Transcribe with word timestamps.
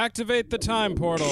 Activate 0.00 0.48
the 0.48 0.56
time 0.56 0.94
portal. 0.94 1.28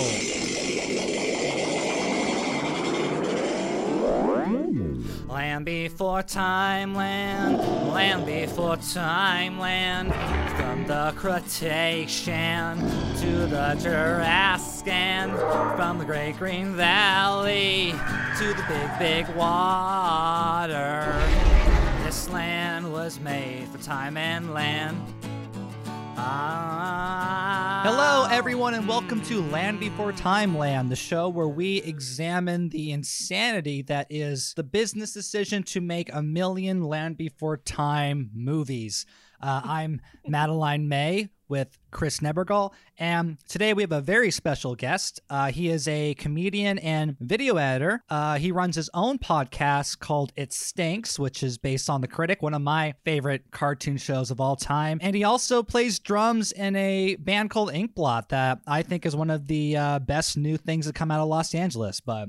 Land 5.27 5.65
before 5.65 6.23
time 6.23 6.95
land, 6.95 7.57
land 7.95 8.27
before 8.27 8.77
time 8.77 9.59
land. 9.59 10.13
From 10.59 10.87
the 10.87 11.15
Cretacean 11.17 12.79
to 13.21 13.47
the 13.47 13.75
Jurassic, 13.81 14.89
and 14.89 15.33
from 15.75 15.97
the 15.97 16.05
Great 16.05 16.37
Green 16.37 16.75
Valley 16.75 17.93
to 18.37 18.49
the 18.49 18.65
big, 18.69 18.99
big 18.99 19.35
water. 19.35 21.19
This 22.05 22.29
land 22.29 22.93
was 22.93 23.19
made 23.19 23.67
for 23.69 23.79
time 23.83 24.19
and 24.19 24.53
land. 24.53 25.18
Ah. 26.21 27.83
Hello, 27.85 28.27
everyone, 28.29 28.75
and 28.75 28.89
welcome 28.89 29.23
to 29.23 29.41
Land 29.41 29.79
Before 29.79 30.11
Time 30.11 30.59
Land, 30.59 30.91
the 30.91 30.97
show 30.97 31.29
where 31.29 31.47
we 31.47 31.77
examine 31.83 32.71
the 32.71 32.91
insanity 32.91 33.83
that 33.83 34.09
is 34.11 34.53
the 34.57 34.65
business 34.65 35.13
decision 35.13 35.63
to 35.63 35.81
make 35.81 36.13
a 36.13 36.21
million 36.21 36.83
Land 36.83 37.17
Before 37.19 37.57
Time 37.57 38.31
movies. 38.35 39.07
Uh, 39.41 39.61
I'm 39.63 40.01
Madeline 40.27 40.89
May 40.89 41.29
with 41.49 41.79
Chris 41.91 42.21
Nebergal, 42.21 42.73
and 42.99 43.39
today 43.49 43.73
we 43.73 43.83
have 43.83 43.93
a 43.93 44.01
very 44.01 44.31
special 44.31 44.75
guest. 44.75 45.21
Uh, 45.31 45.51
he 45.51 45.69
is 45.69 45.89
a 45.89 46.15
comedian 46.15 46.79
and 46.79 47.17
video 47.21 47.57
editor. 47.57 48.03
Uh, 48.09 48.37
he 48.39 48.53
runs 48.53 48.77
his 48.77 48.91
own 48.95 49.19
podcast 49.19 49.99
called 49.99 50.33
It 50.37 50.53
Stinks, 50.53 51.19
which 51.19 51.43
is 51.43 51.59
based 51.59 51.89
on 51.89 52.01
The 52.01 52.09
Critic, 52.09 52.43
one 52.43 52.55
of 52.55 52.63
my 52.63 52.95
favorite 53.05 53.51
cartoon 53.51 53.97
shows 53.97 54.31
of 54.31 54.41
all 54.41 54.57
time. 54.57 54.99
And 55.01 55.17
he 55.17 55.25
also 55.25 55.63
plays 55.63 55.99
drums 55.99 56.53
in 56.53 56.77
a 56.77 57.17
band 57.17 57.51
called 57.51 57.73
Inkblot 57.73 58.29
that 58.29 58.61
I 58.67 58.83
think 58.83 59.07
is 59.07 59.17
one 59.17 59.31
of 59.31 59.47
the 59.47 59.77
uh, 59.77 59.99
best 60.01 60.37
new 60.37 60.57
things 60.57 60.87
that 60.87 60.95
come 60.95 61.11
out 61.11 61.21
of 61.21 61.29
Los 61.29 61.55
Angeles. 61.55 62.01
But 62.01 62.29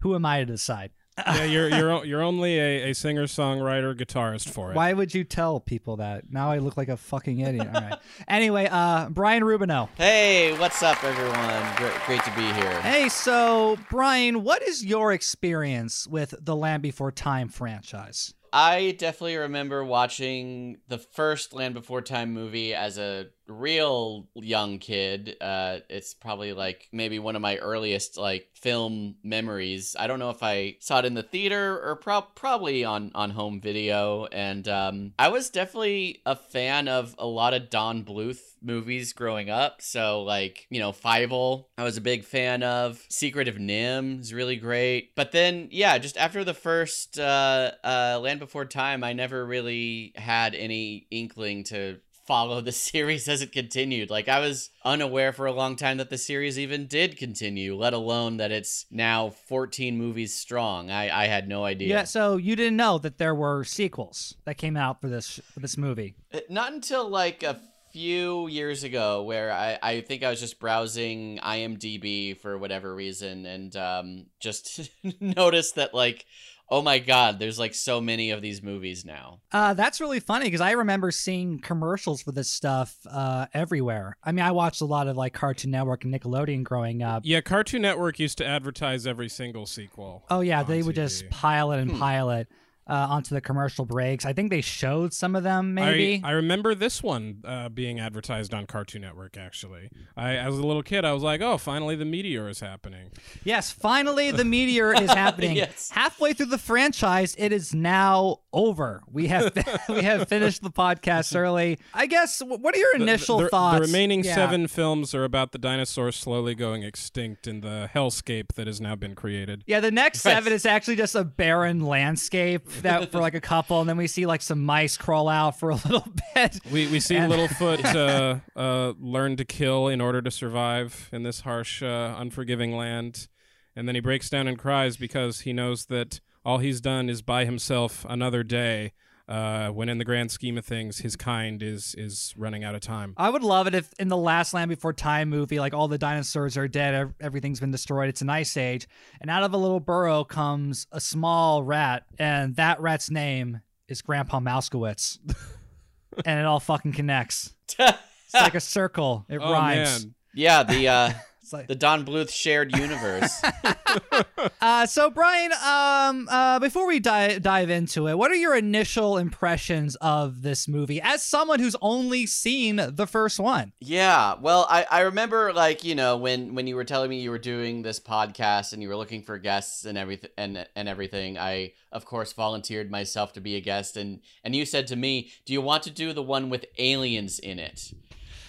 who 0.00 0.14
am 0.14 0.24
I 0.24 0.40
to 0.40 0.46
decide? 0.46 0.90
Yeah, 1.18 1.44
you're 1.44 1.68
you're 1.68 2.04
you're 2.04 2.22
only 2.22 2.58
a, 2.58 2.90
a 2.90 2.94
singer 2.94 3.24
songwriter 3.24 3.94
guitarist 3.94 4.50
for 4.50 4.70
it. 4.70 4.76
Why 4.76 4.92
would 4.92 5.14
you 5.14 5.24
tell 5.24 5.60
people 5.60 5.96
that? 5.96 6.30
Now 6.30 6.50
I 6.50 6.58
look 6.58 6.76
like 6.76 6.88
a 6.88 6.96
fucking 6.96 7.38
idiot. 7.38 7.68
All 7.74 7.80
right. 7.80 7.98
Anyway, 8.28 8.68
uh, 8.70 9.08
Brian 9.08 9.42
Rubino. 9.42 9.88
Hey, 9.96 10.56
what's 10.58 10.82
up, 10.82 11.02
everyone? 11.04 11.76
Great, 11.76 11.94
great 12.06 12.24
to 12.24 12.30
be 12.36 12.52
here. 12.52 12.80
Hey, 12.82 13.08
so 13.08 13.76
Brian, 13.90 14.42
what 14.42 14.62
is 14.62 14.84
your 14.84 15.12
experience 15.12 16.06
with 16.06 16.34
the 16.40 16.56
Land 16.56 16.82
Before 16.82 17.12
Time 17.12 17.48
franchise? 17.48 18.34
I 18.52 18.96
definitely 18.98 19.36
remember 19.36 19.84
watching 19.84 20.78
the 20.88 20.98
first 20.98 21.52
Land 21.52 21.74
Before 21.74 22.00
Time 22.00 22.32
movie 22.32 22.74
as 22.74 22.98
a 22.98 23.26
real 23.48 24.28
young 24.34 24.78
kid. 24.78 25.36
Uh, 25.40 25.78
it's 25.88 26.14
probably 26.14 26.52
like 26.52 26.88
maybe 26.92 27.18
one 27.18 27.36
of 27.36 27.42
my 27.42 27.56
earliest 27.58 28.16
like 28.16 28.48
film 28.54 29.16
memories. 29.22 29.96
I 29.98 30.06
don't 30.06 30.18
know 30.18 30.30
if 30.30 30.42
I 30.42 30.76
saw 30.80 31.00
it 31.00 31.04
in 31.04 31.14
the 31.14 31.22
theater 31.22 31.80
or 31.82 31.96
pro- 31.96 32.22
probably 32.22 32.84
on 32.84 33.10
on 33.14 33.30
home 33.30 33.60
video. 33.60 34.26
And 34.26 34.66
um, 34.68 35.12
I 35.18 35.28
was 35.28 35.50
definitely 35.50 36.22
a 36.26 36.36
fan 36.36 36.88
of 36.88 37.14
a 37.18 37.26
lot 37.26 37.54
of 37.54 37.70
Don 37.70 38.04
Bluth 38.04 38.40
movies 38.62 39.12
growing 39.12 39.50
up. 39.50 39.80
So 39.82 40.22
like 40.22 40.66
you 40.70 40.80
know 40.80 40.92
Fievel, 40.92 41.66
I 41.78 41.84
was 41.84 41.96
a 41.96 42.02
big 42.02 42.24
fan 42.24 42.62
of. 42.62 43.04
Secret 43.08 43.48
of 43.48 43.56
NIMH 43.56 44.20
is 44.20 44.34
really 44.34 44.56
great. 44.56 45.14
But 45.14 45.32
then 45.32 45.68
yeah, 45.70 45.98
just 45.98 46.16
after 46.16 46.44
the 46.44 46.54
first 46.54 47.18
uh, 47.18 47.72
uh, 47.84 48.18
Land 48.22 48.40
Before 48.40 48.64
Time, 48.64 49.04
I 49.04 49.12
never 49.12 49.44
really 49.44 50.12
had 50.16 50.54
any 50.54 51.06
inkling 51.10 51.64
to 51.64 51.98
follow 52.26 52.60
the 52.60 52.72
series 52.86 53.28
as 53.28 53.42
it 53.42 53.52
continued. 53.52 54.10
Like 54.10 54.28
I 54.28 54.40
was 54.40 54.70
unaware 54.84 55.32
for 55.32 55.46
a 55.46 55.52
long 55.52 55.76
time 55.76 55.98
that 55.98 56.10
the 56.10 56.18
series 56.18 56.58
even 56.58 56.86
did 56.86 57.16
continue, 57.16 57.76
let 57.76 57.92
alone 57.92 58.36
that 58.38 58.52
it's 58.52 58.86
now 58.90 59.30
14 59.30 59.96
movies 59.96 60.34
strong. 60.34 60.90
I, 60.90 61.24
I 61.24 61.26
had 61.26 61.48
no 61.48 61.64
idea. 61.64 61.88
Yeah, 61.88 62.04
so 62.04 62.36
you 62.36 62.56
didn't 62.56 62.76
know 62.76 62.98
that 62.98 63.18
there 63.18 63.34
were 63.34 63.64
sequels 63.64 64.36
that 64.44 64.56
came 64.56 64.76
out 64.76 65.00
for 65.00 65.08
this 65.08 65.40
for 65.52 65.60
this 65.60 65.76
movie. 65.76 66.14
Uh, 66.32 66.40
Not 66.48 66.72
until 66.72 67.08
like 67.08 67.42
a 67.42 67.60
few 67.92 68.46
years 68.48 68.84
ago 68.84 69.22
where 69.22 69.50
I, 69.50 69.78
I 69.82 70.00
think 70.02 70.22
I 70.22 70.28
was 70.28 70.38
just 70.38 70.60
browsing 70.60 71.38
IMDb 71.38 72.38
for 72.38 72.58
whatever 72.58 72.94
reason 72.94 73.46
and 73.46 73.74
um, 73.74 74.26
just 74.38 74.90
noticed 75.20 75.76
that 75.76 75.94
like 75.94 76.26
oh 76.68 76.82
my 76.82 76.98
god 76.98 77.38
there's 77.38 77.58
like 77.58 77.74
so 77.74 78.00
many 78.00 78.30
of 78.30 78.42
these 78.42 78.62
movies 78.62 79.04
now 79.04 79.40
Uh, 79.52 79.72
that's 79.74 80.00
really 80.00 80.20
funny 80.20 80.46
because 80.46 80.60
I 80.60 80.72
remember 80.72 81.10
seeing 81.10 81.58
commercials 81.60 82.22
for 82.22 82.32
this 82.32 82.50
stuff 82.50 82.96
uh, 83.10 83.46
everywhere. 83.54 84.16
I 84.24 84.32
mean, 84.32 84.44
I 84.44 84.50
watched 84.50 84.80
a 84.80 84.84
lot 84.84 85.08
of 85.08 85.16
like 85.16 85.32
Cartoon 85.32 85.70
Network 85.70 86.04
and 86.04 86.12
Nickelodeon 86.12 86.62
growing 86.64 87.02
up. 87.02 87.22
Yeah, 87.24 87.40
Cartoon 87.40 87.82
Network 87.82 88.18
used 88.18 88.38
to 88.38 88.46
advertise 88.46 89.06
every 89.06 89.28
single 89.28 89.66
sequel. 89.66 90.24
Oh 90.28 90.40
yeah, 90.40 90.60
on 90.60 90.66
they 90.66 90.82
would 90.82 90.94
just 90.96 91.28
pile 91.30 91.72
it 91.72 91.78
and 91.80 91.90
Hmm. 91.92 91.98
pile 91.98 92.30
it 92.30 92.48
uh, 92.88 93.06
onto 93.10 93.34
the 93.34 93.40
commercial 93.40 93.84
breaks. 93.84 94.24
I 94.24 94.32
think 94.32 94.50
they 94.50 94.60
showed 94.60 95.12
some 95.12 95.34
of 95.34 95.42
them, 95.42 95.74
maybe. 95.74 96.20
I, 96.22 96.28
I 96.28 96.32
remember 96.32 96.74
this 96.74 97.02
one 97.02 97.42
uh, 97.44 97.68
being 97.68 97.98
advertised 97.98 98.54
on 98.54 98.66
Cartoon 98.66 99.02
Network. 99.02 99.36
Actually, 99.36 99.90
I 100.16 100.36
as 100.36 100.56
a 100.56 100.64
little 100.64 100.82
kid, 100.82 101.04
I 101.04 101.12
was 101.12 101.22
like, 101.22 101.40
"Oh, 101.40 101.58
finally, 101.58 101.96
the 101.96 102.04
meteor 102.04 102.48
is 102.48 102.60
happening." 102.60 103.10
Yes, 103.44 103.70
finally 103.70 104.30
the 104.30 104.44
meteor 104.44 104.92
is 104.94 105.10
happening. 105.12 105.56
Yes. 105.56 105.90
Halfway 105.90 106.32
through 106.32 106.46
the 106.46 106.58
franchise, 106.58 107.34
it 107.38 107.52
is 107.52 107.74
now 107.74 108.38
over. 108.52 109.02
We 109.10 109.26
have 109.28 109.52
we 109.88 110.02
have 110.02 110.28
finished 110.28 110.62
the 110.62 110.70
podcast 110.70 111.34
early. 111.36 111.78
I 111.92 112.06
guess 112.06 112.40
what 112.40 112.74
are 112.74 112.78
your 112.78 112.96
initial 112.96 113.38
the, 113.38 113.48
thoughts? 113.48 113.80
The 113.80 113.86
remaining 113.86 114.22
Yeah. 114.24 114.34
seven 114.34 114.68
films 114.68 115.14
are 115.14 115.24
about 115.24 115.52
the 115.52 115.58
dinosaurs 115.58 116.16
slowly 116.16 116.54
going 116.54 116.82
extinct 116.82 117.46
in 117.46 117.60
the 117.60 117.90
hellscape 117.92 118.54
that 118.54 118.66
has 118.66 118.80
now 118.80 118.94
been 118.94 119.14
created. 119.14 119.64
Yeah, 119.66 119.80
the 119.80 119.90
next 119.90 120.20
seven 120.20 120.52
is 120.52 120.64
actually 120.64 120.96
just 120.96 121.14
a 121.14 121.24
barren 121.24 121.80
landscape 121.84 122.68
that 122.82 123.10
for 123.12 123.20
like 123.20 123.34
a 123.34 123.40
couple, 123.40 123.80
and 123.80 123.88
then 123.88 123.96
we 123.96 124.06
see 124.06 124.26
like 124.26 124.42
some 124.42 124.64
mice 124.64 124.96
crawl 124.96 125.28
out 125.28 125.58
for 125.58 125.70
a 125.70 125.74
little 125.76 126.06
bit. 126.34 126.58
We 126.72 126.86
we 126.88 127.00
see 127.00 127.16
And- 127.16 127.32
Littlefoot 127.32 127.84
uh, 128.56 128.58
uh, 128.58 128.92
learn 128.98 129.36
to 129.36 129.44
kill 129.44 129.88
in 129.88 130.00
order 130.00 130.20
to 130.22 130.30
survive 130.30 131.08
in 131.12 131.22
this 131.22 131.40
harsh, 131.40 131.82
uh, 131.82 132.14
unforgiving 132.18 132.76
land, 132.76 133.28
and 133.74 133.86
then 133.88 133.94
he 133.94 134.00
breaks 134.00 134.28
down 134.30 134.46
and 134.48 134.58
cries 134.58 134.96
because 134.96 135.40
he 135.40 135.52
knows 135.52 135.86
that 135.86 136.20
all 136.44 136.58
he's 136.58 136.80
done 136.80 137.08
is 137.10 137.22
buy 137.22 137.44
himself 137.44 138.06
another 138.08 138.42
day. 138.42 138.92
Uh, 139.28 139.70
when 139.70 139.88
in 139.88 139.98
the 139.98 140.04
grand 140.04 140.30
scheme 140.30 140.56
of 140.56 140.64
things, 140.64 140.98
his 140.98 141.16
kind 141.16 141.60
is 141.62 141.94
is 141.98 142.32
running 142.36 142.62
out 142.62 142.76
of 142.76 142.80
time. 142.80 143.12
I 143.16 143.28
would 143.28 143.42
love 143.42 143.66
it 143.66 143.74
if 143.74 143.92
in 143.98 144.06
the 144.06 144.16
last 144.16 144.54
Land 144.54 144.68
Before 144.68 144.92
Time 144.92 145.28
movie, 145.30 145.58
like 145.58 145.74
all 145.74 145.88
the 145.88 145.98
dinosaurs 145.98 146.56
are 146.56 146.68
dead, 146.68 147.12
everything's 147.20 147.58
been 147.58 147.72
destroyed, 147.72 148.08
it's 148.08 148.22
an 148.22 148.30
ice 148.30 148.56
age, 148.56 148.86
and 149.20 149.28
out 149.28 149.42
of 149.42 149.52
a 149.52 149.56
little 149.56 149.80
burrow 149.80 150.22
comes 150.22 150.86
a 150.92 151.00
small 151.00 151.64
rat, 151.64 152.04
and 152.20 152.54
that 152.56 152.80
rat's 152.80 153.10
name 153.10 153.62
is 153.88 154.00
Grandpa 154.00 154.38
Mousekewitz. 154.38 155.18
and 156.24 156.40
it 156.40 156.46
all 156.46 156.60
fucking 156.60 156.92
connects. 156.92 157.54
It's 158.26 158.42
like 158.42 158.56
a 158.56 158.60
circle. 158.60 159.24
It 159.28 159.38
oh 159.40 159.52
rhymes. 159.52 160.04
man, 160.04 160.14
yeah 160.34 160.64
the 160.64 160.88
uh 160.88 161.12
It's 161.46 161.52
like 161.52 161.68
the 161.68 161.76
don 161.76 162.04
bluth 162.04 162.30
shared 162.30 162.76
universe 162.76 163.40
Uh, 164.60 164.86
so 164.86 165.10
Brian, 165.10 165.52
um, 165.52 166.28
uh, 166.30 166.58
before 166.58 166.86
we 166.86 166.98
dive 167.00 167.42
dive 167.42 167.70
into 167.70 168.08
it, 168.08 168.18
what 168.18 168.30
are 168.30 168.36
your 168.36 168.54
initial 168.54 169.16
impressions 169.16 169.96
of 169.96 170.42
this 170.42 170.68
movie 170.68 171.00
as 171.00 171.22
someone 171.22 171.60
who's 171.60 171.76
only 171.80 172.26
seen 172.26 172.76
the 172.76 173.06
first 173.06 173.38
one? 173.38 173.72
Yeah, 173.80 174.34
well, 174.40 174.66
I, 174.68 174.86
I 174.90 175.00
remember 175.02 175.52
like 175.52 175.84
you 175.84 175.94
know 175.94 176.16
when 176.16 176.54
when 176.54 176.66
you 176.66 176.76
were 176.76 176.84
telling 176.84 177.10
me 177.10 177.20
you 177.20 177.30
were 177.30 177.38
doing 177.38 177.82
this 177.82 178.00
podcast 178.00 178.72
and 178.72 178.82
you 178.82 178.88
were 178.88 178.96
looking 178.96 179.22
for 179.22 179.38
guests 179.38 179.84
and 179.84 179.96
everything 179.96 180.30
and 180.36 180.66
and 180.74 180.88
everything. 180.88 181.38
I 181.38 181.72
of 181.92 182.04
course 182.04 182.32
volunteered 182.32 182.90
myself 182.90 183.32
to 183.34 183.40
be 183.40 183.56
a 183.56 183.60
guest 183.60 183.96
and 183.96 184.20
and 184.44 184.54
you 184.54 184.66
said 184.66 184.86
to 184.88 184.96
me, 184.96 185.30
"Do 185.44 185.52
you 185.52 185.60
want 185.60 185.84
to 185.84 185.90
do 185.90 186.12
the 186.12 186.22
one 186.22 186.50
with 186.50 186.66
aliens 186.78 187.38
in 187.38 187.58
it?" 187.58 187.92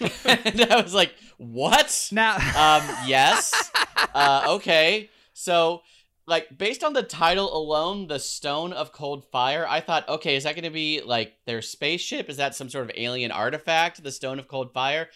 and 0.24 0.60
I 0.62 0.80
was 0.80 0.94
like, 0.94 1.14
"What?" 1.36 2.08
Now, 2.12 2.34
Um, 2.36 2.82
yes. 3.06 3.70
uh, 4.14 4.44
okay. 4.48 5.10
So, 5.32 5.82
like, 6.26 6.56
based 6.56 6.84
on 6.84 6.92
the 6.92 7.02
title 7.02 7.56
alone, 7.56 8.06
the 8.06 8.18
Stone 8.18 8.72
of 8.72 8.92
Cold 8.92 9.24
Fire, 9.30 9.66
I 9.68 9.80
thought, 9.80 10.08
okay, 10.08 10.36
is 10.36 10.44
that 10.44 10.54
going 10.54 10.64
to 10.64 10.70
be 10.70 11.00
like 11.00 11.34
their 11.46 11.62
spaceship? 11.62 12.28
Is 12.28 12.36
that 12.36 12.54
some 12.54 12.68
sort 12.68 12.84
of 12.84 12.90
alien 12.96 13.30
artifact, 13.30 14.02
the 14.02 14.12
Stone 14.12 14.38
of 14.38 14.48
Cold 14.48 14.72
Fire? 14.72 15.08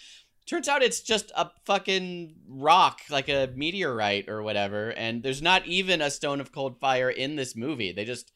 Turns 0.46 0.68
out 0.68 0.82
it's 0.82 1.00
just 1.00 1.30
a 1.36 1.50
fucking 1.66 2.34
rock, 2.48 3.00
like 3.10 3.28
a 3.28 3.50
meteorite 3.54 4.28
or 4.28 4.42
whatever. 4.42 4.90
And 4.90 5.22
there's 5.22 5.42
not 5.42 5.66
even 5.66 6.02
a 6.02 6.10
Stone 6.10 6.40
of 6.40 6.50
Cold 6.52 6.80
Fire 6.80 7.10
in 7.10 7.36
this 7.36 7.54
movie. 7.54 7.92
They 7.92 8.04
just 8.04 8.32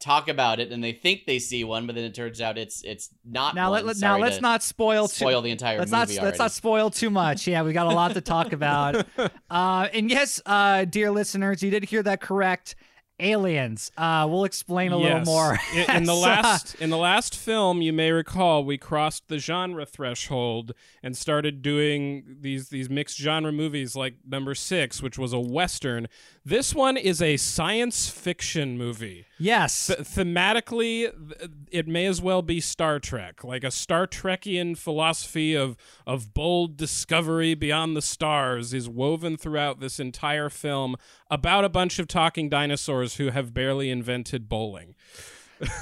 talk 0.00 0.28
about 0.28 0.60
it 0.60 0.70
and 0.72 0.82
they 0.82 0.92
think 0.92 1.24
they 1.26 1.38
see 1.38 1.64
one, 1.64 1.86
but 1.86 1.94
then 1.94 2.04
it 2.04 2.14
turns 2.14 2.40
out 2.40 2.58
it's 2.58 2.82
it's 2.84 3.10
not. 3.24 3.54
now, 3.54 3.70
one. 3.70 3.86
let 3.86 3.96
now 3.98 4.18
let's 4.18 4.40
not 4.40 4.62
spoil 4.62 5.08
too. 5.08 5.14
spoil 5.14 5.42
the 5.42 5.50
entire 5.50 5.78
Let's 5.78 5.90
not 5.90 6.08
movie 6.08 6.20
let's 6.20 6.38
not 6.38 6.52
spoil 6.52 6.90
too 6.90 7.10
much. 7.10 7.46
Yeah, 7.46 7.62
we 7.62 7.72
got 7.72 7.86
a 7.86 7.94
lot 7.94 8.14
to 8.14 8.20
talk 8.20 8.52
about. 8.58 9.06
Uh, 9.50 9.88
and 9.92 10.10
yes, 10.10 10.40
uh, 10.46 10.84
dear 10.84 11.10
listeners, 11.10 11.62
you 11.62 11.70
did 11.70 11.84
hear 11.84 12.02
that 12.02 12.20
correct. 12.20 12.74
aliens. 13.20 13.92
Uh, 13.96 14.26
we'll 14.28 14.44
explain 14.44 14.90
a 14.90 14.96
little 14.96 15.20
more. 15.20 15.56
In, 15.74 15.90
in 15.98 16.04
the 16.04 16.14
last 16.28 16.74
in 16.76 16.90
the 16.90 16.96
last 16.98 17.36
film, 17.36 17.80
you 17.80 17.92
may 17.92 18.10
recall, 18.10 18.64
we 18.64 18.76
crossed 18.76 19.28
the 19.28 19.38
genre 19.38 19.86
threshold 19.86 20.72
and 21.02 21.16
started 21.16 21.62
doing 21.62 22.24
these 22.40 22.68
these 22.70 22.90
mixed 22.90 23.18
genre 23.18 23.52
movies 23.52 23.94
like 23.94 24.14
number 24.26 24.54
six, 24.54 25.00
which 25.02 25.16
was 25.16 25.32
a 25.32 25.40
western. 25.40 26.08
This 26.44 26.74
one 26.74 26.96
is 26.96 27.22
a 27.22 27.36
science 27.36 28.08
fiction 28.08 28.76
movie. 28.76 29.26
Yes. 29.38 29.86
Th- 29.88 30.00
thematically, 30.00 31.10
th- 31.10 31.50
it 31.70 31.86
may 31.86 32.06
as 32.06 32.20
well 32.20 32.42
be 32.42 32.60
Star 32.60 32.98
Trek, 32.98 33.44
like 33.44 33.64
a 33.64 33.70
Star 33.70 34.06
Trekian 34.06 34.76
philosophy 34.76 35.54
of 35.54 35.76
of 36.06 36.34
bold 36.34 36.76
discovery 36.76 37.54
beyond 37.54 37.96
the 37.96 38.02
stars 38.02 38.74
is 38.74 38.88
woven 38.88 39.36
throughout 39.36 39.80
this 39.80 39.98
entire 39.98 40.48
film 40.48 40.96
about 41.30 41.64
a 41.64 41.68
bunch 41.68 41.98
of 41.98 42.06
talking 42.06 42.48
dinosaurs 42.48 43.16
who 43.16 43.30
have 43.30 43.54
barely 43.54 43.90
invented 43.90 44.48
bowling. 44.48 44.94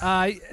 Uh, 0.01 0.31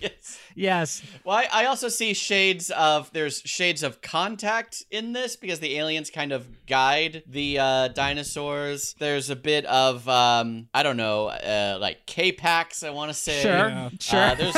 yes. 0.00 0.38
yes. 0.54 1.02
Well, 1.24 1.36
I, 1.36 1.48
I 1.52 1.64
also 1.66 1.88
see 1.88 2.14
shades 2.14 2.70
of 2.70 3.12
there's 3.12 3.40
shades 3.40 3.82
of 3.82 4.00
contact 4.02 4.84
in 4.90 5.12
this 5.12 5.36
because 5.36 5.60
the 5.60 5.76
aliens 5.78 6.10
kind 6.10 6.32
of 6.32 6.66
guide 6.66 7.22
the 7.26 7.58
uh, 7.58 7.88
dinosaurs. 7.88 8.94
There's 8.98 9.30
a 9.30 9.36
bit 9.36 9.64
of 9.66 10.08
um, 10.08 10.68
I 10.72 10.82
don't 10.82 10.96
know, 10.96 11.26
uh, 11.26 11.78
like 11.80 12.06
K-Pax. 12.06 12.82
I 12.82 12.90
want 12.90 13.10
to 13.10 13.14
say. 13.14 13.42
Sure. 13.42 13.68
Yeah. 13.68 13.90
Sure. 14.00 14.20
Uh, 14.20 14.34
there's 14.34 14.56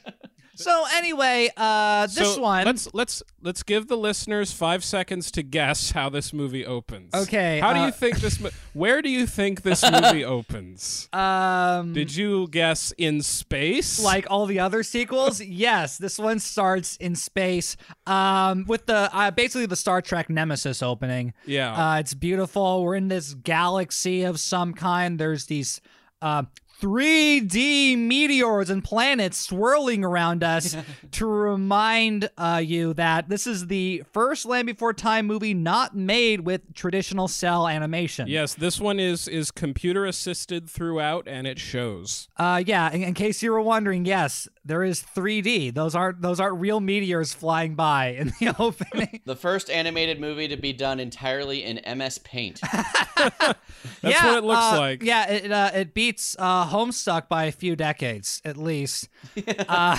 so 0.62 0.84
anyway, 0.94 1.50
uh, 1.56 2.06
this 2.06 2.34
So 2.34 2.40
one. 2.40 2.64
Let's 2.64 2.88
let's 2.92 3.22
let's 3.42 3.62
give 3.62 3.88
the 3.88 3.96
listeners 3.96 4.52
five 4.52 4.84
seconds 4.84 5.30
to 5.32 5.42
guess 5.42 5.90
how 5.92 6.08
this 6.08 6.32
movie 6.32 6.64
opens. 6.66 7.14
Okay, 7.14 7.58
How 7.60 7.72
do 7.72 7.80
uh, 7.80 7.86
you 7.86 7.92
think 7.92 8.18
this? 8.20 8.38
Mo- 8.40 8.50
where 8.74 9.02
do 9.02 9.08
you 9.10 9.26
think 9.26 9.62
this 9.62 9.82
movie 9.90 10.24
opens? 10.36 11.08
um, 11.12 11.92
Did 11.92 12.14
you 12.14 12.48
guess 12.48 12.92
in 12.98 13.22
space? 13.22 14.02
like 14.02 14.26
all 14.30 14.46
the 14.46 14.60
other 14.60 14.82
sequels 14.82 15.40
yes 15.64 15.98
this 15.98 16.18
one 16.18 16.38
starts 16.38 16.96
in 16.96 17.14
space 17.14 17.76
um 18.06 18.64
with 18.66 18.86
the 18.86 19.10
uh, 19.14 19.30
basically 19.30 19.66
the 19.66 19.76
star 19.76 20.00
trek 20.02 20.28
nemesis 20.30 20.82
opening 20.82 21.32
yeah. 21.46 21.94
uh 21.94 21.98
it's 21.98 22.14
beautiful 22.14 22.82
we're 22.82 22.94
in 22.94 23.08
this 23.08 23.34
galaxy 23.34 24.22
of 24.22 24.38
some 24.40 24.72
kind 24.74 25.18
there's 25.18 25.46
these 25.46 25.80
uh 26.22 26.42
3D 26.80 27.98
meteors 27.98 28.70
and 28.70 28.82
planets 28.82 29.36
swirling 29.38 30.04
around 30.04 30.42
us 30.42 30.76
to 31.12 31.26
remind 31.26 32.30
uh, 32.38 32.62
you 32.64 32.94
that 32.94 33.28
this 33.28 33.46
is 33.46 33.66
the 33.66 34.02
first 34.12 34.46
Land 34.46 34.66
Before 34.66 34.92
Time 34.92 35.26
movie 35.26 35.54
not 35.54 35.94
made 35.94 36.40
with 36.40 36.74
traditional 36.74 37.28
cell 37.28 37.68
animation. 37.68 38.28
yes, 38.28 38.54
this 38.54 38.80
one 38.80 38.98
is 38.98 39.28
is 39.28 39.50
computer 39.50 40.06
assisted 40.06 40.68
throughout, 40.68 41.28
and 41.28 41.46
it 41.46 41.58
shows. 41.58 42.28
Uh, 42.36 42.62
yeah. 42.64 42.90
In, 42.90 43.02
in 43.02 43.14
case 43.14 43.42
you 43.42 43.52
were 43.52 43.60
wondering, 43.60 44.04
yes, 44.04 44.48
there 44.70 44.84
is 44.84 45.02
3D. 45.02 45.74
Those 45.74 45.96
aren't 45.96 46.22
those 46.22 46.38
aren't 46.38 46.60
real 46.60 46.78
meteors 46.78 47.32
flying 47.32 47.74
by 47.74 48.08
in 48.10 48.32
the 48.38 48.54
opening. 48.58 49.20
the 49.24 49.34
first 49.34 49.68
animated 49.68 50.20
movie 50.20 50.46
to 50.46 50.56
be 50.56 50.72
done 50.72 51.00
entirely 51.00 51.64
in 51.64 51.80
MS 51.98 52.18
Paint. 52.18 52.60
That's 53.16 53.56
yeah, 54.02 54.26
what 54.26 54.38
it 54.38 54.44
looks 54.44 54.72
uh, 54.72 54.78
like. 54.78 55.02
Yeah, 55.02 55.28
it 55.28 55.50
uh, 55.50 55.70
it 55.74 55.92
beats 55.92 56.36
uh, 56.38 56.66
Homestuck 56.66 57.28
by 57.28 57.44
a 57.46 57.52
few 57.52 57.74
decades 57.74 58.40
at 58.44 58.56
least. 58.56 59.08
uh, 59.68 59.98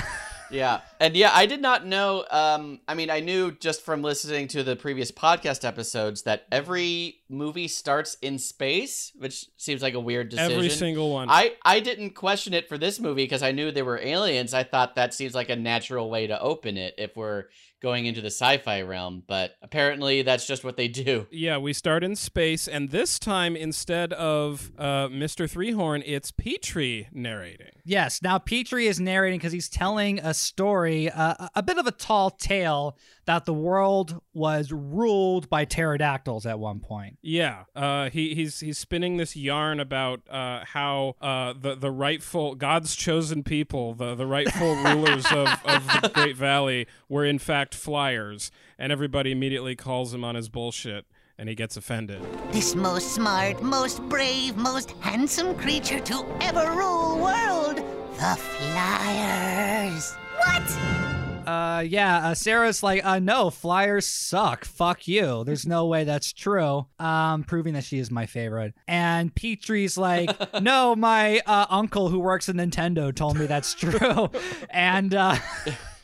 Yeah, 0.52 0.82
and 1.00 1.16
yeah, 1.16 1.32
I 1.34 1.46
did 1.46 1.62
not 1.62 1.86
know. 1.86 2.26
Um, 2.30 2.80
I 2.88 2.94
mean, 2.94 3.10
I 3.10 3.20
knew 3.20 3.52
just 3.52 3.82
from 3.82 4.02
listening 4.02 4.48
to 4.50 4.64
the 4.64 4.76
previous 4.76 5.12
podcast 5.12 5.66
episodes 5.66 6.24
that 6.24 6.46
every 6.52 7.22
movie 7.30 7.68
starts 7.68 8.18
in 8.22 8.38
space, 8.38 9.12
which 9.18 9.46
seems 9.58 9.82
like 9.82 9.94
a 9.94 10.00
weird 10.00 10.30
decision. 10.30 10.52
Every 10.52 10.70
single 10.70 11.12
one. 11.12 11.30
I 11.30 11.56
I 11.64 11.80
didn't 11.80 12.12
question 12.12 12.54
it 12.54 12.68
for 12.68 12.78
this 12.78 13.00
movie 13.00 13.24
because 13.24 13.44
I 13.44 13.52
knew 13.52 13.72
there 13.72 13.86
were 13.86 14.00
aliens. 14.00 14.54
I 14.54 14.64
thought 14.64 14.96
that 14.96 15.14
seems 15.14 15.34
like 15.34 15.50
a 15.50 15.56
natural 15.56 16.10
way 16.10 16.28
to 16.28 16.40
open 16.40 16.78
it 16.78 16.96
if 16.98 17.16
we're 17.16 17.46
going 17.82 18.06
into 18.06 18.22
the 18.22 18.28
sci-fi 18.28 18.82
realm, 18.82 19.24
but 19.28 19.56
apparently 19.62 20.22
that's 20.22 20.46
just 20.46 20.64
what 20.64 20.78
they 20.78 20.88
do. 20.88 21.28
yeah, 21.32 21.58
we 21.58 21.74
start 21.74 22.04
in 22.04 22.16
space, 22.16 22.68
and 22.68 22.90
this 22.92 23.18
time 23.20 23.56
instead 23.56 24.14
of 24.14 24.72
uh, 24.78 25.08
Mr. 25.08 25.50
Threehorn, 25.52 26.04
it's 26.06 26.32
Petrie 26.32 27.08
narrating. 27.12 27.72
yes. 27.84 28.22
Now 28.22 28.38
Petrie 28.38 28.88
is 28.88 29.00
narrating 29.00 29.40
because 29.40 29.54
he's 29.54 29.70
telling 29.70 30.20
a 30.20 30.34
story, 30.34 31.10
uh, 31.10 31.48
a 31.56 31.64
bit 31.64 31.78
of 31.78 31.88
a 31.88 31.92
tall 31.92 32.30
tale 32.30 32.98
that 33.26 33.46
the 33.46 33.54
world 33.54 34.22
was 34.34 34.72
ruled 34.72 35.50
by 35.50 35.64
pterodactyls 35.66 36.46
at 36.46 36.60
one 36.60 36.80
point. 36.80 37.18
Yeah, 37.22 37.64
uh, 37.76 38.10
he 38.10 38.36
he's 38.36 38.60
he's 38.60 38.78
spinning 38.78 39.18
this 39.18 39.36
yarn 39.36 39.80
about 39.80 40.22
uh, 40.30 40.64
how 40.66 41.16
uh, 41.22 41.54
the 41.60 41.76
the 41.76 41.92
rightful 41.92 42.56
God's 42.56 42.96
chosen 42.96 43.44
people, 43.44 43.94
the 43.94 44.16
the 44.16 44.26
rightful 44.26 44.76
rulers 44.76 45.26
of, 45.32 45.48
of 45.66 45.86
the 46.02 46.12
Great 46.14 46.36
Valley, 46.36 46.88
were 47.10 47.26
in 47.26 47.40
fact 47.40 47.71
flyers, 47.76 48.52
and 48.78 48.92
everybody 48.92 49.32
immediately 49.32 49.76
calls 49.76 50.14
him 50.14 50.24
on 50.24 50.36
his 50.36 50.50
bullshit, 50.50 51.06
and 51.38 51.50
he 51.50 51.56
gets 51.56 51.78
offended. 51.78 52.22
This 52.52 52.76
most 52.76 53.16
smart, 53.16 53.62
most 53.62 54.02
brave, 54.04 54.56
most 54.58 54.92
handsome 55.00 55.56
creature 55.58 56.00
to 56.00 56.26
ever 56.42 56.72
rule 56.72 57.16
the 57.16 57.24
world. 57.24 57.78
The 58.18 58.36
Flyers. 58.36 60.16
What? 60.38 61.48
Uh, 61.48 61.82
yeah. 61.82 62.18
Uh, 62.28 62.34
Cera's 62.34 62.84
like, 62.84 63.04
uh, 63.04 63.20
no, 63.20 63.50
flyers 63.50 64.06
suck. 64.08 64.64
Fuck 64.64 65.08
you. 65.08 65.44
There's 65.44 65.66
no 65.66 65.88
way 65.88 66.04
that's 66.04 66.32
true. 66.32 66.86
Um, 67.00 67.44
proving 67.44 67.74
that 67.74 67.84
she 67.84 67.98
is 67.98 68.12
my 68.12 68.26
favorite. 68.26 68.76
And 68.88 69.34
Petrie's 69.34 69.98
like, 69.98 70.30
no, 70.62 70.96
my 70.96 71.42
uh, 71.46 71.66
uncle 71.70 72.10
who 72.10 72.20
works 72.20 72.48
at 72.48 72.56
Nintendo 72.56 73.14
told 73.14 73.38
me 73.38 73.48
that's 73.48 73.74
true, 73.74 74.30
and 74.70 75.14
uh. 75.16 75.36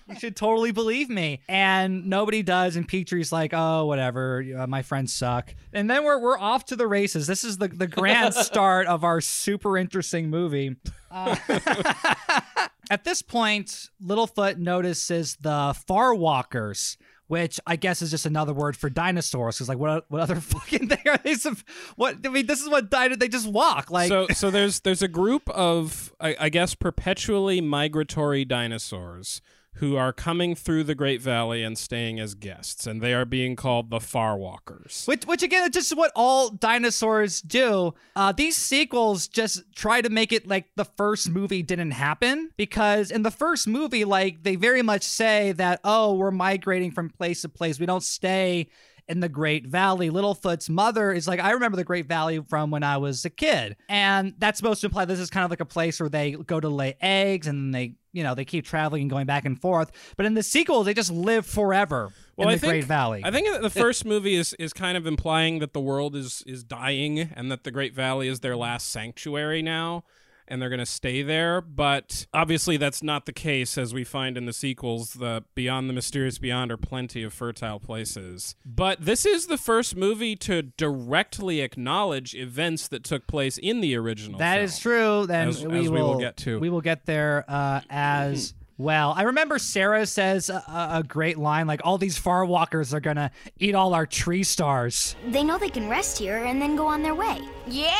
You 0.07 0.15
should 0.15 0.35
totally 0.35 0.71
believe 0.71 1.09
me. 1.09 1.41
And 1.49 2.07
nobody 2.07 2.41
does. 2.41 2.75
And 2.75 2.87
Petrie's 2.87 3.31
like, 3.31 3.51
oh, 3.53 3.85
whatever. 3.85 4.43
Uh, 4.57 4.67
my 4.67 4.81
friends 4.81 5.13
suck. 5.13 5.53
And 5.73 5.89
then 5.89 6.03
we're, 6.03 6.19
we're 6.19 6.39
off 6.39 6.65
to 6.65 6.75
the 6.75 6.87
races. 6.87 7.27
This 7.27 7.43
is 7.43 7.57
the, 7.57 7.67
the 7.67 7.87
grand 7.87 8.33
start 8.33 8.87
of 8.87 9.03
our 9.03 9.21
super 9.21 9.77
interesting 9.77 10.29
movie. 10.29 10.75
Uh, 11.09 11.37
at 12.91 13.05
this 13.05 13.21
point, 13.21 13.89
Littlefoot 14.03 14.57
notices 14.57 15.37
the 15.39 15.73
Far 15.87 16.13
Walkers, 16.13 16.97
which 17.27 17.61
I 17.65 17.77
guess 17.77 18.01
is 18.01 18.11
just 18.11 18.25
another 18.25 18.53
word 18.53 18.75
for 18.75 18.89
dinosaurs. 18.89 19.55
Because 19.55 19.69
like, 19.69 19.77
what 19.77 20.03
what 20.09 20.19
other 20.19 20.35
fucking 20.35 20.89
thing 20.89 20.99
are 21.07 21.17
they? 21.17 21.35
Some, 21.35 21.57
what 21.95 22.17
I 22.25 22.29
mean, 22.29 22.45
this 22.45 22.61
is 22.61 22.67
what 22.67 22.91
dino 22.91 23.15
they 23.15 23.29
just 23.29 23.47
walk 23.47 23.89
like. 23.89 24.09
so 24.09 24.27
so 24.33 24.51
there's 24.51 24.81
there's 24.81 25.01
a 25.01 25.07
group 25.07 25.49
of 25.49 26.13
I, 26.19 26.35
I 26.37 26.49
guess 26.49 26.75
perpetually 26.75 27.61
migratory 27.61 28.43
dinosaurs 28.43 29.41
who 29.77 29.95
are 29.95 30.11
coming 30.11 30.55
through 30.55 30.83
the 30.83 30.95
Great 30.95 31.21
Valley 31.21 31.63
and 31.63 31.77
staying 31.77 32.19
as 32.19 32.33
guests, 32.33 32.87
and 32.87 33.01
they 33.01 33.13
are 33.13 33.25
being 33.25 33.55
called 33.55 33.89
the 33.89 33.99
Farwalkers. 33.99 35.07
Which, 35.07 35.25
which 35.25 35.43
again, 35.43 35.63
is 35.63 35.69
just 35.69 35.95
what 35.95 36.11
all 36.15 36.49
dinosaurs 36.49 37.41
do. 37.41 37.93
Uh, 38.15 38.31
these 38.31 38.57
sequels 38.57 39.27
just 39.27 39.63
try 39.75 40.01
to 40.01 40.09
make 40.09 40.31
it 40.31 40.47
like 40.47 40.65
the 40.75 40.85
first 40.85 41.29
movie 41.29 41.61
didn't 41.61 41.91
happen 41.91 42.51
because 42.57 43.11
in 43.11 43.23
the 43.23 43.31
first 43.31 43.67
movie, 43.67 44.05
like 44.05 44.43
they 44.43 44.55
very 44.55 44.81
much 44.81 45.03
say 45.03 45.51
that 45.53 45.79
oh, 45.83 46.15
we're 46.15 46.31
migrating 46.31 46.91
from 46.91 47.09
place 47.09 47.41
to 47.41 47.49
place. 47.49 47.79
We 47.79 47.85
don't 47.85 48.03
stay 48.03 48.69
in 49.07 49.19
the 49.19 49.29
Great 49.29 49.65
Valley. 49.65 50.09
Littlefoot's 50.09 50.69
mother 50.69 51.11
is 51.11 51.27
like, 51.27 51.39
I 51.39 51.51
remember 51.51 51.77
the 51.77 51.83
Great 51.83 52.07
Valley 52.07 52.43
from 52.49 52.71
when 52.71 52.83
I 52.83 52.97
was 52.97 53.23
a 53.25 53.29
kid, 53.29 53.77
and 53.87 54.33
that's 54.37 54.57
supposed 54.57 54.81
to 54.81 54.87
imply 54.87 55.05
this 55.05 55.19
is 55.19 55.29
kind 55.29 55.45
of 55.45 55.49
like 55.49 55.61
a 55.61 55.65
place 55.65 55.99
where 55.99 56.09
they 56.09 56.31
go 56.31 56.59
to 56.59 56.69
lay 56.69 56.97
eggs 57.01 57.47
and 57.47 57.73
they. 57.73 57.95
You 58.17 58.23
know, 58.23 58.33
they 58.33 58.45
keep 58.45 58.65
traveling 58.65 59.03
and 59.03 59.11
going 59.11 59.27
back 59.27 59.45
and 59.45 59.61
forth. 59.61 59.91
But 60.17 60.25
in 60.25 60.33
the 60.33 60.41
sequel, 60.41 60.83
they 60.83 60.95
just 60.95 61.11
live 61.11 61.45
forever 61.45 62.11
Well, 62.35 62.47
in 62.47 62.53
I 62.53 62.55
the 62.55 62.61
think, 62.61 62.71
Great 62.71 62.85
Valley. 62.85 63.21
I 63.23 63.29
think 63.29 63.61
the 63.61 63.69
first 63.69 64.05
movie 64.05 64.33
is, 64.33 64.53
is 64.55 64.73
kind 64.73 64.97
of 64.97 65.05
implying 65.05 65.59
that 65.59 65.73
the 65.73 65.79
world 65.79 66.15
is 66.15 66.43
is 66.47 66.63
dying 66.63 67.19
and 67.19 67.51
that 67.51 67.63
the 67.63 67.69
Great 67.69 67.93
Valley 67.93 68.27
is 68.27 68.39
their 68.39 68.57
last 68.57 68.89
sanctuary 68.89 69.61
now 69.61 70.03
and 70.47 70.61
they're 70.61 70.69
going 70.69 70.79
to 70.79 70.85
stay 70.85 71.21
there. 71.21 71.61
But 71.61 72.27
obviously, 72.33 72.77
that's 72.77 73.03
not 73.03 73.25
the 73.25 73.33
case, 73.33 73.77
as 73.77 73.93
we 73.93 74.03
find 74.03 74.37
in 74.37 74.45
the 74.45 74.53
sequels. 74.53 75.13
The 75.13 75.43
Beyond 75.55 75.89
the 75.89 75.93
Mysterious 75.93 76.37
Beyond 76.37 76.71
are 76.71 76.77
plenty 76.77 77.23
of 77.23 77.33
fertile 77.33 77.79
places. 77.79 78.55
But 78.65 79.05
this 79.05 79.25
is 79.25 79.47
the 79.47 79.57
first 79.57 79.95
movie 79.95 80.35
to 80.37 80.61
directly 80.61 81.61
acknowledge 81.61 82.35
events 82.35 82.87
that 82.89 83.03
took 83.03 83.27
place 83.27 83.57
in 83.57 83.81
the 83.81 83.95
original. 83.95 84.39
That 84.39 84.55
film. 84.55 84.65
is 84.65 84.79
true. 84.79 85.25
Then 85.27 85.49
As- 85.49 85.65
we, 85.65 85.79
as 85.79 85.89
will, 85.89 85.93
we 85.93 86.01
will 86.13 86.19
get 86.19 86.37
to. 86.37 86.59
We 86.59 86.69
will 86.69 86.81
get 86.81 87.05
there 87.05 87.45
uh, 87.47 87.81
as 87.89 88.53
well. 88.77 89.13
I 89.15 89.23
remember 89.23 89.57
Cera 89.57 90.05
says 90.05 90.49
a, 90.49 90.63
a 90.67 91.03
great 91.07 91.37
line 91.37 91.67
like, 91.67 91.81
"All 91.83 91.97
these 91.97 92.17
far 92.17 92.45
walkers 92.45 92.93
are 92.93 92.99
gonna 92.99 93.31
eat 93.59 93.75
all 93.75 93.93
our 93.93 94.05
tree 94.05 94.43
stars." 94.43 95.15
They 95.29 95.43
know 95.43 95.57
they 95.57 95.69
can 95.69 95.89
rest 95.89 96.17
here 96.19 96.37
and 96.37 96.61
then 96.61 96.75
go 96.75 96.85
on 96.87 97.01
their 97.01 97.15
way. 97.15 97.39
Yeah, 97.67 97.95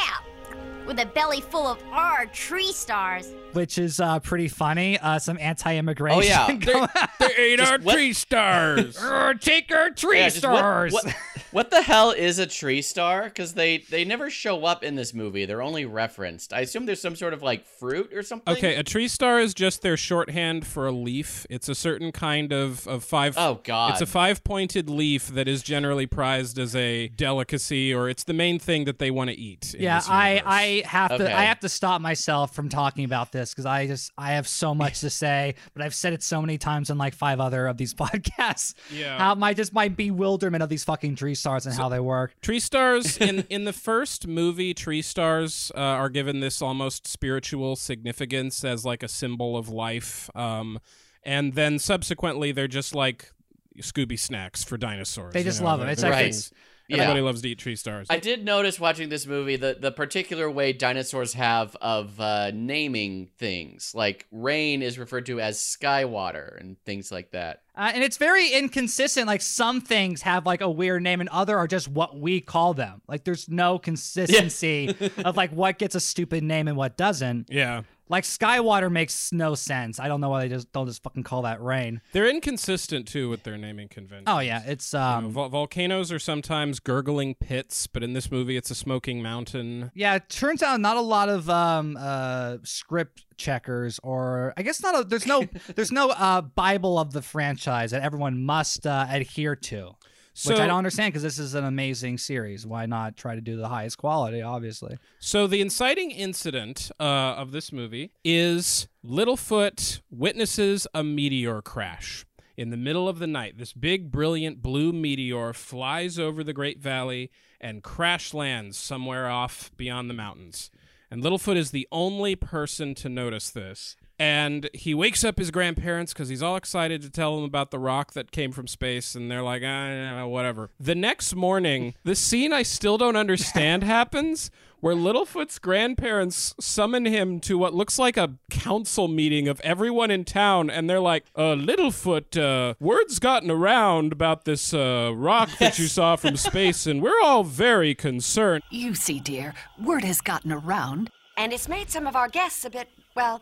with 0.88 1.00
a 1.00 1.06
belly 1.06 1.42
full 1.42 1.68
of 1.68 1.78
our 1.92 2.26
tree 2.28 2.72
stars. 2.72 3.32
Which 3.54 3.78
is 3.78 4.00
uh, 4.00 4.20
pretty 4.20 4.48
funny. 4.48 4.98
Uh, 5.00 5.20
some 5.20 5.38
anti-immigration. 5.40 6.22
Oh, 6.22 6.26
yeah. 6.26 6.52
going- 6.58 6.88
They 7.20 7.36
ate 7.38 7.60
Just 7.60 7.72
our 7.72 7.80
what- 7.80 7.94
tree 7.94 8.14
stars. 8.14 8.98
Urgh, 9.02 9.42
take 9.42 9.72
our 9.74 9.90
tree 9.92 10.20
Yeah, 10.20 10.30
just 10.30 10.46
what- 10.48 10.58
stars. 10.58 10.94
what- 10.94 11.16
What 11.52 11.70
the 11.72 11.82
hell 11.82 12.12
is 12.12 12.40
a 12.40 12.46
tree 12.46 12.82
star? 12.82 13.24
Because 13.26 13.54
they 13.54 13.80
they 13.90 14.06
never 14.06 14.30
show 14.30 14.66
up 14.66 14.84
in 14.84 14.96
this 14.96 15.14
movie. 15.14 15.46
They're 15.46 15.62
only 15.62 15.86
referenced. 15.86 16.54
I 16.54 16.62
assume 16.62 16.86
there's 16.86 17.02
some 17.02 17.16
sort 17.16 17.34
of 17.34 17.42
like 17.42 17.66
fruit 17.66 18.14
or 18.14 18.24
something. 18.24 18.56
Okay, 18.56 18.76
a 18.76 18.84
tree 18.84 19.08
star 19.08 19.40
is 19.40 19.54
just 19.54 19.82
their 19.82 19.98
shorthand 19.98 20.68
for 20.68 20.88
a 20.88 20.92
leaf. 20.92 21.46
It's 21.50 21.70
a 21.70 21.76
certain 21.76 22.12
kind 22.12 22.54
of, 22.54 22.88
of 22.88 23.04
five. 23.04 23.36
Oh 23.38 23.62
God. 23.64 23.92
It's 23.92 24.02
a 24.02 24.06
five 24.06 24.44
pointed 24.44 24.90
leaf 24.90 25.28
that 25.30 25.48
is 25.48 25.64
generally 25.64 26.06
prized 26.06 26.60
as 26.60 26.76
a 26.76 27.08
delicacy, 27.10 27.94
or 27.94 28.10
it's 28.10 28.24
the 28.24 28.34
main 28.34 28.60
thing 28.60 28.86
that 28.86 29.00
they 29.00 29.12
want 29.12 29.30
to 29.30 29.36
eat. 29.36 29.74
in 29.74 29.84
Yeah, 29.84 30.00
this 30.00 30.10
I. 30.10 30.42
I 30.46 30.84
have 30.86 31.18
to 31.18 31.36
I 31.36 31.44
have 31.44 31.60
to 31.62 31.70
stop 31.70 32.02
myself 32.02 32.54
from 32.54 32.70
talking 32.70 33.06
about 33.06 33.32
this 33.32 33.52
because 33.52 33.66
I 33.66 33.88
just 33.88 34.12
I 34.18 34.34
have 34.34 34.48
so 34.48 34.76
much 34.76 35.00
to 35.02 35.10
say, 35.24 35.56
but 35.74 35.82
I've 35.82 35.96
said 35.96 36.14
it 36.14 36.24
so 36.24 36.42
many 36.42 36.58
times 36.58 36.90
in 36.90 36.98
like 36.98 37.16
five 37.16 37.40
other 37.40 37.68
of 37.68 37.78
these 37.78 37.94
podcasts. 37.96 38.74
Yeah. 38.92 39.18
How 39.18 39.36
my 39.36 39.54
just 39.54 39.74
my 39.74 39.88
bewilderment 39.88 40.62
of 40.62 40.70
these 40.70 40.84
fucking 40.84 41.16
tree 41.16 41.36
stars 41.36 41.47
and 41.66 41.76
how 41.76 41.90
they 41.90 42.00
work. 42.00 42.36
Tree 42.42 42.60
stars 42.60 43.18
in 43.22 43.46
in 43.50 43.66
the 43.66 43.74
first 43.74 44.28
movie, 44.28 44.74
tree 44.74 45.02
stars 45.02 45.72
uh, 45.76 45.80
are 45.80 46.10
given 46.10 46.40
this 46.40 46.62
almost 46.62 47.08
spiritual 47.08 47.76
significance 47.76 48.64
as 48.64 48.86
like 48.86 49.04
a 49.04 49.08
symbol 49.08 49.58
of 49.58 49.70
life, 49.70 50.30
um, 50.36 50.80
and 51.24 51.54
then 51.54 51.80
subsequently 51.80 52.52
they're 52.52 52.68
just 52.68 52.94
like 52.94 53.32
Scooby 53.80 54.20
snacks 54.20 54.64
for 54.64 54.78
dinosaurs. 54.78 55.34
They 55.34 55.40
you 55.40 55.46
just 55.46 55.62
know, 55.62 55.68
love 55.68 55.80
them. 55.80 55.90
It's 55.90 56.02
they're 56.02 56.12
like 56.12 56.26
Right. 56.26 56.52
Things- 56.88 56.98
Yeah. 56.98 57.04
Everybody 57.04 57.22
loves 57.22 57.42
to 57.42 57.50
eat 57.50 57.60
tree 57.60 57.76
stars. 57.76 58.08
I 58.10 58.18
did 58.20 58.44
notice 58.46 58.80
watching 58.80 59.10
this 59.10 59.26
movie 59.26 59.56
the 59.56 59.78
the 59.80 59.92
particular 59.92 60.50
way 60.50 60.74
dinosaurs 60.74 61.34
have 61.34 61.76
of 61.82 62.20
uh, 62.20 62.52
naming 62.54 63.28
things. 63.38 63.94
Like 63.96 64.26
rain 64.32 64.82
is 64.82 64.98
referred 64.98 65.26
to 65.28 65.40
as 65.40 65.60
sky 65.60 66.06
water 66.06 66.58
and 66.60 66.78
things 66.86 67.12
like 67.12 67.32
that. 67.32 67.62
Uh, 67.76 67.92
and 67.94 68.04
it's 68.04 68.18
very 68.18 68.50
inconsistent. 68.54 69.28
Like 69.28 69.42
some 69.42 69.82
things 69.82 70.24
have 70.24 70.46
like 70.46 70.62
a 70.62 70.70
weird 70.70 71.04
name, 71.04 71.20
and 71.22 71.30
other 71.30 71.58
are 71.58 71.68
just 71.68 71.88
what 71.88 72.18
we 72.20 72.42
call 72.42 72.74
them. 72.74 73.02
Like 73.08 73.24
there's 73.24 73.48
no 73.50 73.78
consistency 73.80 74.96
of 75.24 75.38
like 75.38 75.52
what 75.52 75.78
gets 75.78 75.96
a 75.96 76.00
stupid 76.00 76.44
name 76.44 76.68
and 76.68 76.76
what 76.78 76.98
doesn't. 76.98 77.48
yeah. 77.52 77.84
Like 78.10 78.24
Skywater 78.24 78.92
makes 78.92 79.32
no 79.34 79.54
sense. 79.56 80.00
I 80.00 80.08
don't 80.08 80.22
know 80.22 80.30
why 80.30 80.42
they 80.44 80.50
just 80.50 80.72
don't 80.72 80.88
just 80.88 81.04
fucking 81.04 81.24
call 81.24 81.42
that 81.42 81.62
rain. 81.62 82.02
They're 82.14 82.30
inconsistent 82.30 83.08
too 83.08 83.30
with 83.30 83.44
their 83.44 83.58
naming 83.58 83.88
conventions. 83.90 84.26
Oh 84.28 84.40
yeah, 84.40 84.64
it's 84.66 84.94
You 84.94 85.00
know, 85.00 85.06
um 85.06 85.32
vol- 85.32 85.50
volcanoes 85.50 86.12
are 86.12 86.20
sometimes 86.20 86.80
gurgling 86.80 87.36
pits, 87.36 87.88
but 87.88 88.04
in 88.04 88.14
this 88.14 88.32
movie, 88.32 88.56
it's 88.58 88.72
a 88.72 88.76
smoking 88.76 89.22
mountain. 89.22 89.92
yeah. 89.94 90.16
It 90.16 90.30
turns 90.30 90.64
out 90.64 90.80
not 90.80 90.98
a 90.98 91.02
lot 91.02 91.30
of 91.30 91.50
um 91.50 91.98
uh 92.00 92.58
script 92.64 93.26
checkers 93.38 94.00
or 94.04 94.54
I 94.58 94.62
guess 94.64 94.82
not. 94.82 95.00
A, 95.00 95.04
there's 95.04 95.28
no 95.28 95.44
there's 95.76 95.92
no 95.92 96.10
uh 96.12 96.42
Bible 96.42 96.98
of 96.98 97.12
the 97.14 97.22
franchise 97.22 97.92
that 97.92 98.02
everyone 98.02 98.44
must 98.44 98.88
uh, 98.88 99.06
adhere 99.10 99.56
to. 99.56 99.92
So, 100.40 100.52
Which 100.52 100.60
I 100.60 100.68
don't 100.68 100.78
understand 100.78 101.14
because 101.14 101.24
this 101.24 101.40
is 101.40 101.56
an 101.56 101.64
amazing 101.64 102.20
series. 102.20 102.64
Why 102.64 102.86
not 102.86 103.18
try 103.18 103.34
to 103.34 103.42
do 103.42 103.58
the 103.58 103.70
highest 103.70 103.98
quality? 103.98 104.44
Obviously. 104.44 105.00
So 105.18 105.48
the 105.48 105.62
inciting 105.62 106.12
incident 106.12 106.92
uh, 107.00 107.04
of 107.04 107.52
this 107.52 107.72
movie 107.74 108.12
is 108.24 108.88
Littlefoot 109.04 110.02
witnesses 110.12 110.86
a 110.94 111.04
meteor 111.04 111.64
crash 111.64 112.24
in 112.56 112.70
the 112.70 112.78
middle 112.78 113.10
of 113.10 113.18
the 113.18 113.26
night. 113.26 113.58
This 113.58 113.74
big, 113.74 114.12
brilliant 114.12 114.62
blue 114.62 114.92
meteor 114.92 115.54
flies 115.54 116.20
over 116.20 116.44
the 116.44 116.54
Great 116.54 116.80
Valley 116.80 117.32
and 117.60 117.82
crash 117.82 118.32
lands 118.32 118.78
somewhere 118.78 119.28
off 119.28 119.72
beyond 119.76 120.08
the 120.08 120.14
mountains. 120.14 120.70
And 121.10 121.24
Littlefoot 121.24 121.58
is 121.58 121.72
the 121.72 121.88
only 121.92 122.36
person 122.36 122.94
to 122.94 123.10
notice 123.10 123.50
this. 123.50 123.96
And 124.20 124.70
he 124.74 124.94
wakes 124.94 125.24
up 125.24 125.38
his 125.38 125.52
grandparents 125.52 126.14
because 126.14 126.30
he's 126.30 126.42
all 126.42 126.56
excited 126.56 127.02
to 127.04 127.10
tell 127.10 127.36
them 127.36 127.46
about 127.46 127.72
the 127.72 127.78
rock 127.78 128.14
that 128.14 128.32
came 128.32 128.52
from 128.52 128.68
space, 128.68 129.14
and 129.14 129.30
they're 129.30 129.44
like, 129.44 129.62
ah, 129.64 130.26
whatever. 130.26 130.72
The 130.80 130.96
next 130.96 131.36
morning, 131.36 131.94
the 132.04 132.16
scene 132.16 132.52
I 132.52 132.64
still 132.64 132.98
don't 132.98 133.16
understand 133.16 133.84
happens 133.84 134.50
where 134.80 134.96
Littlefoot's 134.96 135.60
grandparents 135.60 136.54
summon 136.60 137.06
him 137.06 137.40
to 137.42 137.58
what 137.58 137.74
looks 137.74 137.98
like 137.98 138.16
a 138.16 138.36
council 138.50 139.08
meeting 139.08 139.48
of 139.48 139.60
everyone 139.62 140.12
in 140.12 140.24
town, 140.24 140.70
and 140.70 140.90
they're 140.90 141.00
like, 141.00 141.26
uh, 141.36 141.56
Littlefoot, 141.56 142.38
uh, 142.38 142.74
word's 142.80 143.20
gotten 143.20 143.50
around 143.50 144.12
about 144.12 144.46
this 144.46 144.74
uh, 144.74 145.12
rock 145.16 145.50
that 145.60 145.80
you 145.80 145.88
saw 145.88 146.16
from 146.16 146.38
space, 146.38 146.86
and 146.86 147.02
we're 147.02 147.22
all 147.24 147.44
very 147.44 147.96
concerned. 147.96 148.64
You 148.70 148.96
see, 148.96 149.20
dear, 149.20 149.54
word 149.84 150.04
has 150.04 150.22
gotten 150.22 150.52
around. 150.52 151.12
And 151.36 151.54
it's 151.54 151.68
made 151.68 151.92
some 151.92 152.08
of 152.08 152.16
our 152.16 152.28
guests 152.28 152.66
a 152.66 152.70
bit, 152.70 152.90
well, 153.16 153.42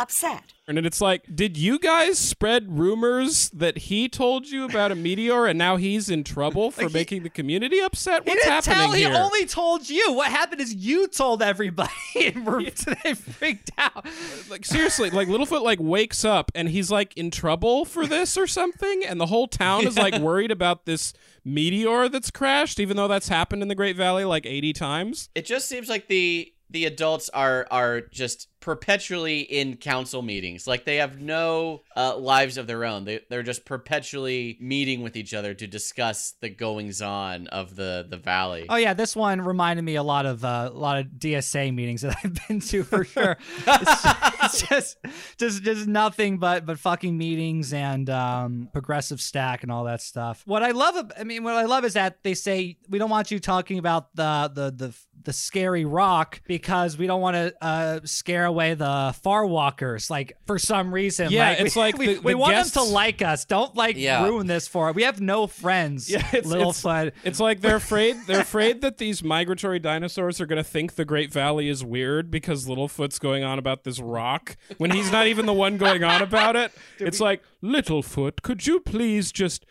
upset. 0.00 0.52
And 0.68 0.78
it's 0.86 1.00
like, 1.00 1.24
did 1.34 1.56
you 1.56 1.80
guys 1.80 2.16
spread 2.16 2.78
rumors 2.78 3.50
that 3.50 3.76
he 3.76 4.08
told 4.08 4.46
you 4.48 4.64
about 4.64 4.92
a 4.92 4.94
meteor 4.94 5.46
and 5.46 5.58
now 5.58 5.76
he's 5.76 6.08
in 6.08 6.22
trouble 6.22 6.70
for 6.70 6.82
Like 6.82 6.92
he- 6.92 6.98
making 6.98 7.22
the 7.24 7.28
community 7.30 7.80
upset? 7.80 8.22
He 8.24 8.30
What's 8.30 8.42
didn't 8.44 8.52
happening 8.52 8.76
tell. 8.78 8.92
here? 8.92 9.10
He 9.10 9.16
only 9.16 9.46
told 9.46 9.90
you. 9.90 10.12
What 10.12 10.30
happened 10.30 10.60
is 10.60 10.72
you 10.72 11.08
told 11.08 11.42
everybody, 11.42 11.90
and 12.24 12.46
we're, 12.46 12.62
they 13.04 13.14
freaked 13.14 13.72
out. 13.78 14.06
like 14.48 14.64
seriously, 14.64 15.10
like 15.10 15.26
Littlefoot 15.26 15.62
like 15.62 15.80
wakes 15.80 16.24
up 16.24 16.52
and 16.54 16.68
he's 16.68 16.90
like 16.90 17.16
in 17.16 17.32
trouble 17.32 17.84
for 17.84 18.06
this 18.06 18.36
or 18.36 18.46
something, 18.46 19.04
and 19.04 19.20
the 19.20 19.26
whole 19.26 19.48
town 19.48 19.86
is 19.88 19.96
like 19.98 20.14
worried 20.20 20.52
about 20.52 20.86
this 20.86 21.12
meteor 21.44 22.08
that's 22.08 22.30
crashed, 22.30 22.78
even 22.78 22.96
though 22.96 23.08
that's 23.08 23.28
happened 23.28 23.62
in 23.62 23.68
the 23.68 23.74
Great 23.74 23.96
Valley 23.96 24.24
like 24.24 24.46
eighty 24.46 24.72
times. 24.72 25.30
It 25.34 25.46
just 25.46 25.68
seems 25.68 25.88
like 25.88 26.06
the 26.06 26.52
the 26.70 26.84
adults 26.84 27.28
are 27.30 27.66
are 27.70 28.00
just 28.00 28.48
perpetually 28.60 29.40
in 29.40 29.76
council 29.76 30.22
meetings. 30.22 30.66
Like 30.66 30.84
they 30.84 30.96
have 30.96 31.20
no 31.20 31.82
uh, 31.96 32.16
lives 32.16 32.58
of 32.58 32.66
their 32.66 32.84
own. 32.84 33.04
They 33.04 33.20
they're 33.28 33.42
just 33.42 33.64
perpetually 33.64 34.58
meeting 34.60 35.02
with 35.02 35.16
each 35.16 35.34
other 35.34 35.54
to 35.54 35.66
discuss 35.66 36.34
the 36.40 36.48
goings 36.48 37.02
on 37.02 37.46
of 37.48 37.74
the 37.74 38.06
the 38.08 38.16
valley. 38.16 38.66
Oh 38.68 38.76
yeah, 38.76 38.94
this 38.94 39.16
one 39.16 39.40
reminded 39.40 39.82
me 39.82 39.96
a 39.96 40.02
lot 40.02 40.26
of 40.26 40.44
uh, 40.44 40.70
a 40.72 40.76
lot 40.76 40.98
of 40.98 41.06
DSA 41.06 41.74
meetings 41.74 42.02
that 42.02 42.16
I've 42.22 42.46
been 42.46 42.60
to 42.60 42.84
for 42.84 43.04
sure. 43.04 43.36
it's, 43.66 44.04
it's 44.44 44.68
just 44.68 44.96
just 45.38 45.62
just 45.62 45.86
nothing 45.86 46.38
but 46.38 46.66
but 46.66 46.78
fucking 46.78 47.16
meetings 47.16 47.72
and 47.72 48.08
um, 48.10 48.68
progressive 48.72 49.20
stack 49.20 49.62
and 49.62 49.72
all 49.72 49.84
that 49.84 50.02
stuff. 50.02 50.42
What 50.46 50.62
I 50.62 50.70
love, 50.70 51.10
I 51.18 51.24
mean, 51.24 51.42
what 51.42 51.54
I 51.54 51.64
love 51.64 51.84
is 51.84 51.94
that 51.94 52.22
they 52.22 52.34
say 52.34 52.76
we 52.88 52.98
don't 52.98 53.10
want 53.10 53.30
you 53.30 53.38
talking 53.40 53.78
about 53.78 54.14
the 54.14 54.50
the 54.54 54.70
the 54.70 54.96
the 55.22 55.32
scary 55.32 55.84
rock 55.84 56.40
because 56.46 56.96
we 56.96 57.06
don't 57.06 57.20
want 57.20 57.34
to 57.34 57.54
uh, 57.64 58.00
scare 58.04 58.44
away 58.46 58.74
the 58.74 59.14
far 59.22 59.46
walkers. 59.46 60.08
Like 60.10 60.36
for 60.46 60.58
some 60.58 60.92
reason, 60.94 61.30
Yeah, 61.30 61.50
like, 61.50 61.60
it's 61.60 61.76
we, 61.76 61.80
like 61.80 61.98
we, 61.98 62.06
the- 62.14 62.20
we 62.22 62.32
the 62.32 62.38
want 62.38 62.52
guests- 62.52 62.72
them 62.74 62.84
to 62.84 62.90
like 62.90 63.22
us. 63.22 63.44
Don't 63.44 63.74
like 63.76 63.96
Yeah. 63.96 64.24
ruin 64.24 64.46
this 64.46 64.66
for. 64.68 64.92
We 64.92 65.02
have 65.02 65.20
no 65.20 65.46
friends. 65.46 66.10
Yeah, 66.10 66.26
it's- 66.32 66.46
Littlefoot. 66.46 67.12
It's 67.24 67.40
like 67.40 67.60
they're 67.60 67.76
afraid 67.76 68.16
they're 68.26 68.40
afraid 68.40 68.80
that 68.80 68.98
these 68.98 69.22
migratory 69.22 69.78
dinosaurs 69.78 70.40
are 70.40 70.46
going 70.46 70.56
to 70.62 70.64
think 70.68 70.94
the 70.94 71.04
Great 71.04 71.32
Valley 71.32 71.68
is 71.68 71.84
weird 71.84 72.30
because 72.30 72.66
Littlefoot's 72.66 73.18
going 73.18 73.44
on 73.44 73.58
about 73.58 73.84
this 73.84 74.00
rock 74.00 74.56
when 74.78 74.90
he's 74.90 75.12
not 75.12 75.26
even 75.26 75.46
the 75.46 75.52
one 75.52 75.76
going 75.76 76.02
on 76.04 76.22
about 76.22 76.56
it. 76.56 76.72
it's 76.98 77.20
like 77.20 77.42
Littlefoot, 77.62 78.42
could 78.42 78.66
you 78.66 78.80
please 78.80 79.32
just 79.32 79.64
s- 79.64 79.68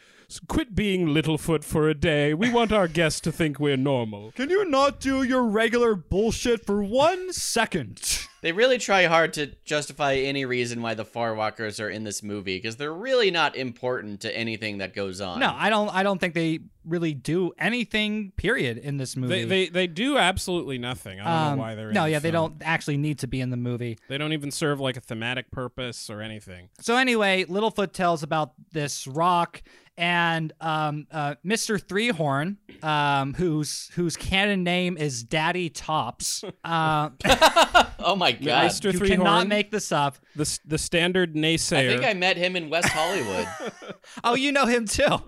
quit 0.47 0.75
being 0.75 1.07
Littlefoot 1.07 1.63
for 1.63 1.89
a 1.89 1.93
day? 1.93 2.33
We 2.33 2.51
want 2.51 2.71
our 2.71 2.87
guests 2.87 3.19
to 3.21 3.31
think 3.31 3.59
we're 3.59 3.77
normal. 3.77 4.31
Can 4.33 4.49
you 4.49 4.65
not 4.65 4.99
do 4.99 5.23
your 5.23 5.43
regular 5.43 5.95
bullshit 5.95 6.65
for 6.65 6.83
one 6.83 7.33
second? 7.33 8.25
They 8.41 8.53
really 8.53 8.77
try 8.77 9.03
hard 9.05 9.33
to 9.33 9.47
justify 9.65 10.13
any 10.13 10.45
reason 10.45 10.81
why 10.81 10.93
the 10.93 11.03
Farwalkers 11.03 11.83
are 11.83 11.89
in 11.89 12.05
this 12.05 12.23
movie 12.23 12.57
because 12.57 12.77
they're 12.77 12.93
really 12.93 13.31
not 13.31 13.57
important 13.57 14.21
to 14.21 14.33
anything 14.37 14.77
that 14.77 14.93
goes 14.93 15.19
on. 15.19 15.39
No, 15.39 15.53
I 15.57 15.69
don't. 15.69 15.89
I 15.93 16.03
don't 16.03 16.19
think 16.21 16.35
they 16.35 16.59
really 16.85 17.13
do 17.13 17.51
anything. 17.59 18.31
Period 18.37 18.77
in 18.77 18.95
this 18.95 19.17
movie. 19.17 19.43
They, 19.43 19.65
they 19.65 19.69
they 19.69 19.87
do 19.87 20.17
absolutely 20.17 20.77
nothing. 20.77 21.19
I 21.19 21.23
don't 21.25 21.33
Um, 21.51 21.57
know 21.57 21.63
why 21.63 21.75
they're 21.75 21.89
in 21.89 21.93
no, 21.95 22.03
the 22.05 22.11
yeah, 22.11 22.19
they 22.19 22.31
film. 22.31 22.51
don't 22.51 22.61
actually 22.65 22.95
need 22.95 23.19
to 23.19 23.27
be 23.27 23.41
in 23.41 23.49
the 23.49 23.57
movie. 23.57 23.97
They 24.07 24.17
don't 24.17 24.31
even 24.31 24.51
serve 24.51 24.79
like 24.79 24.95
a 24.95 25.01
thematic 25.01 25.51
purpose 25.51 26.09
or 26.09 26.21
anything. 26.21 26.69
So 26.79 26.95
anyway, 26.95 27.43
Littlefoot 27.43 27.91
tells 27.91 28.23
about 28.23 28.53
this 28.71 29.05
rock 29.05 29.61
and 29.99 30.53
um, 30.61 31.05
uh, 31.11 31.35
Mr. 31.45 31.77
Threehorn, 31.79 32.55
um, 32.83 33.33
whose 33.33 33.91
whose 33.95 34.15
canon 34.15 34.63
name 34.63 34.97
is 34.97 35.23
Daddy 35.23 35.69
Tops. 35.69 36.43
Uh, 36.63 37.09
Oh 38.01 38.15
my 38.15 38.31
god. 38.31 38.71
Mr. 38.71 38.93
you 38.93 38.97
Three 38.97 39.09
cannot 39.09 39.49
make 39.49 39.71
this 39.71 39.91
up. 39.91 40.17
the 40.37 40.59
the 40.65 40.77
standard 40.77 41.35
naysayer. 41.35 41.89
I 41.89 41.91
think 41.97 42.05
I 42.05 42.13
met 42.13 42.37
him 42.37 42.55
in 42.55 42.69
West 42.69 42.87
Hollywood. 42.89 43.47
Oh, 44.23 44.35
you 44.35 44.51
know 44.51 44.65
him 44.65 44.85
too. 44.85 45.05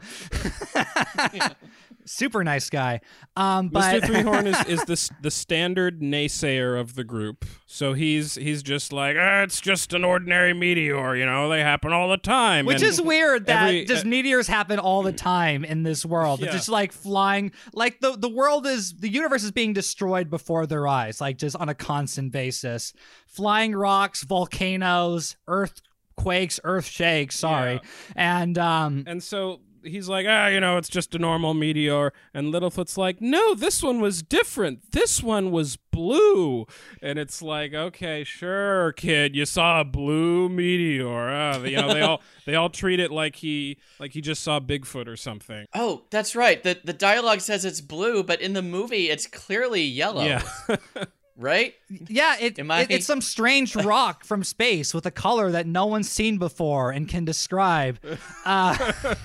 Super 2.05 2.43
nice 2.43 2.69
guy. 2.69 3.01
Um, 3.35 3.69
but 3.69 3.81
Mr. 3.83 4.01
Threehorn 4.01 4.45
is, 4.45 4.79
is 4.79 4.85
the 4.85 5.13
the 5.21 5.31
standard 5.31 6.01
naysayer 6.01 6.79
of 6.79 6.95
the 6.95 7.03
group. 7.03 7.45
So 7.65 7.93
he's 7.93 8.35
he's 8.35 8.61
just 8.63 8.91
like, 8.91 9.15
ah, 9.19 9.41
it's 9.43 9.61
just 9.61 9.93
an 9.93 10.03
ordinary 10.03 10.53
meteor, 10.53 11.15
you 11.15 11.25
know, 11.25 11.49
they 11.49 11.61
happen 11.61 11.93
all 11.93 12.09
the 12.09 12.17
time. 12.17 12.65
Which 12.65 12.75
And 12.77 12.83
is 12.85 13.01
weird 13.01 13.45
that 13.45 13.63
every- 13.63 13.85
just 13.85 14.05
uh, 14.05 14.09
meteors 14.09 14.47
happen 14.47 14.79
all 14.79 15.03
the 15.03 15.13
time 15.33 15.63
in 15.63 15.83
this 15.83 16.05
world. 16.05 16.39
It's 16.41 16.47
Yeah. 16.47 16.51
just 16.53 16.69
like 16.69 16.91
flying, 16.91 17.51
like 17.73 17.99
the 18.01 18.17
the 18.17 18.29
world 18.29 18.65
is 18.67 18.93
the 18.93 19.09
universe 19.09 19.43
is 19.43 19.51
being 19.51 19.73
destroyed 19.73 20.29
before 20.29 20.65
their 20.67 20.87
eyes, 20.87 21.21
like 21.21 21.37
just 21.37 21.55
on 21.55 21.69
a 21.69 21.75
constant 21.75 22.31
basis. 22.31 22.93
Flying 23.27 23.73
rocks, 23.73 24.23
volcanoes, 24.23 25.37
earthquakes, 25.47 26.59
earth 26.63 26.85
shakes. 26.85 27.37
Sorry, 27.39 27.79
and 28.15 28.57
um, 28.57 29.03
And 29.07 29.23
so 29.23 29.61
he's 29.83 30.07
like, 30.09 30.25
ah, 30.29 30.47
you 30.47 30.59
know, 30.59 30.77
it's 30.77 30.89
just 30.89 31.15
a 31.15 31.19
normal 31.19 31.53
meteor. 31.53 32.13
And 32.33 32.53
Littlefoot's 32.53 32.97
like, 32.97 33.21
no, 33.21 33.53
this 33.55 33.81
one 33.83 33.99
was 34.01 34.21
different. 34.21 34.91
This 34.91 35.21
one 35.23 35.51
was 35.51 35.77
blue. 35.77 36.65
And 37.01 37.19
it's 37.19 37.41
like, 37.41 37.73
okay, 37.73 38.23
sure, 38.23 38.93
kid, 38.93 39.35
you 39.35 39.45
saw 39.45 39.81
a 39.81 39.85
blue 39.85 40.49
meteor. 40.49 41.29
Ah, 41.29 41.57
you 41.63 41.77
know, 41.77 41.93
they 41.93 42.01
all 42.01 42.21
they 42.45 42.55
all 42.55 42.69
treat 42.69 42.99
it 42.99 43.11
like 43.11 43.35
he 43.37 43.77
like 43.99 44.13
he 44.13 44.21
just 44.21 44.43
saw 44.43 44.59
Bigfoot 44.59 45.07
or 45.07 45.17
something. 45.17 45.65
Oh, 45.73 46.03
that's 46.11 46.35
right. 46.35 46.61
The 46.61 46.79
the 46.83 46.93
dialogue 46.93 47.41
says 47.41 47.65
it's 47.65 47.81
blue, 47.81 48.23
but 48.23 48.41
in 48.41 48.53
the 48.53 48.61
movie 48.61 49.09
it's 49.09 49.27
clearly 49.27 49.81
yellow. 49.83 50.23
Yeah. 50.25 50.43
right? 51.37 51.73
Yeah, 51.89 52.35
it, 52.39 52.59
Am 52.59 52.69
I- 52.69 52.81
it- 52.81 52.91
it's 52.91 53.05
some 53.05 53.21
strange 53.21 53.75
rock 53.85 54.23
from 54.25 54.43
space 54.43 54.93
with 54.93 55.05
a 55.05 55.11
color 55.11 55.51
that 55.51 55.65
no 55.65 55.85
one's 55.87 56.09
seen 56.09 56.37
before 56.37 56.91
and 56.91 57.07
can 57.07 57.25
describe. 57.25 57.99
Uh, 58.45 59.15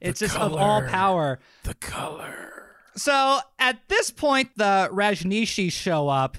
it's 0.00 0.20
just 0.20 0.36
of 0.36 0.54
all 0.54 0.82
power. 0.82 1.38
the 1.64 1.74
color. 1.74 2.52
So 2.96 3.38
at 3.58 3.78
this 3.88 4.10
point, 4.10 4.50
the 4.56 4.88
Rajneeshis 4.92 5.72
show 5.72 6.08
up 6.08 6.38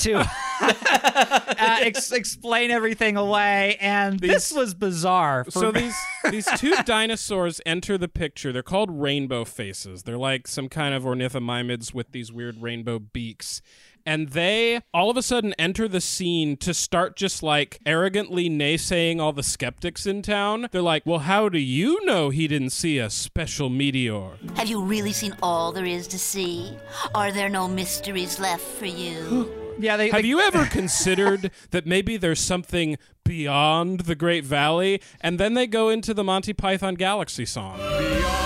to 0.00 0.14
uh, 0.60 1.52
ex- 1.58 2.10
explain 2.12 2.70
everything 2.70 3.16
away, 3.16 3.76
and 3.80 4.18
this 4.18 4.52
was 4.52 4.74
bizarre. 4.74 5.44
For 5.44 5.50
So 5.50 5.72
me. 5.72 5.80
these 5.80 5.96
these 6.30 6.48
two 6.58 6.74
dinosaurs 6.84 7.60
enter 7.66 7.98
the 7.98 8.08
picture. 8.08 8.52
They're 8.52 8.62
called 8.62 8.90
rainbow 8.90 9.44
faces. 9.44 10.02
They're 10.04 10.18
like 10.18 10.48
some 10.48 10.68
kind 10.68 10.94
of 10.94 11.04
ornithomimids 11.04 11.92
with 11.94 12.12
these 12.12 12.32
weird 12.32 12.60
rainbow 12.62 12.98
beaks. 12.98 13.62
And 14.06 14.30
they 14.30 14.80
all 14.92 15.10
of 15.10 15.16
a 15.16 15.22
sudden 15.22 15.54
enter 15.58 15.88
the 15.88 16.00
scene 16.00 16.56
to 16.58 16.74
start 16.74 17.16
just 17.16 17.42
like 17.42 17.78
arrogantly 17.86 18.50
naysaying 18.50 19.18
all 19.20 19.32
the 19.32 19.42
skeptics 19.42 20.06
in 20.06 20.20
town. 20.22 20.68
They're 20.72 20.82
like, 20.82 21.04
"Well, 21.06 21.20
how 21.20 21.48
do 21.48 21.58
you 21.58 22.04
know 22.04 22.28
he 22.30 22.46
didn't 22.46 22.70
see 22.70 22.98
a 22.98 23.08
special 23.08 23.70
meteor?" 23.70 24.32
Have 24.56 24.68
you 24.68 24.82
really 24.82 25.12
seen 25.12 25.34
all 25.42 25.72
there 25.72 25.86
is 25.86 26.06
to 26.08 26.18
see? 26.18 26.76
Are 27.14 27.32
there 27.32 27.48
no 27.48 27.66
mysteries 27.66 28.38
left 28.38 28.62
for 28.62 28.86
you? 28.86 29.50
yeah, 29.78 29.96
they, 29.96 30.10
Have 30.10 30.22
they- 30.22 30.28
you 30.28 30.40
ever 30.40 30.66
considered 30.70 31.50
that 31.70 31.86
maybe 31.86 32.16
there's 32.18 32.40
something 32.40 32.98
beyond 33.24 34.00
the 34.00 34.14
Great 34.14 34.44
Valley? 34.44 35.00
And 35.22 35.40
then 35.40 35.54
they 35.54 35.66
go 35.66 35.88
into 35.88 36.12
the 36.12 36.22
Monty 36.24 36.52
Python 36.52 36.94
Galaxy 36.94 37.46
song. 37.46 37.78
Beyond 37.78 38.43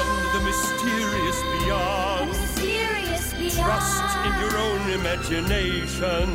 imagination. 5.18 6.28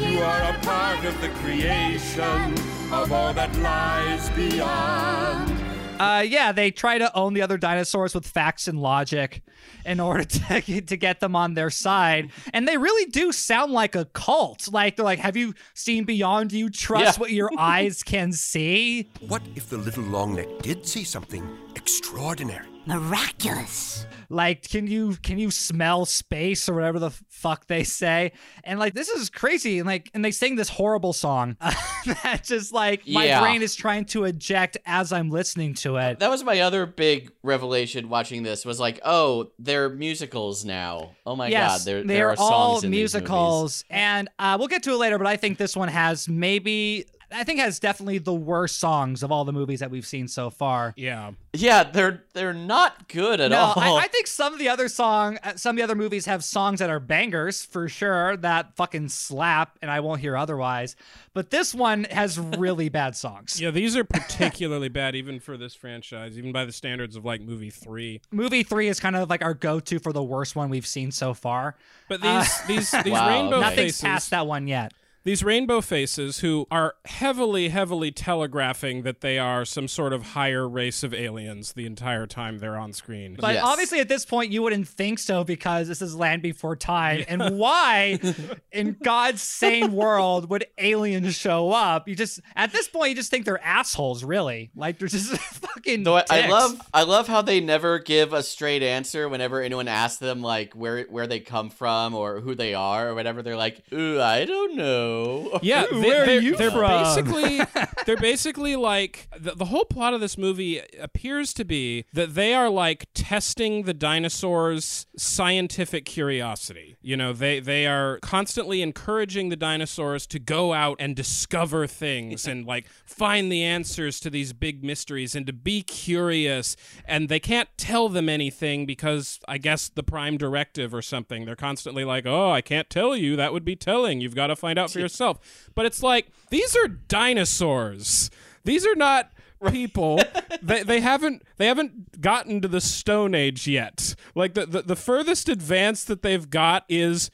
You 0.00 0.20
are 0.20 0.42
a 0.54 0.58
part 0.62 1.04
of 1.04 1.20
the 1.20 1.28
creation 1.40 2.54
of 2.92 3.12
all 3.12 3.32
that 3.34 3.54
lies 3.58 4.28
beyond. 4.30 5.52
Uh, 6.00 6.24
yeah, 6.26 6.50
they 6.50 6.72
try 6.72 6.98
to 6.98 7.14
own 7.16 7.34
the 7.34 7.42
other 7.42 7.56
dinosaurs 7.56 8.14
with 8.14 8.26
facts 8.26 8.66
and 8.66 8.80
logic 8.80 9.42
in 9.86 10.00
order 10.00 10.24
to 10.24 10.60
get, 10.66 10.88
to 10.88 10.96
get 10.96 11.20
them 11.20 11.36
on 11.36 11.54
their 11.54 11.70
side, 11.70 12.30
and 12.52 12.66
they 12.66 12.76
really 12.76 13.08
do 13.10 13.30
sound 13.30 13.72
like 13.72 13.94
a 13.94 14.04
cult. 14.06 14.68
Like 14.72 14.96
they're 14.96 15.04
like, 15.04 15.20
"Have 15.20 15.36
you 15.36 15.54
seen 15.74 16.02
beyond? 16.04 16.50
Do 16.50 16.58
you 16.58 16.68
trust 16.68 17.16
Yeah. 17.16 17.20
what 17.20 17.30
your 17.30 17.50
eyes 17.58 18.02
can 18.02 18.32
see?" 18.32 19.08
What 19.28 19.42
if 19.54 19.70
the 19.70 19.76
little 19.78 20.02
longneck 20.04 20.62
did 20.62 20.84
see 20.86 21.04
something 21.04 21.48
extraordinary? 21.76 22.66
Miraculous. 22.86 24.04
Like, 24.34 24.68
can 24.68 24.86
you 24.86 25.16
can 25.22 25.38
you 25.38 25.50
smell 25.50 26.04
space 26.04 26.68
or 26.68 26.74
whatever 26.74 26.98
the 26.98 27.10
fuck 27.28 27.66
they 27.66 27.84
say? 27.84 28.32
And 28.64 28.78
like, 28.78 28.94
this 28.94 29.08
is 29.08 29.30
crazy. 29.30 29.78
And 29.78 29.86
like, 29.86 30.10
and 30.12 30.24
they 30.24 30.30
sing 30.32 30.56
this 30.56 30.68
horrible 30.68 31.12
song 31.12 31.56
that 31.60 32.40
just 32.44 32.72
like 32.72 33.06
my 33.08 33.24
Yeah. 33.26 33.40
brain 33.40 33.62
is 33.62 33.74
trying 33.74 34.04
to 34.06 34.24
eject 34.24 34.76
as 34.84 35.12
I'm 35.12 35.30
listening 35.30 35.74
to 35.74 35.96
it. 35.96 36.18
That 36.18 36.30
was 36.30 36.42
my 36.44 36.60
other 36.60 36.84
big 36.86 37.30
revelation 37.42 38.08
watching 38.08 38.42
this 38.42 38.64
was 38.64 38.80
like, 38.80 39.00
oh, 39.04 39.52
they're 39.58 39.88
musicals 39.88 40.64
now. 40.64 41.12
Oh 41.24 41.36
my 41.36 41.48
yes, 41.48 41.78
god, 41.78 41.86
there, 41.86 42.00
they 42.02 42.14
there 42.14 42.30
are 42.30 42.36
all 42.38 42.82
musicals, 42.82 43.84
and 43.88 44.28
uh, 44.38 44.56
we'll 44.58 44.68
get 44.68 44.82
to 44.84 44.90
it 44.90 44.96
later. 44.96 45.16
But 45.18 45.26
I 45.26 45.36
think 45.36 45.58
this 45.58 45.76
one 45.76 45.88
has 45.88 46.28
maybe, 46.28 47.06
I 47.34 47.44
think 47.44 47.60
has 47.60 47.78
definitely 47.78 48.18
the 48.18 48.34
worst 48.34 48.78
songs 48.78 49.22
of 49.22 49.32
all 49.32 49.44
the 49.44 49.52
movies 49.52 49.80
that 49.80 49.90
we've 49.90 50.06
seen 50.06 50.28
so 50.28 50.50
far. 50.50 50.94
Yeah. 50.96 51.32
Yeah, 51.52 51.84
they're 51.84 52.24
they're 52.32 52.54
not 52.54 53.08
good 53.08 53.40
at 53.40 53.50
no, 53.50 53.58
all. 53.58 53.74
I, 53.76 54.04
I 54.04 54.08
think 54.08 54.26
some 54.26 54.52
of 54.52 54.58
the 54.58 54.68
other 54.68 54.88
song, 54.88 55.38
uh, 55.42 55.54
some 55.56 55.70
of 55.70 55.76
the 55.76 55.82
other 55.82 55.94
movies 55.94 56.26
have 56.26 56.42
songs 56.42 56.80
that 56.80 56.90
are 56.90 57.00
bangers 57.00 57.64
for 57.64 57.88
sure 57.88 58.36
that 58.38 58.74
fucking 58.76 59.08
slap, 59.08 59.78
and 59.82 59.90
I 59.90 60.00
won't 60.00 60.20
hear 60.20 60.36
otherwise. 60.36 60.96
But 61.32 61.50
this 61.50 61.74
one 61.74 62.04
has 62.04 62.38
really 62.38 62.88
bad 62.88 63.16
songs. 63.16 63.60
Yeah, 63.60 63.70
these 63.70 63.96
are 63.96 64.04
particularly 64.04 64.88
bad 64.88 65.14
even 65.14 65.40
for 65.40 65.56
this 65.56 65.74
franchise, 65.74 66.38
even 66.38 66.52
by 66.52 66.64
the 66.64 66.72
standards 66.72 67.16
of 67.16 67.24
like 67.24 67.40
movie 67.40 67.70
3. 67.70 68.20
Movie 68.30 68.62
three 68.62 68.88
is 68.88 69.00
kind 69.00 69.16
of 69.16 69.30
like 69.30 69.42
our 69.42 69.54
go-to 69.54 69.98
for 69.98 70.12
the 70.12 70.22
worst 70.22 70.56
one 70.56 70.70
we've 70.70 70.86
seen 70.86 71.10
so 71.10 71.34
far. 71.34 71.76
But 72.08 72.20
these 72.20 72.30
Uh, 72.30 72.44
these 72.66 72.90
these 73.04 73.12
Wow, 73.12 73.28
rainbow 73.28 73.56
okay. 73.56 73.60
Nothing's 73.64 73.76
faces 73.92 74.00
past 74.00 74.30
that 74.30 74.46
one 74.46 74.66
yet. 74.66 74.92
These 75.24 75.42
rainbow 75.42 75.80
faces 75.80 76.40
who 76.40 76.66
are 76.70 76.94
heavily 77.06 77.70
heavily 77.70 78.12
telegraphing 78.12 79.02
that 79.02 79.22
they 79.22 79.38
are 79.38 79.64
some 79.64 79.88
sort 79.88 80.12
of 80.12 80.22
higher 80.22 80.68
race 80.68 81.02
of 81.02 81.14
aliens 81.14 81.72
the 81.72 81.86
entire 81.86 82.26
time 82.26 82.58
they're 82.58 82.76
on 82.76 82.92
screen. 82.92 83.36
But 83.40 83.54
Yes. 83.54 83.64
obviously, 83.64 84.00
at 84.00 84.08
this 84.08 84.26
point, 84.26 84.52
you 84.52 84.62
wouldn't 84.62 84.86
think 84.86 85.18
so 85.18 85.42
because 85.42 85.88
this 85.88 86.02
is 86.02 86.14
Land 86.14 86.42
Before 86.42 86.76
Time. 86.76 87.24
And 87.26 87.58
why, 87.58 88.20
in 88.72 88.96
God's 89.02 89.40
sane 89.40 89.92
world, 89.92 90.50
would 90.50 90.66
aliens 90.76 91.34
show 91.34 91.70
up? 91.70 92.06
You 92.06 92.14
just 92.14 92.40
at 92.54 92.72
this 92.72 92.86
point, 92.88 93.10
you 93.10 93.16
just 93.16 93.30
think 93.30 93.46
they're 93.46 93.64
assholes, 93.64 94.24
really. 94.24 94.70
Like 94.76 94.98
they're 94.98 95.08
just 95.08 95.34
fucking. 95.38 96.02
Though 96.02 96.16
I, 96.16 96.24
I 96.28 96.48
love 96.48 96.80
I 96.92 97.02
love 97.04 97.28
how 97.28 97.40
they 97.40 97.60
never 97.60 97.98
give 97.98 98.34
a 98.34 98.42
straight 98.42 98.82
answer 98.82 99.28
whenever 99.28 99.62
anyone 99.62 99.88
asks 99.88 100.18
them 100.18 100.42
like 100.42 100.74
where 100.74 101.04
where 101.04 101.26
they 101.26 101.40
come 101.40 101.70
from 101.70 102.14
or 102.14 102.40
who 102.40 102.54
they 102.54 102.74
are 102.74 103.08
or 103.08 103.14
whatever. 103.14 103.40
They're 103.42 103.56
like, 103.56 103.82
ooh, 103.90 104.20
I 104.20 104.44
don't 104.44 104.76
know. 104.76 105.13
Yeah, 105.62 105.84
Ooh, 105.92 106.00
they, 106.00 106.16
are 106.16 106.26
they're, 106.26 106.40
you 106.40 106.56
they're 106.56 106.70
from? 106.70 107.02
basically 107.02 107.60
they're 108.06 108.16
basically 108.16 108.76
like 108.76 109.28
the, 109.38 109.52
the 109.54 109.66
whole 109.66 109.84
plot 109.84 110.14
of 110.14 110.20
this 110.20 110.36
movie 110.36 110.80
appears 111.00 111.52
to 111.54 111.64
be 111.64 112.04
that 112.12 112.34
they 112.34 112.54
are 112.54 112.68
like 112.68 113.06
testing 113.14 113.84
the 113.84 113.94
dinosaurs' 113.94 115.06
scientific 115.16 116.04
curiosity. 116.04 116.96
You 117.02 117.16
know, 117.16 117.32
they 117.32 117.60
they 117.60 117.86
are 117.86 118.18
constantly 118.20 118.82
encouraging 118.82 119.48
the 119.48 119.56
dinosaurs 119.56 120.26
to 120.28 120.38
go 120.38 120.72
out 120.72 120.96
and 121.00 121.14
discover 121.14 121.86
things 121.86 122.46
and 122.46 122.66
like 122.66 122.86
find 123.04 123.50
the 123.50 123.62
answers 123.62 124.20
to 124.20 124.30
these 124.30 124.52
big 124.52 124.84
mysteries 124.84 125.34
and 125.34 125.46
to 125.46 125.52
be 125.52 125.82
curious. 125.82 126.76
And 127.06 127.28
they 127.28 127.40
can't 127.40 127.68
tell 127.76 128.08
them 128.08 128.28
anything 128.28 128.86
because 128.86 129.40
I 129.48 129.58
guess 129.58 129.88
the 129.88 130.02
prime 130.02 130.36
directive 130.36 130.94
or 130.94 131.02
something. 131.02 131.44
They're 131.44 131.56
constantly 131.56 132.04
like, 132.04 132.26
"Oh, 132.26 132.50
I 132.50 132.60
can't 132.60 132.90
tell 132.90 133.16
you. 133.16 133.36
That 133.36 133.52
would 133.52 133.64
be 133.64 133.76
telling. 133.76 134.20
You've 134.20 134.34
got 134.34 134.48
to 134.48 134.56
find 134.56 134.78
out 134.78 134.90
for 134.90 134.98
yourself." 135.04 135.70
But 135.74 135.86
it's 135.86 136.02
like 136.02 136.28
these 136.50 136.74
are 136.76 136.88
dinosaurs. 136.88 138.30
These 138.64 138.86
are 138.86 138.96
not 138.96 139.30
people 139.70 140.20
they, 140.62 140.82
they 140.82 141.00
haven't 141.00 141.42
they 141.56 141.66
haven't 141.66 142.20
gotten 142.20 142.60
to 142.60 142.68
the 142.68 142.80
stone 142.80 143.34
age 143.34 143.66
yet 143.66 144.14
like 144.34 144.54
the, 144.54 144.66
the 144.66 144.82
the 144.82 144.96
furthest 144.96 145.48
advance 145.48 146.04
that 146.04 146.22
they've 146.22 146.50
got 146.50 146.84
is 146.88 147.30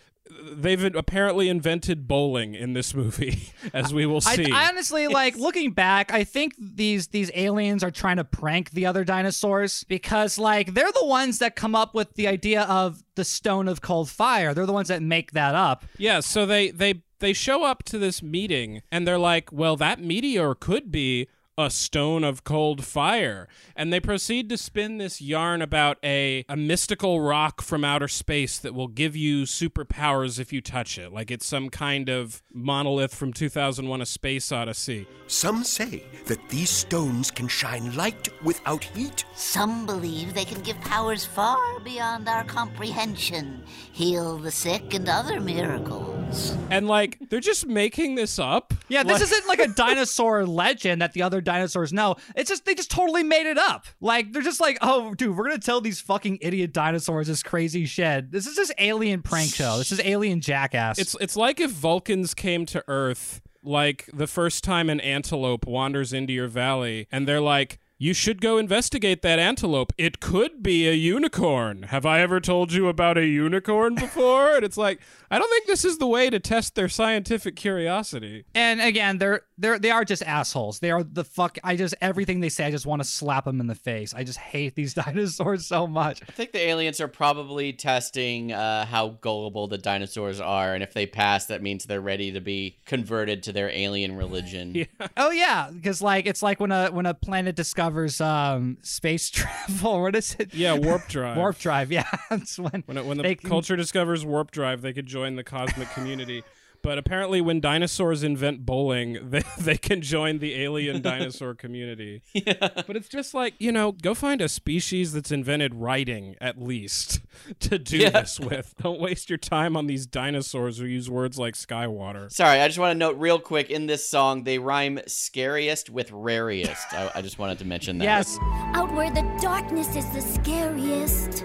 they've 0.53 0.83
apparently 0.95 1.49
invented 1.49 2.07
bowling 2.09 2.55
in 2.55 2.73
this 2.73 2.95
movie 2.95 3.53
as 3.75 3.93
we 3.93 4.07
will 4.07 4.21
I, 4.27 4.37
see 4.37 4.53
I 4.53 4.69
honestly 4.69 5.09
like 5.09 5.37
looking 5.37 5.73
back. 5.73 6.13
I 6.13 6.25
think 6.25 6.55
these 6.59 7.09
these 7.09 7.31
aliens 7.35 7.83
are 7.83 7.91
trying 7.91 8.17
to 8.17 8.25
prank 8.25 8.71
the 8.71 8.87
other 8.87 9.05
dinosaurs 9.05 9.85
because 9.85 10.39
like 10.39 10.75
they're 10.75 10.93
the 10.93 11.07
ones 11.07 11.39
that 11.39 11.57
come 11.57 11.75
up 11.75 11.95
with 11.95 12.15
the 12.15 12.29
idea 12.29 12.63
of 12.63 13.03
the 13.15 13.25
stone 13.25 13.69
of 13.69 13.81
cold 13.81 14.11
fire. 14.11 14.55
They're 14.55 14.67
the 14.67 14.73
ones 14.73 14.89
that 14.89 15.03
make 15.03 15.33
that 15.33 15.55
up. 15.55 15.85
Yeah, 15.99 16.21
so 16.21 16.47
they 16.47 16.71
they 16.71 17.03
they 17.19 17.33
show 17.33 17.65
up 17.65 17.83
to 17.85 17.99
this 17.99 18.23
meeting 18.23 18.83
and 18.91 19.07
they're 19.07 19.19
like, 19.19 19.53
"Well, 19.53 19.77
that 19.77 20.01
meteor 20.01 20.55
could 20.55 20.91
be 20.91 21.29
a 21.65 21.71
stone 21.71 22.25
of 22.25 22.45
cold 22.45 22.85
fire." 22.85 23.49
And 23.77 23.93
they 23.93 24.01
proceed 24.01 24.49
to 24.51 24.57
spin 24.59 24.99
this 24.99 25.21
yarn 25.21 25.63
about 25.63 25.99
a 26.05 26.45
a 26.49 26.57
mystical 26.57 27.21
rock 27.21 27.63
from 27.63 27.85
outer 27.85 28.09
space 28.09 28.59
that 28.59 28.75
will 28.75 28.89
give 28.89 29.15
you 29.17 29.43
superpowers 29.45 30.39
if 30.39 30.53
you 30.53 30.61
touch 30.61 30.99
it. 30.99 31.13
Like 31.13 31.31
it's 31.31 31.47
some 31.47 31.71
kind 31.71 32.09
of 32.09 32.43
monolith 32.53 33.15
from 33.15 33.33
2001 33.33 34.01
A 34.01 34.07
Space 34.07 34.53
Odyssey. 34.53 35.07
Some 35.27 35.63
say 35.65 36.03
that 36.27 36.49
these 36.49 36.71
stones 36.71 37.31
can 37.31 37.49
shine 37.49 37.95
light 37.97 38.29
without 38.43 38.85
heat. 38.85 39.25
Some 39.35 39.87
believe 39.87 40.35
they 40.35 40.45
can 40.45 40.61
give 40.63 40.81
powers 40.81 41.25
far 41.25 41.81
beyond 41.81 42.29
our 42.29 42.45
comprehension, 42.45 43.63
heal 43.93 44.39
the 44.39 44.51
sick, 44.51 44.95
and 44.95 45.09
other 45.09 45.41
miracles. 45.41 46.57
And 46.71 46.87
like 46.89 47.19
they're 47.29 47.41
just 47.41 47.67
making 47.67 48.15
this 48.15 48.39
up. 48.39 48.75
Yeah, 48.89 49.03
this 49.03 49.15
Like- 49.15 49.23
isn't 49.23 49.47
like 49.49 49.59
a 49.61 49.69
dinosaur 49.69 50.45
legend 50.47 51.01
that 51.03 51.13
the 51.13 51.23
other 51.23 51.41
dinosaurs 51.51 51.93
know. 51.93 52.17
It's 52.37 52.49
just 52.49 52.65
they 52.65 52.75
just 52.75 52.91
totally 52.91 53.23
made 53.23 53.47
it 53.47 53.59
up. 53.59 53.87
Like 54.01 54.33
they're 54.33 54.43
just 54.43 54.61
like, 54.61 54.79
oh, 54.83 55.15
dude, 55.15 55.37
we're 55.37 55.45
gonna 55.45 55.59
tell 55.59 55.81
these 55.81 56.01
fucking 56.01 56.39
idiot 56.41 56.73
dinosaurs 56.73 57.27
this 57.27 57.43
crazy 57.43 57.87
shit. 57.87 58.31
This 58.31 58.47
is 58.47 58.57
this 58.57 58.73
alien 58.79 59.23
prank 59.23 59.53
show. 59.53 59.79
This 59.79 59.91
is 59.93 60.01
alien 60.05 60.41
jackass. 60.41 60.99
It's 60.99 61.17
it's 61.21 61.37
like 61.37 61.61
if 61.61 61.71
Vulcans 61.71 62.35
came 62.35 62.67
to 62.67 62.85
Earth 62.87 63.41
like 63.63 64.09
the 64.13 64.27
first 64.27 64.65
time 64.65 64.89
an 64.89 65.01
antelope 65.01 65.67
wanders 65.67 66.13
into 66.13 66.33
your 66.33 66.49
valley 66.49 67.07
and 67.13 67.27
they're 67.29 67.41
like 67.41 67.79
You 68.03 68.15
should 68.15 68.41
go 68.41 68.57
investigate 68.57 69.21
that 69.21 69.39
antelope. 69.39 69.93
It 69.99 70.21
could 70.21 70.63
be 70.63 70.89
a 70.89 70.95
unicorn. 70.95 71.83
Have 71.83 72.07
I 72.07 72.21
ever 72.21 72.41
told 72.41 72.73
you 72.73 72.89
about 72.89 73.19
a 73.19 73.27
unicorn 73.27 73.95
before? 73.97 74.57
and 74.57 74.65
it's 74.65 74.79
like, 74.79 75.01
I 75.31 75.39
don't 75.39 75.51
think 75.51 75.67
this 75.67 75.85
is 75.85 75.99
the 75.99 76.07
way 76.07 76.31
to 76.31 76.41
test 76.41 76.75
their 76.77 76.89
scientific 76.89 77.57
curiosity. 77.57 78.47
And 78.55 78.81
again, 78.81 79.19
they're 79.19 79.43
they're 79.59 79.79
they 79.79 79.91
are 79.91 80.07
just 80.07 80.23
assholes. 80.23 80.79
They 80.79 80.91
are 80.91 81.03
the 81.03 81.25
fuck. 81.25 81.59
I 81.63 81.77
just 81.77 81.95
everything 82.01 82.41
they 82.41 82.49
say, 82.49 82.65
I 82.65 82.71
just 82.71 82.87
want 82.87 83.03
to 83.03 83.07
slap 83.07 83.45
them 83.45 83.61
in 83.61 83.67
the 83.67 83.75
face. 83.75 84.15
I 84.15 84.25
just 84.25 84.39
hate 84.39 84.77
these 84.77 84.95
dinosaurs 85.05 85.67
so 85.67 85.87
much. 85.87 86.23
I 86.27 86.33
think 86.33 86.53
the 86.53 86.61
aliens 86.67 87.03
are 87.03 87.09
probably 87.09 87.75
testing 87.75 88.51
uh, 88.51 88.87
how 88.87 89.19
gullible 89.21 89.67
the 89.69 89.77
dinosaurs 89.77 90.41
are, 90.41 90.73
and 90.73 90.83
if 90.83 90.95
they 90.95 91.05
pass, 91.05 91.45
that 91.47 91.61
means 91.61 91.85
they're 91.85 92.01
ready 92.01 92.33
to 92.33 92.41
be 92.41 92.79
converted 92.87 93.43
to 93.43 93.53
their 93.53 93.69
alien 93.69 94.17
religion. 94.17 94.75
Yeah. 94.81 95.09
Oh 95.17 95.31
yeah, 95.31 95.71
because 95.71 96.01
like 96.01 96.27
it's 96.27 96.43
like 96.43 96.61
when 96.61 96.73
a 96.73 96.89
when 96.91 97.05
a 97.05 97.13
planet 97.13 97.57
discovers 97.57 97.90
um 98.21 98.79
space 98.83 99.31
travel. 99.31 100.01
What 100.03 100.17
is 100.17 100.37
it? 100.39 100.55
Yeah, 100.55 100.75
warp 100.75 101.09
drive. 101.09 101.37
Warp 101.37 101.59
drive. 101.59 101.93
Yeah, 101.93 102.09
that's 102.31 102.59
when 102.59 102.83
When, 102.87 102.97
it, 102.97 103.05
when 103.07 103.17
the 103.17 103.23
they 103.23 103.35
culture 103.35 103.77
discovers 103.77 104.25
warp 104.25 104.51
drive, 104.51 104.83
they 104.83 104.93
could 104.93 105.07
join 105.07 105.37
the 105.37 105.45
cosmic 105.45 105.91
community. 105.91 106.43
But 106.83 106.97
apparently, 106.99 107.41
when 107.41 107.61
dinosaurs 107.61 108.23
invent 108.23 108.65
bowling, 108.65 109.19
they, 109.31 109.43
they 109.59 109.77
can 109.77 110.01
join 110.01 110.39
the 110.39 110.55
alien 110.63 111.03
dinosaur 111.03 111.55
community. 111.55 112.23
Yeah. 112.33 112.69
But 112.87 112.97
it's 112.97 113.09
just 113.09 113.35
like, 113.35 113.55
you 113.59 113.71
know, 113.71 113.93
go 113.93 114.15
find 114.15 114.41
a 114.41 114.49
species 114.49 115.13
that's 115.13 115.31
invented 115.31 115.75
writing, 115.75 116.37
at 116.41 116.61
least, 116.61 117.21
to 117.61 117.79
do 117.79 117.99
Yeah. 117.99 118.11
this 118.11 118.41
with. 118.41 118.75
Don't 118.83 118.99
waste 119.01 119.29
your 119.29 119.37
time 119.39 119.77
on 119.77 119.87
these 119.87 120.07
dinosaurs 120.07 120.79
who 120.79 120.87
use 120.87 121.11
words 121.11 121.39
like 121.39 121.55
Skywater. 121.55 122.33
Sorry, 122.33 122.61
I 122.61 122.67
just 122.69 122.79
want 122.79 122.93
to 122.93 122.99
note 122.99 123.17
real 123.19 123.39
quick 123.39 123.71
in 123.71 123.87
this 123.87 124.09
song, 124.09 124.45
they 124.45 124.59
rhyme 124.59 125.01
scariest 125.07 125.91
with 125.91 126.11
rarest. 126.13 126.93
I, 126.93 127.11
I 127.17 127.23
just 127.23 127.39
wanted 127.39 127.59
to 127.59 127.65
mention 127.67 127.99
that. 127.99 128.05
Yes. 128.05 128.39
Out 128.75 128.93
where 128.95 129.11
the 129.11 129.23
darkness 129.43 129.95
is 129.97 130.09
the 130.15 130.21
scariest. 130.23 131.45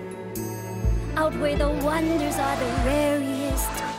Out 1.18 1.34
where 1.40 1.56
the 1.58 1.70
wonders 1.70 2.36
are 2.36 2.56
the 2.58 2.66
rarest. 2.86 3.45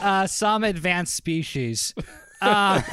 Uh, 0.03 0.27
some 0.27 0.65
advanced 0.65 1.15
species. 1.15 1.95
Uh, 2.41 2.83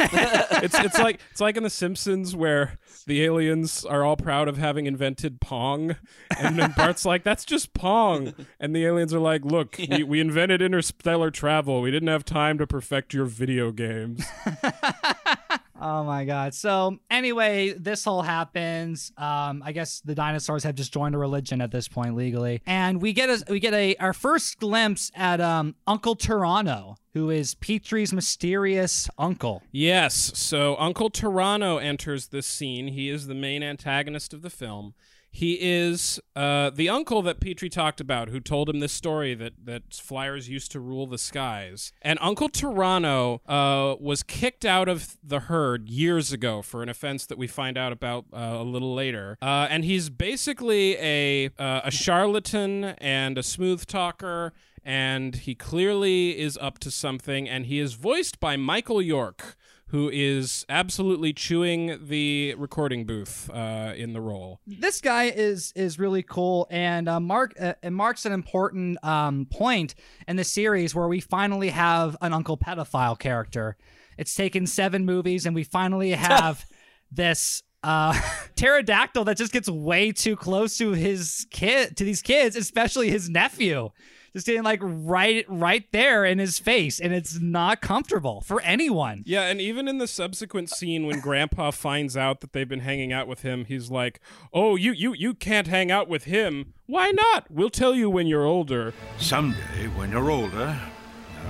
it's 0.64 0.78
it's 0.80 0.98
like 0.98 1.20
it's 1.32 1.42
like 1.42 1.58
in 1.58 1.64
The 1.64 1.70
Simpsons 1.70 2.36
where 2.36 2.78
the 3.06 3.24
aliens 3.24 3.84
are 3.86 4.04
all 4.04 4.16
proud 4.16 4.48
of 4.48 4.58
having 4.58 4.86
invented 4.86 5.42
Pong, 5.42 5.96
and 6.38 6.58
then 6.58 6.74
Bart's 6.78 7.06
like, 7.06 7.24
"That's 7.24 7.44
just 7.46 7.74
Pong," 7.74 8.34
and 8.60 8.76
the 8.76 8.86
aliens 8.86 9.14
are 9.14 9.20
like, 9.20 9.44
"Look, 9.44 9.78
we, 9.78 10.04
we 10.04 10.20
invented 10.22 10.62
interstellar 10.62 11.30
travel. 11.30 11.82
We 11.82 11.92
didn't 11.92 12.10
have 12.10 12.24
time 12.26 12.58
to 12.60 12.68
perfect 12.68 13.14
your 13.14 13.26
video 13.26 13.72
games." 13.72 14.26
Oh 15.86 16.06
my 16.06 16.24
god. 16.24 16.54
So 16.54 17.00
anyway, 17.12 17.74
this 17.74 18.08
all 18.08 18.22
happens. 18.22 19.12
Um, 19.18 19.62
I 19.66 19.74
guess 19.74 20.00
the 20.00 20.16
dinosaurs 20.16 20.64
have 20.64 20.76
just 20.76 20.94
joined 20.94 21.14
a 21.14 21.18
religion 21.18 21.60
at 21.60 21.72
this 21.72 21.90
point 21.90 22.16
legally, 22.16 22.62
and 22.66 23.02
we 23.02 23.12
get 23.12 23.30
a 23.30 23.44
we 23.52 23.60
get 23.60 23.74
a 23.74 23.94
our 23.98 24.14
first 24.14 24.60
glimpse 24.60 25.12
at 25.14 25.42
um 25.42 25.76
Uncle 25.86 26.16
Pterano, 26.16 26.96
who 27.14 27.30
is 27.30 27.56
Petrie's 27.56 28.14
mysterious 28.14 29.10
uncle. 29.18 29.62
Yes. 29.74 30.32
So 30.36 30.78
Uncle 30.80 31.12
Pterano 31.12 31.84
enters 31.84 32.28
this 32.28 32.48
scene. 32.48 32.88
He 32.88 33.10
is 33.10 33.28
the 33.28 33.36
main 33.36 33.62
antagonist 33.62 34.34
of 34.34 34.42
the 34.42 34.50
film. 34.50 34.94
He 35.36 35.58
is 35.60 36.20
uh, 36.36 36.70
the 36.70 36.90
uncle 36.90 37.24
that 37.24 37.40
Petrie 37.40 37.68
talked 37.68 38.00
about, 38.00 38.30
who 38.30 38.40
told 38.40 38.70
him 38.70 38.80
this 38.80 38.94
story 38.94 39.34
that 39.34 39.54
that 39.66 39.92
flyers 39.92 40.48
used 40.48 40.72
to 40.74 40.80
rule 40.80 41.08
the 41.08 41.18
skies. 41.18 41.92
And 42.04 42.20
Uncle 42.22 42.50
Pterano 42.50 43.40
uh, 43.48 43.96
was 44.00 44.22
kicked 44.22 44.64
out 44.64 44.88
of 44.88 45.18
the 45.24 45.40
herd 45.40 45.90
years 45.90 46.32
ago 46.32 46.62
for 46.62 46.84
an 46.84 46.90
offense 46.90 47.26
that 47.26 47.40
we 47.40 47.48
find 47.48 47.80
out 47.80 47.92
about 47.92 48.26
uh, 48.32 48.58
a 48.60 48.64
little 48.64 48.94
later. 48.94 49.40
Uh, 49.42 49.66
and 49.72 49.84
he's 49.84 50.12
basically 50.12 50.98
a 50.98 51.48
uh, 51.58 51.82
a 51.84 51.90
charlatan 51.90 52.84
and 53.00 53.40
a 53.40 53.44
smooth 53.44 53.88
talker 53.88 54.54
and 54.86 55.36
he 55.36 55.56
clearly 55.56 56.38
is 56.38 56.58
up 56.62 56.78
to 56.78 56.92
something 56.92 57.50
and 57.50 57.66
he 57.66 57.80
is 57.80 57.94
voiced 57.94 58.40
by 58.40 58.56
Michael 58.56 59.02
York 59.02 59.56
who 59.94 60.10
is 60.12 60.66
absolutely 60.70 61.32
chewing 61.32 62.00
the 62.08 62.56
recording 62.56 63.06
booth 63.06 63.48
uh, 63.54 63.94
in 63.96 64.12
the 64.14 64.20
role. 64.20 64.60
This 64.66 65.00
guy 65.00 65.26
is 65.26 65.72
is 65.76 66.00
really 66.00 66.24
cool, 66.24 66.66
and 66.72 67.08
uh, 67.08 67.20
Mark 67.20 67.54
uh, 67.62 67.76
it 67.84 67.92
marks 67.92 68.26
an 68.26 68.34
important 68.34 68.98
um, 69.06 69.46
point 69.46 69.94
in 70.28 70.36
the 70.36 70.44
series 70.44 70.96
where 70.96 71.08
we 71.08 71.20
finally 71.20 71.70
have 71.70 72.18
an 72.22 72.34
uncle 72.34 72.58
pedophile 72.58 73.18
character. 73.20 73.78
It's 74.18 74.34
taken 74.34 74.66
seven 74.66 75.06
movies, 75.06 75.46
and 75.46 75.54
we 75.54 75.64
finally 75.64 76.10
have 76.14 76.66
this 77.12 77.62
uh, 77.84 78.20
pterodactyl 78.56 79.26
that 79.26 79.38
just 79.38 79.54
gets 79.54 79.70
way 79.70 80.12
too 80.12 80.36
close 80.36 80.76
to 80.80 80.94
his 80.94 81.46
kid, 81.52 81.98
to 81.98 82.04
these 82.04 82.24
kids, 82.24 82.56
especially 82.56 83.12
his 83.12 83.30
nephew. 83.30 83.92
Just 84.34 84.48
getting 84.48 84.64
like 84.64 84.80
right, 84.82 85.46
right 85.48 85.86
there 85.92 86.26
in 86.26 86.40
his 86.40 86.58
face, 86.58 87.00
and 87.00 87.14
it's 87.14 87.40
not 87.40 87.82
comfortable 87.82 88.42
for 88.42 88.60
anyone. 88.62 89.22
Yeah, 89.26 89.44
and 89.44 89.62
even 89.62 89.88
in 89.88 90.00
the 90.00 90.08
subsequent 90.08 90.72
scene 90.72 91.06
when 91.06 91.20
Grandpa 91.20 91.70
finds 91.70 92.18
out 92.18 92.42
that 92.42 92.52
they've 92.52 92.68
been 92.68 92.80
hanging 92.80 93.14
out 93.14 93.28
with 93.28 93.44
him, 93.44 93.66
he's 93.66 93.92
like, 93.92 94.20
"Oh, 94.52 94.76
you 94.76 94.92
you 94.92 95.14
you 95.14 95.36
can't 95.36 95.68
hang 95.68 95.92
out 95.92 96.10
with 96.10 96.24
him. 96.24 96.74
Why 96.88 97.12
not? 97.12 97.46
We'll 97.52 97.70
tell 97.70 97.94
you 97.94 98.10
when 98.10 98.26
you're 98.26 98.46
older." 98.46 98.94
Someday, 99.20 99.88
when 99.96 100.12
you're 100.12 100.32
older, 100.32 100.80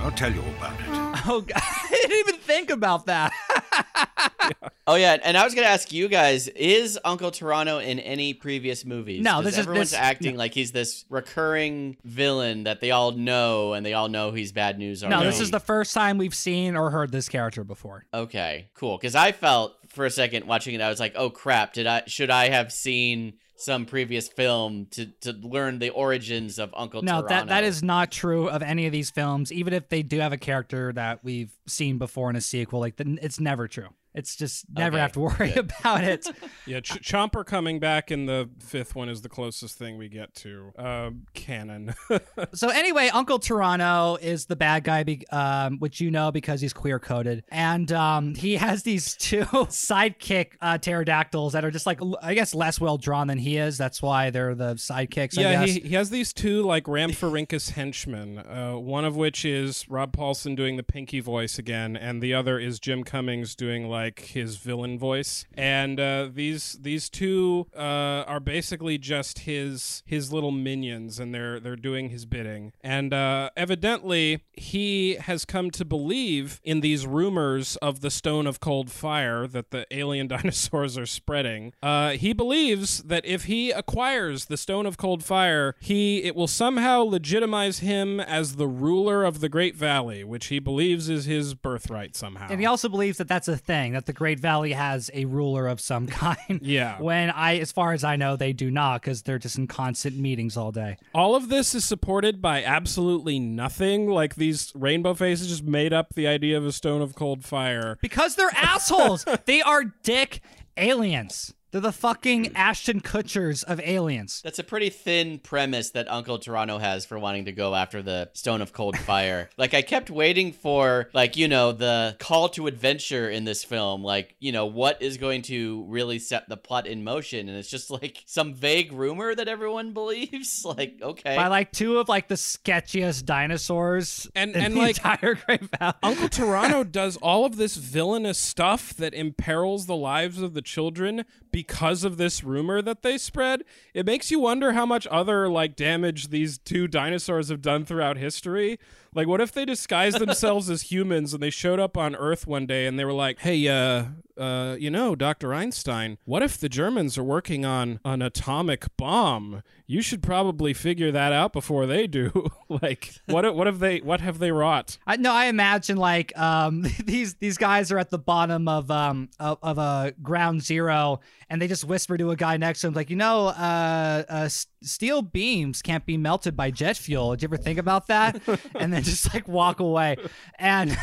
I'll 0.00 0.10
tell 0.12 0.32
you 0.32 0.40
about 0.58 0.78
it. 0.80 0.86
Oh, 1.26 1.40
God. 1.40 1.56
I 1.56 1.88
didn't 2.02 2.18
even 2.28 2.40
think 2.40 2.70
about 2.70 3.06
that. 3.06 3.32
Oh 4.86 4.96
yeah, 4.96 5.16
and 5.24 5.38
I 5.38 5.44
was 5.44 5.54
gonna 5.54 5.68
ask 5.68 5.90
you 5.90 6.06
guys: 6.08 6.48
Is 6.48 6.98
Uncle 7.06 7.30
Pterano 7.30 7.82
in 7.82 7.98
any 7.98 8.34
previous 8.34 8.84
movies? 8.84 9.22
No, 9.22 9.36
'Cause 9.36 9.44
this 9.44 9.54
is- 9.54 9.58
everyone's 9.60 9.90
this- 9.92 9.98
acting 9.98 10.36
like 10.36 10.52
he's 10.52 10.72
this 10.72 11.06
recurring 11.08 11.96
villain 12.04 12.64
that 12.64 12.80
they 12.82 12.90
all 12.90 13.12
know, 13.12 13.72
and 13.72 13.86
they 13.86 13.94
all 13.94 14.10
know 14.10 14.32
he's 14.32 14.52
bad 14.52 14.78
news 14.78 15.02
No, 15.02 15.24
this 15.24 15.40
is 15.40 15.50
the 15.50 15.58
first 15.60 15.94
time 15.94 16.18
we've 16.18 16.34
seen 16.34 16.76
or 16.76 16.90
heard 16.90 17.10
this 17.12 17.30
character 17.30 17.64
before. 17.64 18.04
Okay, 18.12 18.68
cool. 18.74 18.98
Because 18.98 19.14
I 19.14 19.32
felt 19.32 19.74
for 19.88 20.04
a 20.04 20.10
second 20.10 20.46
watching 20.46 20.74
it, 20.74 20.82
I 20.82 20.90
was 20.90 21.00
like, 21.00 21.14
"Oh 21.16 21.30
crap! 21.30 21.72
Did 21.72 21.86
I? 21.86 22.02
Should 22.06 22.28
I 22.30 22.50
have 22.50 22.70
seen 22.70 23.34
some 23.56 23.86
previous 23.86 24.28
film 24.28 24.86
to 24.92 25.06
to 25.20 25.32
learn 25.32 25.78
the 25.78 25.90
origins 25.90 26.58
of 26.58 26.72
Uncle 26.76 27.02
No, 27.02 27.22
Pterano?" 27.22 27.28
that 27.28 27.48
that 27.48 27.64
is 27.64 27.82
not 27.82 28.10
true 28.10 28.48
of 28.48 28.62
any 28.62 28.86
of 28.86 28.92
these 28.92 29.10
films. 29.10 29.52
Even 29.52 29.72
if 29.72 29.88
they 29.88 30.02
do 30.02 30.20
have 30.20 30.32
a 30.32 30.38
character 30.38 30.92
that 30.92 31.22
we've 31.22 31.52
seen 31.66 31.98
before 31.98 32.30
in 32.30 32.36
a 32.36 32.40
sequel, 32.40 32.80
like 32.80 32.96
the, 32.96 33.18
it's 33.22 33.40
never 33.40 33.68
true. 33.68 33.88
It's 34.14 34.36
just 34.36 34.64
never 34.72 34.94
Okay, 34.96 35.02
have 35.02 35.12
to 35.12 35.20
worry 35.20 35.50
good. 35.50 35.72
about 35.80 36.04
it. 36.04 36.26
Yeah, 36.66 36.80
Ch- 36.80 37.02
Chomper 37.02 37.44
coming 37.44 37.78
back 37.78 38.10
in 38.10 38.24
the 38.24 38.48
fifth 38.58 38.94
one 38.94 39.10
is 39.10 39.20
the 39.20 39.28
closest 39.28 39.76
thing 39.76 39.98
we 39.98 40.08
get 40.08 40.34
to 40.36 40.72
uh, 40.78 41.10
canon. 41.34 41.94
so 42.54 42.68
anyway, 42.70 43.10
Uncle 43.12 43.38
Pterano 43.38 44.18
is 44.18 44.46
the 44.46 44.56
bad 44.56 44.82
guy, 44.82 45.02
be- 45.02 45.26
um, 45.28 45.78
which 45.78 46.00
you 46.00 46.10
know 46.10 46.32
because 46.32 46.62
he's 46.62 46.72
queer 46.72 46.98
coded, 46.98 47.44
and 47.50 47.92
um, 47.92 48.34
he 48.34 48.56
has 48.56 48.82
these 48.82 49.14
two 49.16 49.44
sidekick 49.44 50.52
uh, 50.60 50.78
pterodactyls 50.78 51.52
that 51.52 51.64
are 51.64 51.70
just 51.70 51.86
like 51.86 52.00
I 52.22 52.34
guess 52.34 52.54
less 52.54 52.80
well 52.80 52.96
drawn 52.98 53.26
than 53.26 53.38
he 53.38 53.56
is. 53.58 53.76
That's 53.76 54.00
why 54.00 54.30
they're 54.30 54.54
the 54.54 54.74
sidekicks. 54.74 55.36
I 55.38 55.42
yeah, 55.42 55.66
guess. 55.66 55.74
he, 55.74 55.80
he 55.80 55.94
has 55.96 56.10
these 56.10 56.32
two 56.32 56.62
like 56.62 56.84
Rhamphorhynchus 56.84 57.72
henchmen. 57.72 58.38
Uh, 58.38 58.74
one 58.78 59.04
of 59.04 59.16
which 59.16 59.44
is 59.44 59.86
Rob 59.88 60.16
Paulsen 60.16 60.56
doing 60.56 60.76
the 60.76 60.82
Pinky 60.82 61.20
voice 61.20 61.58
again, 61.58 61.96
and 61.96 62.22
the 62.22 62.32
other 62.32 62.58
is 62.58 62.78
Jim 62.80 63.04
Cummings 63.04 63.54
doing 63.54 63.86
like 63.88 64.03
his 64.20 64.56
villain 64.56 64.98
voice. 64.98 65.44
And 65.54 65.98
uh, 66.00 66.28
these 66.32 66.78
these 66.80 67.08
two 67.08 67.66
uh, 67.76 68.24
are 68.26 68.40
basically 68.40 68.98
just 68.98 69.40
his 69.40 70.02
his 70.06 70.32
little 70.32 70.50
minions, 70.50 71.18
and 71.18 71.34
they're 71.34 71.60
they're 71.60 71.76
doing 71.76 72.10
his 72.10 72.26
bidding. 72.26 72.72
And 72.82 73.12
uh, 73.12 73.50
evidently, 73.56 74.44
he 74.52 75.14
has 75.16 75.44
come 75.44 75.70
to 75.72 75.84
believe 75.84 76.60
in 76.64 76.80
these 76.80 77.06
rumors 77.06 77.76
of 77.76 78.00
the 78.00 78.10
Stone 78.10 78.46
of 78.46 78.60
Cold 78.60 78.90
Fire 78.90 79.46
that 79.46 79.70
the 79.70 79.86
alien 79.90 80.28
dinosaurs 80.34 80.96
are 80.98 81.06
spreading. 81.06 81.72
Uh, 81.82 82.10
he 82.10 82.32
believes 82.32 83.02
that 83.04 83.24
if 83.24 83.44
he 83.44 83.70
acquires 83.70 84.46
the 84.46 84.56
Stone 84.56 84.86
of 84.86 84.96
Cold 84.96 85.24
Fire, 85.24 85.74
he 85.80 86.22
it 86.24 86.34
will 86.34 86.48
somehow 86.48 87.02
legitimize 87.02 87.78
him 87.80 88.20
as 88.20 88.56
the 88.56 88.68
ruler 88.68 89.24
of 89.24 89.40
the 89.40 89.48
Great 89.48 89.76
Valley, 89.76 90.24
which 90.24 90.46
he 90.46 90.58
believes 90.58 91.08
is 91.08 91.24
his 91.24 91.54
birthright 91.54 92.16
somehow. 92.16 92.48
And 92.50 92.60
he 92.60 92.66
also 92.66 92.88
believes 92.88 93.18
that 93.18 93.28
that's 93.28 93.48
a 93.48 93.56
thing 93.56 93.93
that 93.94 94.06
the 94.06 94.12
Great 94.12 94.38
Valley 94.38 94.72
has 94.72 95.10
a 95.14 95.24
ruler 95.24 95.66
of 95.66 95.80
some 95.80 96.06
kind. 96.08 96.60
Yeah. 96.62 97.00
When 97.00 97.30
I, 97.30 97.58
as 97.58 97.72
far 97.72 97.92
as 97.92 98.04
I 98.04 98.16
know, 98.16 98.36
they 98.36 98.52
do 98.52 98.70
not 98.70 99.02
because 99.02 99.22
they're 99.22 99.38
just 99.38 99.58
in 99.58 99.66
constant 99.66 100.16
meetings 100.16 100.56
all 100.56 100.72
day. 100.72 100.98
All 101.14 101.34
of 101.34 101.48
this 101.48 101.74
is 101.74 101.84
supported 101.84 102.42
by 102.42 102.62
absolutely 102.62 103.38
nothing. 103.38 104.08
Like 104.08 104.36
these 104.36 104.72
rainbow 104.74 105.14
faces 105.14 105.48
just 105.48 105.64
made 105.64 105.92
up 105.92 106.14
the 106.14 106.26
idea 106.26 106.56
of 106.56 106.66
a 106.66 106.72
Stone 106.72 107.02
of 107.02 107.14
Cold 107.14 107.44
Fire. 107.44 107.98
Because 108.00 108.36
they're 108.36 108.54
assholes. 108.54 109.24
they 109.46 109.62
are 109.62 109.84
dick 110.02 110.40
aliens. 110.76 111.54
They're 111.74 111.80
the 111.80 111.90
fucking 111.90 112.54
Ashton 112.54 113.00
Kutchers 113.00 113.64
of 113.64 113.80
aliens. 113.80 114.40
That's 114.44 114.60
a 114.60 114.62
pretty 114.62 114.90
thin 114.90 115.40
premise 115.40 115.90
that 115.90 116.08
Uncle 116.08 116.38
Pterano 116.38 116.78
has 116.78 117.04
for 117.04 117.18
wanting 117.18 117.46
to 117.46 117.52
go 117.52 117.74
after 117.74 118.00
the 118.00 118.30
Stone 118.32 118.62
of 118.62 118.72
Cold 118.72 118.96
Fire. 118.96 119.50
like 119.58 119.74
I 119.74 119.82
kept 119.82 120.08
waiting 120.08 120.52
for 120.52 121.10
like, 121.12 121.36
you 121.36 121.48
know, 121.48 121.72
the 121.72 122.14
call 122.20 122.48
to 122.50 122.68
adventure 122.68 123.28
in 123.28 123.42
this 123.42 123.64
film, 123.64 124.04
like, 124.04 124.36
you 124.38 124.52
know, 124.52 124.66
what 124.66 125.02
is 125.02 125.16
going 125.16 125.42
to 125.42 125.84
really 125.88 126.20
set 126.20 126.48
the 126.48 126.56
plot 126.56 126.86
in 126.86 127.02
motion 127.02 127.48
and 127.48 127.58
it's 127.58 127.70
just 127.70 127.90
like 127.90 128.22
some 128.24 128.54
vague 128.54 128.92
rumor 128.92 129.34
that 129.34 129.48
everyone 129.48 129.92
believes. 129.94 130.64
like, 130.64 131.00
okay. 131.02 131.34
By 131.34 131.48
like 131.48 131.72
two 131.72 131.98
of 131.98 132.08
like 132.08 132.28
the 132.28 132.36
sketchiest 132.36 133.24
dinosaurs 133.24 134.30
And- 134.36 134.54
in 134.54 134.62
and, 134.62 134.74
the 134.74 134.78
like, 134.78 134.96
entire 134.98 135.34
Great 135.34 135.62
Valley. 135.76 135.94
Uncle 136.04 136.28
Pterano 136.28 136.88
does 136.92 137.16
all 137.16 137.44
of 137.44 137.56
this 137.56 137.74
villainous 137.76 138.38
stuff 138.38 138.94
that 138.94 139.12
imperils 139.12 139.86
the 139.86 139.96
lives 139.96 140.40
of 140.40 140.54
the 140.54 140.62
children 140.62 141.24
because 141.50 141.63
of 142.04 142.16
this 142.16 142.44
rumor 142.44 142.80
that 142.82 143.02
they 143.02 143.18
spread. 143.18 143.64
It 143.92 144.06
makes 144.06 144.30
you 144.30 144.40
wonder 144.40 144.72
how 144.72 144.86
much 144.86 145.06
other 145.08 145.48
like 145.48 145.76
damage 145.76 146.28
these 146.28 146.58
two 146.58 146.86
dinosaurs 146.86 147.48
have 147.48 147.62
done 147.62 147.84
throughout 147.84 148.16
history. 148.16 148.78
Like 149.14 149.28
what 149.28 149.40
if 149.40 149.52
they 149.52 149.64
disguised 149.64 150.18
themselves 150.18 150.68
as 150.68 150.82
humans 150.82 151.32
and 151.32 151.42
they 151.42 151.50
showed 151.50 151.80
up 151.80 151.96
on 151.96 152.14
Earth 152.16 152.46
one 152.46 152.66
day 152.66 152.86
and 152.86 152.98
they 152.98 153.04
were 153.04 153.12
like, 153.12 153.40
"Hey, 153.40 153.68
uh 153.68 154.06
uh, 154.36 154.76
you 154.78 154.90
know, 154.90 155.14
Dr. 155.14 155.54
Einstein, 155.54 156.18
what 156.24 156.42
if 156.42 156.58
the 156.58 156.68
Germans 156.68 157.16
are 157.16 157.24
working 157.24 157.64
on 157.64 158.00
an 158.04 158.22
atomic 158.22 158.86
bomb? 158.96 159.62
You 159.86 160.02
should 160.02 160.22
probably 160.22 160.72
figure 160.72 161.12
that 161.12 161.32
out 161.32 161.52
before 161.52 161.86
they 161.86 162.06
do. 162.06 162.50
like, 162.68 163.14
what 163.26 163.54
what 163.54 163.66
have 163.66 163.78
they 163.78 163.98
what 163.98 164.20
have 164.20 164.38
they 164.38 164.50
wrought? 164.50 164.98
I 165.06 165.16
no, 165.16 165.32
I 165.32 165.46
imagine 165.46 165.96
like 165.96 166.36
um 166.38 166.82
these 167.04 167.34
these 167.34 167.58
guys 167.58 167.92
are 167.92 167.98
at 167.98 168.10
the 168.10 168.18
bottom 168.18 168.66
of 168.68 168.90
um 168.90 169.28
of, 169.38 169.58
of 169.62 169.78
a 169.78 170.14
ground 170.22 170.62
zero 170.62 171.20
and 171.48 171.60
they 171.60 171.68
just 171.68 171.84
whisper 171.84 172.16
to 172.16 172.30
a 172.30 172.36
guy 172.36 172.56
next 172.56 172.80
to 172.80 172.88
him 172.88 172.94
like, 172.94 173.10
you 173.10 173.16
know, 173.16 173.48
uh, 173.48 174.24
uh 174.28 174.48
steel 174.84 175.22
beams 175.22 175.82
can't 175.82 176.06
be 176.06 176.16
melted 176.16 176.56
by 176.56 176.70
jet 176.70 176.96
fuel. 176.96 177.30
Did 177.32 177.42
you 177.42 177.48
ever 177.48 177.56
think 177.56 177.78
about 177.78 178.06
that? 178.08 178.40
and 178.74 178.92
then 178.92 179.02
just 179.02 179.32
like 179.34 179.48
walk 179.48 179.80
away. 179.80 180.16
And 180.58 180.96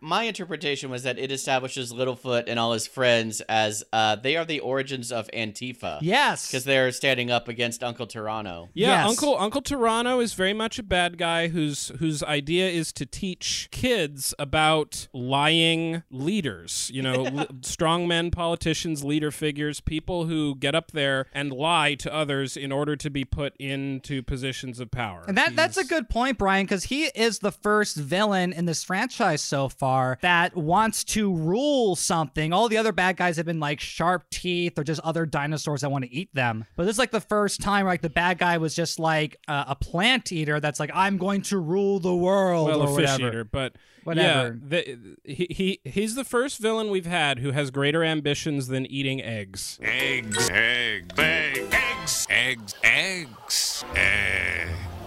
My 0.00 0.24
interpretation 0.24 0.90
was 0.90 1.02
that 1.02 1.18
it 1.18 1.30
establishes 1.32 1.92
Littlefoot 1.92 2.44
and 2.46 2.58
all 2.58 2.72
his 2.72 2.86
friends 2.86 3.40
as 3.42 3.84
uh, 3.92 4.16
they 4.16 4.36
are 4.36 4.44
the 4.44 4.60
origins 4.60 5.10
of 5.12 5.28
Antifa. 5.34 5.98
yes, 6.02 6.46
Because 6.50 6.64
they're 6.64 6.92
standing 6.92 7.30
up 7.30 7.48
against 7.48 7.82
Uncle 7.82 8.06
Pterano. 8.06 8.68
Yeah, 8.74 8.88
Yes. 9.04 9.08
Uncle 9.10 9.36
Uncle 9.38 9.62
Pterano 9.62 10.22
is 10.22 10.34
very 10.34 10.52
much 10.54 10.78
a 10.78 10.82
bad 10.82 11.18
guy 11.18 11.48
whose 11.48 11.88
whose 11.98 12.22
idea 12.22 12.68
is 12.68 12.92
to 12.94 13.06
teach 13.06 13.68
kids 13.70 14.34
about 14.38 15.08
lying 15.12 16.02
leaders. 16.10 16.90
You 16.92 17.02
know, 17.02 17.24
l- 17.26 17.46
strongmen, 17.60 18.32
politicians, 18.32 19.04
leader 19.04 19.30
figures, 19.30 19.80
people 19.80 20.26
who 20.26 20.54
get 20.56 20.74
up 20.74 20.92
there 20.92 21.26
and 21.32 21.52
lie 21.52 21.94
to 21.96 22.12
others 22.14 22.56
in 22.56 22.72
order 22.72 22.96
to 22.96 23.10
be 23.10 23.24
put 23.24 23.54
into 23.58 24.22
positions 24.22 24.80
of 24.80 24.90
power. 24.90 25.24
And 25.28 25.36
that 25.36 25.56
that's 25.56 25.76
a 25.76 25.84
good 25.84 26.08
point, 26.08 26.38
Brian, 26.38 26.64
because 26.64 26.84
he 26.84 27.04
is 27.06 27.40
the 27.40 27.52
first 27.52 27.96
villain 27.96 28.52
in 28.52 28.64
this 28.64 28.84
franchise 28.84 29.27
so 29.36 29.68
far 29.68 30.18
that 30.22 30.56
wants 30.56 31.04
to 31.04 31.34
rule 31.34 31.96
something. 31.96 32.52
All 32.52 32.68
the 32.68 32.76
other 32.76 32.92
bad 32.92 33.16
guys 33.16 33.36
have 33.36 33.46
been 33.46 33.60
like 33.60 33.80
sharp 33.80 34.28
teeth 34.30 34.78
or 34.78 34.84
just 34.84 35.00
other 35.00 35.26
dinosaurs 35.26 35.82
that 35.82 35.90
want 35.90 36.04
to 36.04 36.12
eat 36.12 36.32
them. 36.34 36.64
But 36.76 36.84
this 36.84 36.94
is 36.94 36.98
like 36.98 37.10
the 37.10 37.20
first 37.20 37.60
time 37.60 37.86
like 37.86 38.02
the 38.02 38.10
bad 38.10 38.38
guy 38.38 38.58
was 38.58 38.74
just 38.74 38.98
like 38.98 39.36
uh, 39.48 39.64
a 39.68 39.76
plant 39.76 40.32
eater 40.32 40.60
that's 40.60 40.80
like 40.80 40.90
I'm 40.94 41.18
going 41.18 41.42
to 41.42 41.58
rule 41.58 42.00
the 42.00 42.14
world 42.14 42.68
well, 42.68 42.82
or 42.82 42.84
a 42.84 42.96
fish 42.96 43.10
whatever. 43.10 43.28
eater, 43.28 43.44
but 43.44 43.74
Whatever. 44.08 44.58
Yeah, 44.62 44.84
the, 44.84 45.16
he, 45.24 45.46
he 45.50 45.80
he's 45.84 46.14
the 46.14 46.24
first 46.24 46.60
villain 46.60 46.88
we've 46.88 47.04
had 47.04 47.40
who 47.40 47.50
has 47.50 47.70
greater 47.70 48.02
ambitions 48.02 48.68
than 48.68 48.86
eating 48.86 49.22
eggs. 49.22 49.78
eggs. 49.82 50.48
Eggs, 50.50 51.18
eggs, 51.18 51.68
eggs, 51.74 52.26
eggs, 52.30 52.74
eggs, 52.82 53.84
eggs. 53.94 54.97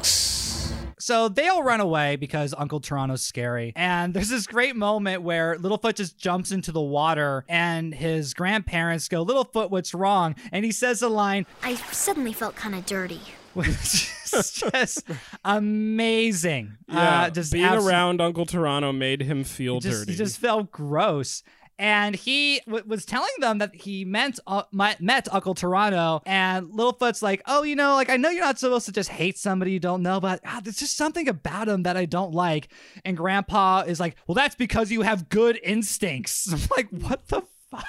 So 1.02 1.30
they 1.30 1.48
all 1.48 1.64
run 1.64 1.82
away 1.82 2.16
because 2.16 2.54
Uncle 2.58 2.80
Pterano's 2.80 3.24
scary. 3.24 3.74
And 3.76 4.14
there's 4.14 4.30
this 4.30 4.46
great 4.46 4.76
moment 4.76 5.24
where 5.24 5.58
Littlefoot 5.58 5.96
just 5.96 6.18
jumps 6.18 6.52
into 6.52 6.72
the 6.72 6.82
water 6.82 7.44
and 7.50 7.94
his 7.94 8.34
grandparents 8.34 9.08
go, 9.08 9.26
Littlefoot, 9.26 9.72
what's 9.72 9.94
wrong? 9.94 10.36
And 10.52 10.64
he 10.64 10.72
says 10.72 11.02
a 11.02 11.10
line, 11.10 11.48
I 11.64 11.76
suddenly 11.76 12.34
felt 12.34 12.56
kind 12.56 12.76
of 12.76 12.86
dirty. 12.86 13.22
which 13.54 14.10
is 14.32 14.64
just 14.72 15.04
amazing. 15.44 16.78
Yeah, 16.88 17.24
uh, 17.24 17.30
just 17.32 17.52
being 17.52 17.66
abso- 17.66 17.86
around 17.86 18.22
Uncle 18.22 18.46
Pterano 18.46 18.98
made 18.98 19.22
him 19.22 19.44
feel 19.44 19.82
just, 19.82 20.00
dirty. 20.00 20.12
He 20.14 20.18
just 20.18 20.38
felt 20.38 20.72
gross. 20.72 21.44
And 21.82 22.15
he 22.15 22.62
w- 22.67 22.84
was 22.86 23.06
telling 23.06 23.32
them 23.39 23.58
that 23.58 23.74
he 23.74 24.06
meant 24.06 24.39
uh, 24.46 24.62
met, 24.72 25.02
met 25.02 25.28
Uncle 25.34 25.56
Pterano, 25.56 26.22
and 26.28 26.67
Littlefoot's 26.67 27.24
like, 27.24 27.41
"Oh, 27.48 27.63
you 27.63 27.76
know, 27.76 27.96
like 27.96 28.12
I 28.12 28.17
know 28.17 28.30
you're 28.30 28.46
not 28.46 28.60
supposed 28.60 28.86
to 28.86 28.91
just 28.91 29.10
hate 29.10 29.39
somebody 29.39 29.72
you 29.72 29.80
don't 29.80 30.04
know, 30.04 30.20
but 30.20 30.41
ah, 30.46 30.62
there's 30.63 30.78
just 30.78 30.96
something 30.96 31.28
about 31.28 31.67
him 31.67 31.82
that 31.82 31.98
I 31.98 32.06
don't 32.06 32.34
like." 32.34 32.70
And 33.04 33.17
Grandpa 33.17 33.82
is 33.88 34.00
like, 34.00 34.15
"Well, 34.28 34.36
that's 34.36 34.54
because 34.54 34.91
you 34.91 35.02
have 35.02 35.28
good 35.28 35.60
instincts." 35.63 36.54
I'm 36.54 36.60
like, 36.78 36.89
"What 36.91 37.28
the 37.30 37.41
fuck?" 37.72 37.88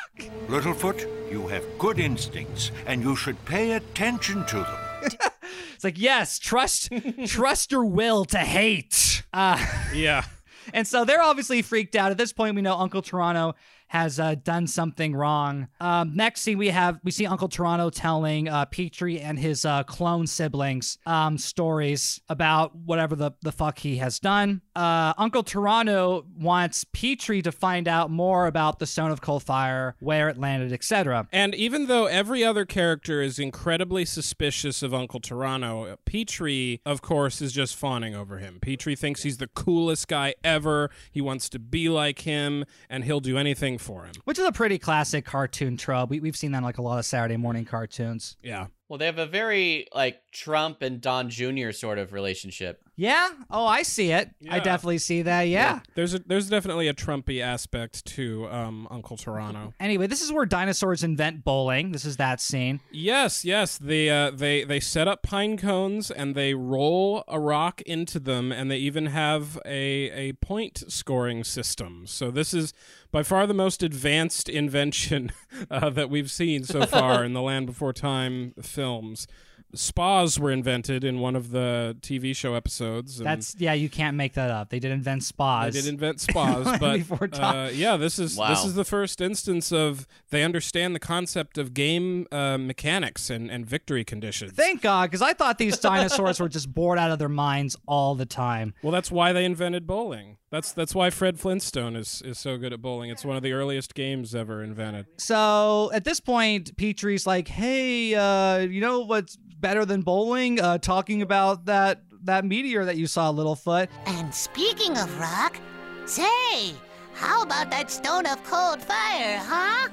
Littlefoot, 0.49 1.07
you 1.31 1.49
have 1.49 1.65
good 1.79 1.99
instincts, 2.01 2.71
and 2.87 3.03
you 3.03 3.15
should 3.15 3.45
pay 3.45 3.73
attention 3.73 4.47
to 4.47 4.57
them. 4.57 5.11
It's 5.75 5.85
like, 5.85 5.99
yes, 6.01 6.39
trust, 6.39 6.91
trust 7.27 7.73
your 7.73 7.85
will 7.85 8.25
to 8.27 8.39
hate. 8.39 9.25
Uh, 9.35 9.59
yeah. 9.93 10.25
And 10.73 10.87
so 10.87 11.05
they're 11.05 11.21
obviously 11.21 11.61
freaked 11.61 11.97
out. 11.97 12.13
At 12.13 12.19
this 12.19 12.33
point, 12.33 12.55
we 12.55 12.63
know 12.63 12.77
Uncle 12.77 13.03
Pterano 13.03 13.55
has 13.93 14.19
uh, 14.19 14.35
done 14.37 14.67
something 14.67 15.15
wrong. 15.15 15.69
Um, 15.79 16.17
next 16.17 16.41
scene, 16.41 16.57
we 16.57 16.69
have 16.69 16.99
we 17.05 17.11
see 17.11 17.27
Uncle 17.27 17.47
Pterano 17.47 17.91
telling 17.93 18.49
uh, 18.49 18.65
Petrie 18.65 19.21
and 19.21 19.39
his 19.39 19.67
uh, 19.67 19.83
clone 19.83 20.27
siblings 20.27 20.97
um, 21.05 21.37
stories 21.37 22.19
about 22.31 22.75
whatever 22.75 23.15
the, 23.15 23.33
the 23.43 23.53
fuck 23.53 23.79
he 23.79 23.99
has 23.99 24.19
done. 24.19 24.63
Uh, 24.75 25.13
Uncle 25.19 25.45
Pterano 25.45 26.25
wants 26.39 26.85
Petrie 26.93 27.43
to 27.43 27.53
find 27.53 27.87
out 27.87 28.11
more 28.11 28.47
about 28.47 28.79
the 28.79 28.87
Stone 28.87 29.11
of 29.11 29.21
Cold 29.21 29.43
Fire, 29.43 29.97
where 30.01 30.29
it 30.29 30.39
landed, 30.39 30.73
etc. 30.73 31.29
And 31.33 31.55
even 31.55 31.87
though 31.87 32.07
every 32.07 32.43
other 32.45 32.65
character 32.65 33.21
is 33.21 33.39
incredibly 33.39 34.05
suspicious 34.05 34.83
of 34.83 34.95
Uncle 34.95 35.21
Pterano, 35.21 35.97
Petrie, 36.05 36.81
of 36.87 37.03
course, 37.03 37.43
is 37.43 37.53
just 37.53 37.77
fawning 37.77 38.15
over 38.15 38.39
him. 38.39 38.59
Petrie 38.61 38.97
thinks 38.97 39.23
he's 39.23 39.39
the 39.39 39.49
coolest 39.49 40.09
guy 40.09 40.35
ever. 40.43 40.91
He 41.11 41.21
wants 41.21 41.49
to 41.51 41.59
be 41.59 41.89
like 41.89 42.21
him, 42.21 42.65
and 42.89 43.05
he'll 43.05 43.21
do 43.21 43.37
anything 43.37 43.79
for 43.79 44.05
him. 44.05 44.13
Which 44.25 44.39
is 44.39 44.47
a 44.47 44.53
pretty 44.53 44.79
classic 44.79 45.25
cartoon 45.25 45.77
trope. 45.77 46.11
We, 46.11 46.21
we've 46.21 46.37
seen 46.37 46.53
that 46.53 46.59
in 46.59 46.65
like 46.65 46.79
a 46.79 46.83
lot 46.83 46.99
of 46.99 47.05
Saturday 47.05 47.37
morning 47.37 47.65
cartoons. 47.65 48.37
Yeah. 48.43 48.69
Well, 48.89 48.99
they 48.99 49.07
have 49.07 49.19
a 49.19 49.27
very 49.27 49.87
like 49.95 50.22
Trump 50.33 50.81
and 50.81 51.01
Don 51.01 51.29
Jr. 51.29 51.71
sort 51.73 51.99
of 51.99 52.13
relationship. 52.13 52.83
Yeah. 52.97 53.31
Oh, 53.51 53.67
I 53.67 53.83
see 53.83 54.13
it. 54.13 54.31
I 54.51 54.59
definitely 54.61 54.99
see 54.99 55.23
that. 55.23 55.43
yeah. 55.43 55.81
There's 55.95 56.15
a, 56.15 56.19
there's 56.21 56.49
definitely 56.49 56.89
a 56.89 56.95
Trumpy 56.95 57.43
aspect 57.43 58.05
to 58.07 58.49
um, 58.49 58.89
Uncle 58.91 59.17
Pterano. 59.17 59.73
Anyway, 59.81 60.07
this 60.07 60.23
is 60.23 60.33
where 60.33 60.47
dinosaurs 60.47 61.03
invent 61.03 61.45
bowling. 61.45 61.93
This 61.93 62.05
is 62.05 62.17
that 62.17 62.41
scene. 62.41 62.81
Yes, 62.91 63.45
yes. 63.45 63.79
They 63.79 64.09
uh, 64.11 64.31
they 64.31 64.65
they 64.65 64.81
set 64.81 65.07
up 65.09 65.23
pine 65.23 65.57
cones 65.57 66.11
and 66.11 66.35
they 66.35 66.55
roll 66.55 67.25
a 67.29 67.39
rock 67.39 67.81
into 67.83 68.19
them, 68.19 68.53
and 68.53 68.71
they 68.71 68.79
even 68.79 69.07
have 69.07 69.59
a 69.67 70.11
a 70.11 70.33
point 70.35 70.85
scoring 70.89 71.45
system. 71.45 72.07
So 72.07 72.31
this 72.31 72.55
is 72.55 72.73
by 73.11 73.23
far 73.23 73.47
the 73.47 73.55
most 73.55 73.83
advanced 73.83 74.49
invention 74.49 75.33
uh, 75.71 75.91
that 75.91 76.09
we've 76.09 76.31
seen 76.31 76.65
so 76.65 76.87
far 76.87 77.25
in 77.25 77.33
the 77.33 77.43
Land 77.43 77.67
Before 77.67 77.93
Time 77.93 78.55
films. 78.63 79.27
Spas 79.75 80.39
were 80.39 80.51
invented 80.51 81.03
in 81.05 81.21
one 81.21 81.35
of 81.35 81.51
the 81.51 81.97
TV 82.01 82.37
show 82.37 82.55
episodes. 82.55 83.19
And 83.19 83.27
That's 83.27 83.55
yeah, 83.59 83.73
you 83.73 83.89
can't 83.89 84.17
make 84.17 84.35
that 84.35 84.51
up. 84.51 84.71
They 84.71 84.79
did 84.79 84.91
invent 84.91 85.25
spas. 85.25 85.73
They 85.73 85.81
did 85.81 85.89
invent 85.89 86.21
spas, 86.29 86.79
but 86.79 87.39
uh, 87.39 87.71
yeah, 87.73 87.97
this 87.97 88.19
is 88.19 88.37
this 88.37 88.65
is 88.65 88.75
the 88.75 88.85
first 88.85 89.21
instance 89.21 89.73
of 89.73 90.07
they 90.31 90.43
understand 90.43 90.95
the 90.95 91.01
concept 91.01 91.59
of 91.59 91.75
game 91.75 92.27
uh, 92.31 92.59
mechanics 92.59 93.31
and, 93.31 93.51
and 93.51 93.67
victory 93.67 94.05
conditions. 94.05 94.53
Thank 94.53 94.83
God, 94.83 95.11
because 95.11 95.23
I 95.23 95.33
thought 95.33 95.59
these 95.59 95.79
dinosaurs 95.79 96.41
were 96.41 96.49
just 96.49 96.73
bored 96.73 96.99
out 96.99 97.11
of 97.11 97.19
their 97.19 97.29
minds 97.29 97.77
all 97.87 98.15
the 98.15 98.27
time. 98.27 98.75
well, 98.83 98.93
that's 98.93 99.11
why 99.11 99.33
they 99.33 99.45
invented 99.45 99.87
bowling. 99.87 100.37
That's 100.53 100.73
that's 100.73 100.95
why 100.95 101.09
Fred 101.09 101.41
Flintstone 101.41 101.97
is, 101.97 102.21
is 102.27 102.39
so 102.39 102.59
good 102.59 102.75
at 102.75 102.83
bowling. 102.83 103.09
It's 103.09 103.25
one 103.25 103.39
of 103.39 103.43
the 103.43 103.55
earliest 103.55 103.95
games 103.95 104.35
ever 104.35 104.63
invented. 104.63 105.07
So 105.17 105.91
at 105.95 106.05
this 106.05 106.21
point, 106.21 106.77
Petrie's 106.77 107.27
like, 107.27 107.49
"Hey, 107.49 108.15
uh, 108.15 108.59
you 108.59 108.83
know 108.83 109.01
what's 109.01 109.37
better 109.37 109.87
than 109.87 110.03
bowling? 110.03 110.61
Uh, 110.61 110.77
talking 110.77 111.23
about 111.23 111.65
that 111.65 112.03
that 112.25 112.45
meteor 112.45 112.85
that 112.85 112.99
you 112.99 113.07
saw, 113.07 113.33
Littlefoot." 113.33 113.89
And 114.05 114.33
speaking 114.35 114.99
of 114.99 115.19
rock, 115.19 115.57
say, 116.05 116.75
how 117.15 117.43
about 117.43 117.71
that 117.71 117.91
stone 117.91 118.27
of 118.27 118.45
cold 118.45 118.83
fire, 118.83 119.39
huh? 119.39 119.89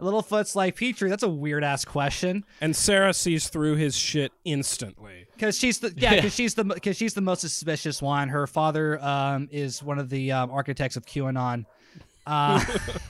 Littlefoot's 0.00 0.56
like, 0.56 0.76
"Petrie, 0.76 1.10
that's 1.10 1.22
a 1.22 1.28
weird 1.28 1.64
ass 1.64 1.84
question." 1.84 2.44
And 2.60 2.74
Cera 2.74 3.12
sees 3.12 3.48
through 3.48 3.76
his 3.76 3.96
shit 3.96 4.32
instantly. 4.44 5.26
Because 5.34 5.58
she's 5.58 5.78
the 5.78 5.92
yeah, 5.96 6.16
because 6.16 6.34
she's 6.40 6.54
the 6.54 6.64
because 6.64 6.96
she's 6.96 7.14
the 7.14 7.20
most 7.20 7.40
suspicious 7.40 8.00
one. 8.02 8.28
Her 8.28 8.46
father 8.46 9.02
um, 9.02 9.48
is 9.50 9.82
one 9.82 9.98
of 9.98 10.08
the 10.08 10.32
um, 10.32 10.50
architects 10.50 10.96
of 10.96 11.06
QAnon. 11.06 11.66
Uh, 12.26 12.64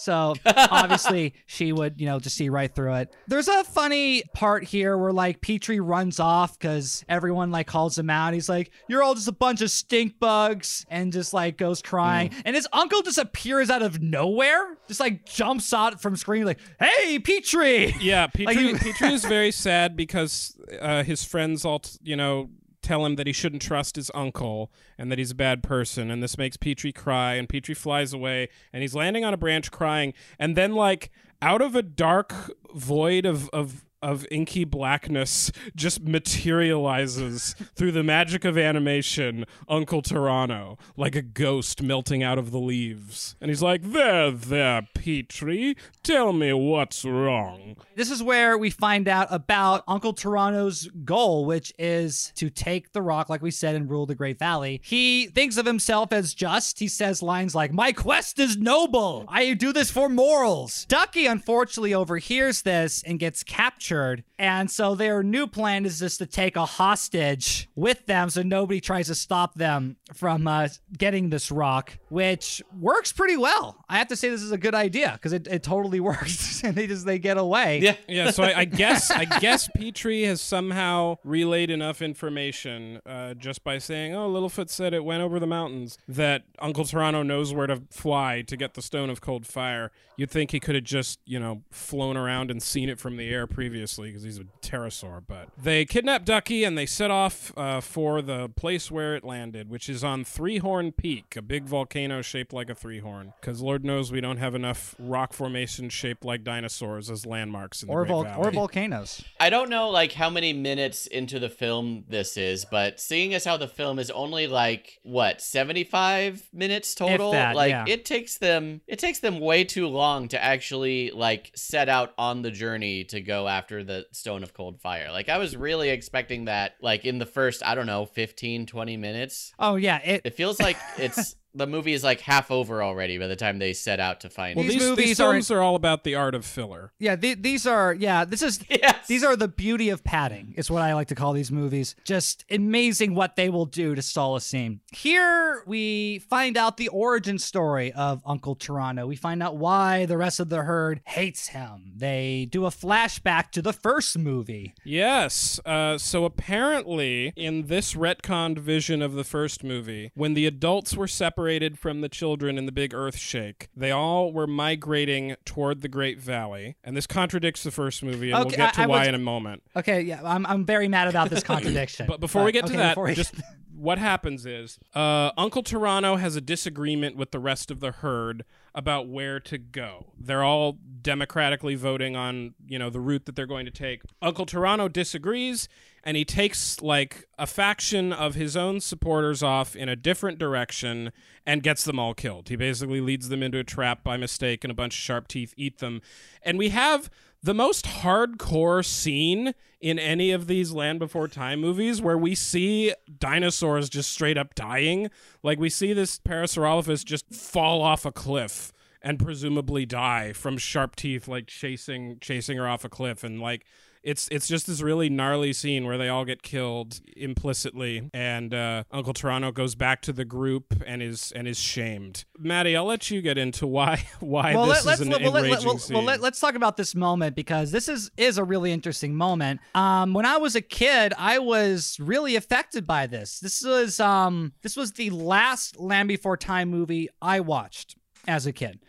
So 0.00 0.34
obviously 0.46 1.34
she 1.46 1.72
would, 1.72 2.00
you 2.00 2.06
know, 2.06 2.18
just 2.18 2.36
see 2.36 2.48
right 2.48 2.74
through 2.74 2.94
it. 2.94 3.14
There's 3.28 3.48
a 3.48 3.64
funny 3.64 4.22
part 4.34 4.64
here 4.64 4.96
where 4.96 5.12
like 5.12 5.40
Petrie 5.40 5.80
runs 5.80 6.18
off 6.20 6.58
because 6.58 7.04
everyone 7.08 7.50
like 7.50 7.66
calls 7.66 7.98
him 7.98 8.10
out. 8.10 8.32
He's 8.34 8.48
like, 8.48 8.70
"You're 8.88 9.02
all 9.02 9.14
just 9.14 9.28
a 9.28 9.32
bunch 9.32 9.60
of 9.60 9.70
stink 9.70 10.18
bugs," 10.18 10.86
and 10.90 11.12
just 11.12 11.32
like 11.34 11.56
goes 11.58 11.82
crying. 11.82 12.30
And 12.44 12.56
his 12.56 12.66
uncle 12.72 13.02
just 13.02 13.18
appears 13.18 13.70
out 13.70 13.82
of 13.82 14.00
nowhere, 14.00 14.76
just 14.88 15.00
like 15.00 15.26
jumps 15.26 15.72
out 15.72 16.00
from 16.00 16.16
screen 16.16 16.44
like, 16.44 16.60
"Hey, 16.78 17.18
Petrie!" 17.18 17.94
Yeah, 18.00 18.26
Petrie, 18.34 18.56
he- 18.56 18.74
Petrie 18.92 19.12
is 19.12 19.24
very 19.24 19.50
sad 19.52 19.96
because 19.96 20.56
uh, 20.80 21.02
his 21.02 21.24
friends 21.24 21.64
all, 21.64 21.80
t- 21.80 21.98
you 22.02 22.16
know, 22.16 22.48
tell 22.82 23.04
him 23.04 23.16
that 23.16 23.26
he 23.26 23.32
shouldn't 23.32 23.62
trust 23.62 23.96
his 23.96 24.10
uncle 24.14 24.72
and 24.98 25.10
that 25.10 25.18
he's 25.18 25.30
a 25.30 25.36
bad 25.36 25.62
person. 25.62 26.10
And 26.10 26.22
this 26.22 26.38
makes 26.38 26.56
Petrie 26.56 26.92
cry. 26.92 27.34
And 27.34 27.48
Petrie 27.48 27.74
flies 27.74 28.12
away 28.12 28.48
and 28.72 28.82
he's 28.82 28.94
landing 28.94 29.24
on 29.24 29.34
a 29.34 29.36
branch 29.36 29.70
crying. 29.70 30.14
And 30.38 30.56
then, 30.56 30.74
like, 30.74 31.10
out 31.42 31.62
of 31.62 31.74
a 31.74 31.82
dark 31.82 32.34
void 32.74 33.26
of, 33.26 33.48
of, 33.50 33.84
of 34.02 34.26
inky 34.30 34.64
blackness 34.64 35.52
just 35.74 36.02
materializes 36.02 37.54
through 37.74 37.92
the 37.92 38.02
magic 38.02 38.44
of 38.44 38.56
animation 38.56 39.44
Uncle 39.68 40.02
Pterano 40.02 40.78
like 40.96 41.14
a 41.14 41.22
ghost 41.22 41.82
melting 41.82 42.22
out 42.22 42.38
of 42.38 42.50
the 42.50 42.58
leaves. 42.58 43.36
And 43.40 43.50
he's 43.50 43.62
like, 43.62 43.82
There, 43.82 44.30
there, 44.30 44.88
Petrie, 44.94 45.76
tell 46.02 46.32
me 46.32 46.52
what's 46.52 47.04
wrong. 47.04 47.76
This 47.94 48.10
is 48.10 48.22
where 48.22 48.56
we 48.56 48.70
find 48.70 49.08
out 49.08 49.28
about 49.30 49.84
Uncle 49.86 50.14
Pterano's 50.14 50.88
goal, 51.04 51.44
which 51.44 51.72
is 51.78 52.32
to 52.36 52.48
take 52.48 52.92
the 52.92 53.02
rock, 53.02 53.28
like 53.28 53.42
we 53.42 53.50
said, 53.50 53.74
and 53.74 53.90
rule 53.90 54.06
the 54.06 54.14
Great 54.14 54.38
Valley. 54.38 54.80
He 54.82 55.26
thinks 55.26 55.56
of 55.56 55.66
himself 55.66 56.12
as 56.12 56.34
just. 56.34 56.78
He 56.78 56.88
says 56.88 57.22
lines 57.22 57.54
like, 57.54 57.72
My 57.72 57.92
quest 57.92 58.38
is 58.38 58.56
noble. 58.56 59.26
I 59.28 59.52
do 59.54 59.72
this 59.72 59.90
for 59.90 60.08
morals. 60.08 60.86
Ducky 60.86 61.26
unfortunately 61.26 61.92
overhears 61.94 62.62
this 62.62 63.02
and 63.02 63.18
gets 63.18 63.42
captured. 63.42 63.89
And 64.38 64.70
so 64.70 64.94
their 64.94 65.22
new 65.22 65.46
plan 65.46 65.84
is 65.84 65.98
just 65.98 66.18
to 66.18 66.26
take 66.26 66.56
a 66.56 66.64
hostage 66.64 67.68
with 67.74 68.06
them 68.06 68.30
so 68.30 68.42
nobody 68.42 68.80
tries 68.80 69.08
to 69.08 69.14
stop 69.14 69.54
them 69.54 69.96
from 70.14 70.46
uh, 70.46 70.68
getting 70.96 71.30
this 71.30 71.50
rock, 71.50 71.98
which 72.08 72.62
works 72.78 73.12
pretty 73.12 73.36
well. 73.36 73.84
I 73.88 73.98
have 73.98 74.08
to 74.08 74.16
say 74.16 74.30
this 74.30 74.42
is 74.42 74.52
a 74.52 74.58
good 74.58 74.74
idea 74.74 75.12
because 75.12 75.32
it, 75.32 75.46
it 75.46 75.62
totally 75.62 76.00
works. 76.10 76.62
and 76.64 76.74
they 76.74 76.86
just 76.86 77.04
they 77.04 77.18
get 77.18 77.36
away. 77.36 77.80
Yeah. 77.80 77.96
Yeah, 78.08 78.30
so 78.30 78.44
I, 78.44 78.60
I 78.60 78.64
guess 78.64 79.10
I 79.10 79.24
guess 79.24 79.68
Petrie 79.76 80.22
has 80.22 80.40
somehow 80.40 81.16
relayed 81.24 81.70
enough 81.70 82.00
information 82.00 83.00
uh, 83.04 83.34
just 83.34 83.62
by 83.64 83.78
saying, 83.78 84.14
"Oh, 84.14 84.30
Littlefoot 84.30 84.70
said 84.70 84.94
it 84.94 85.04
went 85.04 85.22
over 85.22 85.38
the 85.38 85.46
mountains." 85.46 85.98
That 86.08 86.44
Uncle 86.60 86.84
Pterano 86.84 87.26
knows 87.26 87.52
where 87.52 87.66
to 87.66 87.82
fly 87.90 88.42
to 88.42 88.56
get 88.56 88.74
the 88.74 88.82
Stone 88.82 89.10
of 89.10 89.20
Cold 89.20 89.46
Fire. 89.46 89.90
You'd 90.16 90.30
think 90.30 90.50
he 90.50 90.60
could 90.60 90.74
have 90.74 90.84
just, 90.84 91.18
you 91.24 91.40
know, 91.40 91.62
flown 91.70 92.16
around 92.16 92.50
and 92.50 92.62
seen 92.62 92.90
it 92.90 92.98
from 92.98 93.16
the 93.16 93.30
air 93.30 93.46
previously 93.46 93.79
because 93.86 94.22
he's 94.22 94.38
a 94.38 94.44
pterosaur. 94.62 95.22
But 95.26 95.48
they 95.56 95.84
kidnap 95.84 96.24
Ducky 96.24 96.64
and 96.64 96.76
they 96.76 96.86
set 96.86 97.10
off 97.10 97.52
uh, 97.56 97.80
for 97.80 98.22
the 98.22 98.48
place 98.48 98.90
where 98.90 99.14
it 99.14 99.24
landed, 99.24 99.68
which 99.70 99.88
is 99.88 100.02
on 100.04 100.24
Three 100.24 100.58
Horn 100.58 100.92
Peak, 100.92 101.34
a 101.36 101.42
big 101.42 101.64
volcano 101.64 102.22
shaped 102.22 102.52
like 102.52 102.70
a 102.70 102.74
three 102.74 103.00
horn. 103.00 103.32
Because 103.40 103.60
Lord 103.60 103.84
knows 103.84 104.10
we 104.12 104.20
don't 104.20 104.38
have 104.38 104.54
enough 104.54 104.94
rock 104.98 105.32
formations 105.32 105.92
shaped 105.92 106.24
like 106.24 106.44
dinosaurs 106.44 107.10
as 107.10 107.26
landmarks 107.26 107.82
in 107.82 107.88
the 107.88 107.92
Or, 107.92 108.00
Great 108.04 108.08
vol- 108.08 108.24
Valley. 108.24 108.48
or 108.48 108.50
volcanoes. 108.50 109.22
I 109.38 109.50
don't 109.50 109.70
know 109.70 109.90
like 109.90 110.12
how 110.12 110.30
many 110.30 110.52
minutes 110.52 111.06
into 111.06 111.38
the 111.38 111.48
film 111.48 112.04
this 112.08 112.36
is, 112.36 112.64
but 112.64 113.00
seeing 113.00 113.34
as 113.34 113.44
how 113.44 113.56
the 113.56 113.68
film 113.68 113.98
is 113.98 114.10
only 114.10 114.46
like 114.46 114.98
what, 115.02 115.40
75 115.40 116.48
minutes 116.52 116.94
total, 116.94 117.32
that, 117.32 117.54
like 117.54 117.70
yeah. 117.70 117.84
it 117.86 118.04
takes 118.04 118.38
them 118.38 118.80
it 118.86 118.98
takes 118.98 119.20
them 119.20 119.40
way 119.40 119.64
too 119.64 119.86
long 119.86 120.28
to 120.28 120.42
actually 120.42 121.10
like 121.10 121.50
set 121.54 121.88
out 121.88 122.12
on 122.18 122.42
the 122.42 122.50
journey 122.50 123.04
to 123.04 123.20
go 123.20 123.48
after 123.48 123.69
the 123.70 124.06
Stone 124.12 124.42
of 124.42 124.52
Cold 124.52 124.80
Fire. 124.80 125.10
Like 125.10 125.28
I 125.28 125.38
was 125.38 125.56
really 125.56 125.90
expecting 125.90 126.46
that 126.46 126.74
like 126.82 127.04
in 127.04 127.18
the 127.18 127.26
first, 127.26 127.64
I 127.64 127.74
don't 127.74 127.86
know, 127.86 128.06
15 128.06 128.66
20 128.66 128.96
minutes. 128.96 129.52
Oh 129.58 129.76
yeah, 129.76 129.98
it 130.04 130.22
It 130.24 130.34
feels 130.34 130.60
like 130.60 130.76
it's 130.98 131.36
the 131.54 131.66
movie 131.66 131.92
is 131.92 132.04
like 132.04 132.20
half 132.20 132.50
over 132.50 132.82
already 132.82 133.18
by 133.18 133.26
the 133.26 133.36
time 133.36 133.58
they 133.58 133.72
set 133.72 133.98
out 133.98 134.20
to 134.20 134.30
find 134.30 134.56
Well. 134.56 134.64
These 134.64 134.74
these, 134.74 134.82
movies 134.88 135.04
these 135.06 135.20
are- 135.20 135.32
films 135.32 135.50
are 135.50 135.60
all 135.60 135.74
about 135.74 136.04
the 136.04 136.14
art 136.14 136.34
of 136.34 136.44
filler. 136.44 136.92
Yeah, 136.98 137.16
the, 137.16 137.34
these 137.34 137.66
are 137.66 137.92
yeah. 137.92 138.24
This 138.24 138.42
is 138.42 138.60
Yes. 138.70 139.06
these 139.08 139.24
are 139.24 139.34
the 139.34 139.48
beauty 139.48 139.88
of 139.90 140.04
padding. 140.04 140.54
Is 140.56 140.70
what 140.70 140.82
I 140.82 140.94
like 140.94 141.08
to 141.08 141.14
call 141.16 141.32
these 141.32 141.50
movies. 141.50 141.96
Just 142.04 142.44
amazing 142.50 143.14
what 143.16 143.34
they 143.36 143.48
will 143.50 143.66
do 143.66 143.94
to 143.96 144.02
stall 144.02 144.36
a 144.36 144.40
scene. 144.40 144.80
Here 144.92 145.64
we 145.66 146.20
find 146.20 146.56
out 146.56 146.76
the 146.76 146.88
origin 146.88 147.38
story 147.38 147.92
of 147.92 148.22
Uncle 148.24 148.54
Pterano. 148.54 149.06
We 149.08 149.16
find 149.16 149.42
out 149.42 149.56
why 149.56 150.06
the 150.06 150.16
rest 150.16 150.38
of 150.38 150.50
the 150.50 150.62
herd 150.62 151.00
hates 151.04 151.48
him. 151.48 151.92
They 151.96 152.46
do 152.50 152.64
a 152.64 152.70
flashback 152.70 153.50
to 153.52 153.62
the 153.62 153.72
first 153.72 154.16
movie. 154.16 154.72
Yes. 154.84 155.58
Uh, 155.66 155.98
so 155.98 156.24
apparently, 156.24 157.32
in 157.36 157.66
this 157.66 157.94
retconned 157.94 158.58
vision 158.58 159.02
of 159.02 159.14
the 159.14 159.24
first 159.24 159.64
movie, 159.64 160.12
when 160.14 160.34
the 160.34 160.46
adults 160.46 160.94
were 160.96 161.08
separated 161.08 161.39
from 161.78 162.00
the 162.00 162.08
children 162.08 162.58
in 162.58 162.66
the 162.66 162.72
big 162.72 162.92
earth 162.94 163.16
shake, 163.16 163.68
they 163.74 163.90
all 163.90 164.32
were 164.32 164.46
migrating 164.46 165.36
toward 165.44 165.80
the 165.80 165.88
Great 165.88 166.20
Valley. 166.20 166.76
And 166.84 166.96
this 166.96 167.06
contradicts 167.06 167.62
the 167.62 167.70
first 167.70 168.02
movie, 168.02 168.30
and 168.30 168.38
we'll 168.40 168.46
Okay, 168.48 168.56
get 168.56 168.74
to 168.74 168.80
I- 168.80 168.84
I 168.84 168.86
why 168.86 168.98
was- 169.00 169.08
in 169.08 169.14
a 169.14 169.18
moment. 169.18 169.62
Okay, 169.74 170.02
yeah, 170.02 170.20
I'm 170.24 170.44
I'm 170.46 170.64
very 170.64 170.88
mad 170.88 171.08
about 171.08 171.30
this 171.30 171.42
contradiction. 171.42 172.06
But 172.10 172.20
before 172.20 172.44
we 172.44 172.52
get 172.52 172.66
to 172.66 172.72
okay, 172.72 172.76
that, 172.82 172.96
we- 172.98 173.14
just 173.14 173.34
what 173.74 173.98
happens 173.98 174.44
is 174.44 174.78
uh, 174.94 175.30
Uncle 175.38 175.62
Pterano 175.62 176.18
has 176.20 176.36
a 176.36 176.40
disagreement 176.42 177.16
with 177.16 177.30
the 177.30 177.38
rest 177.38 177.70
of 177.70 177.80
the 177.80 177.90
herd 177.92 178.44
about 178.74 179.08
where 179.08 179.40
to 179.40 179.56
go. 179.58 180.12
They're 180.18 180.44
all 180.44 180.78
democratically 181.02 181.74
voting 181.74 182.14
on, 182.14 182.54
you 182.68 182.78
know, 182.78 182.90
the 182.90 183.00
route 183.00 183.24
that 183.24 183.34
they're 183.36 183.46
going 183.46 183.64
to 183.64 183.72
take. 183.72 184.02
Uncle 184.22 184.44
Pterano 184.46 184.92
disagrees 184.92 185.68
and 186.02 186.16
he 186.16 186.24
takes 186.24 186.80
like 186.80 187.26
a 187.38 187.46
faction 187.46 188.12
of 188.12 188.34
his 188.34 188.56
own 188.56 188.80
supporters 188.80 189.42
off 189.42 189.76
in 189.76 189.88
a 189.88 189.96
different 189.96 190.38
direction 190.38 191.12
and 191.46 191.62
gets 191.62 191.84
them 191.84 191.98
all 191.98 192.14
killed. 192.14 192.48
He 192.48 192.56
basically 192.56 193.00
leads 193.00 193.28
them 193.28 193.42
into 193.42 193.58
a 193.58 193.64
trap 193.64 194.02
by 194.02 194.16
mistake 194.16 194.64
and 194.64 194.70
a 194.70 194.74
bunch 194.74 194.94
of 194.94 195.00
sharp 195.00 195.28
teeth 195.28 195.54
eat 195.56 195.78
them. 195.78 196.00
And 196.42 196.58
we 196.58 196.70
have 196.70 197.10
the 197.42 197.54
most 197.54 197.86
hardcore 197.86 198.84
scene 198.84 199.54
in 199.80 199.98
any 199.98 200.30
of 200.30 200.46
these 200.46 200.72
Land 200.72 200.98
Before 200.98 201.28
Time 201.28 201.60
movies 201.60 202.02
where 202.02 202.18
we 202.18 202.34
see 202.34 202.94
dinosaurs 203.18 203.88
just 203.88 204.10
straight 204.10 204.36
up 204.36 204.54
dying. 204.54 205.10
Like 205.42 205.58
we 205.58 205.70
see 205.70 205.92
this 205.92 206.18
Parasaurolophus 206.18 207.04
just 207.04 207.32
fall 207.32 207.80
off 207.80 208.04
a 208.04 208.12
cliff 208.12 208.72
and 209.02 209.18
presumably 209.18 209.86
die 209.86 210.32
from 210.32 210.58
sharp 210.58 210.94
teeth 210.94 211.26
like 211.26 211.46
chasing 211.46 212.18
chasing 212.20 212.58
her 212.58 212.68
off 212.68 212.84
a 212.84 212.88
cliff 212.88 213.24
and 213.24 213.40
like 213.40 213.64
it's 214.02 214.28
it's 214.30 214.48
just 214.48 214.66
this 214.66 214.80
really 214.80 215.08
gnarly 215.08 215.52
scene 215.52 215.86
where 215.86 215.98
they 215.98 216.08
all 216.08 216.24
get 216.24 216.42
killed 216.42 217.00
implicitly 217.16 218.08
and 218.14 218.54
uh, 218.54 218.84
Uncle 218.90 219.14
Pterano 219.14 219.52
goes 219.52 219.74
back 219.74 220.02
to 220.02 220.12
the 220.12 220.24
group 220.24 220.82
and 220.86 221.02
is 221.02 221.32
and 221.32 221.46
is 221.46 221.58
shamed. 221.58 222.24
Maddie, 222.38 222.76
I'll 222.76 222.84
let 222.86 223.10
you 223.10 223.20
get 223.22 223.38
into 223.38 223.66
why 223.66 224.06
why 224.20 224.54
well, 224.54 224.66
this 224.66 224.84
let, 224.84 224.94
is 224.94 225.00
an 225.00 225.10
let, 225.10 225.22
enraging 225.22 225.66
well, 225.66 225.78
scene. 225.78 225.96
well, 225.96 226.04
let, 226.04 226.22
us 226.22 226.40
talk 226.40 226.54
about 226.54 226.76
this 226.76 226.94
moment 226.94 227.36
because 227.36 227.70
this 227.70 227.88
is 227.88 228.10
is 228.16 228.38
a 228.38 228.44
really 228.44 228.72
interesting 228.72 229.14
moment. 229.14 229.60
Um, 229.74 230.14
when 230.14 230.26
I 230.26 230.38
was 230.38 230.56
a 230.56 230.62
kid, 230.62 231.12
I 231.18 231.38
was 231.38 231.96
really 232.00 232.36
affected 232.36 232.86
by 232.86 233.06
this. 233.06 233.40
This 233.40 233.62
was 233.62 234.00
um, 234.00 234.52
this 234.62 234.76
was 234.76 234.92
the 234.92 235.10
last 235.10 235.78
Land 235.78 236.08
Before 236.08 236.36
Time 236.36 236.70
movie 236.70 237.08
I 237.20 237.40
watched 237.40 237.96
as 238.26 238.46
a 238.46 238.52
kid. 238.52 238.80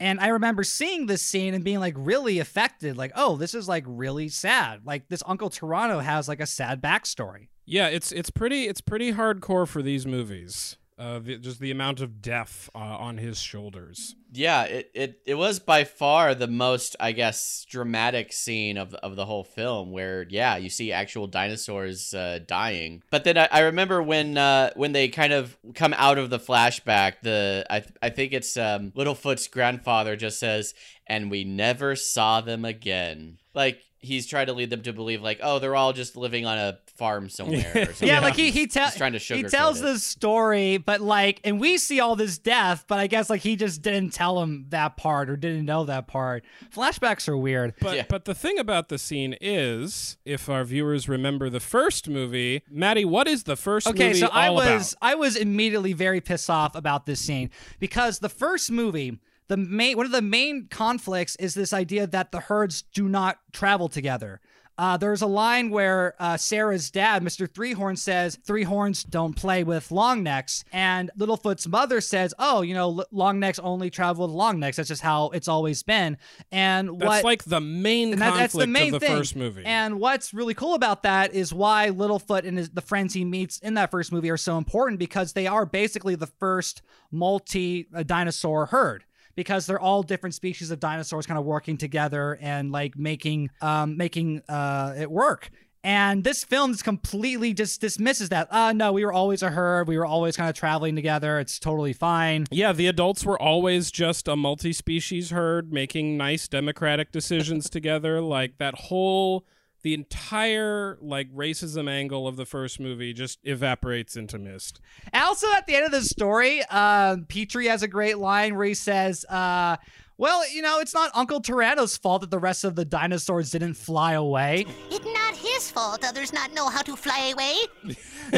And 0.00 0.18
I 0.18 0.28
remember 0.28 0.64
seeing 0.64 1.06
this 1.06 1.20
scene 1.20 1.52
and 1.52 1.62
being 1.62 1.78
like 1.78 1.94
really 1.96 2.38
affected, 2.38 2.96
like, 2.96 3.12
oh, 3.14 3.36
this 3.36 3.54
is 3.54 3.68
like 3.68 3.84
really 3.86 4.30
sad. 4.30 4.80
Like 4.86 5.08
this 5.08 5.22
Uncle 5.26 5.50
Pterano 5.50 6.02
has 6.02 6.26
like 6.26 6.40
a 6.40 6.46
sad 6.46 6.80
backstory. 6.80 7.48
Yeah, 7.66 7.88
it's 7.88 8.10
it's 8.10 8.30
pretty 8.30 8.66
it's 8.66 8.80
pretty 8.80 9.12
hardcore 9.12 9.68
for 9.68 9.82
these 9.82 10.06
movies. 10.06 10.78
Uh, 11.00 11.18
the, 11.18 11.38
just 11.38 11.60
the 11.60 11.70
amount 11.70 12.02
of 12.02 12.20
death 12.20 12.68
uh, 12.74 12.78
on 12.78 13.16
his 13.16 13.38
shoulders. 13.38 14.16
Yeah, 14.34 14.64
it, 14.64 14.90
it 14.92 15.22
it 15.24 15.34
was 15.34 15.58
by 15.58 15.84
far 15.84 16.34
the 16.34 16.46
most, 16.46 16.94
I 17.00 17.12
guess, 17.12 17.64
dramatic 17.70 18.34
scene 18.34 18.76
of 18.76 18.92
of 18.96 19.16
the 19.16 19.24
whole 19.24 19.42
film, 19.42 19.92
where 19.92 20.26
yeah, 20.28 20.58
you 20.58 20.68
see 20.68 20.92
actual 20.92 21.26
dinosaurs 21.26 22.12
uh, 22.12 22.40
dying. 22.46 23.02
But 23.10 23.24
then 23.24 23.38
I, 23.38 23.48
I 23.50 23.60
remember 23.60 24.02
when 24.02 24.36
uh, 24.36 24.72
when 24.76 24.92
they 24.92 25.08
kind 25.08 25.32
of 25.32 25.56
come 25.74 25.94
out 25.96 26.18
of 26.18 26.28
the 26.28 26.38
flashback, 26.38 27.22
the 27.22 27.64
I 27.70 27.82
I 28.02 28.10
think 28.10 28.34
it's 28.34 28.58
um, 28.58 28.90
Littlefoot's 28.90 29.48
grandfather 29.48 30.16
just 30.16 30.38
says, 30.38 30.74
"And 31.06 31.30
we 31.30 31.44
never 31.44 31.96
saw 31.96 32.42
them 32.42 32.66
again." 32.66 33.38
Like 33.54 33.80
he's 34.02 34.26
trying 34.26 34.46
to 34.46 34.52
lead 34.54 34.70
them 34.70 34.82
to 34.82 34.92
believe, 34.92 35.22
like, 35.22 35.40
oh, 35.42 35.58
they're 35.58 35.76
all 35.76 35.92
just 35.92 36.16
living 36.16 36.46
on 36.46 36.56
a 36.58 36.78
farm 36.96 37.28
somewhere. 37.28 37.70
Or 37.74 37.84
something. 37.86 38.08
Yeah, 38.08 38.20
like 38.20 38.34
he 38.34 38.50
he, 38.50 38.66
te- 38.66 38.80
He's 38.80 38.96
trying 38.96 39.12
to 39.12 39.18
he 39.18 39.42
tells 39.42 39.80
it. 39.80 39.84
this 39.84 40.04
story, 40.04 40.78
but 40.78 41.00
like, 41.00 41.40
and 41.44 41.60
we 41.60 41.76
see 41.78 42.00
all 42.00 42.16
this 42.16 42.38
death, 42.38 42.84
but 42.88 42.98
I 42.98 43.06
guess 43.06 43.28
like 43.30 43.42
he 43.42 43.56
just 43.56 43.82
didn't 43.82 44.12
tell 44.12 44.42
him 44.42 44.66
that 44.70 44.96
part 44.96 45.28
or 45.30 45.36
didn't 45.36 45.64
know 45.66 45.84
that 45.84 46.06
part. 46.06 46.44
Flashbacks 46.74 47.28
are 47.28 47.36
weird. 47.36 47.74
But 47.80 47.96
Yeah. 47.96 48.04
but 48.08 48.24
the 48.24 48.34
thing 48.34 48.58
about 48.58 48.88
the 48.88 48.98
scene 48.98 49.36
is, 49.40 50.16
if 50.24 50.48
our 50.48 50.64
viewers 50.64 51.08
remember 51.08 51.50
the 51.50 51.60
first 51.60 52.08
movie, 52.08 52.62
Maddie, 52.70 53.04
what 53.04 53.28
is 53.28 53.44
the 53.44 53.56
first 53.56 53.86
Okay, 53.86 54.08
movie 54.08 54.20
so 54.20 54.28
all 54.28 54.32
I 54.38 54.50
was 54.50 54.92
about? 54.94 55.08
I 55.10 55.14
was 55.14 55.36
immediately 55.36 55.92
very 55.92 56.20
pissed 56.20 56.48
off 56.50 56.74
about 56.74 57.06
this 57.06 57.20
scene 57.20 57.50
because 57.78 58.18
the 58.20 58.28
first 58.28 58.70
movie 58.70 59.18
the 59.50 59.56
main 59.56 59.96
one 59.96 60.06
of 60.06 60.12
the 60.12 60.22
main 60.22 60.68
conflicts 60.70 61.34
is 61.36 61.54
this 61.54 61.72
idea 61.72 62.06
that 62.06 62.30
the 62.30 62.38
herds 62.40 62.82
do 62.82 63.08
not 63.08 63.38
travel 63.52 63.88
together. 63.88 64.40
Uh, 64.78 64.96
there's 64.96 65.20
a 65.20 65.26
line 65.26 65.68
where 65.68 66.14
uh, 66.18 66.34
Cera's 66.38 66.90
dad, 66.90 67.22
Mr. 67.22 67.46
Threehorn, 67.46 67.98
says 67.98 68.38
three 68.46 68.62
horns 68.62 69.02
don't 69.04 69.34
play 69.36 69.62
with 69.62 69.90
long 69.90 70.22
necks, 70.22 70.64
and 70.72 71.10
Littlefoot's 71.18 71.66
mother 71.68 72.00
says, 72.00 72.32
"Oh, 72.38 72.62
you 72.62 72.72
know, 72.74 73.00
l- 73.00 73.04
long 73.10 73.40
necks 73.40 73.58
only 73.58 73.90
travel 73.90 74.26
with 74.26 74.34
long 74.34 74.58
necks. 74.60 74.78
That's 74.78 74.88
just 74.88 75.02
how 75.02 75.30
it's 75.30 75.48
always 75.48 75.82
been." 75.82 76.16
And 76.50 76.98
That's 76.98 77.24
like 77.24 77.44
the 77.44 77.60
main 77.60 78.10
that- 78.12 78.18
conflict 78.20 78.38
that's 78.38 78.54
the 78.54 78.66
main 78.68 78.94
of 78.94 79.00
the 79.00 79.06
thing. 79.06 79.16
first 79.18 79.36
movie. 79.36 79.64
And 79.66 80.00
what's 80.00 80.32
really 80.32 80.54
cool 80.54 80.72
about 80.74 81.02
that 81.02 81.34
is 81.34 81.52
why 81.52 81.90
Littlefoot 81.90 82.46
and 82.46 82.56
his, 82.56 82.70
the 82.70 82.80
friends 82.80 83.12
he 83.12 83.24
meets 83.26 83.58
in 83.58 83.74
that 83.74 83.90
first 83.90 84.12
movie 84.12 84.30
are 84.30 84.38
so 84.38 84.56
important 84.56 84.98
because 85.00 85.34
they 85.34 85.46
are 85.48 85.66
basically 85.66 86.14
the 86.14 86.28
first 86.28 86.80
multi 87.10 87.88
uh, 87.94 88.02
dinosaur 88.04 88.66
herd. 88.66 89.04
Because 89.40 89.64
they're 89.64 89.80
all 89.80 90.02
different 90.02 90.34
species 90.34 90.70
of 90.70 90.80
dinosaurs 90.80 91.24
kind 91.24 91.38
of 91.38 91.46
working 91.46 91.78
together 91.78 92.36
and 92.42 92.70
like 92.70 92.94
making 92.94 93.48
um, 93.62 93.96
making 93.96 94.42
uh, 94.50 94.92
it 94.98 95.10
work. 95.10 95.50
And 95.82 96.24
this 96.24 96.44
film 96.44 96.72
just 96.72 96.84
completely 96.84 97.54
just 97.54 97.80
dismisses 97.80 98.28
that. 98.28 98.52
Uh 98.52 98.74
no, 98.74 98.92
we 98.92 99.02
were 99.02 99.14
always 99.14 99.42
a 99.42 99.48
herd. 99.48 99.88
We 99.88 99.96
were 99.96 100.04
always 100.04 100.36
kind 100.36 100.50
of 100.50 100.54
traveling 100.54 100.94
together. 100.94 101.38
It's 101.38 101.58
totally 101.58 101.94
fine. 101.94 102.44
Yeah, 102.50 102.72
the 102.72 102.86
adults 102.86 103.24
were 103.24 103.40
always 103.40 103.90
just 103.90 104.28
a 104.28 104.36
multi 104.36 104.74
species 104.74 105.30
herd 105.30 105.72
making 105.72 106.18
nice 106.18 106.48
democratic 106.48 107.12
decisions 107.12 107.70
together. 107.76 108.20
Like 108.20 108.58
that 108.58 108.74
whole 108.74 109.46
the 109.82 109.94
entire 109.94 110.98
like 111.00 111.32
racism 111.34 111.88
angle 111.88 112.28
of 112.28 112.36
the 112.36 112.46
first 112.46 112.80
movie 112.80 113.12
just 113.12 113.38
evaporates 113.44 114.16
into 114.16 114.38
mist. 114.38 114.80
Also 115.12 115.46
at 115.56 115.66
the 115.66 115.74
end 115.74 115.86
of 115.86 115.92
the 115.92 116.02
story, 116.02 116.62
uh, 116.70 117.16
Petrie 117.28 117.66
has 117.66 117.82
a 117.82 117.88
great 117.88 118.18
line 118.18 118.56
where 118.56 118.66
he 118.66 118.74
says, 118.74 119.24
uh, 119.26 119.76
well, 120.20 120.46
you 120.50 120.60
know, 120.60 120.80
it's 120.80 120.92
not 120.92 121.10
Uncle 121.14 121.40
Pterano's 121.40 121.96
fault 121.96 122.20
that 122.20 122.30
the 122.30 122.38
rest 122.38 122.62
of 122.64 122.76
the 122.76 122.84
dinosaurs 122.84 123.50
didn't 123.50 123.74
fly 123.74 124.12
away. 124.12 124.66
It's 124.90 125.04
not 125.06 125.34
his 125.34 125.70
fault 125.70 126.04
others 126.04 126.30
not 126.32 126.52
know 126.52 126.68
how 126.68 126.82
to 126.82 126.94
fly 126.94 127.32
away. 127.32 127.54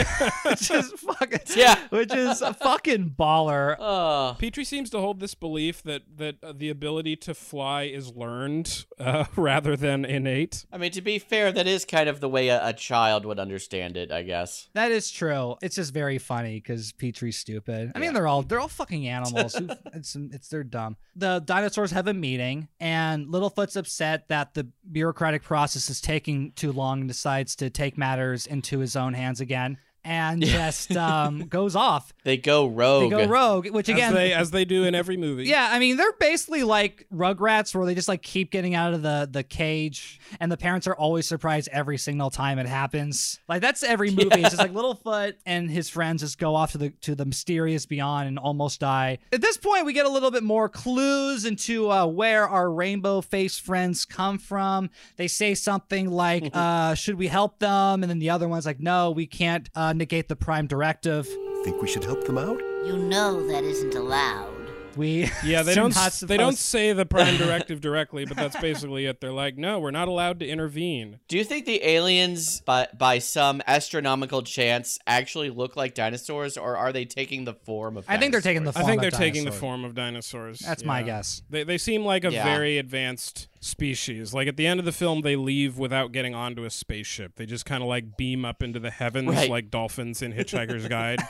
which 0.46 0.70
is 0.70 0.92
fucking 0.92 1.40
Yeah. 1.56 1.76
which 1.90 2.14
is 2.14 2.40
a 2.40 2.54
fucking 2.54 3.14
baller. 3.18 3.74
Oh. 3.80 4.36
Petrie 4.38 4.64
seems 4.64 4.90
to 4.90 4.98
hold 5.00 5.18
this 5.18 5.34
belief 5.34 5.82
that 5.82 6.02
that 6.16 6.36
uh, 6.42 6.52
the 6.56 6.70
ability 6.70 7.16
to 7.16 7.34
fly 7.34 7.82
is 7.82 8.14
learned 8.14 8.84
uh, 9.00 9.24
rather 9.36 9.76
than 9.76 10.04
innate. 10.04 10.64
I 10.72 10.78
mean, 10.78 10.92
to 10.92 11.02
be 11.02 11.18
fair, 11.18 11.50
that 11.50 11.66
is 11.66 11.84
kind 11.84 12.08
of 12.08 12.20
the 12.20 12.28
way 12.28 12.48
a, 12.48 12.68
a 12.68 12.72
child 12.72 13.26
would 13.26 13.40
understand 13.40 13.96
it, 13.96 14.12
I 14.12 14.22
guess. 14.22 14.68
That 14.74 14.92
is 14.92 15.10
true. 15.10 15.56
It's 15.62 15.74
just 15.76 15.92
very 15.92 16.18
funny 16.18 16.54
because 16.60 16.92
Petrie's 16.92 17.36
stupid. 17.38 17.90
I 17.94 17.98
mean, 17.98 18.10
Yeah. 18.10 18.12
they're 18.14 18.28
all 18.28 18.42
they're 18.42 18.60
all 18.60 18.68
fucking 18.68 19.08
animals. 19.08 19.54
Who- 19.56 19.68
it's 19.92 20.14
it's 20.16 20.48
they're 20.48 20.62
dumb. 20.64 20.96
The 21.16 21.40
dinosaurs 21.44 21.71
have 21.92 22.06
a 22.06 22.14
meeting, 22.14 22.68
and 22.80 23.26
Littlefoot's 23.28 23.76
upset 23.76 24.28
that 24.28 24.54
the 24.54 24.68
bureaucratic 24.90 25.42
process 25.42 25.90
is 25.90 26.00
taking 26.00 26.52
too 26.52 26.72
long 26.72 27.00
and 27.00 27.08
decides 27.08 27.56
to 27.56 27.70
take 27.70 27.98
matters 27.98 28.46
into 28.46 28.78
his 28.78 28.96
own 28.96 29.14
hands 29.14 29.40
again, 29.40 29.78
and 30.04 30.42
just 30.44 30.96
um, 30.96 31.40
goes 31.48 31.76
off. 31.76 32.12
They 32.24 32.36
go 32.36 32.66
rogue. 32.66 33.10
They 33.10 33.24
go 33.24 33.26
rogue, 33.26 33.68
which 33.70 33.88
again, 33.88 34.12
as 34.12 34.14
they 34.14 34.32
as 34.32 34.50
they 34.50 34.64
do 34.64 34.84
in 34.84 34.94
every 34.94 35.16
movie. 35.16 35.44
yeah, 35.44 35.68
I 35.70 35.78
mean 35.78 35.96
they're 35.96 36.12
basically 36.14 36.62
like 36.62 37.06
Rugrats, 37.14 37.74
where 37.74 37.86
they 37.86 37.94
just 37.94 38.08
like 38.08 38.22
keep 38.22 38.50
getting 38.50 38.74
out 38.74 38.94
of 38.94 39.02
the 39.02 39.28
the 39.30 39.42
cage, 39.42 40.20
and 40.40 40.50
the 40.50 40.56
parents 40.56 40.86
are 40.86 40.94
always 40.94 41.26
surprised 41.26 41.68
every 41.72 41.98
single 41.98 42.30
time 42.30 42.58
it 42.58 42.66
happens. 42.66 43.40
Like 43.48 43.60
that's 43.60 43.82
every 43.82 44.10
movie. 44.14 44.40
It's 44.40 44.50
just 44.50 44.58
like 44.58 44.72
Littlefoot 44.72 45.34
and 45.46 45.70
his 45.70 45.88
friends 45.88 46.22
just 46.22 46.38
go 46.38 46.54
off 46.54 46.72
to 46.72 46.78
the 46.78 46.90
to 47.02 47.14
the 47.14 47.24
mysterious 47.24 47.86
beyond 47.86 48.28
and 48.28 48.38
almost 48.38 48.80
die. 48.80 49.18
At 49.32 49.40
this 49.40 49.56
point, 49.56 49.86
we 49.86 49.92
get 49.92 50.06
a 50.06 50.10
little 50.10 50.30
bit 50.30 50.42
more 50.42 50.68
clues 50.68 51.44
into 51.44 51.90
uh, 51.90 52.06
where 52.06 52.48
our 52.48 52.70
rainbow 52.70 53.20
face 53.20 53.58
friends 53.58 54.04
come 54.04 54.38
from. 54.38 54.90
They 55.16 55.28
say 55.28 55.54
something 55.54 56.10
like, 56.10 56.50
uh, 56.54 56.94
"Should 56.94 57.16
we 57.16 57.28
help 57.28 57.58
them?" 57.58 58.02
And 58.02 58.10
then 58.10 58.18
the 58.18 58.30
other 58.30 58.48
one's 58.48 58.66
like, 58.66 58.80
"No, 58.80 59.10
we 59.10 59.26
can't 59.26 59.68
uh, 59.74 59.91
negate 59.94 60.28
the 60.28 60.36
prime 60.36 60.66
directive." 60.66 61.26
Think 61.64 61.80
we 61.80 61.88
should 61.88 62.04
help 62.04 62.24
them 62.26 62.38
out? 62.38 62.60
You 62.86 62.96
know 62.96 63.46
that 63.46 63.64
isn't 63.64 63.94
allowed. 63.94 64.51
We 64.96 65.30
Yeah, 65.44 65.62
they 65.62 65.74
do 65.74 65.80
don't 65.80 65.96
s- 65.96 66.20
they 66.20 66.36
don't 66.36 66.58
say 66.58 66.92
the 66.92 67.06
prime 67.06 67.36
directive 67.38 67.80
directly, 67.80 68.24
but 68.24 68.36
that's 68.36 68.56
basically 68.60 69.06
it. 69.06 69.20
They're 69.20 69.32
like, 69.32 69.56
"No, 69.56 69.78
we're 69.78 69.90
not 69.90 70.08
allowed 70.08 70.38
to 70.40 70.46
intervene." 70.46 71.18
Do 71.28 71.36
you 71.38 71.44
think 71.44 71.66
the 71.66 71.84
aliens, 71.86 72.60
by 72.62 72.88
by 72.96 73.18
some 73.18 73.62
astronomical 73.66 74.42
chance, 74.42 74.98
actually 75.06 75.50
look 75.50 75.76
like 75.76 75.94
dinosaurs, 75.94 76.56
or 76.56 76.76
are 76.76 76.92
they 76.92 77.04
taking 77.04 77.44
the 77.44 77.54
form 77.54 77.96
of? 77.96 78.04
I 78.08 78.18
think 78.18 78.32
they're 78.32 78.40
taking 78.40 78.64
the 78.64 78.70
I 78.70 78.80
form 78.80 78.86
think 78.86 79.00
they're 79.00 79.08
of 79.08 79.14
taking 79.14 79.44
the 79.44 79.52
form 79.52 79.84
of 79.84 79.94
dinosaurs. 79.94 80.58
That's 80.60 80.84
my 80.84 81.02
guess. 81.02 81.42
They 81.50 81.64
they 81.64 81.78
seem 81.78 82.04
like 82.04 82.24
a 82.24 82.32
Yeah. 82.32 82.44
very 82.44 82.78
advanced 82.78 83.48
species. 83.60 84.34
Like 84.34 84.48
at 84.48 84.56
the 84.56 84.66
end 84.66 84.80
of 84.80 84.86
the 84.86 84.92
film, 84.92 85.20
they 85.22 85.36
leave 85.36 85.78
without 85.78 86.12
getting 86.12 86.34
onto 86.34 86.64
a 86.64 86.70
spaceship. 86.70 87.36
They 87.36 87.46
just 87.46 87.64
kind 87.64 87.82
of 87.82 87.88
like 87.88 88.16
beam 88.16 88.44
up 88.44 88.62
into 88.62 88.80
the 88.80 88.90
heavens 88.90 89.28
Right. 89.28 89.48
like 89.50 89.70
dolphins 89.70 90.20
in 90.20 90.32
Hitchhiker's 90.32 90.88
Guide. 90.88 91.20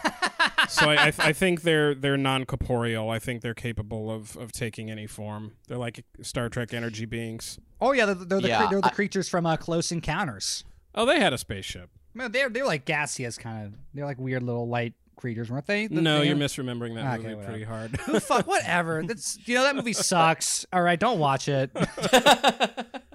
So 0.72 0.90
I, 0.90 1.06
I, 1.06 1.12
I 1.18 1.32
think 1.32 1.62
they're 1.62 1.94
they're 1.94 2.16
non 2.16 2.44
corporeal. 2.44 3.10
I 3.10 3.18
think 3.18 3.42
they're 3.42 3.54
capable 3.54 4.10
of, 4.10 4.36
of 4.36 4.52
taking 4.52 4.90
any 4.90 5.06
form. 5.06 5.52
They're 5.68 5.78
like 5.78 6.04
Star 6.22 6.48
Trek 6.48 6.72
energy 6.74 7.04
beings. 7.04 7.58
Oh 7.80 7.92
yeah, 7.92 8.06
they're, 8.06 8.14
they're 8.14 8.40
the 8.40 8.48
Yeah, 8.48 8.64
cre- 8.66 8.70
they're 8.70 8.80
the 8.80 8.86
I- 8.88 8.90
creatures 8.90 9.28
from 9.28 9.46
uh, 9.46 9.56
Close 9.56 9.92
Encounters. 9.92 10.64
Oh, 10.94 11.06
they 11.06 11.18
had 11.20 11.32
a 11.32 11.38
spaceship. 11.38 11.90
Man, 12.14 12.32
they're 12.32 12.48
they're 12.50 12.66
like 12.66 12.84
gaseous 12.84 13.38
kind 13.38 13.66
of. 13.66 13.74
They're 13.94 14.04
like 14.04 14.18
weird 14.18 14.42
little 14.42 14.68
light 14.68 14.94
creatures, 15.22 15.50
weren't 15.50 15.66
they? 15.66 15.86
The- 15.86 16.02
no, 16.02 16.18
they- 16.18 16.26
you're 16.26 16.36
misremembering 16.36 16.96
that 16.96 17.04
ah, 17.06 17.14
Okay, 17.14 17.22
movie 17.22 17.34
whatever. 17.36 17.50
pretty 17.52 17.64
hard. 17.64 17.96
Who 18.02 18.20
fuck 18.20 18.46
whatever. 18.46 19.02
That's 19.06 19.38
you 19.46 19.54
know 19.54 19.62
that 19.62 19.74
movie 19.76 19.94
sucks. 19.94 20.66
All 20.72 20.82
right, 20.82 20.98
don't 21.00 21.18
watch 21.18 21.48
it. 21.48 21.70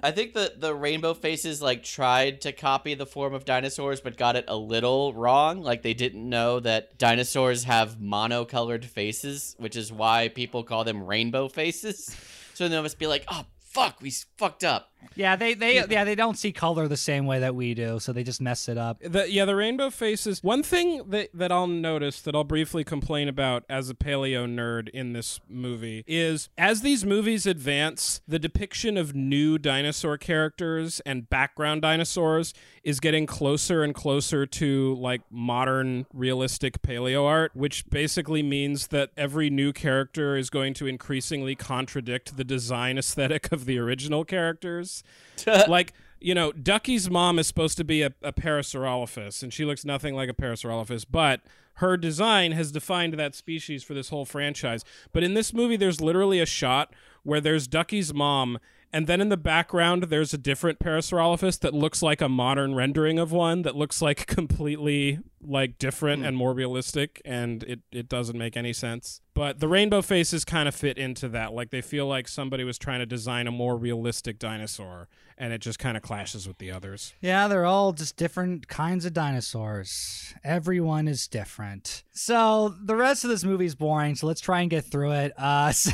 I 0.00 0.10
think 0.12 0.34
the 0.34 0.54
the 0.56 0.74
rainbow 0.74 1.12
faces 1.14 1.60
like 1.62 1.82
tried 1.84 2.40
to 2.42 2.52
copy 2.52 2.94
the 2.94 3.06
form 3.06 3.34
of 3.34 3.44
dinosaurs, 3.44 4.00
but 4.00 4.16
got 4.16 4.36
it 4.36 4.44
a 4.48 4.56
little 4.56 5.12
wrong. 5.12 5.62
Like 5.62 5.82
they 5.82 5.94
didn't 5.94 6.28
know 6.28 6.60
that 6.60 6.98
dinosaurs 6.98 7.64
have 7.64 7.98
monocolored 7.98 8.84
faces, 8.84 9.54
which 9.58 9.76
is 9.76 9.92
why 9.92 10.28
people 10.28 10.64
call 10.64 10.84
them 10.84 11.04
rainbow 11.04 11.48
faces. 11.48 12.16
So 12.54 12.66
they 12.66 12.82
must 12.82 12.98
be 12.98 13.06
like, 13.06 13.24
"Oh 13.28 13.44
fuck, 13.60 14.00
we 14.02 14.10
fucked 14.36 14.64
up." 14.64 14.90
Yeah, 15.14 15.36
they 15.36 15.54
they 15.54 15.84
yeah 15.88 16.04
they 16.04 16.14
don't 16.14 16.38
see 16.38 16.52
color 16.52 16.86
the 16.86 16.96
same 16.96 17.26
way 17.26 17.40
that 17.40 17.54
we 17.54 17.74
do, 17.74 17.98
so 17.98 18.12
they 18.12 18.22
just 18.22 18.40
mess 18.40 18.68
it 18.68 18.78
up. 18.78 19.00
The, 19.00 19.30
yeah, 19.30 19.44
the 19.44 19.56
rainbow 19.56 19.90
faces. 19.90 20.42
One 20.42 20.62
thing 20.62 21.10
that, 21.10 21.30
that 21.34 21.50
I'll 21.50 21.66
notice 21.66 22.20
that 22.22 22.34
I'll 22.36 22.44
briefly 22.44 22.84
complain 22.84 23.28
about 23.28 23.64
as 23.68 23.90
a 23.90 23.94
paleo 23.94 24.46
nerd 24.46 24.88
in 24.90 25.14
this 25.14 25.40
movie 25.48 26.04
is 26.06 26.48
as 26.56 26.82
these 26.82 27.04
movies 27.04 27.46
advance, 27.46 28.20
the 28.28 28.38
depiction 28.38 28.96
of 28.96 29.14
new 29.14 29.58
dinosaur 29.58 30.18
characters 30.18 31.00
and 31.00 31.28
background 31.28 31.82
dinosaurs 31.82 32.54
is 32.84 33.00
getting 33.00 33.26
closer 33.26 33.82
and 33.82 33.94
closer 33.94 34.46
to 34.46 34.94
like 35.00 35.22
modern 35.30 36.06
realistic 36.14 36.80
paleo 36.80 37.24
art, 37.24 37.50
which 37.54 37.88
basically 37.90 38.42
means 38.42 38.88
that 38.88 39.10
every 39.16 39.50
new 39.50 39.72
character 39.72 40.36
is 40.36 40.48
going 40.48 40.74
to 40.74 40.86
increasingly 40.86 41.54
contradict 41.54 42.36
the 42.36 42.44
design 42.44 42.98
aesthetic 42.98 43.50
of 43.52 43.64
the 43.64 43.78
original 43.78 44.24
characters. 44.24 44.87
like 45.46 45.92
you 46.20 46.34
know, 46.34 46.52
Ducky's 46.52 47.08
mom 47.08 47.38
is 47.38 47.46
supposed 47.46 47.76
to 47.76 47.84
be 47.84 48.02
a, 48.02 48.12
a 48.22 48.32
Parasaurolophus, 48.32 49.42
and 49.42 49.52
she 49.52 49.64
looks 49.64 49.84
nothing 49.84 50.14
like 50.14 50.28
a 50.28 50.34
Parasaurolophus, 50.34 51.04
but 51.08 51.40
her 51.74 51.96
design 51.96 52.52
has 52.52 52.72
defined 52.72 53.14
that 53.14 53.34
species 53.34 53.84
for 53.84 53.94
this 53.94 54.08
whole 54.08 54.24
franchise. 54.24 54.84
But 55.12 55.22
in 55.22 55.34
this 55.34 55.52
movie, 55.52 55.76
there's 55.76 56.00
literally 56.00 56.40
a 56.40 56.46
shot 56.46 56.92
where 57.22 57.40
there's 57.40 57.68
Ducky's 57.68 58.12
mom, 58.12 58.58
and 58.92 59.06
then 59.06 59.20
in 59.20 59.28
the 59.28 59.36
background, 59.36 60.04
there's 60.04 60.34
a 60.34 60.38
different 60.38 60.78
Parasaurolophus 60.80 61.60
that 61.60 61.74
looks 61.74 62.02
like 62.02 62.20
a 62.20 62.28
modern 62.28 62.74
rendering 62.74 63.18
of 63.18 63.30
one 63.30 63.62
that 63.62 63.76
looks 63.76 64.02
like 64.02 64.26
completely 64.26 65.20
like 65.42 65.78
different 65.78 66.24
and 66.24 66.36
more 66.36 66.52
realistic, 66.52 67.22
and 67.24 67.62
it, 67.64 67.80
it 67.92 68.08
doesn't 68.08 68.38
make 68.38 68.56
any 68.56 68.72
sense. 68.72 69.20
But 69.34 69.60
the 69.60 69.68
rainbow 69.68 70.02
faces 70.02 70.44
kind 70.44 70.66
of 70.66 70.74
fit 70.74 70.98
into 70.98 71.28
that. 71.28 71.52
Like 71.52 71.70
they 71.70 71.80
feel 71.80 72.08
like 72.08 72.26
somebody 72.26 72.64
was 72.64 72.76
trying 72.76 72.98
to 72.98 73.06
design 73.06 73.46
a 73.46 73.52
more 73.52 73.76
realistic 73.76 74.38
dinosaur, 74.38 75.08
and 75.36 75.52
it 75.52 75.60
just 75.60 75.78
kind 75.78 75.96
of 75.96 76.02
clashes 76.02 76.48
with 76.48 76.58
the 76.58 76.72
others. 76.72 77.14
Yeah, 77.20 77.46
they're 77.46 77.64
all 77.64 77.92
just 77.92 78.16
different 78.16 78.66
kinds 78.66 79.04
of 79.04 79.12
dinosaurs. 79.12 80.34
Everyone 80.42 81.06
is 81.06 81.28
different. 81.28 82.02
So 82.10 82.74
the 82.82 82.96
rest 82.96 83.22
of 83.22 83.30
this 83.30 83.44
movie 83.44 83.66
is 83.66 83.76
boring. 83.76 84.16
So 84.16 84.26
let's 84.26 84.40
try 84.40 84.62
and 84.62 84.68
get 84.68 84.84
through 84.84 85.12
it. 85.12 85.32
Uh, 85.38 85.70
so 85.72 85.92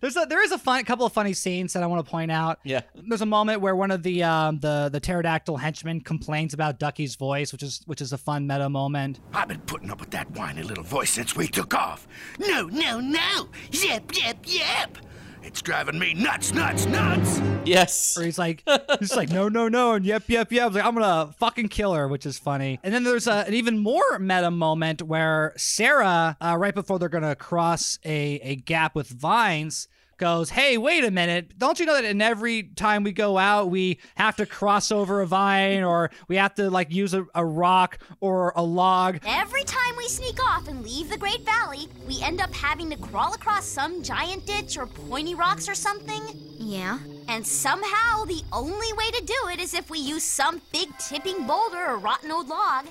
there's 0.00 0.16
a, 0.16 0.24
there 0.26 0.42
is 0.42 0.52
a 0.52 0.58
fun 0.58 0.82
couple 0.84 1.04
of 1.04 1.12
funny 1.12 1.34
scenes 1.34 1.74
that 1.74 1.82
I 1.82 1.86
want 1.86 2.02
to 2.04 2.10
point 2.10 2.30
out. 2.30 2.60
Yeah. 2.64 2.80
There's 2.94 3.20
a 3.20 3.26
moment 3.26 3.60
where 3.60 3.76
one 3.76 3.90
of 3.90 4.02
the 4.02 4.22
um, 4.22 4.58
the 4.60 4.88
the 4.90 5.00
pterodactyl 5.00 5.58
henchmen 5.58 6.00
complains 6.00 6.54
about 6.54 6.78
Ducky's 6.78 7.14
voice, 7.16 7.52
which 7.52 7.62
is 7.62 7.82
which 7.84 8.00
is 8.00 8.14
a 8.14 8.18
fun 8.18 8.46
meta 8.46 8.70
moment. 8.70 8.85
I've 9.32 9.48
been 9.48 9.60
putting 9.60 9.90
up 9.90 10.00
with 10.00 10.10
that 10.10 10.30
whiny 10.32 10.62
little 10.62 10.84
voice 10.84 11.10
since 11.10 11.34
we 11.34 11.48
took 11.48 11.74
off. 11.74 12.06
No, 12.38 12.66
no, 12.66 13.00
no! 13.00 13.48
Yep, 13.70 14.12
yep, 14.14 14.36
yep! 14.44 14.98
It's 15.42 15.62
driving 15.62 15.98
me 15.98 16.12
nuts, 16.12 16.52
nuts, 16.52 16.86
nuts! 16.86 17.40
Yes. 17.64 18.18
Or 18.18 18.24
he's 18.24 18.36
like, 18.38 18.64
he's 18.98 19.14
like, 19.14 19.30
no, 19.30 19.48
no, 19.48 19.68
no, 19.68 19.92
and 19.94 20.04
yep, 20.04 20.24
yep, 20.26 20.50
yep. 20.50 20.62
I 20.62 20.66
was 20.66 20.74
like, 20.74 20.84
I'm 20.84 20.94
gonna 20.94 21.32
fucking 21.38 21.68
kill 21.68 21.94
her, 21.94 22.08
which 22.08 22.26
is 22.26 22.36
funny. 22.36 22.80
And 22.82 22.92
then 22.92 23.04
there's 23.04 23.28
a, 23.28 23.46
an 23.46 23.54
even 23.54 23.78
more 23.78 24.18
meta 24.18 24.50
moment 24.50 25.02
where 25.02 25.52
Cera, 25.56 26.36
uh, 26.40 26.56
right 26.58 26.74
before 26.74 26.98
they're 26.98 27.08
gonna 27.08 27.36
cross 27.36 28.00
a, 28.04 28.40
a 28.42 28.56
gap 28.56 28.96
with 28.96 29.08
vines, 29.08 29.86
goes, 30.16 30.50
Hey, 30.50 30.78
wait 30.78 31.04
a 31.04 31.10
minute. 31.10 31.58
Don't 31.58 31.78
you 31.78 31.86
know 31.86 31.94
that 31.94 32.04
in 32.04 32.20
every 32.20 32.64
time 32.64 33.02
we 33.02 33.12
go 33.12 33.38
out, 33.38 33.70
we 33.70 33.98
have 34.16 34.36
to 34.36 34.46
cross 34.46 34.90
over 34.90 35.20
a 35.20 35.26
vine 35.26 35.82
or 35.82 36.10
we 36.28 36.36
have 36.36 36.54
to 36.54 36.70
like 36.70 36.92
use 36.92 37.14
a, 37.14 37.26
a 37.34 37.44
rock 37.44 37.98
or 38.20 38.52
a 38.56 38.62
log? 38.62 39.18
Every 39.26 39.64
time 39.64 39.96
we 39.96 40.08
sneak 40.08 40.42
off 40.42 40.68
and 40.68 40.82
leave 40.82 41.08
the 41.08 41.18
Great 41.18 41.44
Valley, 41.44 41.88
we 42.06 42.22
end 42.22 42.40
up 42.40 42.52
having 42.54 42.90
to 42.90 42.96
crawl 42.96 43.34
across 43.34 43.66
some 43.66 44.02
giant 44.02 44.46
ditch 44.46 44.76
or 44.76 44.86
pointy 44.86 45.34
rocks 45.34 45.68
or 45.68 45.74
something. 45.74 46.22
Yeah. 46.58 46.98
And 47.28 47.46
somehow 47.46 48.24
the 48.24 48.42
only 48.52 48.92
way 48.92 49.10
to 49.10 49.24
do 49.24 49.48
it 49.52 49.60
is 49.60 49.74
if 49.74 49.90
we 49.90 49.98
use 49.98 50.24
some 50.24 50.60
big 50.72 50.88
tipping 50.98 51.46
boulder 51.46 51.84
or 51.86 51.98
rotten 51.98 52.30
old 52.30 52.48
log. 52.48 52.86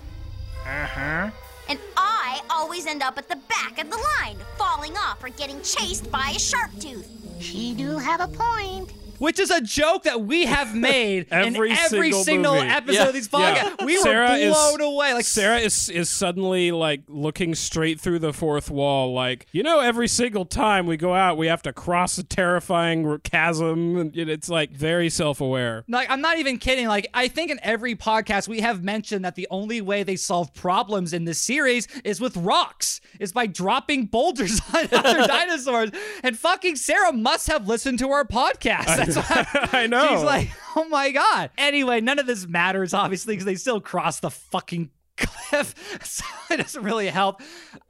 Uh 0.65 0.85
huh. 0.85 1.29
And 1.67 1.79
I 1.97 2.41
always 2.49 2.85
end 2.85 3.01
up 3.01 3.17
at 3.17 3.27
the 3.27 3.37
back 3.47 3.79
of 3.79 3.89
the 3.89 3.97
line, 3.97 4.37
falling 4.57 4.95
off 4.97 5.23
or 5.23 5.29
getting 5.29 5.61
chased 5.61 6.11
by 6.11 6.33
a 6.35 6.39
sharp 6.39 6.71
tooth. 6.79 7.09
She 7.39 7.73
do 7.73 7.97
have 7.97 8.21
a 8.21 8.27
point. 8.27 8.93
Which 9.19 9.39
is 9.39 9.49
a 9.51 9.61
joke 9.61 10.03
that 10.03 10.21
we 10.21 10.45
have 10.45 10.75
made 10.91 11.27
Every 11.31 11.71
in 11.71 11.77
every 11.77 12.11
single 12.11 12.23
single 12.23 12.55
episode 12.55 12.93
Yeah. 12.93 13.07
of 13.07 13.13
these 13.13 13.27
podcasts. 13.27 13.75
Yeah. 13.79 13.85
We 13.85 13.97
Cera 13.97 14.29
were 14.29 14.35
is- 14.35 14.53
blown 14.53 14.81
away. 14.81 15.13
Like 15.13 15.25
Cera 15.25 15.57
is 15.59 15.89
is 15.89 16.09
suddenly 16.09 16.71
like 16.71 17.01
looking 17.07 17.55
straight 17.55 17.99
through 17.99 18.19
the 18.19 18.33
fourth 18.33 18.69
wall, 18.69 19.13
like 19.13 19.45
you 19.51 19.63
know, 19.63 19.79
every 19.79 20.07
single 20.07 20.45
time 20.45 20.85
we 20.85 20.97
go 20.97 21.13
out, 21.13 21.37
we 21.37 21.47
have 21.47 21.61
to 21.63 21.73
cross 21.73 22.17
a 22.17 22.23
terrifying 22.23 23.19
chasm, 23.23 23.97
and 23.97 24.15
it's 24.15 24.49
like 24.49 24.71
very 24.71 25.09
self 25.09 25.41
aware. 25.41 25.83
Like 25.87 26.09
I'm 26.09 26.21
not 26.21 26.37
even 26.39 26.57
kidding. 26.57 26.87
Like 26.87 27.07
I 27.13 27.27
think 27.27 27.51
in 27.51 27.59
every 27.63 27.95
podcast 27.95 28.47
we 28.47 28.59
have 28.61 28.83
mentioned 28.83 29.23
that 29.25 29.35
the 29.35 29.47
only 29.49 29.81
way 29.81 30.03
they 30.03 30.15
solve 30.15 30.53
problems 30.53 31.13
in 31.13 31.25
this 31.25 31.39
series 31.39 31.87
is 32.03 32.19
with 32.21 32.35
rocks, 32.37 33.01
is 33.19 33.31
by 33.31 33.47
dropping 33.47 34.05
boulders 34.05 34.59
on 34.73 34.87
other 34.91 35.27
dinosaurs. 35.27 35.91
And 36.23 36.37
fucking 36.37 36.75
Cera 36.75 37.11
must 37.13 37.47
have 37.47 37.67
listened 37.67 37.99
to 37.99 38.09
our 38.11 38.25
podcast. 38.25 39.04
That's 39.05 39.17
why 39.17 39.69
I 39.81 39.87
know. 39.87 40.07
she's 40.09 40.23
like, 40.23 40.49
oh 40.75 40.85
my 40.89 41.11
god. 41.11 41.49
Anyway, 41.57 42.01
none 42.01 42.19
of 42.19 42.27
this 42.27 42.47
matters 42.47 42.93
obviously 42.93 43.33
because 43.33 43.45
they 43.45 43.55
still 43.55 43.79
cross 43.81 44.19
the 44.19 44.29
fucking 44.31 44.89
cliff, 45.17 45.73
so 46.03 46.25
it 46.53 46.57
doesn't 46.57 46.83
really 46.83 47.07
help. 47.07 47.41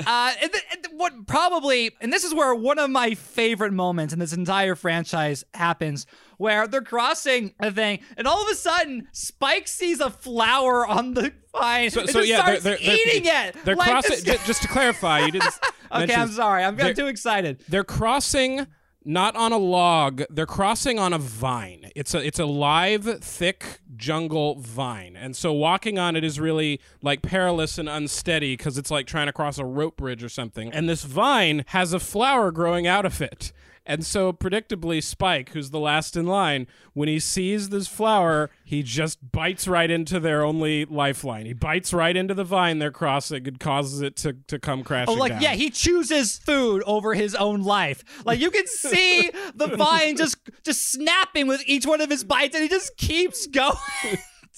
Uh, 0.05 0.33
and 0.39 0.51
th- 0.51 0.63
and 0.71 0.83
th- 0.83 0.95
what 0.95 1.25
probably, 1.25 1.89
and 1.99 2.13
this 2.13 2.23
is 2.23 2.35
where 2.35 2.53
one 2.53 2.77
of 2.77 2.87
my 2.91 3.15
favorite 3.15 3.73
moments 3.73 4.13
in 4.13 4.19
this 4.19 4.31
entire 4.31 4.75
franchise 4.75 5.43
happens, 5.55 6.05
where 6.37 6.67
they're 6.67 6.81
crossing 6.83 7.55
a 7.59 7.71
thing, 7.71 8.01
and 8.15 8.27
all 8.27 8.43
of 8.43 8.49
a 8.51 8.53
sudden, 8.55 9.07
Spike 9.11 9.67
sees 9.67 9.99
a 10.01 10.11
flower 10.11 10.85
on 10.85 11.15
the 11.15 11.33
vine 11.57 11.89
So, 11.89 12.01
and 12.01 12.09
so 12.11 12.19
yeah, 12.19 12.43
they're, 12.45 12.59
starts 12.59 12.63
they're, 12.63 12.77
they're- 12.77 13.07
eating 13.07 13.23
it. 13.25 13.55
They're 13.65 13.75
like 13.75 13.89
crossing. 13.89 14.23
just 14.45 14.61
to 14.61 14.67
clarify, 14.67 15.25
you 15.25 15.31
didn't. 15.31 15.53
okay, 15.91 16.13
I'm 16.13 16.29
sorry. 16.29 16.63
I'm, 16.63 16.79
I'm 16.79 16.93
too 16.93 17.07
excited. 17.07 17.63
They're 17.67 17.83
crossing 17.83 18.67
not 19.05 19.35
on 19.35 19.51
a 19.51 19.57
log. 19.57 20.23
They're 20.29 20.45
crossing 20.45 20.97
on 20.97 21.13
a 21.13 21.19
vine. 21.19 21.91
It's 21.95 22.13
a 22.13 22.25
it's 22.25 22.39
a 22.39 22.45
live, 22.45 23.23
thick 23.23 23.79
jungle 23.95 24.55
vine, 24.55 25.15
and 25.15 25.35
so 25.35 25.53
walking 25.53 25.99
on 25.99 26.15
it 26.15 26.23
is 26.23 26.39
really 26.39 26.81
like 27.01 27.21
perilous 27.21 27.77
and 27.77 27.87
unsteady 27.87 28.57
because 28.57 28.77
it's 28.77 28.91
like 28.91 29.05
trying 29.05 29.27
to 29.27 29.33
cross 29.33 29.57
a 29.57 29.65
rope 29.65 29.95
bridge 29.95 30.23
or 30.23 30.29
something. 30.29 30.71
And 30.73 30.89
this 30.89 31.03
vine 31.03 31.63
has 31.67 31.93
a 31.93 31.99
flower 31.99 32.51
growing 32.51 32.87
out 32.87 33.05
of 33.05 33.21
it. 33.21 33.53
And 33.87 34.03
so, 34.05 34.33
predictably, 34.33 35.03
Spike, 35.03 35.49
who's 35.49 35.69
the 35.69 35.79
last 35.79 36.15
in 36.17 36.25
line, 36.25 36.65
when 36.93 37.07
he 37.07 37.19
sees 37.19 37.69
this 37.69 37.87
flower, 37.87 38.49
he 38.63 38.81
just 38.81 39.31
bites 39.31 39.67
right 39.67 39.91
into 39.91 40.19
their 40.19 40.43
only 40.43 40.85
lifeline. 40.85 41.45
He 41.45 41.53
bites 41.53 41.93
right 41.93 42.17
into 42.17 42.33
the 42.33 42.43
vine 42.43 42.79
they're 42.79 42.89
crossing 42.89 43.47
and 43.47 43.59
causes 43.59 44.01
it 44.01 44.15
to, 44.17 44.33
to 44.47 44.57
come 44.57 44.83
crashing 44.83 45.13
Oh, 45.13 45.17
like 45.19 45.33
down. 45.33 45.41
yeah, 45.43 45.53
he 45.53 45.69
chooses 45.69 46.37
food 46.39 46.81
over 46.87 47.13
his 47.13 47.35
own 47.35 47.61
life. 47.61 48.03
Like 48.25 48.39
you 48.39 48.49
can 48.49 48.65
see 48.65 49.29
the 49.53 49.67
vine 49.77 50.17
just 50.17 50.37
just 50.63 50.91
snapping 50.91 51.45
with 51.45 51.61
each 51.67 51.85
one 51.85 52.01
of 52.01 52.09
his 52.09 52.23
bites, 52.23 52.55
and 52.55 52.63
he 52.63 52.69
just 52.69 52.97
keeps 52.97 53.45
going. 53.47 53.75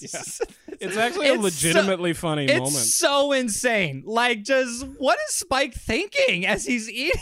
It's 0.80 0.96
actually 0.96 1.26
a 1.28 1.32
It's 1.34 1.38
so- 1.40 1.42
legitimately 1.42 2.12
funny 2.12 2.44
it's 2.44 2.54
moment. 2.54 2.72
so 2.72 3.32
insane. 3.32 4.04
Like, 4.06 4.44
just 4.44 4.86
what 4.98 5.18
is 5.28 5.34
Spike 5.34 5.74
thinking 5.74 6.46
as 6.46 6.64
he's 6.64 6.88
eating? 6.88 7.20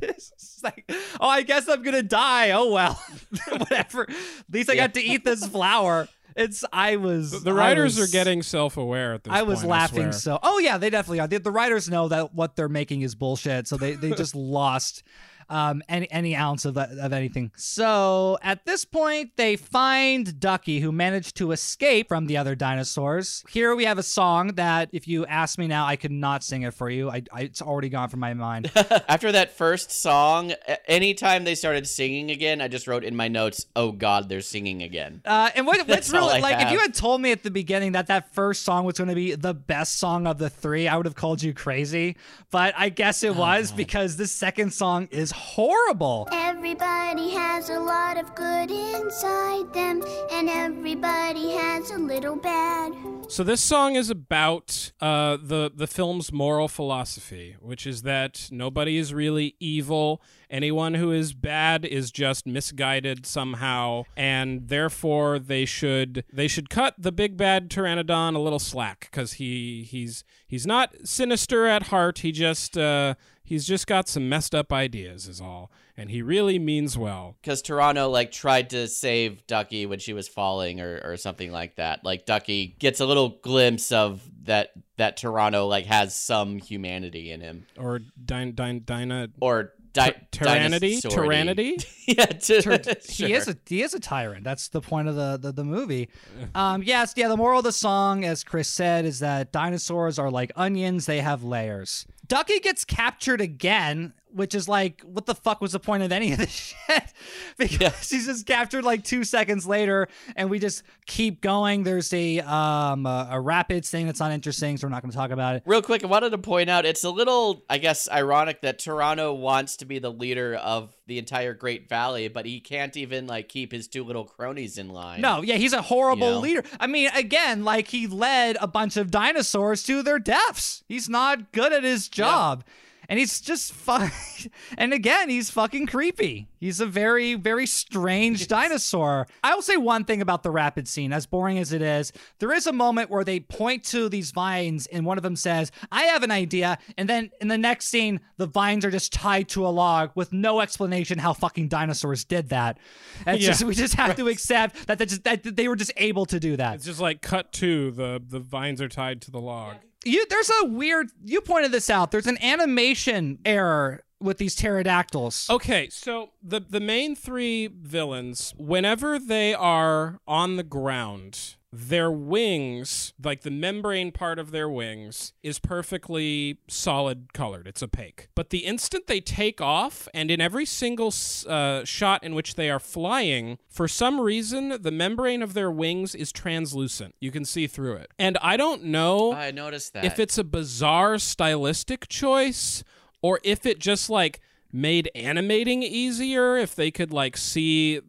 This? 0.00 0.32
It's 0.54 0.62
like, 0.62 0.90
oh, 1.20 1.28
I 1.28 1.42
guess 1.42 1.68
I'm 1.68 1.82
gonna 1.82 2.02
die. 2.02 2.50
Oh 2.52 2.72
well, 2.72 3.02
whatever. 3.50 4.02
At 4.08 4.14
least 4.50 4.70
I 4.70 4.76
got 4.76 4.94
to 4.94 5.02
eat 5.02 5.24
this 5.24 5.46
flower. 5.46 6.08
It's 6.36 6.64
I 6.72 6.96
was 6.96 7.42
the 7.44 7.50
I 7.50 7.54
writers 7.54 7.96
was- 7.98 8.08
are 8.08 8.12
getting 8.12 8.42
self-aware 8.42 9.14
at 9.14 9.24
this 9.24 9.32
I 9.32 9.42
was 9.42 9.58
point, 9.60 9.70
laughing 9.70 10.02
swear. 10.12 10.12
so. 10.12 10.38
Oh 10.42 10.58
yeah, 10.58 10.78
they 10.78 10.90
definitely 10.90 11.20
are. 11.20 11.26
The, 11.28 11.38
the 11.38 11.50
writers 11.50 11.88
know 11.90 12.08
that 12.08 12.34
what 12.34 12.56
they're 12.56 12.68
making 12.68 13.02
is 13.02 13.14
bullshit, 13.14 13.68
so 13.68 13.76
they 13.76 13.92
they 13.92 14.10
just 14.12 14.34
lost 14.34 15.02
um 15.48 15.82
any 15.88 16.10
any 16.10 16.36
ounce 16.36 16.64
of 16.64 16.76
of 16.76 17.12
anything. 17.12 17.50
So 17.56 18.38
at 18.42 18.64
this 18.64 18.84
point, 18.84 19.32
they 19.36 19.56
find 19.56 20.38
Ducky, 20.40 20.80
who 20.80 20.92
managed 20.92 21.36
to 21.36 21.52
escape 21.52 22.08
from 22.08 22.26
the 22.26 22.36
other 22.36 22.54
dinosaurs. 22.54 23.44
Here 23.48 23.74
we 23.74 23.84
have 23.84 23.98
a 23.98 24.02
song 24.02 24.48
that, 24.54 24.88
if 24.92 25.08
you 25.08 25.26
ask 25.26 25.58
me 25.58 25.66
now, 25.66 25.86
I 25.86 25.96
could 25.96 26.10
not 26.10 26.42
sing 26.44 26.62
it 26.62 26.74
for 26.74 26.88
you. 26.90 27.10
I, 27.10 27.22
I 27.32 27.42
it's 27.42 27.62
already 27.62 27.88
gone 27.88 28.08
from 28.08 28.20
my 28.20 28.34
mind. 28.34 28.70
After 29.08 29.32
that 29.32 29.56
first 29.56 29.90
song, 29.90 30.52
anytime 30.86 31.44
they 31.44 31.54
started 31.54 31.86
singing 31.86 32.30
again, 32.30 32.60
I 32.60 32.68
just 32.68 32.86
wrote 32.86 33.04
in 33.04 33.16
my 33.16 33.28
notes, 33.28 33.66
"Oh 33.76 33.92
God, 33.92 34.28
they're 34.28 34.40
singing 34.40 34.82
again." 34.82 35.22
Uh, 35.24 35.50
and 35.54 35.66
what, 35.66 35.86
what's 35.88 36.10
really 36.12 36.40
like, 36.40 36.64
if 36.64 36.72
you 36.72 36.78
had 36.78 36.94
told 36.94 37.20
me 37.20 37.32
at 37.32 37.42
the 37.42 37.50
beginning 37.50 37.92
that 37.92 38.06
that 38.08 38.34
first 38.34 38.62
song 38.62 38.84
was 38.84 38.98
going 38.98 39.08
to 39.08 39.14
be 39.14 39.34
the 39.34 39.54
best 39.54 39.98
song 39.98 40.26
of 40.26 40.38
the 40.38 40.50
three, 40.50 40.88
I 40.88 40.96
would 40.96 41.06
have 41.06 41.14
called 41.14 41.42
you 41.42 41.52
crazy. 41.54 42.16
But 42.50 42.74
I 42.76 42.88
guess 42.88 43.22
Oh, 43.24 43.28
it 43.28 43.36
was 43.36 43.72
because 43.72 44.16
the 44.16 44.26
second 44.26 44.72
song 44.72 45.08
is 45.10 45.30
horrible. 45.34 46.28
Everybody 46.32 47.30
has 47.30 47.68
a 47.68 47.78
lot 47.78 48.16
of 48.18 48.34
good 48.34 48.70
inside 48.70 49.72
them, 49.74 50.02
and 50.30 50.48
everybody 50.48 51.50
has 51.50 51.90
a 51.90 51.98
little 51.98 52.36
bad. 52.36 52.92
So 53.28 53.42
this 53.42 53.60
song 53.60 53.96
is 53.96 54.10
about 54.10 54.92
uh, 55.00 55.38
the 55.42 55.70
the 55.74 55.86
film's 55.86 56.32
moral 56.32 56.68
philosophy, 56.68 57.56
which 57.60 57.86
is 57.86 58.02
that 58.02 58.48
nobody 58.50 58.96
is 58.96 59.12
really 59.12 59.56
evil. 59.58 60.22
Anyone 60.50 60.94
who 60.94 61.10
is 61.10 61.32
bad 61.32 61.84
is 61.84 62.12
just 62.12 62.46
misguided 62.46 63.26
somehow, 63.26 64.04
and 64.16 64.68
therefore 64.68 65.38
they 65.38 65.64
should 65.64 66.24
they 66.32 66.46
should 66.46 66.70
cut 66.70 66.94
the 66.98 67.12
big 67.12 67.36
bad 67.36 67.70
pteranodon 67.70 68.36
a 68.36 68.38
little 68.38 68.58
slack 68.58 69.08
because 69.10 69.34
he 69.34 69.82
he's 69.82 70.22
he's 70.46 70.66
not 70.66 70.94
sinister 71.04 71.66
at 71.66 71.84
heart. 71.84 72.18
He 72.18 72.30
just 72.30 72.78
uh, 72.78 73.14
he's 73.44 73.66
just 73.66 73.86
got 73.86 74.08
some 74.08 74.28
messed 74.28 74.54
up 74.54 74.72
ideas, 74.72 75.28
is 75.28 75.40
all, 75.40 75.70
and 75.96 76.10
he 76.10 76.22
really 76.22 76.58
means 76.58 76.98
well. 76.98 77.36
Because 77.40 77.62
Pterano 77.62 78.10
like 78.10 78.32
tried 78.32 78.70
to 78.70 78.88
save 78.88 79.46
Ducky 79.46 79.86
when 79.86 79.98
she 79.98 80.12
was 80.12 80.26
falling, 80.26 80.80
or, 80.80 81.00
or 81.04 81.16
something 81.16 81.52
like 81.52 81.76
that. 81.76 82.04
Like 82.04 82.26
Ducky 82.26 82.74
gets 82.78 83.00
a 83.00 83.06
little 83.06 83.28
glimpse 83.28 83.92
of 83.92 84.22
that 84.44 84.72
that 84.96 85.18
Pterano 85.18 85.68
like 85.68 85.86
has 85.86 86.14
some 86.14 86.58
humanity 86.58 87.30
in 87.30 87.40
him, 87.40 87.66
Or 87.78 88.00
Dina 88.24 88.52
Dina 88.52 88.80
Dina 88.80 89.28
or 89.40 89.72
di- 89.92 90.14
Tyrannity? 90.32 91.00
dinosaur-y. 91.02 91.26
Tyrannity? 91.44 91.86
yeah, 92.06 92.26
t- 92.26 93.12
He 93.26 93.32
is 93.32 93.48
a 93.48 93.56
he 93.66 93.82
is 93.82 93.94
a 93.94 94.00
tyrant. 94.00 94.44
That's 94.44 94.68
the 94.68 94.80
point 94.80 95.08
of 95.08 95.14
the 95.16 95.36
the, 95.40 95.52
the 95.52 95.64
movie. 95.64 96.08
Um, 96.54 96.82
yes, 96.82 97.14
yeah. 97.16 97.28
The 97.28 97.36
moral 97.36 97.58
of 97.58 97.64
the 97.64 97.72
song, 97.72 98.24
as 98.24 98.44
Chris 98.44 98.68
said, 98.68 99.04
is 99.04 99.20
that 99.20 99.52
dinosaurs 99.52 100.18
are 100.18 100.30
like 100.30 100.52
onions; 100.56 101.06
they 101.06 101.20
have 101.20 101.42
layers. 101.44 102.06
Ducky 102.26 102.58
gets 102.60 102.84
captured 102.84 103.40
again, 103.40 104.14
which 104.34 104.54
is 104.54 104.68
like, 104.68 105.00
what 105.02 105.26
the 105.26 105.34
fuck 105.34 105.60
was 105.60 105.72
the 105.72 105.80
point 105.80 106.02
of 106.02 106.12
any 106.12 106.32
of 106.32 106.38
this 106.38 106.74
shit? 106.88 107.04
because 107.58 108.10
he's 108.10 108.26
just 108.26 108.46
captured 108.46 108.84
like 108.84 109.04
two 109.04 109.24
seconds 109.24 109.66
later, 109.66 110.08
and 110.36 110.50
we 110.50 110.58
just 110.58 110.82
keep 111.06 111.40
going. 111.40 111.82
There's 111.84 112.12
a 112.12 112.40
um 112.40 113.06
a, 113.06 113.28
a 113.32 113.40
rapids 113.40 113.90
thing 113.90 114.06
that's 114.06 114.20
not 114.20 114.32
interesting, 114.32 114.76
so 114.76 114.86
we're 114.86 114.90
not 114.90 115.02
going 115.02 115.10
to 115.12 115.16
talk 115.16 115.30
about 115.30 115.56
it. 115.56 115.62
Real 115.66 115.82
quick, 115.82 116.04
I 116.04 116.06
wanted 116.06 116.30
to 116.30 116.38
point 116.38 116.68
out 116.70 116.84
it's 116.84 117.04
a 117.04 117.10
little, 117.10 117.64
I 117.70 117.78
guess, 117.78 118.08
ironic 118.10 118.62
that 118.62 118.78
Pterano 118.80 119.36
wants 119.36 119.76
to 119.78 119.84
be 119.84 119.98
the 119.98 120.10
leader 120.10 120.54
of 120.56 120.94
the 121.06 121.18
entire 121.18 121.54
Great 121.54 121.88
Valley, 121.88 122.28
but 122.28 122.46
he 122.46 122.60
can't 122.60 122.96
even 122.96 123.26
like 123.26 123.48
keep 123.48 123.72
his 123.72 123.88
two 123.88 124.04
little 124.04 124.24
cronies 124.24 124.78
in 124.78 124.88
line. 124.88 125.20
No, 125.20 125.42
yeah, 125.42 125.56
he's 125.56 125.72
a 125.72 125.82
horrible 125.82 126.28
You 126.28 126.34
know? 126.34 126.40
leader. 126.40 126.64
I 126.80 126.86
mean, 126.86 127.10
again, 127.14 127.64
like 127.64 127.88
he 127.88 128.06
led 128.06 128.56
a 128.60 128.66
bunch 128.66 128.96
of 128.96 129.10
dinosaurs 129.10 129.82
to 129.84 130.02
their 130.02 130.18
deaths. 130.18 130.82
He's 130.88 131.08
not 131.08 131.52
good 131.52 131.72
at 131.72 131.84
his 131.84 132.08
job. 132.08 132.64
And 133.08 133.18
he's 133.18 133.40
just 133.40 133.72
fun. 133.72 134.10
and 134.78 134.92
again, 134.92 135.28
he's 135.28 135.50
fucking 135.50 135.86
creepy. 135.86 136.48
He's 136.60 136.80
a 136.80 136.86
very, 136.86 137.34
very 137.34 137.66
strange 137.66 138.48
dinosaur. 138.48 139.26
I 139.42 139.54
will 139.54 139.62
say 139.62 139.76
one 139.76 140.04
thing 140.04 140.22
about 140.22 140.42
the 140.42 140.50
rapid 140.50 140.88
scene, 140.88 141.12
as 141.12 141.26
boring 141.26 141.58
as 141.58 141.72
it 141.72 141.82
is. 141.82 142.12
There 142.38 142.52
is 142.52 142.66
a 142.66 142.72
moment 142.72 143.10
where 143.10 143.24
they 143.24 143.40
point 143.40 143.84
to 143.84 144.08
these 144.08 144.30
vines, 144.30 144.86
and 144.86 145.04
one 145.04 145.18
of 145.18 145.22
them 145.22 145.36
says, 145.36 145.70
I 145.92 146.04
have 146.04 146.22
an 146.22 146.30
idea. 146.30 146.78
And 146.96 147.08
then 147.08 147.30
in 147.40 147.48
the 147.48 147.58
next 147.58 147.88
scene, 147.88 148.20
the 148.38 148.46
vines 148.46 148.84
are 148.84 148.90
just 148.90 149.12
tied 149.12 149.48
to 149.50 149.66
a 149.66 149.68
log 149.68 150.10
with 150.14 150.32
no 150.32 150.60
explanation 150.60 151.18
how 151.18 151.32
fucking 151.34 151.68
dinosaurs 151.68 152.24
did 152.24 152.48
that. 152.48 152.78
It's 153.26 153.42
Yeah. 153.42 153.48
just, 153.48 153.64
we 153.64 153.74
just 153.74 153.94
have 153.94 154.16
to 154.16 154.28
accept 154.28 154.86
that, 154.86 154.98
they 154.98 155.06
just, 155.06 155.24
that 155.24 155.42
they 155.42 155.68
were 155.68 155.76
just 155.76 155.92
able 155.96 156.26
to 156.26 156.40
do 156.40 156.56
that. 156.56 156.76
It's 156.76 156.84
just 156.86 157.00
like 157.00 157.20
cut 157.20 157.52
to 157.54 157.90
the 157.90 158.22
the 158.26 158.40
vines 158.40 158.80
are 158.80 158.88
tied 158.88 159.20
to 159.22 159.30
the 159.30 159.40
log. 159.40 159.76
You 160.04 160.24
there's 160.28 160.50
a 160.62 160.66
weird 160.66 161.10
you 161.24 161.40
pointed 161.40 161.72
this 161.72 161.90
out. 161.90 162.10
There's 162.10 162.26
an 162.26 162.42
animation 162.42 163.38
error 163.44 164.04
with 164.24 164.38
these 164.38 164.56
pterodactyls? 164.56 165.48
Okay, 165.50 165.88
so 165.90 166.30
the 166.42 166.60
the 166.60 166.80
main 166.80 167.14
three 167.14 167.68
villains, 167.68 168.54
whenever 168.56 169.18
they 169.18 169.54
are 169.54 170.18
on 170.26 170.56
the 170.56 170.62
ground, 170.62 171.56
their 171.74 172.10
wings, 172.10 173.12
like 173.22 173.40
the 173.40 173.50
membrane 173.50 174.12
part 174.12 174.38
of 174.38 174.52
their 174.52 174.68
wings, 174.68 175.32
is 175.42 175.58
perfectly 175.58 176.58
solid 176.68 177.32
colored. 177.32 177.66
It's 177.66 177.82
opaque. 177.82 178.28
But 178.36 178.50
the 178.50 178.58
instant 178.58 179.08
they 179.08 179.20
take 179.20 179.60
off, 179.60 180.08
and 180.14 180.30
in 180.30 180.40
every 180.40 180.66
single 180.66 181.12
uh, 181.48 181.84
shot 181.84 182.22
in 182.22 182.36
which 182.36 182.54
they 182.54 182.70
are 182.70 182.78
flying, 182.78 183.58
for 183.68 183.88
some 183.88 184.20
reason, 184.20 184.80
the 184.82 184.92
membrane 184.92 185.42
of 185.42 185.54
their 185.54 185.70
wings 185.70 186.14
is 186.14 186.30
translucent. 186.30 187.16
You 187.18 187.32
can 187.32 187.44
see 187.44 187.66
through 187.66 187.96
it. 187.96 188.12
And 188.20 188.38
I 188.40 188.56
don't 188.56 188.84
know 188.84 189.32
I 189.32 189.50
noticed 189.50 189.94
that. 189.94 190.04
if 190.04 190.20
it's 190.20 190.38
a 190.38 190.44
bizarre 190.44 191.18
stylistic 191.18 192.08
choice 192.08 192.84
or 193.20 193.40
if 193.42 193.66
it 193.66 193.80
just 193.80 194.08
like 194.08 194.40
made 194.72 195.10
animating 195.14 195.82
easier 195.82 196.56
if 196.56 196.74
they 196.74 196.90
could 196.90 197.12
like 197.12 197.36
see 197.36 198.00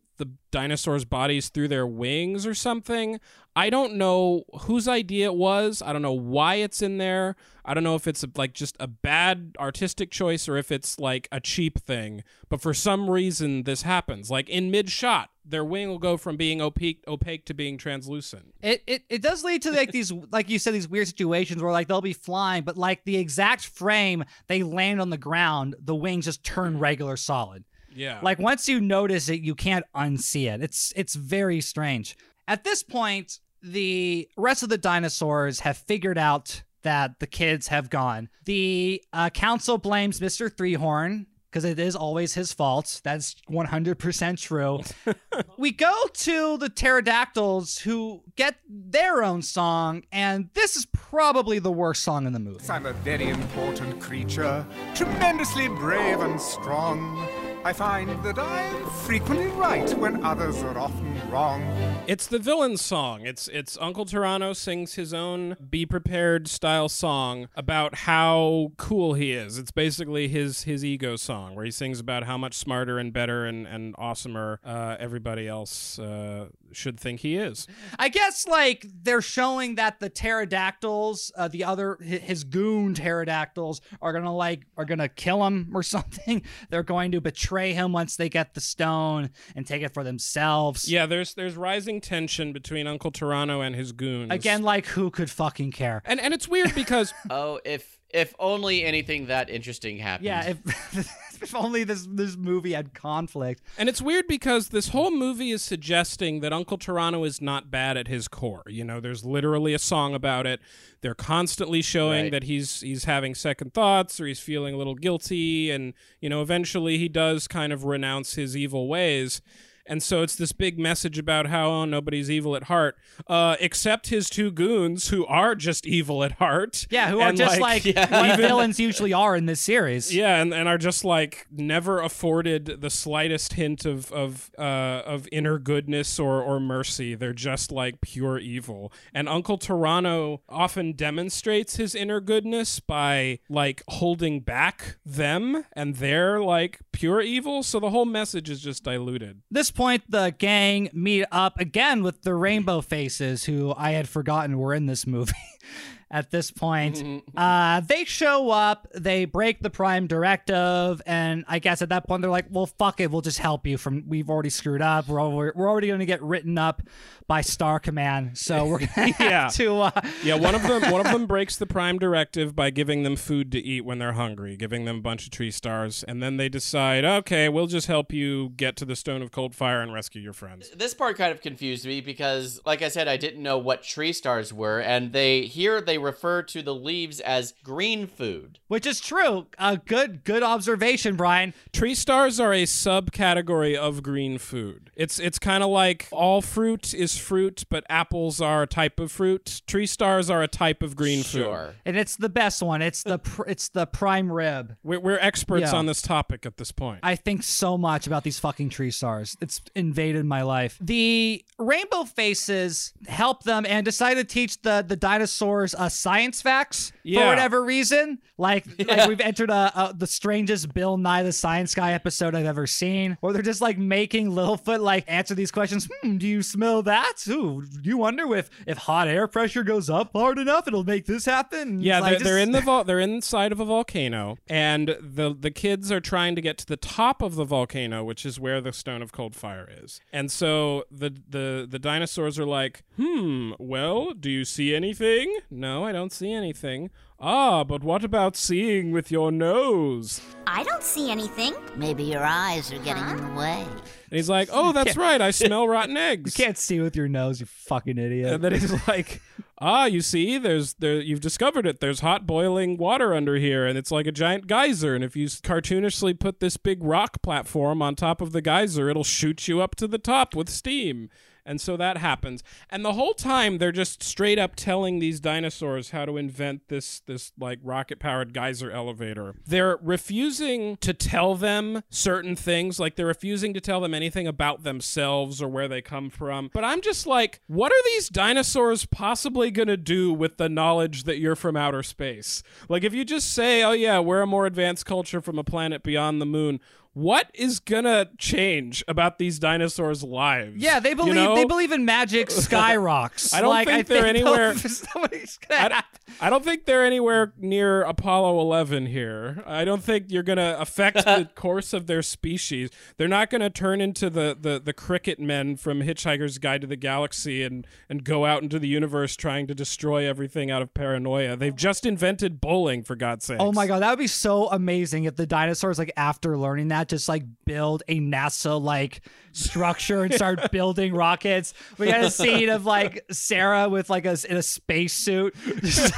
dinosaurs 0.55 1.03
bodies 1.03 1.49
through 1.49 1.67
their 1.67 1.85
wings 1.85 2.47
or 2.47 2.53
something. 2.53 3.19
I 3.57 3.69
don't 3.69 3.95
know 3.95 4.45
whose 4.61 4.87
idea 4.87 5.25
it 5.25 5.35
was. 5.35 5.81
I 5.85 5.91
don't 5.91 6.01
know 6.01 6.13
why 6.13 6.55
it's 6.55 6.81
in 6.81 6.97
there. 6.97 7.35
I 7.65 7.73
don't 7.73 7.83
know 7.83 7.95
if 7.95 8.07
it's 8.07 8.23
like 8.37 8.53
just 8.53 8.77
a 8.79 8.87
bad 8.87 9.57
artistic 9.59 10.11
choice 10.11 10.47
or 10.47 10.55
if 10.55 10.71
it's 10.71 10.97
like 10.97 11.27
a 11.29 11.41
cheap 11.41 11.79
thing. 11.79 12.23
But 12.47 12.61
for 12.61 12.73
some 12.73 13.09
reason 13.09 13.63
this 13.63 13.81
happens. 13.81 14.31
Like 14.31 14.47
in 14.47 14.71
mid 14.71 14.89
shot 14.89 15.29
their 15.43 15.65
wing 15.65 15.89
will 15.89 15.99
go 15.99 16.15
from 16.15 16.37
being 16.37 16.61
opaque 16.61 17.03
opaque 17.05 17.45
to 17.47 17.53
being 17.53 17.77
translucent. 17.77 18.53
It, 18.63 18.81
it 18.87 19.03
it 19.09 19.21
does 19.21 19.43
lead 19.43 19.61
to 19.63 19.71
like 19.71 19.91
these 19.91 20.09
like 20.31 20.49
you 20.49 20.57
said 20.57 20.73
these 20.73 20.87
weird 20.87 21.07
situations 21.07 21.61
where 21.61 21.73
like 21.73 21.89
they'll 21.89 21.99
be 21.99 22.13
flying 22.13 22.63
but 22.63 22.77
like 22.77 23.03
the 23.03 23.17
exact 23.17 23.65
frame 23.65 24.23
they 24.47 24.63
land 24.63 25.01
on 25.01 25.09
the 25.09 25.17
ground 25.17 25.75
the 25.81 25.95
wings 25.95 26.23
just 26.23 26.45
turn 26.45 26.73
mm-hmm. 26.73 26.81
regular 26.81 27.17
solid. 27.17 27.65
Yeah 27.95 28.19
Like 28.21 28.39
once 28.39 28.67
you 28.67 28.79
notice 28.81 29.29
it 29.29 29.41
you 29.41 29.55
can't 29.55 29.85
unsee 29.95 30.53
it. 30.53 30.61
It's 30.61 30.93
it's 30.95 31.15
very 31.15 31.61
strange. 31.61 32.17
At 32.47 32.63
this 32.63 32.83
point 32.83 33.39
the 33.61 34.29
rest 34.37 34.61
of 34.63 34.69
the 34.69 34.77
dinosaurs 34.77 35.61
have 35.61 35.77
figured 35.77 36.17
out 36.17 36.61
that 36.83 37.19
the 37.19 37.27
kids 37.27 37.67
have 37.69 37.89
gone. 37.89 38.29
The 38.45 39.01
uh, 39.11 39.31
council 39.31 39.79
blames 39.79 40.19
Mr. 40.19 40.51
Threehorn 40.51 41.25
because 41.55 41.63
it 41.63 41.79
is 41.79 41.95
always 41.95 42.33
his 42.33 42.51
fault. 42.51 42.99
That's 43.03 43.37
100% 43.49 44.41
true. 44.41 44.81
we 45.57 45.71
go 45.71 45.93
to 46.11 46.57
the 46.57 46.67
pterodactyls 46.67 47.77
who 47.79 48.23
get 48.35 48.55
their 48.67 49.23
own 49.23 49.41
song, 49.41 50.03
and 50.11 50.49
this 50.53 50.75
is 50.75 50.85
probably 50.87 51.59
the 51.59 51.71
worst 51.71 52.03
song 52.03 52.27
in 52.27 52.33
the 52.33 52.39
movie. 52.39 52.69
I'm 52.69 52.85
a 52.85 52.91
very 52.91 53.29
important 53.29 54.01
creature, 54.01 54.65
tremendously 54.95 55.69
brave 55.69 56.19
and 56.19 56.41
strong. 56.41 57.25
I 57.65 57.73
find 57.73 58.23
that 58.23 58.37
I'm 58.37 58.87
frequently 58.91 59.47
right 59.47 59.91
when 59.97 60.23
others 60.23 60.61
are 60.61 60.77
often 60.77 61.19
wrong. 61.31 61.63
It's 62.05 62.27
the 62.27 62.37
villain 62.37 62.77
song. 62.77 63.25
It's 63.25 63.47
it's 63.47 63.75
Uncle 63.81 64.05
Pterano 64.05 64.55
sings 64.55 64.93
his 64.93 65.15
own 65.15 65.57
"Be 65.67 65.83
Prepared" 65.83 66.47
style 66.47 66.89
song 66.89 67.47
about 67.55 67.95
how 67.95 68.71
cool 68.77 69.15
he 69.15 69.31
is. 69.31 69.57
It's 69.57 69.71
basically 69.71 70.27
his 70.27 70.61
his 70.65 70.85
ego 70.85 71.15
song 71.15 71.55
where 71.55 71.65
he 71.65 71.71
sings 71.71 71.99
about 71.99 72.25
how 72.25 72.37
much 72.37 72.53
smarter 72.53 72.99
and 72.99 73.11
better 73.11 73.47
and 73.47 73.65
and 73.65 73.95
awesomer 73.95 74.59
uh, 74.63 74.97
everybody 74.99 75.47
else 75.47 75.97
uh, 75.97 76.49
should 76.71 76.99
think 76.99 77.21
he 77.21 77.35
is. 77.35 77.67
I 77.97 78.09
guess 78.09 78.45
like 78.45 78.85
they're 79.01 79.23
showing 79.23 79.73
that 79.73 79.99
the 79.99 80.09
pterodactyls, 80.09 81.31
uh, 81.35 81.47
the 81.47 81.63
other 81.63 81.97
his 81.99 82.43
goon 82.43 82.93
pterodactyls, 82.93 83.81
are 84.03 84.13
gonna 84.13 84.35
like 84.35 84.67
are 84.77 84.85
gonna 84.85 85.09
kill 85.09 85.43
him 85.43 85.71
or 85.73 85.81
something. 85.95 86.43
They're 86.69 86.83
going 86.83 87.11
to 87.13 87.21
betray 87.21 87.54
him 87.73 87.91
once 87.91 88.15
they 88.15 88.29
get 88.29 88.53
the 88.53 88.61
stone 88.61 89.29
and 89.55 89.65
take 89.65 89.81
it 89.81 89.93
for 89.93 90.03
themselves. 90.03 90.89
Yeah, 90.89 91.05
there's 91.05 91.33
there's 91.33 91.55
rising 91.55 92.01
tension 92.01 92.53
between 92.53 92.87
Uncle 92.87 93.11
Pterano 93.11 93.65
and 93.65 93.75
his 93.75 93.91
goons. 93.91 94.31
Again, 94.31 94.63
like 94.63 94.85
who 94.87 95.09
could 95.09 95.29
fucking 95.29 95.71
care? 95.71 96.01
and 96.05 96.19
and 96.19 96.33
it's 96.33 96.47
weird 96.47 96.73
because 96.75 97.13
oh, 97.29 97.59
if 97.65 97.99
if 98.09 98.33
only 98.39 98.83
anything 98.85 99.27
that 99.27 99.49
interesting 99.49 99.97
happened. 99.97 100.25
Yeah, 100.25 100.53
if, 100.55 101.09
if 101.41 101.55
only 101.55 101.83
this 101.83 102.07
this 102.09 102.35
movie 102.37 102.73
had 102.73 102.93
conflict. 102.93 103.61
And 103.77 103.87
it's 103.89 104.01
weird 104.01 104.27
because 104.27 104.69
this 104.69 104.89
whole 104.89 105.11
movie 105.11 105.51
is 105.51 105.61
suggesting 105.61 106.39
that 106.41 106.53
Uncle 106.53 106.77
Pterano 106.77 107.25
is 107.25 107.41
not 107.41 107.69
bad 107.71 107.97
at 107.97 108.07
his 108.07 108.27
core. 108.27 108.63
You 108.67 108.83
know, 108.83 108.99
there's 108.99 109.23
literally 109.25 109.73
a 109.73 109.79
song 109.79 110.13
about 110.13 110.45
it. 110.47 110.59
They're 111.01 111.13
constantly 111.15 111.81
showing 111.81 112.23
Right. 112.25 112.31
that 112.31 112.43
he's 112.43 112.81
he's 112.81 113.05
having 113.05 113.35
second 113.35 113.73
thoughts 113.73 114.19
or 114.19 114.25
he's 114.27 114.39
feeling 114.39 114.73
a 114.73 114.77
little 114.77 114.95
guilty 114.95 115.71
and 115.71 115.93
you 116.21 116.29
know, 116.29 116.41
eventually 116.41 116.97
he 116.97 117.07
does 117.09 117.47
kind 117.47 117.71
of 117.73 117.83
renounce 117.85 118.35
his 118.35 118.55
evil 118.57 118.87
ways. 118.87 119.41
And 119.87 120.01
so 120.01 120.23
it's 120.23 120.35
this 120.35 120.51
big 120.51 120.79
message 120.79 121.17
about 121.19 121.47
how 121.47 121.69
oh, 121.69 121.85
nobody's 121.85 122.29
evil 122.29 122.55
at 122.55 122.63
heart, 122.63 122.95
uh, 123.27 123.55
except 123.59 124.07
his 124.07 124.29
two 124.29 124.51
goons 124.51 125.09
who 125.09 125.25
are 125.25 125.55
just 125.55 125.85
evil 125.85 126.23
at 126.23 126.33
heart. 126.33 126.87
Yeah, 126.89 127.09
who 127.09 127.19
are 127.19 127.31
just 127.33 127.59
like, 127.59 127.85
what 127.85 128.37
villains 128.37 128.79
usually 128.79 129.13
are 129.13 129.35
in 129.35 129.45
this 129.45 129.61
series. 129.61 130.13
yeah, 130.13 130.41
and, 130.41 130.53
and 130.53 130.67
are 130.67 130.77
just 130.77 131.03
like 131.05 131.47
never 131.51 132.01
afforded 132.01 132.81
the 132.81 132.89
slightest 132.89 133.53
hint 133.53 133.85
of 133.85 134.11
of 134.11 134.51
uh, 134.57 135.01
of 135.05 135.27
inner 135.31 135.59
goodness 135.59 136.19
or 136.19 136.41
or 136.41 136.59
mercy. 136.59 137.15
They're 137.15 137.33
just 137.33 137.71
like 137.71 138.01
pure 138.01 138.39
evil. 138.39 138.91
And 139.13 139.29
Uncle 139.29 139.57
Pterano 139.57 140.39
often 140.49 140.93
demonstrates 140.93 141.75
his 141.75 141.95
inner 141.95 142.19
goodness 142.19 142.79
by 142.79 143.39
like 143.49 143.83
holding 143.87 144.39
back 144.41 144.97
them 145.05 145.65
and 145.73 145.95
their 145.95 146.41
like 146.41 146.79
pure 146.91 147.21
evil. 147.21 147.63
So 147.63 147.79
the 147.79 147.89
whole 147.89 148.05
message 148.05 148.49
is 148.49 148.61
just 148.61 148.83
diluted. 148.83 149.41
this 149.51 149.71
point, 149.75 150.09
the 150.09 150.33
gang 150.37 150.89
meet 150.93 151.25
up 151.31 151.59
again 151.59 152.01
with 152.01 152.23
the 152.23 152.33
Rainbow 152.33 152.81
Faces, 152.81 153.43
who 153.45 153.73
I 153.77 153.91
had 153.91 154.09
forgotten 154.09 154.57
were 154.57 154.73
in 154.73 154.85
this 154.85 155.05
movie. 155.05 155.33
At 156.15 156.31
this 156.31 156.49
point, 156.49 157.03
uh, 157.35 157.81
they 157.81 158.05
show 158.05 158.49
up, 158.49 158.87
they 158.95 159.25
break 159.25 159.59
the 159.59 159.69
Prime 159.69 160.07
Directive, 160.07 161.01
and 161.05 161.43
I 161.45 161.59
guess 161.59 161.81
at 161.81 161.89
that 161.89 162.07
point 162.07 162.21
they're 162.21 162.31
like, 162.31 162.45
"Well, 162.49 162.67
fuck 162.67 163.01
it, 163.01 163.11
we'll 163.11 163.19
just 163.21 163.39
help 163.39 163.67
you." 163.67 163.77
From 163.77 164.05
we've 164.07 164.29
already 164.29 164.49
screwed 164.49 164.81
up, 164.81 165.09
we're 165.09 165.19
over, 165.19 165.51
we're 165.53 165.69
already 165.69 165.87
going 165.87 165.99
to 165.99 166.05
get 166.05 166.23
written 166.23 166.57
up 166.57 166.81
by 167.27 167.41
Star 167.41 167.79
Command, 167.81 168.37
so 168.37 168.65
we're 168.69 168.85
gonna 168.95 169.13
Yeah. 169.19 169.49
to. 169.55 169.81
Uh, 169.81 170.01
Yeah, 170.23 170.35
one 170.35 170.55
of 170.55 170.63
them 170.63 170.89
one 170.89 171.05
of 171.05 171.11
them 171.11 171.25
breaks 171.25 171.57
the 171.57 171.65
prime 171.65 171.99
directive 171.99 172.55
by 172.55 172.69
giving 172.69 173.03
them 173.03 173.17
food 173.17 173.51
to 173.51 173.59
eat 173.59 173.81
when 173.83 173.99
they're 173.99 174.13
hungry, 174.13 174.55
giving 174.55 174.85
them 174.85 174.99
a 174.99 175.01
bunch 175.01 175.25
of 175.25 175.31
tree 175.31 175.51
stars, 175.51 176.05
and 176.07 176.23
then 176.23 176.37
they 176.37 176.47
decide, 176.47 177.03
okay, 177.03 177.49
we'll 177.49 177.67
just 177.67 177.87
help 177.87 178.13
you 178.13 178.53
get 178.55 178.77
to 178.77 178.85
the 178.85 178.95
Stone 178.95 179.21
of 179.21 179.31
Cold 179.31 179.53
Fire 179.53 179.81
and 179.81 179.91
rescue 179.93 180.21
your 180.21 180.31
friends. 180.33 180.69
This 180.77 180.93
part 180.93 181.17
kind 181.17 181.33
of 181.33 181.41
confused 181.41 181.85
me 181.85 181.99
because, 181.99 182.61
like 182.65 182.81
I 182.81 182.87
said, 182.87 183.09
I 183.09 183.17
didn't 183.17 183.43
know 183.43 183.57
what 183.57 183.83
tree 183.83 184.13
stars 184.13 184.53
were, 184.53 184.79
and 184.79 185.11
they 185.11 185.41
here 185.41 185.81
they 185.81 185.97
refer 186.05 186.41
to 186.43 186.61
the 186.61 186.73
leaves 186.75 187.19
as 187.19 187.53
green 187.63 188.07
food. 188.07 188.59
which 188.67 188.85
is 188.85 188.99
true. 189.01 189.47
A 189.59 189.77
good, 189.77 190.23
good 190.23 190.43
observation, 190.43 191.15
Brian. 191.15 191.53
Tree 191.73 191.95
stars 191.95 192.39
are 192.39 192.53
a 192.53 192.63
subcategory 192.63 193.75
of 193.75 194.03
green 194.03 194.37
food. 194.37 194.91
It's 194.95 195.19
it's 195.19 195.39
kind 195.39 195.63
of 195.63 195.69
like 195.69 196.07
all 196.11 196.41
fruit 196.41 196.93
is 196.93 197.17
fruit, 197.17 197.63
but 197.69 197.83
apples 197.89 198.39
are 198.41 198.63
a 198.63 198.67
type 198.67 198.99
of 198.99 199.11
fruit. 199.11 199.61
Tree 199.67 199.85
stars 199.85 200.29
are 200.29 200.41
a 200.41 200.47
type 200.47 200.81
of 200.81 200.95
green 200.95 201.23
Sure. 201.23 201.67
food. 201.67 201.75
And 201.85 201.97
it's 201.97 202.15
the 202.15 202.29
best 202.29 202.61
one. 202.61 202.81
It's 202.81 203.03
the 203.03 203.19
pr- 203.19 203.47
it's 203.47 203.69
the 203.69 203.85
prime 203.85 204.31
rib. 204.31 204.75
We're, 204.83 204.99
we're 204.99 205.19
experts 205.19 205.71
Yeah. 205.71 205.77
on 205.79 205.85
this 205.85 206.01
topic 206.01 206.45
at 206.45 206.57
this 206.57 206.71
point. 206.71 206.99
I 207.03 207.15
think 207.15 207.43
so 207.43 207.77
much 207.77 208.07
about 208.07 208.23
these 208.23 208.39
fucking 208.39 208.69
tree 208.69 208.91
stars. 208.91 209.35
It's 209.41 209.61
invaded 209.75 210.25
my 210.25 210.41
life. 210.43 210.77
The 210.81 211.43
rainbow 211.59 212.03
faces 212.05 212.93
help 213.07 213.43
them 213.43 213.65
and 213.67 213.83
decide 213.85 214.15
to 214.15 214.23
teach 214.23 214.61
the 214.61 214.83
the 214.87 214.95
dinosaurs 214.95 215.73
uh, 215.75 215.84
science 215.89 216.41
facts 216.41 216.91
for 217.03 217.25
whatever 217.27 217.63
reason. 217.63 218.19
Like, 218.37 218.65
like 218.87 219.07
we've 219.07 219.21
entered 219.21 219.49
a, 219.49 219.71
a 219.75 219.93
the 219.93 220.07
strangest 220.07 220.73
Bill 220.73 220.97
Nye 220.97 221.23
the 221.23 221.31
Science 221.31 221.73
Guy 221.73 221.93
episode 221.93 222.35
I've 222.35 222.45
ever 222.45 222.67
seen, 222.67 223.17
where 223.21 223.31
they're 223.33 223.41
just 223.41 223.61
like 223.61 223.77
making 223.77 224.31
Littlefoot 224.31 224.81
like 224.81 225.05
answer 225.07 225.35
these 225.35 225.51
questions. 225.51 225.87
Hmm, 226.01 226.17
do 226.17 226.27
you 226.27 226.41
smell 226.41 226.81
that? 226.83 227.13
Ooh, 227.29 227.63
do 227.63 227.89
you 227.89 227.97
wonder 227.97 228.35
if 228.35 228.49
if 228.67 228.77
hot 228.77 229.07
air 229.07 229.27
pressure 229.27 229.63
goes 229.63 229.89
up 229.89 230.11
hard 230.13 230.37
enough, 230.37 230.67
it'll 230.67 230.83
make 230.83 231.05
this 231.05 231.25
happen? 231.25 231.79
Yeah, 231.81 231.99
Like, 231.99 232.17
they're, 232.17 232.25
they're 232.25 232.39
in 232.39 232.51
the 232.51 232.61
vol- 232.65 232.83
they're 232.83 232.99
inside 232.99 233.51
of 233.51 233.59
a 233.59 233.65
volcano, 233.65 234.37
and 234.47 234.97
the 234.99 235.33
the 235.37 235.51
kids 235.51 235.91
are 235.91 236.01
trying 236.01 236.35
to 236.35 236.41
get 236.41 236.57
to 236.59 236.65
the 236.65 236.77
top 236.77 237.21
of 237.21 237.35
the 237.35 237.45
volcano, 237.45 238.03
which 238.03 238.25
is 238.25 238.39
where 238.39 238.59
the 238.59 238.73
Stone 238.73 239.01
of 239.01 239.11
Cold 239.11 239.35
Fire 239.35 239.69
is. 239.81 240.01
And 240.11 240.31
so 240.31 240.83
the 240.91 241.15
the 241.29 241.67
the 241.69 241.79
dinosaurs 241.79 242.37
are 242.37 242.45
like, 242.45 242.83
"Hmm, 242.97 243.53
well, 243.59 244.13
do 244.13 244.29
you 244.29 244.43
see 244.45 244.75
anything? 244.75 245.37
No, 245.49 245.74
I 245.83 245.91
don't 245.91 246.11
see 246.11 246.31
anything. 246.31 246.89
Ah, 247.19 247.63
but 247.63 247.83
what 247.83 248.03
about 248.03 248.35
seeing 248.35 248.91
with 248.91 249.11
your 249.11 249.31
nose?" 249.31 250.21
I 250.47 250.63
don't 250.63 250.83
see 250.83 251.09
anything. 251.11 251.53
Maybe 251.75 252.03
your 252.03 252.23
eyes 252.23 252.71
are 252.71 252.79
getting 252.79 253.07
in 253.09 253.17
the 253.17 253.33
way. 253.39 253.61
And 253.65 254.17
he's 254.17 254.29
like, 254.29 254.49
"Oh, 254.51 254.71
that's 254.71 254.95
right. 254.95 255.19
I 255.21 255.31
smell 255.41 255.67
rotten 255.67 255.97
eggs." 255.97 256.37
You 256.37 256.43
can't 256.45 256.57
see 256.57 256.79
with 256.79 256.95
your 256.95 257.07
nose, 257.07 257.39
you 257.39 257.45
fucking 257.45 257.97
idiot. 257.97 258.33
And 258.33 258.43
then 258.43 258.53
he's 258.53 258.71
like, 258.87 259.21
ah, 259.59 259.85
you 259.85 260.01
see, 260.01 260.37
there's 260.37 260.75
there 260.75 261.01
you've 261.01 261.21
discovered 261.21 261.65
it. 261.65 261.79
There's 261.79 262.01
hot 262.01 262.25
boiling 262.27 262.77
water 262.77 263.13
under 263.13 263.35
here, 263.37 263.65
and 263.65 263.77
it's 263.77 263.91
like 263.91 264.07
a 264.07 264.11
giant 264.11 264.47
geyser. 264.47 264.93
And 264.95 265.03
if 265.03 265.15
you 265.15 265.25
s- 265.25 265.41
cartoonishly 265.41 266.19
put 266.19 266.39
this 266.39 266.57
big 266.57 266.83
rock 266.83 267.21
platform 267.21 267.81
on 267.81 267.95
top 267.95 268.21
of 268.21 268.31
the 268.31 268.41
geyser, 268.41 268.89
it'll 268.89 269.03
shoot 269.03 269.47
you 269.47 269.61
up 269.61 269.75
to 269.75 269.87
the 269.87 269.97
top 269.97 270.35
with 270.35 270.49
steam. 270.49 271.09
And 271.45 271.61
so 271.61 271.77
that 271.77 271.97
happens. 271.97 272.43
And 272.69 272.83
the 272.83 272.93
whole 272.93 273.13
time 273.13 273.57
they're 273.59 273.71
just 273.71 274.01
straight 274.01 274.39
up 274.39 274.55
telling 274.55 274.99
these 274.99 275.19
dinosaurs 275.19 275.91
how 275.91 276.05
to 276.05 276.17
invent 276.17 276.67
this 276.69 277.01
this 277.01 277.31
like 277.39 277.59
rocket 277.63 277.99
powered 277.99 278.33
geyser 278.33 278.71
elevator. 278.71 279.35
They're 279.45 279.77
refusing 279.81 280.77
to 280.77 280.93
tell 280.93 281.35
them 281.35 281.83
certain 281.89 282.35
things, 282.35 282.79
like 282.79 282.95
they're 282.95 283.05
refusing 283.05 283.53
to 283.53 283.61
tell 283.61 283.79
them 283.79 283.93
anything 283.93 284.27
about 284.27 284.63
themselves 284.63 285.41
or 285.41 285.47
where 285.47 285.67
they 285.67 285.81
come 285.81 286.09
from. 286.09 286.49
But 286.53 286.63
I'm 286.63 286.81
just 286.81 287.05
like, 287.05 287.41
what 287.47 287.71
are 287.71 287.83
these 287.85 288.09
dinosaurs 288.09 288.85
possibly 288.85 289.51
going 289.51 289.67
to 289.67 289.77
do 289.77 290.11
with 290.11 290.37
the 290.37 290.49
knowledge 290.49 291.03
that 291.03 291.19
you're 291.19 291.35
from 291.35 291.55
outer 291.55 291.83
space? 291.83 292.41
Like 292.69 292.83
if 292.83 292.93
you 292.93 293.05
just 293.05 293.31
say, 293.31 293.63
"Oh 293.63 293.71
yeah, 293.71 293.99
we're 293.99 294.21
a 294.21 294.27
more 294.27 294.45
advanced 294.45 294.85
culture 294.85 295.21
from 295.21 295.37
a 295.37 295.43
planet 295.43 295.83
beyond 295.83 296.21
the 296.21 296.25
moon." 296.25 296.59
What 296.95 297.29
is 297.33 297.59
gonna 297.59 298.07
change 298.17 298.83
about 298.87 299.19
these 299.19 299.37
dinosaurs' 299.37 300.01
lives? 300.01 300.55
Yeah, 300.57 300.79
they 300.79 300.91
You 300.91 300.95
believe 300.95 301.15
know? 301.15 301.35
they 301.35 301.43
believe 301.43 301.71
in 301.73 301.83
magic 301.83 302.31
sky 302.31 302.77
rocks. 302.77 303.33
I 303.33 303.41
don't 303.41 303.49
like, 303.49 303.67
think 303.67 303.79
I 303.79 303.93
they're 303.93 304.03
think 304.13 304.17
anywhere- 304.25 304.53
gonna 304.53 305.63
I, 305.65 305.67
don't- 305.69 305.85
I 306.21 306.29
don't 306.29 306.43
think 306.43 306.65
they're 306.65 306.85
anywhere 306.85 307.33
near 307.37 307.81
Apollo 307.81 308.39
11 308.39 308.85
here. 308.85 309.43
I 309.45 309.65
don't 309.65 309.83
think 309.83 310.05
you're 310.07 310.23
going 310.23 310.37
to 310.37 310.59
affect 310.61 310.97
the 311.03 311.27
course 311.35 311.73
of 311.73 311.87
their 311.87 312.01
species. 312.01 312.69
They're 312.97 313.07
not 313.07 313.29
going 313.29 313.41
to 313.41 313.49
turn 313.49 313.81
into 313.81 314.09
the, 314.09 314.37
the, 314.39 314.61
the 314.63 314.71
cricket 314.71 315.19
men 315.19 315.57
from 315.57 315.81
Hitchhiker's 315.81 316.37
Guide 316.37 316.61
to 316.61 316.67
the 316.67 316.75
Galaxy 316.75 317.43
and, 317.43 317.67
and 317.89 318.03
go 318.03 318.25
out 318.25 318.43
into 318.43 318.59
the 318.59 318.67
universe 318.67 319.15
trying 319.15 319.47
to 319.47 319.55
destroy 319.55 320.07
everything 320.07 320.49
out 320.51 320.61
of 320.61 320.73
paranoia. 320.73 321.35
They've 321.35 321.55
just 321.55 321.85
invented 321.85 322.39
bowling, 322.39 322.83
for 322.83 322.95
God's 322.95 323.25
sake. 323.25 323.37
Oh 323.39 323.51
my 323.51 323.67
god, 323.67 323.81
that 323.81 323.89
would 323.89 323.99
be 323.99 324.07
so 324.07 324.47
amazing 324.49 325.03
if 325.05 325.15
the 325.17 325.25
dinosaurs, 325.27 325.77
like 325.79 325.91
after 325.97 326.37
learning 326.37 326.69
that, 326.69 326.84
just 326.87 327.09
like 327.09 327.23
build 327.45 327.83
a 327.87 327.99
NASA 327.99 328.61
like 328.61 329.01
structure 329.31 330.03
and 330.03 330.13
start 330.13 330.51
building 330.51 330.93
rockets. 330.93 331.53
We 331.77 331.87
got 331.87 332.03
a 332.03 332.09
scene 332.09 332.49
of 332.49 332.65
like 332.65 333.05
Cera 333.11 333.69
with 333.69 333.89
like 333.89 334.05
a 334.05 334.17
in 334.29 334.37
a 334.37 334.43
spacesuit. 334.43 335.35
just 335.61 335.93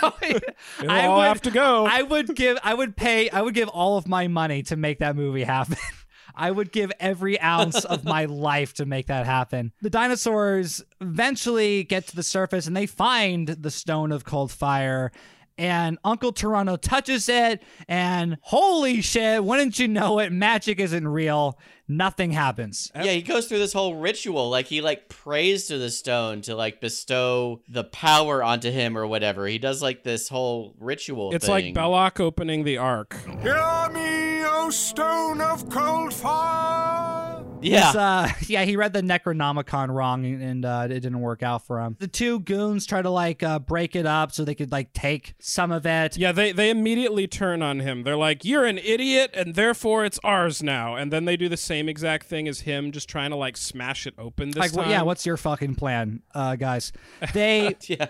going. 0.00 0.40
It'll 0.82 0.90
all 0.90 1.20
have 1.22 1.42
to 1.42 1.50
go. 1.50 1.86
I 1.86 2.02
would 2.02 2.34
give. 2.34 2.58
I 2.62 2.74
would 2.74 2.96
pay. 2.96 3.30
I 3.30 3.42
would 3.42 3.54
give 3.54 3.68
all 3.68 3.96
of 3.96 4.06
my 4.06 4.28
money 4.28 4.62
to 4.64 4.76
make 4.76 4.98
that 5.00 5.16
movie 5.16 5.44
happen. 5.44 5.76
I 6.34 6.52
would 6.52 6.70
give 6.70 6.92
every 7.00 7.40
ounce 7.40 7.84
of 7.84 8.04
my 8.04 8.26
life 8.26 8.74
to 8.74 8.86
make 8.86 9.08
that 9.08 9.26
happen. 9.26 9.72
The 9.82 9.90
dinosaurs 9.90 10.82
eventually 11.00 11.82
get 11.82 12.06
to 12.08 12.16
the 12.16 12.22
surface 12.22 12.68
and 12.68 12.76
they 12.76 12.86
find 12.86 13.48
the 13.48 13.72
stone 13.72 14.12
of 14.12 14.24
cold 14.24 14.52
fire. 14.52 15.10
And 15.58 15.98
Uncle 16.04 16.32
Pterano 16.32 16.80
touches 16.80 17.28
it, 17.28 17.62
and 17.88 18.38
holy 18.42 19.00
shit, 19.00 19.42
wouldn't 19.42 19.80
you 19.80 19.88
know 19.88 20.20
it? 20.20 20.30
Magic 20.30 20.78
isn't 20.78 21.06
real. 21.08 21.58
Nothing 21.88 22.30
happens. 22.30 22.92
Yeah, 22.94 23.12
he 23.12 23.22
goes 23.22 23.46
through 23.48 23.58
this 23.58 23.72
whole 23.72 23.96
ritual. 23.96 24.50
Like 24.50 24.66
he 24.66 24.80
like 24.80 25.08
prays 25.08 25.66
to 25.68 25.78
the 25.78 25.90
stone 25.90 26.42
to 26.42 26.54
like 26.54 26.80
bestow 26.80 27.62
the 27.68 27.82
power 27.82 28.42
onto 28.42 28.70
him 28.70 28.96
or 28.96 29.06
whatever. 29.06 29.46
He 29.46 29.58
does 29.58 29.82
like 29.82 30.04
this 30.04 30.28
whole 30.28 30.74
ritual. 30.78 31.34
It's 31.34 31.46
thing. 31.46 31.74
like 31.74 31.74
Belloq 31.74 32.20
opening 32.20 32.64
the 32.64 32.76
Ark. 32.76 33.16
Hear 33.42 33.88
me, 33.92 34.44
O 34.44 34.68
stone 34.70 35.40
of 35.40 35.68
cold 35.70 36.12
fire! 36.12 37.07
Yeah. 37.60 37.90
Uh, 37.90 38.28
yeah, 38.46 38.64
he 38.64 38.76
read 38.76 38.92
the 38.92 39.02
Necronomicon 39.02 39.88
wrong 39.90 40.24
and 40.24 40.64
uh, 40.64 40.86
it 40.86 41.00
didn't 41.00 41.20
work 41.20 41.42
out 41.42 41.66
for 41.66 41.80
him. 41.80 41.96
The 41.98 42.08
two 42.08 42.40
goons 42.40 42.86
try 42.86 43.02
to 43.02 43.10
like 43.10 43.42
uh, 43.42 43.58
break 43.58 43.96
it 43.96 44.06
up 44.06 44.32
so 44.32 44.44
they 44.44 44.54
could 44.54 44.72
like 44.72 44.92
take 44.92 45.34
some 45.38 45.72
of 45.72 45.86
it. 45.86 46.16
Yeah, 46.16 46.32
they, 46.32 46.52
they 46.52 46.70
immediately 46.70 47.26
turn 47.26 47.62
on 47.62 47.80
him. 47.80 48.02
They're 48.02 48.16
like, 48.16 48.44
You're 48.44 48.64
an 48.64 48.78
idiot, 48.78 49.30
and 49.34 49.54
therefore 49.54 50.04
it's 50.04 50.18
ours 50.24 50.62
now. 50.62 50.94
And 50.94 51.12
then 51.12 51.24
they 51.24 51.36
do 51.36 51.48
the 51.48 51.56
same 51.56 51.88
exact 51.88 52.26
thing 52.26 52.48
as 52.48 52.60
him, 52.60 52.92
just 52.92 53.08
trying 53.08 53.30
to 53.30 53.36
like 53.36 53.56
smash 53.56 54.06
it 54.06 54.14
open 54.18 54.50
this 54.50 54.60
like, 54.60 54.72
time. 54.72 54.84
wh- 54.84 54.90
yeah, 54.90 55.02
what's 55.02 55.26
your 55.26 55.36
fucking 55.36 55.74
plan, 55.74 56.22
uh, 56.34 56.56
guys? 56.56 56.92
They, 57.34 57.76
yeah. 57.86 58.06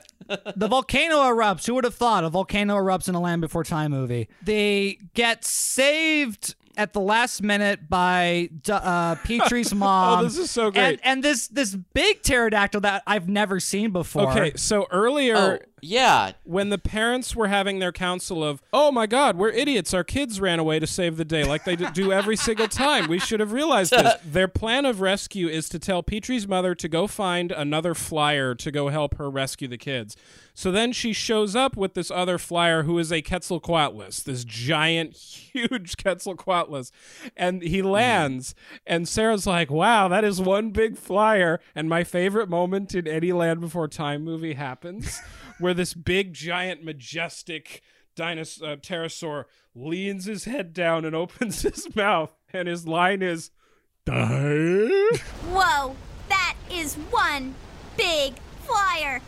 the 0.57 0.69
volcano 0.69 1.17
erupts. 1.17 1.67
Who 1.67 1.75
would 1.75 1.85
have 1.85 1.95
thought 1.95 2.25
a 2.25 2.31
volcano 2.31 2.77
erupts 2.77 3.09
in 3.09 3.15
a 3.15 3.21
Land 3.21 3.41
Before 3.41 3.65
Time 3.65 3.91
movie? 3.91 4.29
They 4.43 4.99
get 5.15 5.45
saved 5.45 6.55
at 6.79 6.95
the 6.95 7.01
last 7.01 7.43
minute 7.43 7.91
by 7.91 8.49
uh, 8.71 9.15
Petrie's 9.25 9.75
mom. 9.75 10.21
Oh, 10.21 10.23
this 10.23 10.39
is 10.39 10.51
so 10.51 10.71
great. 10.71 10.83
And, 10.85 11.01
and 11.05 11.25
this 11.25 11.49
this 11.49 11.75
big 11.75 12.23
pterodactyl 12.23 12.81
that 12.83 13.03
I've 13.07 13.29
never 13.29 13.61
seen 13.61 13.91
before. 13.91 14.31
Okay, 14.31 14.53
so 14.57 14.87
earlier, 14.91 15.37
Oh, 15.37 15.59
yeah. 15.83 16.33
when 16.45 16.71
the 16.71 16.79
parents 16.79 17.35
were 17.37 17.49
having 17.49 17.81
their 17.81 17.93
council 17.93 18.43
of, 18.45 18.63
"Oh 18.73 18.91
my 18.93 19.07
God, 19.07 19.37
we're 19.37 19.51
idiots! 19.51 19.93
Our 19.93 20.05
kids 20.05 20.41
ran 20.41 20.59
away 20.59 20.79
to 20.79 20.87
save 20.87 21.17
the 21.17 21.25
day, 21.25 21.45
like 21.45 21.65
they 21.65 21.77
do 21.77 22.13
every 22.13 22.37
single 22.49 22.69
time. 22.69 23.09
We 23.09 23.19
should 23.19 23.41
have 23.41 23.53
realized 23.53 23.91
this." 23.93 24.15
Their 24.25 24.49
plan 24.49 24.85
of 24.87 25.01
rescue 25.01 25.49
is 25.49 25.69
to 25.71 25.79
tell 25.79 26.03
Petrie's 26.03 26.47
mother 26.47 26.75
to 26.77 26.89
go 26.89 27.07
find 27.09 27.51
another 27.53 27.95
flyer 27.95 28.55
to 28.55 28.71
go 28.71 28.89
help 28.89 29.17
her 29.19 29.29
rescue 29.29 29.67
the 29.69 29.79
kids. 29.79 30.17
So 30.59 30.73
then 30.73 30.93
she 30.93 31.13
shows 31.13 31.55
up 31.55 31.77
with 31.77 31.95
this 31.95 32.11
other 32.11 32.37
flyer 32.37 32.83
who 32.83 32.99
is 32.99 33.13
a 33.13 33.23
Quetzalcoatlus, 33.23 34.25
this 34.25 34.43
giant, 34.43 35.15
huge 35.53 35.97
Quetzalcoatlus. 35.97 36.91
And 37.37 37.63
he 37.63 37.81
lands, 37.81 38.57
and 38.85 39.07
Cera's 39.07 39.47
like, 39.47 39.71
wow, 39.71 40.09
that 40.09 40.25
is 40.25 40.41
one 40.41 40.71
big 40.71 40.99
flyer. 40.99 41.61
And 41.77 41.89
my 41.89 42.03
favorite 42.03 42.49
moment 42.49 42.93
in 42.93 43.07
any 43.07 43.31
Land 43.31 43.61
Before 43.61 43.87
Time 43.87 44.25
movie 44.25 44.55
happens, 44.55 45.21
where 45.61 45.75
this 45.75 45.95
big, 45.95 46.33
giant, 46.33 46.83
majestic 46.83 47.81
dinosaur, 48.17 48.73
uh, 48.73 48.77
pterosaur 48.79 49.45
leans 49.77 50.25
his 50.25 50.47
head 50.47 50.73
down 50.73 51.05
and 51.05 51.15
opens 51.15 51.63
his 51.63 51.95
mouth, 51.95 52.35
and 52.53 52.67
his 52.67 52.85
line 52.85 53.23
is, 53.23 53.53
Die? 54.05 55.19
Whoa, 55.53 55.95
that 56.29 56.57
is 56.69 56.97
one 56.97 57.55
big 57.97 58.35
flyer. 58.67 59.21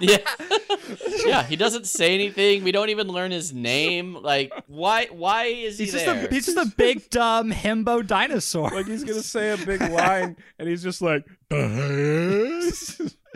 Yeah. 0.00 0.18
yeah, 1.26 1.42
he 1.44 1.56
doesn't 1.56 1.86
say 1.86 2.14
anything. 2.14 2.64
We 2.64 2.72
don't 2.72 2.88
even 2.90 3.08
learn 3.08 3.30
his 3.30 3.52
name. 3.52 4.14
Like 4.14 4.52
why 4.66 5.06
why 5.06 5.44
is 5.44 5.78
he 5.78 5.86
just 5.86 6.04
there? 6.04 6.26
a 6.26 6.32
he's 6.32 6.46
just 6.46 6.58
a 6.58 6.74
big 6.76 7.08
dumb 7.10 7.52
himbo 7.52 8.06
dinosaur. 8.06 8.70
Like 8.70 8.86
he's 8.86 9.04
gonna 9.04 9.22
say 9.22 9.50
a 9.50 9.56
big 9.56 9.80
line, 9.90 10.36
and 10.58 10.68
he's 10.68 10.82
just 10.82 11.02
like, 11.02 11.24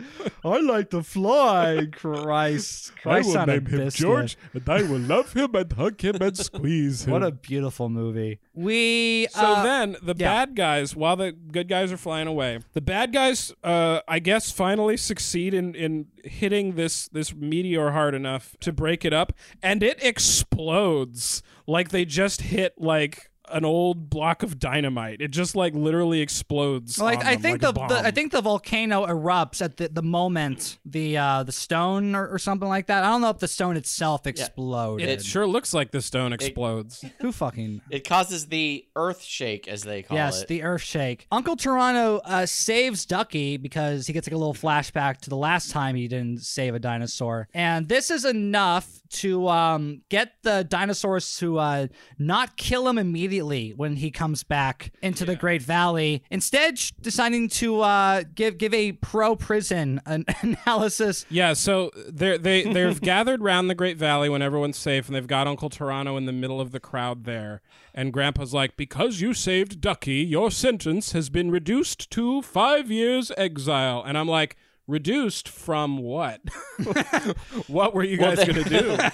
I 0.45 0.59
like 0.59 0.89
to 0.91 1.03
fly. 1.03 1.87
Christ, 1.91 2.95
Christ 3.01 3.35
on 3.35 3.49
a 3.49 3.59
biscuit. 3.59 4.35
and 4.53 4.69
I 4.69 4.81
will 4.83 4.99
love 4.99 5.33
him 5.33 5.55
and 5.55 5.71
hug 5.73 6.01
him 6.01 6.15
and 6.21 6.37
squeeze 6.37 7.05
him. 7.05 7.11
What 7.13 7.23
a 7.23 7.31
beautiful 7.31 7.89
movie. 7.89 8.39
We 8.53 9.27
So 9.31 9.41
uh, 9.41 9.63
then 9.63 9.97
the 10.01 10.15
yeah. 10.17 10.45
bad 10.45 10.55
guys, 10.55 10.95
while 10.95 11.15
the 11.15 11.31
good 11.31 11.67
guys 11.67 11.91
are 11.91 11.97
flying 11.97 12.27
away, 12.27 12.59
the 12.73 12.81
bad 12.81 13.13
guys, 13.13 13.53
uh, 13.63 14.01
I 14.07 14.19
guess, 14.19 14.51
finally 14.51 14.97
succeed 14.97 15.53
in, 15.53 15.75
in 15.75 16.07
hitting 16.23 16.75
this 16.75 17.07
this 17.09 17.33
meteor 17.33 17.91
hard 17.91 18.13
enough 18.13 18.55
to 18.61 18.71
break 18.71 19.05
it 19.05 19.13
up, 19.13 19.33
and 19.61 19.83
it 19.83 20.01
explodes 20.03 21.41
like 21.65 21.89
they 21.89 22.05
just 22.05 22.41
hit 22.41 22.73
like 22.77 23.29
an 23.49 23.65
old 23.65 24.09
block 24.09 24.43
of 24.43 24.59
dynamite. 24.59 25.21
It 25.21 25.29
just 25.29 25.55
like 25.55 25.73
literally 25.73 26.21
explodes. 26.21 26.97
Well, 26.97 27.09
on 27.09 27.23
I, 27.23 27.31
I 27.31 27.35
think 27.35 27.61
like 27.61 27.71
a 27.71 27.79
the, 27.79 27.87
the 27.87 28.07
I 28.07 28.11
think 28.11 28.31
the 28.31 28.41
volcano 28.41 29.05
erupts 29.05 29.61
at 29.61 29.77
the, 29.77 29.89
the 29.89 30.01
moment 30.01 30.79
the 30.85 31.17
uh, 31.17 31.43
the 31.43 31.51
stone 31.51 32.15
or, 32.15 32.27
or 32.27 32.39
something 32.39 32.67
like 32.67 32.87
that. 32.87 33.03
I 33.03 33.07
don't 33.07 33.21
know 33.21 33.29
if 33.29 33.39
the 33.39 33.47
stone 33.47 33.77
itself 33.77 34.27
exploded. 34.27 35.07
it 35.07 35.23
sure 35.23 35.47
looks 35.47 35.73
like 35.73 35.91
the 35.91 36.01
stone 36.01 36.33
explodes. 36.33 37.03
Who 37.21 37.31
fucking 37.31 37.81
It 37.89 38.07
causes 38.07 38.47
the 38.47 38.85
earth 38.95 39.23
shake, 39.23 39.67
as 39.67 39.83
they 39.83 40.03
call 40.03 40.17
yes, 40.17 40.37
it. 40.37 40.39
Yes, 40.39 40.47
the 40.47 40.63
earth 40.63 40.81
shake. 40.81 41.27
Uncle 41.31 41.55
Pterano 41.55 42.21
uh, 42.23 42.45
saves 42.45 43.05
Ducky 43.05 43.57
because 43.57 44.07
he 44.07 44.13
gets 44.13 44.27
like 44.27 44.33
a 44.33 44.37
little 44.37 44.53
flashback 44.53 45.17
to 45.21 45.29
the 45.29 45.37
last 45.37 45.71
time 45.71 45.95
he 45.95 46.07
didn't 46.07 46.43
save 46.43 46.75
a 46.75 46.79
dinosaur, 46.79 47.47
and 47.53 47.87
this 47.87 48.11
is 48.11 48.25
enough 48.25 48.96
to 49.11 49.47
um, 49.47 50.01
get 50.09 50.33
the 50.43 50.63
dinosaurs 50.63 51.37
to 51.37 51.59
uh, 51.59 51.87
not 52.17 52.57
kill 52.57 52.87
him 52.87 52.97
immediately 52.97 53.73
when 53.75 53.95
he 53.95 54.11
comes 54.11 54.43
back 54.43 54.91
into 55.01 55.25
the 55.25 55.35
Great 55.35 55.61
Valley. 55.61 56.23
Instead, 56.29 56.79
deciding 57.01 57.49
to 57.49 57.81
uh, 57.81 58.23
give 58.35 58.57
give 58.57 58.73
a 58.73 58.93
pro 58.93 59.35
prison 59.35 60.01
an- 60.05 60.25
analysis. 60.41 61.25
Yeah, 61.29 61.53
so 61.53 61.91
they're, 62.09 62.37
they 62.37 62.63
they've 62.63 62.99
gathered 63.07 63.41
round 63.41 63.69
the 63.69 63.75
Great 63.75 63.97
Valley 63.97 64.29
when 64.29 64.41
everyone's 64.41 64.77
safe, 64.77 65.07
and 65.07 65.15
they've 65.15 65.27
got 65.27 65.47
Uncle 65.47 65.69
Pterano 65.69 66.17
in 66.17 66.25
the 66.25 66.33
middle 66.33 66.61
of 66.61 66.71
the 66.71 66.79
crowd 66.79 67.23
there. 67.23 67.61
And 67.93 68.13
Grandpa's 68.13 68.53
like, 68.53 68.77
"Because 68.77 69.21
you 69.21 69.33
saved 69.33 69.81
Ducky, 69.81 70.15
your 70.15 70.51
sentence 70.51 71.11
has 71.13 71.29
been 71.29 71.51
reduced 71.51 72.09
to 72.11 72.41
five 72.41 72.91
years 72.91 73.31
exile." 73.37 74.03
And 74.05 74.17
I'm 74.17 74.27
like, 74.27 74.55
"Reduced 74.87 75.49
from 75.49 75.97
what? 75.97 76.41
what 77.67 77.93
were 77.93 78.03
you 78.03 78.17
Well, 78.19 78.35
guys 78.35 78.45
they- 78.45 78.53
gonna 78.53 78.63
do?" 78.69 78.97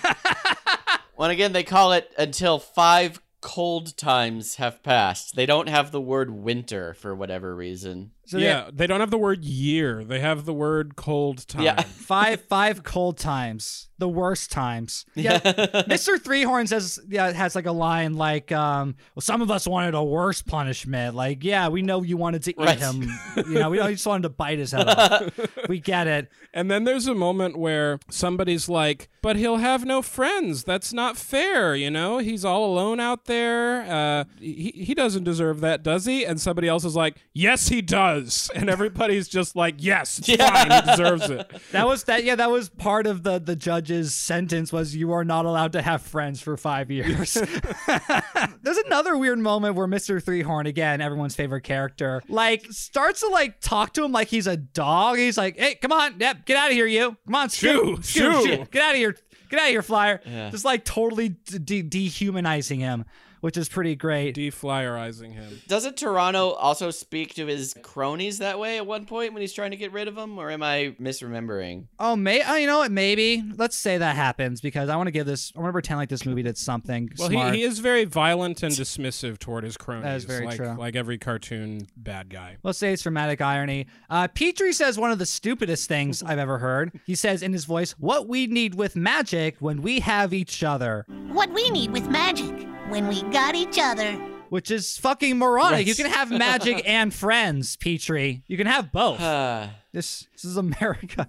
Well, 1.15 1.30
again, 1.30 1.53
they 1.53 1.63
call 1.63 1.93
it 1.93 2.11
until 2.17 2.57
five 2.57 3.21
cold 3.39 3.95
times 3.97 4.55
have 4.55 4.82
passed. 4.82 5.36
They 5.36 5.45
don't 5.45 5.69
have 5.69 5.91
the 5.91 6.01
word 6.01 6.32
winter 6.32 6.95
for 6.95 7.13
whatever 7.13 7.55
reason. 7.55 8.11
So 8.26 8.38
yeah, 8.38 8.69
they 8.71 8.88
don't 8.88 9.01
have 9.01 9.11
the 9.11 9.17
word 9.17 9.43
year. 9.43 10.03
They 10.03 10.19
have 10.21 10.45
the 10.45 10.53
word 10.53 10.95
cold 10.95 11.47
time. 11.47 11.63
Yeah. 11.63 11.82
five 11.82 12.41
five 12.41 12.84
cold 12.84 13.17
times 13.17 13.89
the 13.99 14.09
worst 14.09 14.51
times 14.51 15.05
yeah 15.15 15.39
mr 15.39 16.19
three-horn 16.19 16.67
says 16.67 16.99
yeah 17.07 17.32
has 17.32 17.55
like 17.55 17.67
a 17.67 17.71
line 17.71 18.15
like 18.15 18.51
um 18.51 18.95
well 19.15 19.21
some 19.21 19.41
of 19.41 19.49
us 19.49 19.65
wanted 19.65 19.93
a 19.93 20.03
worse 20.03 20.41
punishment 20.41 21.15
like 21.15 21.41
yeah 21.43 21.69
we 21.69 21.82
know 21.82 22.01
you 22.01 22.17
wanted 22.17 22.43
to 22.43 22.49
eat 22.51 22.57
Right. 22.57 22.78
him 22.80 23.03
you 23.47 23.53
know 23.59 23.69
we 23.69 23.78
you 23.82 23.88
just 23.91 24.05
wanted 24.05 24.24
to 24.24 24.30
bite 24.30 24.57
his 24.59 24.71
head 24.74 24.89
off 24.89 25.30
we 25.69 25.80
get 25.80 26.07
it 26.07 26.30
And 26.53 26.69
then 26.69 26.84
there's 26.84 27.07
a 27.07 27.15
moment 27.15 27.57
where 27.57 27.99
somebody's 28.09 28.67
like, 28.69 29.09
"But 29.24 29.38
he'll 29.38 29.57
have 29.57 29.86
no 29.86 30.01
friends. 30.03 30.63
That's 30.63 30.93
not 30.93 31.17
fair, 31.17 31.76
you 31.76 31.89
know? 31.89 32.19
He's 32.19 32.45
all 32.45 32.63
alone 32.71 32.99
out 32.99 33.26
there. 33.26 33.82
Uh, 33.89 34.26
he 34.39 34.71
he 34.88 34.93
doesn't 34.93 35.24
deserve 35.24 35.61
that, 35.61 35.82
does 35.82 36.05
he?" 36.05 36.24
And 36.26 36.39
somebody 36.39 36.67
else 36.67 36.86
is 36.86 36.95
like, 36.95 37.15
"Yes, 37.34 37.69
he 37.69 37.82
does." 37.82 38.12
And 38.55 38.70
everybody's 38.70 39.28
just 39.28 39.55
like, 39.55 39.76
"Yes, 39.78 40.20
it's 40.20 40.36
fine. 40.41 40.72
He 40.72 40.82
deserves 40.91 41.30
it." 41.30 41.51
that 41.72 41.88
was 41.88 42.03
that 42.05 42.24
yeah 42.24 42.36
that 42.36 42.49
was 42.51 42.70
part 42.70 43.07
of 43.07 43.24
the 43.24 43.39
the 43.39 43.55
judge's 43.55 44.14
sentence 44.14 44.72
was 44.72 44.95
you 44.95 45.11
are 45.11 45.24
not 45.26 45.45
allowed 45.45 45.74
to 45.74 45.82
have 45.82 46.01
friends 46.01 46.41
for 46.41 46.55
five 46.57 46.89
years 46.91 47.34
there's 48.61 48.78
another 48.86 49.18
weird 49.18 49.39
moment 49.39 49.76
where 49.76 49.88
mr 49.88 50.22
three-horn 50.24 50.66
again 50.68 51.01
everyone's 51.01 51.36
favorite 51.36 51.61
character 51.64 52.22
like 52.28 52.66
starts 52.72 53.22
to 53.22 53.28
like 53.30 53.59
talk 53.59 53.93
to 53.93 54.03
him 54.03 54.11
like 54.11 54.28
he's 54.28 54.47
a 54.47 54.57
dog 54.57 55.18
he's 55.18 55.38
like 55.38 55.57
hey 55.57 55.76
come 55.76 55.91
on 55.91 56.16
yep 56.20 56.45
get 56.45 56.57
out 56.57 56.68
of 56.70 56.74
here 56.74 56.86
you 56.86 57.16
come 57.26 57.36
on 57.36 57.49
Shoo, 57.49 57.97
scoot, 58.01 58.05
scoot, 58.05 58.45
shoo." 58.45 58.66
get 58.72 58.84
out 58.84 58.91
of 58.91 58.97
here 58.97 59.16
get 59.49 59.59
out 59.59 59.66
of 59.66 59.72
here 59.72 59.82
flyer 59.82 60.22
Yeah. 60.26 60.49
just 60.49 60.66
like 60.66 60.86
totally 60.86 61.30
de- 61.30 61.82
dehumanizing 61.84 62.80
him 62.80 63.05
which 63.44 63.58
is 63.58 63.68
pretty 63.68 63.94
great 63.94 64.38
Deflyerizing 64.38 65.34
him. 65.34 65.60
Doesn't 65.68 65.98
Pterano 65.98 66.56
also 66.58 66.91
speak 66.91 67.36
to 67.36 67.46
his 67.46 67.76
cronies 67.82 68.38
that 68.38 68.58
way 68.58 68.78
at 68.78 68.88
one 68.88 69.06
point 69.06 69.34
when 69.34 69.41
he's 69.41 69.52
trying 69.52 69.72
to 69.72 69.78
get 69.78 69.91
rid 69.91 70.08
of 70.08 70.16
them? 70.16 70.39
Or 70.39 70.50
am 70.50 70.64
I 70.64 70.96
misremembering? 70.98 71.88
Oh, 72.00 72.16
may 72.16 72.41
oh, 72.48 72.56
you 72.56 72.68
know 72.68 72.80
what? 72.80 72.94
Maybe 72.94 73.44
let's 73.58 73.76
say 73.76 73.98
that 73.98 74.16
happens 74.16 74.62
because 74.62 74.88
I 74.88 74.96
want 74.96 75.08
to 75.08 75.12
give 75.12 75.26
this. 75.26 75.52
I 75.58 75.60
want 75.60 75.72
to 75.72 75.74
pretend 75.74 75.98
like 75.98 76.08
this 76.08 76.26
movie 76.26 76.41
did 76.41 76.58
something 76.58 77.10
Well, 77.20 77.30
smart. 77.30 77.54
he, 77.54 77.60
he 77.60 77.66
is 77.66 77.80
very 77.80 78.06
violent 78.06 78.64
and 78.64 78.74
dismissive 78.74 79.39
toward 79.39 79.66
his 79.66 79.76
cronies. 79.76 80.04
That 80.06 80.16
is 80.16 80.24
very 80.24 80.46
like, 80.46 80.56
true. 80.56 80.76
Like 80.78 80.96
every 80.96 81.18
cartoon 81.18 81.89
bad 81.98 82.30
guy. 82.30 82.56
Let's 82.64 82.78
say 82.78 82.94
it's 82.94 83.04
dramatic 83.04 83.41
irony. 83.41 83.88
Uh, 84.10 84.30
Petrie 84.30 84.72
says 84.72 84.98
one 84.98 85.12
of 85.12 85.20
the 85.20 85.26
stupidest 85.26 85.89
things 85.89 86.24
I've 86.24 86.39
ever 86.39 86.60
heard. 86.60 86.98
He 87.06 87.16
says 87.16 87.44
in 87.44 87.52
his 87.52 87.66
voice, 87.66 87.91
"What 88.00 88.30
we 88.30 88.48
need 88.48 88.76
with 88.76 88.96
magic 88.96 89.58
when 89.60 89.82
we 89.82 90.00
have 90.00 90.34
each 90.34 90.64
other," 90.64 91.06
What 91.28 91.52
we 91.52 91.70
need 91.72 91.91
with 91.91 92.08
magic 92.08 92.54
when 92.94 93.08
we 93.08 93.24
got 93.32 93.56
each 93.56 93.80
other. 93.80 94.12
which 94.50 94.70
is 94.70 95.00
fucking 95.00 95.36
moronic. 95.39 95.72
Right. 95.72 95.88
You 95.88 95.96
can 95.96 96.06
have 96.06 96.30
magic 96.30 96.84
and 96.88 97.12
friends, 97.12 97.76
Petrie. 97.76 98.44
You 98.46 98.56
can 98.56 98.68
have 98.68 98.91
both. 98.91 99.20
Uh, 99.34 99.70
This 99.94 100.28
this 100.34 100.44
is 100.44 100.58
America. 100.58 101.28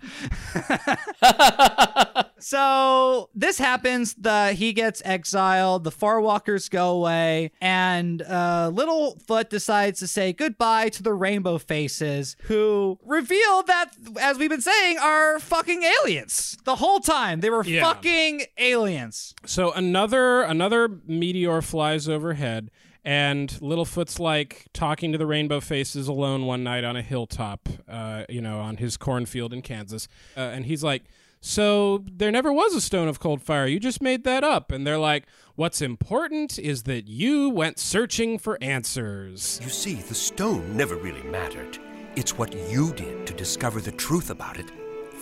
so 2.39 3.29
this 3.35 3.59
happens. 3.59 4.15
The 4.15 4.53
he 4.55 4.73
gets 4.73 5.03
exiled. 5.05 5.85
The 5.85 5.91
Farwalkers 5.93 6.71
go 6.71 6.91
away, 6.93 7.53
and 7.61 8.23
uh, 8.23 8.71
Littlefoot 8.73 9.51
decides 9.51 9.99
to 10.01 10.07
say 10.07 10.33
goodbye 10.33 10.89
to 10.91 11.03
the 11.03 11.13
Rainbow 11.13 11.59
Faces, 11.59 12.37
who 12.45 12.99
reveal 13.05 13.63
that, 13.65 13.91
as 14.21 14.39
we've 14.39 14.51
been 14.51 14.61
saying, 14.61 14.99
are 14.99 15.39
fucking 15.41 15.83
aliens. 16.03 16.57
The 16.65 16.77
whole 16.77 17.01
time 17.01 17.41
they 17.41 17.51
were 17.51 17.65
Yeah. 17.65 17.83
fucking 17.85 18.45
aliens. 18.59 19.35
So 19.45 19.73
another 19.73 20.43
another 20.43 20.89
meteor 21.07 21.61
flies 21.63 22.09
overhead, 22.09 22.71
and 23.05 23.51
Littlefoot's 23.61 24.19
like 24.19 24.67
talking 24.73 25.13
to 25.13 25.19
the 25.19 25.27
Rainbow 25.27 25.61
Faces 25.61 26.09
alone 26.09 26.47
one 26.47 26.65
night 26.65 26.85
on 26.85 26.97
a 26.97 27.03
hilltop, 27.03 27.69
uh, 27.89 28.25
you 28.29 28.41
know, 28.41 28.61
on 28.61 28.79
his 28.79 28.97
cornfield 28.97 29.53
in 29.53 29.63
Kansas, 29.63 30.09
uh, 30.37 30.41
and 30.41 30.67
he's 30.67 30.83
like. 30.83 31.05
So 31.47 32.03
there 32.11 32.31
never 32.31 32.51
was 32.51 32.75
a 32.75 32.81
stone 32.81 33.07
of 33.07 33.21
cold 33.21 33.43
fire. 33.43 33.67
You 33.67 33.79
just 33.79 34.01
made 34.01 34.25
that 34.25 34.43
up. 34.43 34.73
And 34.73 34.87
they're 34.87 34.97
like, 34.97 35.25
"What's 35.57 35.83
important 35.83 36.59
is 36.59 36.85
that 36.85 37.07
you 37.07 37.51
went 37.51 37.79
searching 37.79 38.39
for 38.39 38.57
answers." 38.63 39.61
You 39.63 39.69
see, 39.69 39.97
the 39.97 40.15
stone 40.15 40.75
never 40.75 40.97
really 40.97 41.23
mattered. 41.25 41.79
It's 42.17 42.39
what 42.39 42.55
you 42.71 42.95
did 42.95 43.27
to 43.27 43.35
discover 43.35 43.83
the 43.83 43.93
truth 43.93 44.31
about 44.31 44.57
it. 44.57 44.71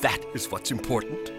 That 0.02 0.24
is 0.32 0.48
what's 0.48 0.70
important. 0.70 1.32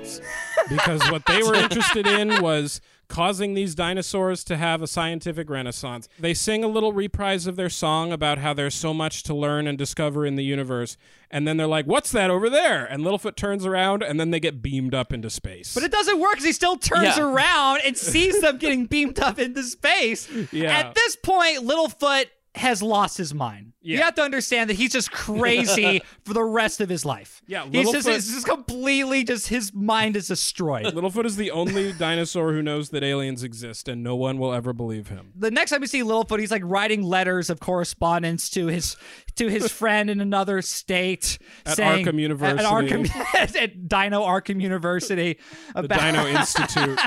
because 0.67 1.01
what 1.11 1.25
they 1.27 1.43
were 1.43 1.55
interested 1.65 2.05
in 2.05 2.41
was 2.41 2.81
causing 3.13 3.53
these 3.53 3.75
dinosaurs 3.75 4.43
to 4.43 4.57
have 4.57 4.81
a 4.81 4.87
scientific 4.87 5.47
renaissance. 5.47 6.09
They 6.19 6.33
sing 6.33 6.63
a 6.63 6.67
little 6.67 6.93
reprise 6.93 7.45
of 7.45 7.55
their 7.57 7.69
song 7.69 8.11
about 8.11 8.39
how 8.39 8.55
there's 8.55 8.73
so 8.73 8.91
much 8.91 9.21
to 9.23 9.35
learn 9.35 9.67
and 9.67 9.77
discover 9.77 10.25
in 10.25 10.35
the 10.35 10.43
universe, 10.43 10.97
and 11.29 11.47
then 11.47 11.57
they're 11.57 11.67
like, 11.67 11.85
"What's 11.85 12.11
that 12.11 12.31
over 12.31 12.49
there?" 12.49 12.83
And 12.85 13.03
Littlefoot 13.03 13.35
turns 13.35 13.67
around, 13.67 14.01
and 14.01 14.19
then 14.19 14.31
they 14.31 14.39
get 14.39 14.63
beamed 14.63 14.95
up 14.95 15.13
into 15.13 15.29
space. 15.29 15.75
But 15.75 15.83
it 15.83 15.91
doesn't 15.91 16.19
work 16.19 16.31
because 16.31 16.45
he 16.45 16.53
still 16.53 16.75
turns 16.75 17.17
Yeah. 17.17 17.23
around 17.23 17.81
and 17.85 17.95
sees 17.95 18.41
them 18.41 18.57
getting 18.57 18.87
beamed 18.87 19.19
up 19.19 19.37
into 19.37 19.61
space. 19.61 20.27
Yeah. 20.51 20.71
At 20.79 20.95
this 20.95 21.15
point, 21.15 21.59
Littlefoot 21.59 22.25
has 22.55 22.83
lost 22.83 23.17
his 23.17 23.33
mind. 23.33 23.73
You 23.81 23.97
have 24.01 24.15
to 24.15 24.21
understand 24.21 24.69
that 24.69 24.75
he's 24.75 24.91
just 24.91 25.11
crazy 25.11 26.01
for 26.25 26.33
the 26.33 26.43
rest 26.43 26.79
of 26.81 26.87
his 26.87 27.03
life. 27.03 27.41
Yeah, 27.47 27.65
he's 27.69 27.91
just, 27.91 28.07
it's 28.07 28.31
just 28.31 28.45
completely 28.47 29.23
just 29.23 29.47
his 29.47 29.73
mind 29.73 30.15
is 30.15 30.27
destroyed. 30.27 30.85
Littlefoot 30.85 31.25
is 31.25 31.35
the 31.35 31.51
only 31.51 31.91
dinosaur 31.97 32.53
who 32.53 32.61
knows 32.61 32.89
that 32.89 33.03
aliens 33.03 33.43
exist, 33.43 33.87
and 33.87 34.03
no 34.03 34.15
one 34.15 34.37
will 34.37 34.53
ever 34.53 34.71
believe 34.71 35.07
him. 35.07 35.31
the 35.35 35.51
next 35.51 35.71
time 35.71 35.81
you 35.81 35.87
see 35.87 36.01
Littlefoot, 36.03 36.39
he's 36.39 36.51
like 36.51 36.61
writing 36.63 37.01
letters 37.01 37.49
of 37.49 37.59
correspondence 37.59 38.49
to 38.51 38.67
his 38.67 38.95
to 39.35 39.47
his 39.49 39.71
friend 39.71 40.09
in 40.11 40.21
another 40.21 40.61
state, 40.61 41.39
At 41.65 41.77
saying 41.77 42.05
Arkham 42.05 42.19
University. 42.19 42.63
at, 42.63 42.71
Arkham, 42.71 43.55
at 43.55 43.87
Dino 43.89 44.21
Arkham 44.21 44.61
University, 44.61 45.39
The 45.73 45.79
about 45.79 45.99
Dino 45.99 46.27
Institute. 46.27 46.99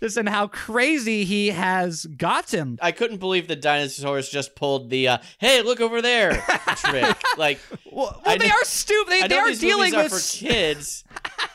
Just 0.00 0.16
and 0.16 0.28
how 0.28 0.46
crazy 0.46 1.24
he 1.24 1.48
has 1.48 2.06
got 2.06 2.52
him. 2.52 2.78
I 2.80 2.92
couldn't 2.92 3.18
believe 3.18 3.48
the 3.48 3.56
dinosaurs 3.56 4.28
just 4.28 4.54
pulled 4.54 4.90
the 4.90 5.08
uh, 5.08 5.18
"Hey, 5.38 5.62
look 5.62 5.80
over 5.80 6.00
there" 6.02 6.32
trick. 6.76 7.16
Like, 7.36 7.58
well, 7.90 8.20
I 8.24 8.38
they 8.38 8.48
know- 8.48 8.54
are 8.54 8.64
stupid. 8.64 9.10
They, 9.12 9.22
I 9.22 9.28
they 9.28 9.36
are 9.38 9.48
these 9.48 9.60
dealing 9.60 9.92
movies 9.92 10.12
with 10.12 10.22
for 10.22 10.36
kids, 10.38 11.04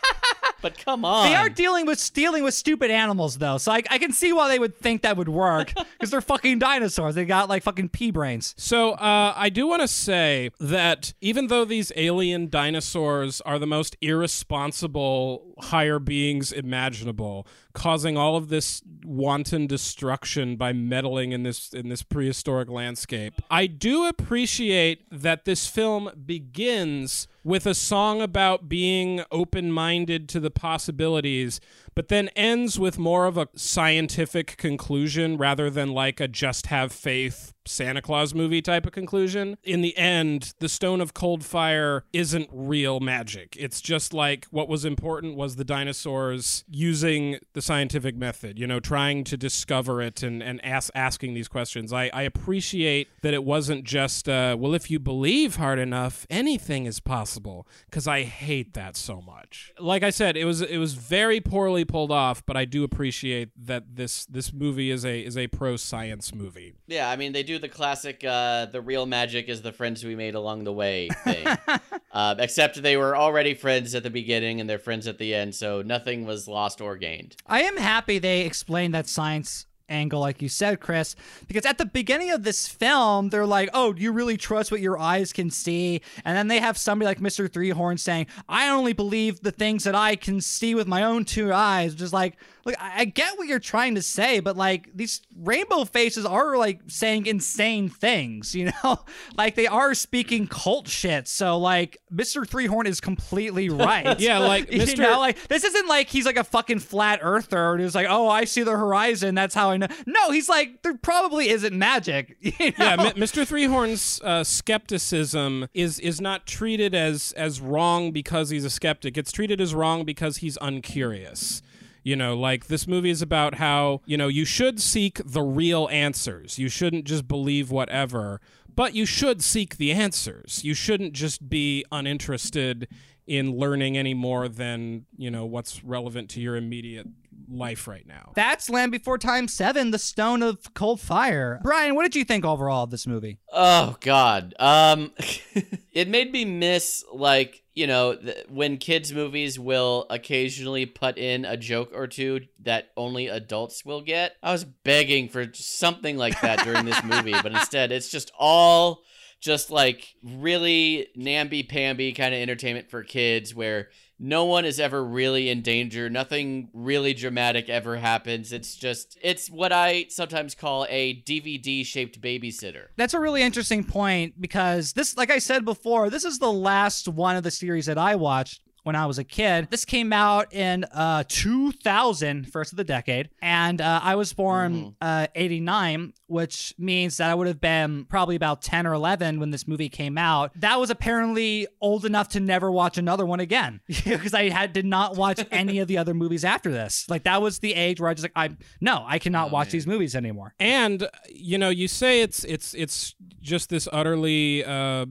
but 0.61 0.77
come 0.77 1.03
on, 1.05 1.27
They 1.29 1.35
are 1.35 1.49
dealing 1.49 1.85
with 1.85 2.13
dealing 2.13 2.43
with 2.43 2.53
stupid 2.53 2.91
animals 2.91 3.37
though, 3.37 3.57
so 3.57 3.71
I, 3.71 3.81
I 3.89 3.97
can 3.97 4.11
see 4.11 4.31
why 4.33 4.47
they 4.49 4.59
would 4.59 4.77
think 4.77 5.01
that 5.01 5.17
would 5.17 5.29
work 5.29 5.73
because 5.93 6.11
they're 6.11 6.21
fucking 6.21 6.59
dinosaurs. 6.59 7.15
They 7.15 7.25
got 7.25 7.49
like 7.49 7.63
fucking 7.63 7.89
pea 7.89 8.11
brains. 8.11 8.53
So 8.57 8.91
uh, 8.91 9.33
I 9.35 9.49
do 9.49 9.67
want 9.67 9.81
to 9.81 9.87
say 9.87 10.51
that 10.59 11.13
even 11.21 11.47
though 11.47 11.65
these 11.65 11.91
alien 11.95 12.49
dinosaurs 12.49 13.41
are 13.41 13.57
the 13.59 13.67
most 13.67 13.95
irresponsible 14.01 15.54
higher 15.59 15.99
beings 15.99 16.51
imaginable, 16.51 17.47
causing 17.73 18.17
all 18.17 18.35
of 18.35 18.49
this 18.49 18.81
wanton 19.03 19.67
destruction 19.67 20.55
by 20.55 20.73
meddling 20.73 21.31
in 21.31 21.43
this 21.43 21.73
in 21.73 21.89
this 21.89 22.03
prehistoric 22.03 22.69
landscape, 22.69 23.41
I 23.49 23.67
do 23.67 24.05
appreciate 24.05 25.05
that 25.11 25.45
this 25.45 25.67
film 25.67 26.09
begins 26.25 27.27
with 27.43 27.65
a 27.67 27.75
song 27.75 28.21
about 28.21 28.67
being 28.67 29.23
open-minded 29.31 30.27
to 30.29 30.39
the 30.39 30.49
possibilities 30.49 31.59
but 31.95 32.09
then 32.09 32.29
ends 32.35 32.77
with 32.77 32.99
more 32.99 33.25
of 33.25 33.37
a 33.37 33.47
scientific 33.55 34.57
conclusion 34.57 35.37
rather 35.37 35.69
than 35.69 35.93
like 35.93 36.19
a 36.19 36.27
just 36.27 36.67
have 36.67 36.91
faith 36.91 37.53
Santa 37.67 38.01
Claus 38.01 38.33
movie 38.33 38.61
type 38.61 38.85
of 38.85 38.91
conclusion. 38.91 39.57
In 39.63 39.81
the 39.81 39.97
end, 39.97 40.53
the 40.59 40.69
Stone 40.69 41.01
of 41.01 41.13
Cold 41.13 41.43
Fire 41.43 42.05
isn't 42.13 42.49
real 42.51 42.99
magic. 42.99 43.55
It's 43.59 43.81
just 43.81 44.13
like 44.13 44.45
what 44.51 44.69
was 44.69 44.85
important 44.85 45.35
was 45.35 45.55
the 45.55 45.65
dinosaurs 45.65 46.63
using 46.69 47.39
the 47.53 47.61
scientific 47.61 48.15
method, 48.15 48.59
you 48.59 48.67
know, 48.67 48.79
trying 48.79 49.23
to 49.25 49.37
discover 49.37 50.01
it 50.01 50.21
and, 50.21 50.43
and 50.43 50.63
ask, 50.63 50.91
asking 50.93 51.33
these 51.33 51.47
questions. 51.47 51.91
I, 51.91 52.09
I 52.13 52.21
appreciate 52.23 53.07
that 53.21 53.33
it 53.33 53.43
wasn't 53.43 53.83
just, 53.83 54.29
uh, 54.29 54.55
well, 54.59 54.73
if 54.73 54.91
you 54.91 54.99
believe 54.99 55.55
hard 55.55 55.79
enough, 55.79 56.27
anything 56.29 56.85
is 56.85 56.99
possible, 56.99 57.67
because 57.89 58.07
I 58.07 58.23
hate 58.23 58.73
that 58.75 58.95
so 58.95 59.21
much. 59.21 59.73
Like 59.79 60.03
I 60.03 60.09
said, 60.09 60.37
it 60.37 60.45
was 60.45 60.61
it 60.61 60.77
was 60.77 60.93
very 60.93 61.41
poorly 61.41 61.84
pulled 61.85 62.11
off, 62.11 62.45
but 62.45 62.57
I 62.57 62.65
do 62.65 62.83
appreciate 62.83 63.49
that 63.65 63.95
this 63.95 64.25
this 64.25 64.53
movie 64.53 64.91
is 64.91 65.05
a 65.05 65.19
is 65.19 65.37
a 65.37 65.47
pro 65.47 65.75
science 65.77 66.33
movie. 66.33 66.73
Yeah, 66.87 67.09
I 67.09 67.15
mean 67.15 67.31
they 67.31 67.43
do 67.43 67.59
the 67.59 67.69
classic 67.69 68.23
uh 68.23 68.65
the 68.65 68.81
real 68.81 69.05
magic 69.05 69.49
is 69.49 69.61
the 69.61 69.71
friends 69.71 70.03
we 70.03 70.15
made 70.15 70.35
along 70.35 70.63
the 70.63 70.73
way 70.73 71.09
thing. 71.23 71.47
uh, 72.11 72.35
except 72.39 72.81
they 72.81 72.97
were 72.97 73.15
already 73.15 73.53
friends 73.53 73.95
at 73.95 74.03
the 74.03 74.09
beginning 74.09 74.59
and 74.59 74.69
they're 74.69 74.79
friends 74.79 75.07
at 75.07 75.17
the 75.17 75.33
end, 75.33 75.55
so 75.55 75.81
nothing 75.81 76.25
was 76.25 76.47
lost 76.47 76.81
or 76.81 76.95
gained. 76.97 77.35
I 77.47 77.61
am 77.63 77.77
happy 77.77 78.19
they 78.19 78.41
explained 78.41 78.93
that 78.93 79.07
science 79.07 79.65
angle, 79.89 80.19
like 80.19 80.41
you 80.41 80.49
said, 80.49 80.79
Chris, 80.79 81.15
because 81.47 81.65
at 81.65 81.77
the 81.77 81.85
beginning 81.85 82.31
of 82.31 82.43
this 82.43 82.67
film, 82.67 83.29
they're 83.29 83.45
like, 83.45 83.69
"Oh, 83.73 83.93
do 83.93 84.01
you 84.01 84.11
really 84.11 84.37
trust 84.37 84.71
what 84.71 84.81
your 84.81 84.97
eyes 84.97 85.33
can 85.33 85.49
see?" 85.49 86.01
And 86.23 86.37
then 86.37 86.47
they 86.47 86.59
have 86.59 86.77
somebody 86.77 87.07
like 87.07 87.21
Mister 87.21 87.47
Threehorn 87.47 87.99
saying, 87.99 88.27
"I 88.49 88.69
only 88.69 88.93
believe 88.93 89.41
the 89.41 89.51
things 89.51 89.83
that 89.83 89.95
I 89.95 90.15
can 90.15 90.41
see 90.41 90.75
with 90.75 90.87
my 90.87 91.03
own 91.03 91.25
two 91.25 91.53
eyes." 91.53 91.95
Just 91.95 92.13
like, 92.13 92.37
look, 92.65 92.75
I 92.79 93.05
get 93.05 93.37
what 93.37 93.47
you're 93.47 93.59
trying 93.59 93.95
to 93.95 94.01
say, 94.01 94.39
but 94.39 94.57
like 94.57 94.89
these 94.95 95.21
rainbow 95.37 95.85
faces 95.85 96.25
are 96.25 96.57
like 96.57 96.81
saying 96.87 97.27
insane 97.27 97.89
things, 97.89 98.55
you 98.55 98.71
know, 98.83 98.99
like 99.37 99.55
they 99.55 99.67
are 99.67 99.93
speaking 99.93 100.47
cult 100.47 100.87
shit. 100.87 101.27
So 101.27 101.57
like, 101.57 101.99
Mister 102.09 102.41
Threehorn 102.41 102.87
is 102.87 102.99
completely 102.99 103.69
right. 103.69 104.19
Yeah, 104.19 104.39
like, 104.39 104.71
you 104.71 104.81
Mr. 104.81 104.99
know, 104.99 105.19
like 105.19 105.47
this 105.47 105.63
isn't 105.63 105.87
like 105.87 106.09
he's 106.09 106.25
like 106.25 106.37
a 106.37 106.43
fucking 106.43 106.79
flat 106.79 107.19
earther 107.21 107.73
and 107.73 107.81
he's 107.81 107.95
like, 107.95 108.07
oh, 108.09 108.27
I 108.27 108.45
see 108.45 108.63
the 108.63 108.71
horizon. 108.71 109.35
That's 109.35 109.53
how 109.53 109.69
I 109.69 109.77
know. 109.77 109.87
No, 110.07 110.31
he's 110.31 110.49
like, 110.49 110.81
there 110.81 110.95
probably 110.95 111.49
isn't 111.49 111.77
magic. 111.77 112.35
you 112.39 112.51
yeah. 112.59 112.95
M- 112.99 113.15
Mr. 113.15 113.45
Threehorn's 113.47 114.19
uh, 114.23 114.43
skepticism 114.43 115.67
is 115.73 115.99
is 115.99 116.19
not 116.19 116.47
treated 116.47 116.95
as 116.95 117.31
as 117.33 117.61
wrong 117.61 118.11
because 118.11 118.49
he's 118.49 118.65
a 118.65 118.69
skeptic. 118.69 119.17
It's 119.17 119.31
treated 119.31 119.61
as 119.61 119.75
wrong 119.75 120.03
because 120.03 120.37
he's 120.37 120.57
uncurious. 120.61 121.61
You 122.05 122.15
know, 122.15 122.37
like 122.37 122.67
this 122.67 122.87
movie 122.87 123.09
is 123.09 123.23
about 123.23 123.55
how, 123.55 124.01
you 124.05 124.15
know, 124.15 124.27
you 124.27 124.45
should 124.45 124.79
seek 124.79 125.19
the 125.25 125.41
real 125.41 125.89
answers. 125.91 126.59
You 126.59 126.69
shouldn't 126.69 127.05
just 127.05 127.27
believe 127.27 127.71
whatever, 127.71 128.39
but 128.75 128.93
you 128.93 129.07
should 129.07 129.43
seek 129.43 129.77
the 129.77 129.91
answers. 129.91 130.63
You 130.63 130.75
shouldn't 130.75 131.13
just 131.13 131.49
be 131.49 131.83
uninterested 131.91 132.87
in 133.27 133.57
learning 133.57 133.97
any 133.97 134.13
more 134.13 134.47
than, 134.47 135.05
you 135.17 135.31
know, 135.31 135.45
what's 135.45 135.83
relevant 135.83 136.29
to 136.31 136.41
your 136.41 136.55
immediate 136.55 137.07
life 137.49 137.87
right 137.87 138.07
now. 138.07 138.31
That's 138.35 138.69
Land 138.69 138.91
Before 138.91 139.17
Time 139.17 139.47
7, 139.47 139.91
The 139.91 139.99
Stone 139.99 140.43
of 140.43 140.73
Cold 140.73 140.99
Fire. 140.99 141.59
Brian, 141.63 141.95
what 141.95 142.03
did 142.03 142.15
you 142.15 142.23
think 142.23 142.45
overall 142.45 142.83
of 142.83 142.91
this 142.91 143.07
movie? 143.07 143.39
Oh 143.51 143.97
God. 143.99 144.53
Um, 144.59 145.11
it 145.91 146.07
made 146.07 146.31
me 146.31 146.45
miss 146.45 147.03
like 147.11 147.63
you 147.73 147.87
know 147.87 148.15
th- 148.15 148.45
when 148.49 148.77
kids 148.77 149.13
movies 149.13 149.59
will 149.59 150.05
occasionally 150.09 150.85
put 150.85 151.17
in 151.17 151.45
a 151.45 151.57
joke 151.57 151.91
or 151.93 152.07
two 152.07 152.41
that 152.61 152.89
only 152.97 153.27
adults 153.27 153.85
will 153.85 154.01
get. 154.01 154.33
I 154.41 154.51
was 154.51 154.63
begging 154.63 155.29
for 155.29 155.45
something 155.53 156.17
like 156.17 156.39
that 156.41 156.63
during 156.63 156.85
this 156.85 157.03
movie, 157.03 157.33
but 157.43 157.51
instead 157.51 157.91
it's 157.91 158.09
just 158.09 158.31
all 158.37 159.03
just 159.39 159.69
like 159.69 160.15
really 160.23 161.07
namby 161.15 161.63
pamby 161.63 162.13
kind 162.13 162.33
of 162.33 162.41
entertainment 162.41 162.89
for 162.89 163.03
kids 163.03 163.53
where 163.53 163.89
no 164.17 164.45
one 164.45 164.63
is 164.65 164.79
ever 164.79 165.03
really 165.03 165.49
in 165.49 165.61
danger. 165.61 166.09
Nothing 166.09 166.69
really 166.73 167.13
dramatic 167.13 167.69
ever 167.69 167.97
happens. 167.97 168.53
It's 168.53 168.75
just, 168.75 169.17
it's 169.21 169.49
what 169.49 169.73
I 169.73 170.05
sometimes 170.09 170.55
call 170.55 170.85
a 170.89 171.21
DVD 171.23 171.85
shaped 171.85 172.21
babysitter. 172.21 172.85
That's 172.95 173.13
a 173.13 173.19
really 173.19 173.41
interesting 173.41 173.83
point 173.83 174.39
because 174.39 174.93
this, 174.93 175.17
like 175.17 175.31
I 175.31 175.39
said 175.39 175.65
before, 175.65 176.09
this 176.09 176.23
is 176.23 176.39
the 176.39 176.51
last 176.51 177.07
one 177.07 177.35
of 177.35 177.43
the 177.43 177.51
series 177.51 177.87
that 177.87 177.97
I 177.97 178.15
watched 178.15 178.61
when 178.85 178.95
I 178.95 179.07
was 179.07 179.17
a 179.17 179.23
kid. 179.23 179.67
This 179.71 179.83
came 179.83 180.13
out 180.13 180.53
in 180.53 180.83
uh 180.85 181.23
2000, 181.27 182.51
first 182.51 182.71
of 182.71 182.77
the 182.77 182.83
decade, 182.83 183.29
and 183.41 183.81
uh, 183.81 183.99
I 184.03 184.15
was 184.15 184.31
born 184.31 184.95
uh 185.01 185.27
89, 185.33 186.13
which 186.27 186.73
means 186.77 187.17
that 187.17 187.31
I 187.31 187.35
would 187.35 187.47
have 187.47 187.59
been 187.59 188.05
probably 188.05 188.35
about 188.35 188.61
10 188.61 188.85
or 188.85 188.93
11 188.93 189.39
when 189.39 189.49
this 189.49 189.67
movie 189.67 189.89
came 189.89 190.17
out. 190.17 190.51
That 190.55 190.79
was 190.79 190.89
apparently 190.91 191.67
old 191.81 192.05
enough 192.05 192.29
to 192.29 192.39
never 192.39 192.71
watch 192.71 192.97
another 192.97 193.25
one 193.25 193.39
again 193.39 193.81
because 193.87 194.33
I 194.33 194.49
had 194.49 194.71
did 194.71 194.85
not 194.85 195.15
watch 195.17 195.43
any 195.51 195.79
of 195.79 195.87
the 195.87 195.97
other 195.97 196.13
movies 196.13 196.45
after 196.45 196.71
this. 196.71 197.05
Like 197.09 197.23
that 197.23 197.41
was 197.41 197.59
the 197.59 197.73
age 197.73 197.99
where 197.99 198.09
I 198.09 198.13
just 198.13 198.23
like 198.23 198.33
I 198.35 198.55
no, 198.79 199.03
I 199.07 199.17
cannot 199.17 199.49
watch 199.51 199.71
these 199.71 199.87
movies 199.87 200.15
anymore. 200.15 200.53
And 200.59 201.07
you 201.27 201.57
know, 201.57 201.69
you 201.69 201.87
say 201.87 202.21
it's 202.21 202.43
it's 202.43 202.75
it's 202.75 203.15
just 203.41 203.69
this 203.69 203.87
utterly 203.91 204.63
uh 204.63 205.07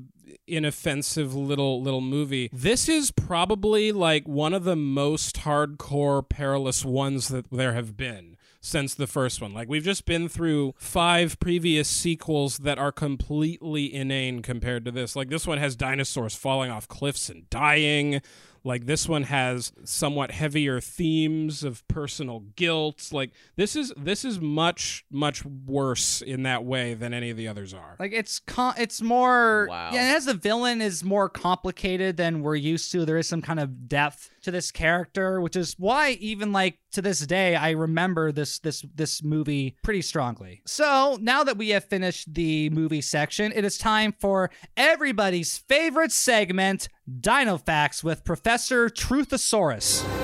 inoffensive 0.47 1.35
little 1.35 1.83
little 1.83 2.01
movie. 2.01 2.51
This 2.53 2.89
is 2.89 3.11
probably 3.11 3.93
like 3.93 4.27
one 4.27 4.55
of 4.55 4.65
the 4.65 4.77
most 4.77 5.37
hardcore 5.37 6.29
perilous 6.29 6.85
ones 6.85 7.29
that 7.29 7.51
there 7.51 7.75
have 7.75 7.97
been 7.97 8.37
since 8.61 8.95
the 8.95 9.07
first 9.07 9.43
one. 9.43 9.53
Like 9.53 9.69
we've 9.69 9.85
just 9.85 10.07
been 10.07 10.29
through 10.29 10.75
five 10.79 11.39
previous 11.39 11.89
sequels 11.89 12.59
that 12.59 12.79
are 12.79 12.93
completely 12.93 13.95
inane 13.95 14.41
compared 14.41 14.85
to 14.87 14.91
this. 14.91 15.15
Like 15.15 15.29
this 15.29 15.47
one 15.47 15.59
has 15.59 15.77
dinosaurs 15.77 16.35
falling 16.35 16.71
off 16.71 16.89
cliffs 16.89 17.29
and 17.29 17.49
dying. 17.51 18.23
Like 18.67 18.87
this 18.87 19.07
one 19.07 19.25
has 19.25 19.73
somewhat 19.85 20.31
heavier 20.31 20.81
themes 20.81 21.63
of 21.63 21.87
personal 21.87 22.41
guilt. 22.57 23.11
Like 23.13 23.31
this 23.57 23.77
is 23.77 23.93
this 23.97 24.25
is 24.25 24.41
much 24.41 25.05
much 25.11 25.45
worse 25.45 26.23
in 26.23 26.45
that 26.45 26.65
way 26.65 26.95
than 26.95 27.13
any 27.13 27.29
of 27.29 27.37
the 27.37 27.47
others 27.47 27.75
are. 27.75 27.97
Like 27.99 28.13
it's 28.13 28.39
com- 28.39 28.75
it's 28.79 29.03
more 29.03 29.67
Wow. 29.69 29.91
yeah, 29.93 30.15
as 30.17 30.25
the 30.25 30.35
villain 30.35 30.81
is 30.81 31.05
more 31.05 31.29
complicated 31.29 32.17
than 32.17 32.41
we're 32.41 32.57
used 32.57 32.91
to. 32.93 33.05
There 33.05 33.19
is 33.19 33.29
some 33.29 33.43
kind 33.43 33.61
of 33.61 33.87
depth 33.87 34.31
to 34.45 34.51
this 34.51 34.71
character, 34.71 35.41
which 35.41 35.57
is 35.57 35.75
why 35.79 36.13
even 36.13 36.53
like 36.53 36.79
to 36.93 37.03
this 37.03 37.21
day 37.21 37.57
I 37.57 37.71
remember 37.71 38.33
this 38.33 38.59
this 38.61 38.85
this 38.95 39.23
movie 39.23 39.77
pretty 39.83 40.03
strongly. 40.03 40.63
So, 40.67 41.19
now 41.21 41.45
that 41.45 41.59
we 41.59 41.71
have 41.71 41.85
finished 41.85 42.33
the 42.33 42.71
movie 42.71 43.01
section, 43.01 43.53
it 43.55 43.65
is 43.65 43.77
time 43.77 44.15
for 44.19 44.51
everybody's 44.77 45.59
favorite 45.59 46.13
segment, 46.13 46.89
Dino 47.21 47.59
Facts 47.59 48.05
with 48.05 48.25
Professor 48.25 48.89
Truthosaurus. 48.89 50.24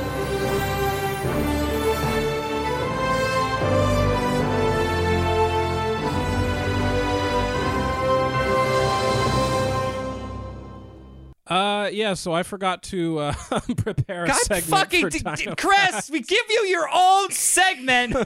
Uh 11.50 11.90
yeah, 11.92 12.14
so 12.14 12.32
I 12.32 12.44
forgot 12.44 12.82
to 12.84 13.18
uh, 13.18 13.32
prepare 13.76 14.24
a 14.24 14.28
God 14.28 14.36
segment 14.42 14.64
fucking 14.66 15.00
for 15.02 15.10
d- 15.10 15.18
Dino 15.18 15.34
d- 15.34 15.56
Chris, 15.56 16.08
we 16.08 16.20
give 16.20 16.44
you 16.48 16.60
your 16.66 16.88
own 16.92 17.30
segment 17.32 18.16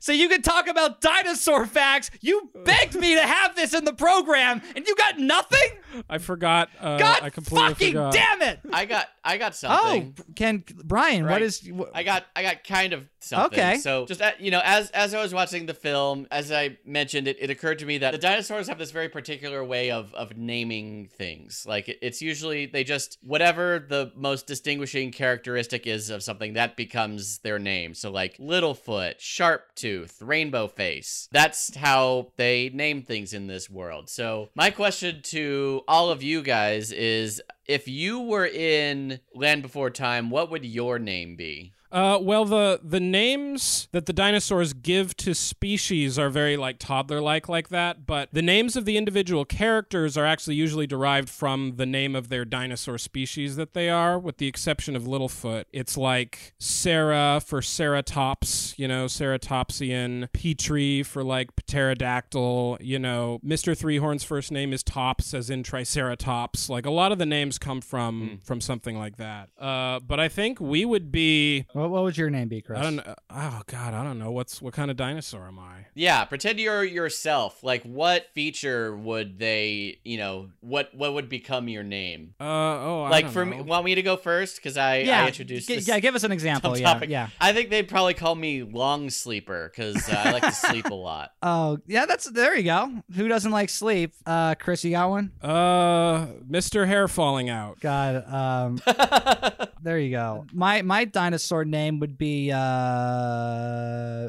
so 0.00 0.12
you 0.12 0.26
can 0.30 0.40
talk 0.40 0.66
about 0.68 1.02
dinosaur 1.02 1.66
facts. 1.66 2.10
You 2.22 2.48
begged 2.64 2.94
me 2.94 3.14
to 3.14 3.20
have 3.20 3.54
this 3.56 3.74
in 3.74 3.84
the 3.84 3.92
program, 3.92 4.62
and 4.74 4.86
you 4.86 4.96
got 4.96 5.18
nothing. 5.18 5.68
I 6.08 6.16
forgot. 6.16 6.70
Uh, 6.80 6.96
God 6.96 7.22
I 7.22 7.28
completely 7.28 7.68
fucking 7.74 7.88
forgot. 7.92 8.14
damn 8.14 8.40
it! 8.42 8.60
I 8.72 8.86
got 8.86 9.06
I 9.22 9.36
got 9.36 9.54
something. 9.54 9.78
Oh, 9.80 9.92
something. 10.16 10.34
can 10.34 10.64
Brian? 10.82 11.24
What 11.24 11.32
Right. 11.32 11.42
is? 11.42 11.60
wh- 11.60 11.82
I 11.94 12.02
got 12.04 12.24
I 12.34 12.42
got 12.42 12.64
kind 12.64 12.94
of 12.94 13.06
something. 13.20 13.58
Okay. 13.60 13.76
So 13.80 14.06
just 14.06 14.22
at, 14.22 14.40
you 14.40 14.50
know, 14.50 14.62
as 14.64 14.90
as 14.92 15.12
I 15.12 15.20
was 15.20 15.34
watching 15.34 15.66
the 15.66 15.74
film, 15.74 16.26
as 16.30 16.50
I 16.50 16.78
mentioned, 16.86 17.28
it, 17.28 17.36
it 17.38 17.50
occurred 17.50 17.80
to 17.80 17.86
me 17.86 17.98
that 17.98 18.12
the 18.12 18.18
dinosaurs 18.18 18.68
have 18.68 18.78
this 18.78 18.92
very 18.92 19.10
particular 19.10 19.62
way 19.62 19.90
of 19.90 20.14
of 20.14 20.38
naming 20.38 21.08
things. 21.12 21.66
Like 21.68 21.90
it, 21.90 21.98
it's 22.00 22.22
usually 22.22 22.61
they 22.66 22.84
just 22.84 23.18
whatever 23.22 23.78
the 23.78 24.12
most 24.14 24.46
distinguishing 24.46 25.10
characteristic 25.10 25.86
is 25.86 26.10
of 26.10 26.22
something 26.22 26.54
that 26.54 26.76
becomes 26.76 27.38
their 27.38 27.58
name. 27.58 27.94
So 27.94 28.10
like 28.10 28.36
Littlefoot, 28.38 29.18
Sharptooth, 29.18 30.16
Rainbow 30.20 30.68
Face. 30.68 31.28
That's 31.32 31.74
how 31.76 32.32
they 32.36 32.70
name 32.70 33.02
things 33.02 33.32
in 33.32 33.46
this 33.46 33.70
world. 33.70 34.08
So 34.08 34.50
my 34.54 34.70
question 34.70 35.22
to 35.22 35.82
all 35.88 36.10
of 36.10 36.22
you 36.22 36.42
guys 36.42 36.92
is 36.92 37.42
if 37.66 37.88
you 37.88 38.20
were 38.20 38.46
in 38.46 39.20
Land 39.34 39.62
Before 39.62 39.90
Time, 39.90 40.30
what 40.30 40.50
would 40.50 40.64
your 40.64 40.98
name 40.98 41.36
be? 41.36 41.72
Uh, 41.92 42.18
well, 42.20 42.46
the 42.46 42.80
the 42.82 42.98
names 43.00 43.86
that 43.92 44.06
the 44.06 44.14
dinosaurs 44.14 44.72
give 44.72 45.14
to 45.14 45.34
species 45.34 46.18
are 46.18 46.30
very 46.30 46.56
like 46.56 46.78
toddler 46.78 47.20
like 47.20 47.50
like 47.50 47.68
that, 47.68 48.06
but 48.06 48.30
the 48.32 48.40
names 48.40 48.76
of 48.76 48.86
the 48.86 48.96
individual 48.96 49.44
characters 49.44 50.16
are 50.16 50.24
actually 50.24 50.54
usually 50.56 50.86
derived 50.86 51.28
from 51.28 51.74
the 51.76 51.84
name 51.84 52.16
of 52.16 52.30
their 52.30 52.46
dinosaur 52.46 52.96
species 52.96 53.56
that 53.56 53.74
they 53.74 53.90
are, 53.90 54.18
with 54.18 54.38
the 54.38 54.46
exception 54.46 54.96
of 54.96 55.02
Littlefoot. 55.02 55.64
It's 55.70 55.98
like 55.98 56.54
Cera 56.58 57.42
for 57.44 57.60
Ceratops, 57.60 58.78
you 58.78 58.88
know, 58.88 59.04
Ceratopsian, 59.04 60.32
Petrie 60.32 61.02
for 61.02 61.22
like 61.22 61.50
pterodactyl, 61.66 62.78
you 62.80 62.98
know, 62.98 63.38
Mr. 63.44 63.76
Threehorn's 63.78 64.24
first 64.24 64.50
name 64.50 64.72
is 64.72 64.82
Tops 64.82 65.34
as 65.34 65.50
in 65.50 65.62
Triceratops. 65.62 66.70
Like 66.70 66.86
a 66.86 66.90
lot 66.90 67.12
of 67.12 67.18
the 67.18 67.26
names 67.26 67.58
come 67.58 67.82
from 67.82 68.40
from 68.42 68.62
something 68.62 68.96
like 68.96 69.18
that. 69.18 69.50
Uh, 69.58 70.00
but 70.00 70.18
I 70.18 70.28
think 70.28 70.58
we 70.58 70.86
would 70.86 71.12
be 71.12 71.66
What, 71.82 71.90
what 71.90 72.02
would 72.04 72.16
your 72.16 72.30
name 72.30 72.48
be, 72.48 72.60
Chris? 72.60 72.78
I 72.78 72.82
don't 72.82 72.96
know. 72.96 73.14
Oh 73.30 73.62
God, 73.66 73.94
I 73.94 74.04
don't 74.04 74.18
know. 74.18 74.30
What's 74.30 74.62
what 74.62 74.72
kind 74.74 74.90
of 74.90 74.96
dinosaur 74.96 75.46
am 75.48 75.58
I? 75.58 75.86
Yeah, 75.94 76.24
pretend 76.24 76.58
you're 76.60 76.84
yourself. 76.84 77.62
Like, 77.64 77.82
what 77.82 78.26
feature 78.34 78.96
would 78.96 79.38
they, 79.38 79.98
you 80.04 80.18
know, 80.18 80.50
what 80.60 80.94
what 80.94 81.14
would 81.14 81.28
become 81.28 81.68
your 81.68 81.82
name? 81.82 82.34
Uh 82.40 82.44
oh. 82.44 83.02
I 83.04 83.10
like 83.10 83.24
don't 83.26 83.32
for 83.34 83.44
know. 83.44 83.56
me, 83.56 83.62
want 83.62 83.84
me 83.84 83.94
to 83.96 84.02
go 84.02 84.16
first 84.16 84.56
because 84.56 84.76
I, 84.76 84.98
Yeah, 84.98 85.24
I 85.24 85.26
introduced 85.26 85.68
g- 85.68 85.76
this 85.76 85.88
yeah, 85.88 85.98
give 85.98 86.14
us 86.14 86.24
an 86.24 86.32
example, 86.32 86.72
dumb 86.72 86.80
yeah, 86.80 86.92
topic. 86.92 87.10
yeah. 87.10 87.28
I 87.40 87.52
think 87.52 87.70
they'd 87.70 87.88
probably 87.88 88.14
call 88.14 88.34
me 88.34 88.62
long 88.62 89.10
sleeper 89.10 89.70
because 89.74 90.08
uh, 90.08 90.22
I 90.24 90.30
like 90.32 90.42
to 90.44 90.52
sleep 90.52 90.86
a 90.86 90.94
lot. 90.94 91.30
Oh, 91.44 91.78
yeah, 91.86 92.06
that's 92.06 92.30
there 92.30 92.56
you 92.56 92.62
go. 92.62 93.02
Who 93.16 93.26
doesn't 93.26 93.50
like 93.50 93.68
sleep? 93.68 94.14
Uh, 94.24 94.54
Chris, 94.54 94.84
you 94.84 94.92
got 94.92 95.10
one? 95.10 95.32
Uh, 95.42 96.26
Mr. 96.48 96.86
Hair 96.86 97.08
Falling 97.08 97.32
falling 97.32 97.50
out. 97.50 97.80
God, 97.80 98.24
um, 98.32 98.80
there 99.82 99.98
you 99.98 100.10
go. 100.10 100.46
My 100.52 100.82
my 100.82 101.04
dinosaur 101.04 101.64
name 101.72 101.98
would 101.98 102.16
be 102.16 102.52
uh, 102.52 102.56
uh, 102.56 104.28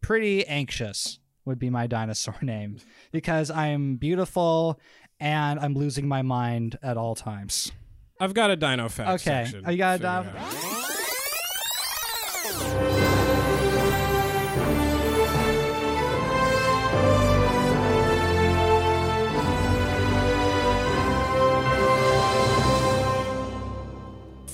pretty 0.00 0.46
anxious. 0.46 1.18
Would 1.44 1.58
be 1.58 1.70
my 1.70 1.86
dinosaur 1.86 2.36
name 2.42 2.76
because 3.10 3.50
I'm 3.50 3.96
beautiful 3.96 4.78
and 5.18 5.58
I'm 5.58 5.74
losing 5.74 6.06
my 6.06 6.20
mind 6.22 6.78
at 6.82 6.96
all 6.98 7.14
times. 7.14 7.72
I've 8.20 8.34
got 8.34 8.50
a 8.50 8.56
dino 8.56 8.88
fact 8.88 9.22
Okay, 9.22 9.44
section. 9.46 9.64
you 9.70 9.78
got 9.78 10.00
a 10.00 10.02
dino- 10.02 10.97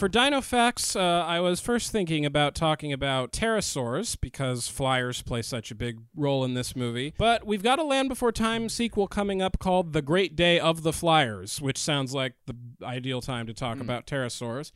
For 0.05 0.09
Dino 0.11 0.43
Facts, 0.43 0.95
uh, 0.97 1.25
I 1.27 1.41
was 1.41 1.63
first 1.63 1.91
thinking 1.91 2.27
about 2.27 2.55
talking 2.55 2.93
about 2.93 3.33
pterosaurs 3.33 4.21
because 4.21 4.69
flyers 4.69 5.23
play 5.23 5.41
such 5.41 5.71
a 5.71 5.75
big 5.75 5.99
role 6.15 6.45
in 6.45 6.53
this 6.53 6.77
movie. 6.77 7.15
But 7.17 7.47
we've 7.47 7.63
got 7.63 7.79
a 7.79 7.85
Land 7.85 8.11
Before 8.11 8.31
Time 8.31 8.69
sequel 8.69 9.09
coming 9.09 9.41
up 9.41 9.59
called 9.59 9.95
The 9.95 10.03
Great 10.03 10.37
Day 10.37 10.61
of 10.61 10.83
the 10.83 10.93
Flyers, 10.93 11.59
which 11.59 11.79
sounds 11.79 12.13
like 12.13 12.35
the 12.45 12.55
ideal 12.83 13.23
time 13.23 13.47
to 13.47 13.55
talk 13.55 13.81
about 13.81 14.07
pterosaurs. 14.07 14.73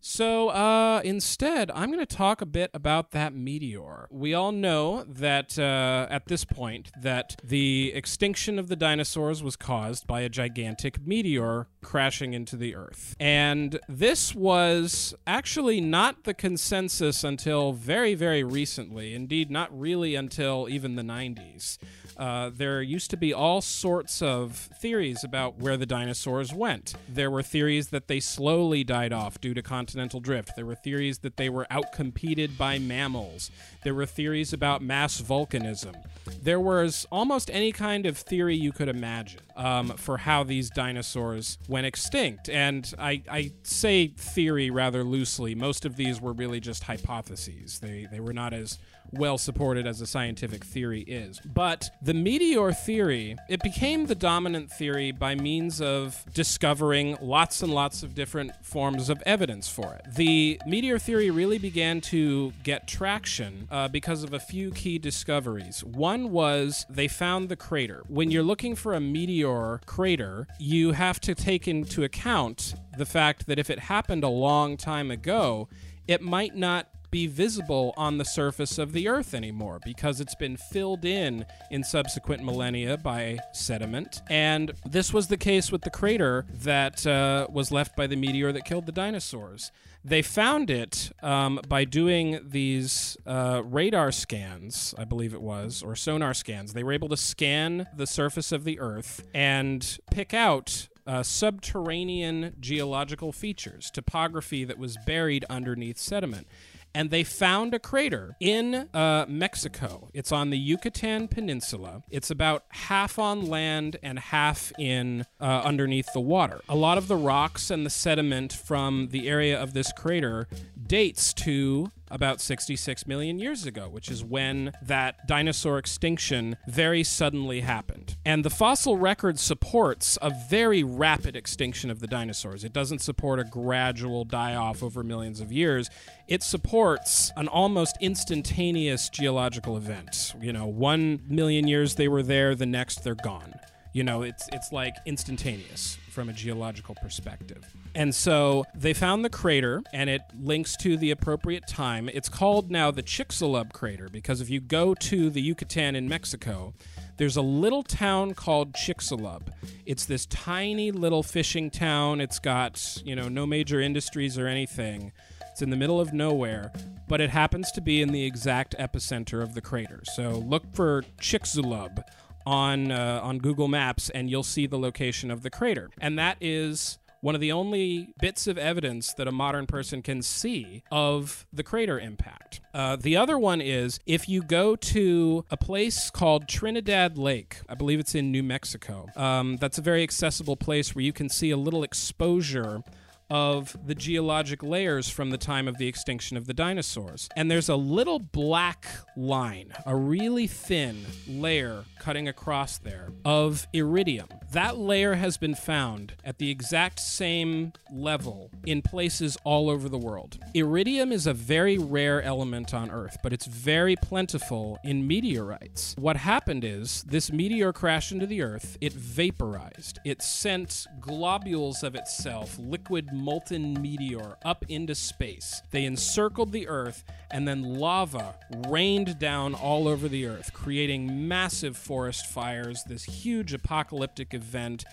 So 0.00 0.48
uh, 0.48 1.00
instead, 1.04 1.70
I'm 1.72 1.90
going 1.90 2.04
to 2.04 2.16
talk 2.16 2.40
a 2.40 2.46
bit 2.46 2.70
about 2.72 3.10
that 3.12 3.34
meteor. 3.34 4.06
We 4.10 4.32
all 4.34 4.52
know 4.52 5.04
that 5.04 5.58
uh, 5.58 6.06
at 6.10 6.26
this 6.26 6.44
point 6.44 6.90
that 7.00 7.40
the 7.42 7.92
extinction 7.94 8.58
of 8.58 8.68
the 8.68 8.76
dinosaurs 8.76 9.42
was 9.42 9.56
caused 9.56 10.06
by 10.06 10.20
a 10.20 10.28
gigantic 10.28 11.04
meteor 11.06 11.68
crashing 11.82 12.34
into 12.34 12.56
the 12.56 12.74
Earth, 12.74 13.16
and 13.18 13.78
this 13.88 14.34
was 14.34 15.14
actually 15.26 15.80
not 15.80 16.24
the 16.24 16.34
consensus 16.34 17.24
until 17.24 17.72
very, 17.72 18.14
very 18.14 18.44
recently. 18.44 19.14
Indeed, 19.14 19.50
not 19.50 19.76
really 19.76 20.14
until 20.14 20.68
even 20.70 20.96
the 20.96 21.02
90s. 21.02 21.78
Uh, 22.16 22.50
there 22.52 22.82
used 22.82 23.10
to 23.10 23.16
be 23.16 23.32
all 23.32 23.60
sorts 23.60 24.20
of 24.20 24.56
theories 24.80 25.22
about 25.22 25.58
where 25.58 25.76
the 25.76 25.86
dinosaurs 25.86 26.52
went. 26.52 26.94
There 27.08 27.30
were 27.30 27.42
theories 27.42 27.88
that 27.88 28.08
they 28.08 28.18
slowly 28.18 28.82
died 28.82 29.12
off 29.12 29.40
due 29.40 29.54
to 29.54 29.62
continental 29.88 30.20
drift. 30.20 30.54
There 30.54 30.66
were 30.66 30.74
theories 30.74 31.20
that 31.20 31.38
they 31.38 31.48
were 31.48 31.66
outcompeted 31.70 32.58
by 32.58 32.78
mammals. 32.78 33.50
There 33.84 33.94
were 33.94 34.04
theories 34.04 34.52
about 34.52 34.82
mass 34.82 35.18
volcanism. 35.18 35.94
There 36.42 36.60
was 36.60 37.06
almost 37.10 37.48
any 37.50 37.72
kind 37.72 38.04
of 38.04 38.18
theory 38.18 38.54
you 38.54 38.70
could 38.70 38.90
imagine 38.90 39.40
um, 39.56 39.88
for 39.96 40.18
how 40.18 40.44
these 40.44 40.68
dinosaurs 40.68 41.56
went 41.68 41.86
extinct. 41.86 42.50
And 42.50 42.92
I, 42.98 43.22
I 43.30 43.52
say 43.62 44.08
theory 44.08 44.68
rather 44.68 45.02
loosely. 45.04 45.54
Most 45.54 45.86
of 45.86 45.96
these 45.96 46.20
were 46.20 46.34
really 46.34 46.60
just 46.60 46.82
hypotheses. 46.82 47.78
They, 47.78 48.06
they 48.12 48.20
were 48.20 48.34
not 48.34 48.52
as 48.52 48.78
well 49.12 49.38
supported 49.38 49.86
as 49.86 50.00
a 50.00 50.06
scientific 50.06 50.64
theory 50.64 51.02
is. 51.02 51.40
But 51.44 51.90
the 52.02 52.14
meteor 52.14 52.72
theory, 52.72 53.36
it 53.48 53.62
became 53.62 54.06
the 54.06 54.14
dominant 54.14 54.70
theory 54.70 55.12
by 55.12 55.34
means 55.34 55.80
of 55.80 56.24
discovering 56.34 57.16
lots 57.20 57.62
and 57.62 57.72
lots 57.72 58.02
of 58.02 58.14
different 58.14 58.52
forms 58.64 59.08
of 59.08 59.22
evidence 59.26 59.68
for 59.68 59.94
it. 59.94 60.14
The 60.14 60.60
meteor 60.66 60.98
theory 60.98 61.30
really 61.30 61.58
began 61.58 62.00
to 62.02 62.52
get 62.62 62.88
traction 62.88 63.68
uh, 63.70 63.88
because 63.88 64.22
of 64.22 64.32
a 64.32 64.40
few 64.40 64.70
key 64.70 64.98
discoveries. 64.98 65.84
One 65.84 66.30
was 66.30 66.86
they 66.88 67.08
found 67.08 67.48
the 67.48 67.56
crater. 67.56 68.02
When 68.08 68.30
you're 68.30 68.42
looking 68.42 68.74
for 68.74 68.94
a 68.94 69.00
meteor 69.00 69.80
crater, 69.86 70.46
you 70.58 70.92
have 70.92 71.20
to 71.20 71.34
take 71.34 71.68
into 71.68 72.04
account 72.04 72.74
the 72.96 73.06
fact 73.06 73.46
that 73.46 73.58
if 73.58 73.70
it 73.70 73.78
happened 73.78 74.24
a 74.24 74.28
long 74.28 74.76
time 74.76 75.10
ago, 75.10 75.68
it 76.06 76.22
might 76.22 76.56
not 76.56 76.88
be 77.10 77.26
visible 77.26 77.94
on 77.96 78.18
the 78.18 78.24
surface 78.24 78.78
of 78.78 78.92
the 78.92 79.08
Earth 79.08 79.34
anymore 79.34 79.80
because 79.84 80.20
it's 80.20 80.34
been 80.34 80.56
filled 80.56 81.04
in 81.04 81.46
in 81.70 81.84
subsequent 81.84 82.44
millennia 82.44 82.96
by 82.96 83.38
sediment. 83.52 84.22
And 84.28 84.72
this 84.84 85.12
was 85.12 85.28
the 85.28 85.36
case 85.36 85.72
with 85.72 85.82
the 85.82 85.90
crater 85.90 86.46
that 86.52 87.06
uh, 87.06 87.46
was 87.50 87.70
left 87.70 87.96
by 87.96 88.06
the 88.06 88.16
meteor 88.16 88.52
that 88.52 88.64
killed 88.64 88.86
the 88.86 88.92
dinosaurs. 88.92 89.72
They 90.04 90.22
found 90.22 90.70
it 90.70 91.10
um, 91.22 91.60
by 91.68 91.84
doing 91.84 92.40
these 92.42 93.16
uh, 93.26 93.62
radar 93.64 94.12
scans, 94.12 94.94
I 94.96 95.04
believe 95.04 95.34
it 95.34 95.42
was, 95.42 95.82
or 95.82 95.96
sonar 95.96 96.34
scans. 96.34 96.72
They 96.72 96.84
were 96.84 96.92
able 96.92 97.08
to 97.08 97.16
scan 97.16 97.88
the 97.96 98.06
surface 98.06 98.52
of 98.52 98.64
the 98.64 98.78
Earth 98.78 99.26
and 99.34 99.98
pick 100.10 100.32
out 100.32 100.88
uh, 101.08 101.22
subterranean 101.22 102.54
geological 102.60 103.32
features, 103.32 103.90
topography 103.90 104.64
that 104.64 104.78
was 104.78 104.98
buried 105.06 105.44
underneath 105.48 105.98
sediment. 105.98 106.46
And 106.94 107.10
they 107.10 107.24
found 107.24 107.74
a 107.74 107.78
crater 107.78 108.36
in 108.40 108.74
uh, 108.74 109.26
Mexico. 109.28 110.10
It's 110.14 110.32
on 110.32 110.50
the 110.50 110.58
Yucatan 110.58 111.28
Peninsula. 111.28 112.02
It's 112.10 112.30
about 112.30 112.64
half 112.70 113.18
on 113.18 113.46
land 113.46 113.96
and 114.02 114.18
half 114.18 114.72
in 114.78 115.26
uh, 115.40 115.62
underneath 115.64 116.12
the 116.12 116.20
water. 116.20 116.60
A 116.68 116.76
lot 116.76 116.98
of 116.98 117.08
the 117.08 117.16
rocks 117.16 117.70
and 117.70 117.84
the 117.84 117.90
sediment 117.90 118.52
from 118.52 119.08
the 119.10 119.28
area 119.28 119.60
of 119.60 119.74
this 119.74 119.92
crater 119.92 120.48
dates 120.88 121.32
to 121.34 121.90
about 122.10 122.40
66 122.40 123.06
million 123.06 123.38
years 123.38 123.66
ago, 123.66 123.88
which 123.88 124.10
is 124.10 124.24
when 124.24 124.72
that 124.82 125.26
dinosaur 125.26 125.78
extinction 125.78 126.56
very 126.66 127.04
suddenly 127.04 127.60
happened. 127.60 128.16
And 128.24 128.44
the 128.44 128.50
fossil 128.50 128.96
record 128.96 129.38
supports 129.38 130.18
a 130.22 130.32
very 130.48 130.82
rapid 130.82 131.36
extinction 131.36 131.90
of 131.90 132.00
the 132.00 132.06
dinosaurs. 132.06 132.64
It 132.64 132.72
doesn't 132.72 133.00
support 133.00 133.38
a 133.38 133.44
gradual 133.44 134.24
die 134.24 134.54
off 134.54 134.82
over 134.82 135.02
millions 135.02 135.40
of 135.40 135.52
years. 135.52 135.90
It 136.26 136.42
supports 136.42 137.30
an 137.36 137.48
almost 137.48 137.96
instantaneous 138.00 139.08
geological 139.08 139.76
event. 139.76 140.34
You 140.40 140.52
know, 140.52 140.66
one 140.66 141.20
million 141.28 141.68
years 141.68 141.94
they 141.94 142.08
were 142.08 142.22
there, 142.22 142.54
the 142.54 142.66
next 142.66 143.04
they're 143.04 143.14
gone. 143.14 143.54
You 143.92 144.04
know, 144.04 144.22
it's 144.22 144.46
it's 144.52 144.70
like 144.70 144.94
instantaneous 145.06 145.98
from 146.18 146.28
a 146.28 146.32
geological 146.32 146.96
perspective. 146.96 147.64
And 147.94 148.12
so 148.12 148.64
they 148.74 148.92
found 148.92 149.24
the 149.24 149.30
crater, 149.30 149.84
and 149.92 150.10
it 150.10 150.22
links 150.36 150.76
to 150.78 150.96
the 150.96 151.12
appropriate 151.12 151.68
time. 151.68 152.08
It's 152.12 152.28
called 152.28 152.72
now 152.72 152.90
the 152.90 153.04
Chicxulub 153.04 153.72
crater 153.72 154.08
because 154.10 154.40
if 154.40 154.50
you 154.50 154.58
go 154.58 154.94
to 154.94 155.30
the 155.30 155.40
Yucatan 155.40 155.94
in 155.94 156.08
Mexico, 156.08 156.74
there's 157.18 157.36
a 157.36 157.42
little 157.42 157.84
town 157.84 158.34
called 158.34 158.72
Chicxulub. 158.72 159.52
It's 159.86 160.06
this 160.06 160.26
tiny 160.26 160.90
little 160.90 161.22
fishing 161.22 161.70
town. 161.70 162.20
It's 162.20 162.40
got, 162.40 163.00
you 163.04 163.14
know, 163.14 163.28
no 163.28 163.46
major 163.46 163.80
industries 163.80 164.36
or 164.36 164.48
anything. 164.48 165.12
It's 165.52 165.62
in 165.62 165.70
the 165.70 165.76
middle 165.76 166.00
of 166.00 166.12
nowhere, 166.12 166.72
but 167.06 167.20
it 167.20 167.30
happens 167.30 167.70
to 167.72 167.80
be 167.80 168.02
in 168.02 168.10
the 168.10 168.24
exact 168.24 168.76
epicenter 168.76 169.40
of 169.40 169.54
the 169.54 169.60
crater. 169.60 170.02
So 170.16 170.30
look 170.30 170.64
for 170.74 171.04
Chicxulub 171.20 172.02
on 172.48 172.90
uh, 172.90 173.20
on 173.22 173.38
Google 173.38 173.68
Maps, 173.68 174.08
and 174.10 174.30
you'll 174.30 174.42
see 174.42 174.66
the 174.66 174.78
location 174.78 175.30
of 175.30 175.42
the 175.42 175.50
crater. 175.50 175.90
And 176.00 176.18
that 176.18 176.38
is 176.40 176.98
one 177.20 177.34
of 177.34 177.40
the 177.40 177.52
only 177.52 178.14
bits 178.20 178.46
of 178.46 178.56
evidence 178.56 179.12
that 179.14 179.26
a 179.26 179.32
modern 179.32 179.66
person 179.66 180.02
can 180.02 180.22
see 180.22 180.82
of 180.90 181.46
the 181.52 181.62
crater 181.62 181.98
impact. 181.98 182.60
Uh, 182.72 182.96
the 182.96 183.16
other 183.16 183.36
one 183.36 183.60
is 183.60 183.98
if 184.06 184.28
you 184.28 184.40
go 184.42 184.76
to 184.76 185.44
a 185.50 185.56
place 185.56 186.10
called 186.10 186.48
Trinidad 186.48 187.18
Lake, 187.18 187.60
I 187.68 187.74
believe 187.74 187.98
it's 187.98 188.14
in 188.14 188.30
New 188.30 188.42
Mexico. 188.42 189.08
Um, 189.16 189.56
that's 189.56 189.78
a 189.78 189.82
very 189.82 190.02
accessible 190.02 190.56
place 190.56 190.94
where 190.94 191.04
you 191.04 191.12
can 191.12 191.28
see 191.28 191.50
a 191.50 191.56
little 191.56 191.82
exposure 191.82 192.82
of 193.30 193.76
the 193.84 193.94
geologic 193.94 194.62
layers 194.62 195.08
from 195.08 195.30
the 195.30 195.38
time 195.38 195.68
of 195.68 195.78
the 195.78 195.86
extinction 195.86 196.36
of 196.36 196.46
the 196.46 196.54
dinosaurs. 196.54 197.28
And 197.36 197.50
there's 197.50 197.68
a 197.68 197.76
little 197.76 198.18
black 198.18 198.86
line, 199.16 199.72
a 199.86 199.94
really 199.94 200.46
thin 200.46 201.04
layer 201.26 201.84
cutting 201.98 202.28
across 202.28 202.78
there 202.78 203.12
of 203.24 203.66
iridium. 203.72 204.28
That 204.52 204.78
layer 204.78 205.14
has 205.14 205.36
been 205.36 205.54
found 205.54 206.14
at 206.24 206.38
the 206.38 206.50
exact 206.50 207.00
same 207.00 207.74
level 207.92 208.50
in 208.64 208.80
places 208.80 209.36
all 209.44 209.68
over 209.68 209.90
the 209.90 209.98
world. 209.98 210.38
Iridium 210.54 211.12
is 211.12 211.26
a 211.26 211.34
very 211.34 211.76
rare 211.76 212.22
element 212.22 212.72
on 212.72 212.90
Earth, 212.90 213.18
but 213.22 213.34
it's 213.34 213.44
very 213.44 213.94
plentiful 213.94 214.78
in 214.82 215.06
meteorites. 215.06 215.94
What 215.98 216.16
happened 216.16 216.64
is 216.64 217.02
this 217.02 217.30
meteor 217.30 217.74
crashed 217.74 218.10
into 218.10 218.26
the 218.26 218.40
Earth, 218.40 218.78
it 218.80 218.94
vaporized, 218.94 219.98
it 220.06 220.22
sent 220.22 220.86
globules 220.98 221.82
of 221.82 221.94
itself, 221.94 222.58
liquid 222.58 223.12
molten 223.12 223.74
meteor, 223.82 224.36
up 224.46 224.64
into 224.70 224.94
space. 224.94 225.60
They 225.72 225.84
encircled 225.84 226.52
the 226.52 226.68
Earth, 226.68 227.04
and 227.30 227.46
then 227.46 227.74
lava 227.74 228.34
rained 228.66 229.18
down 229.18 229.54
all 229.54 229.86
over 229.86 230.08
the 230.08 230.24
Earth, 230.24 230.54
creating 230.54 231.28
massive 231.28 231.76
forest 231.76 232.26
fires, 232.26 232.82
this 232.84 233.04
huge 233.04 233.52
apocalyptic 233.52 234.37
event. 234.38 234.84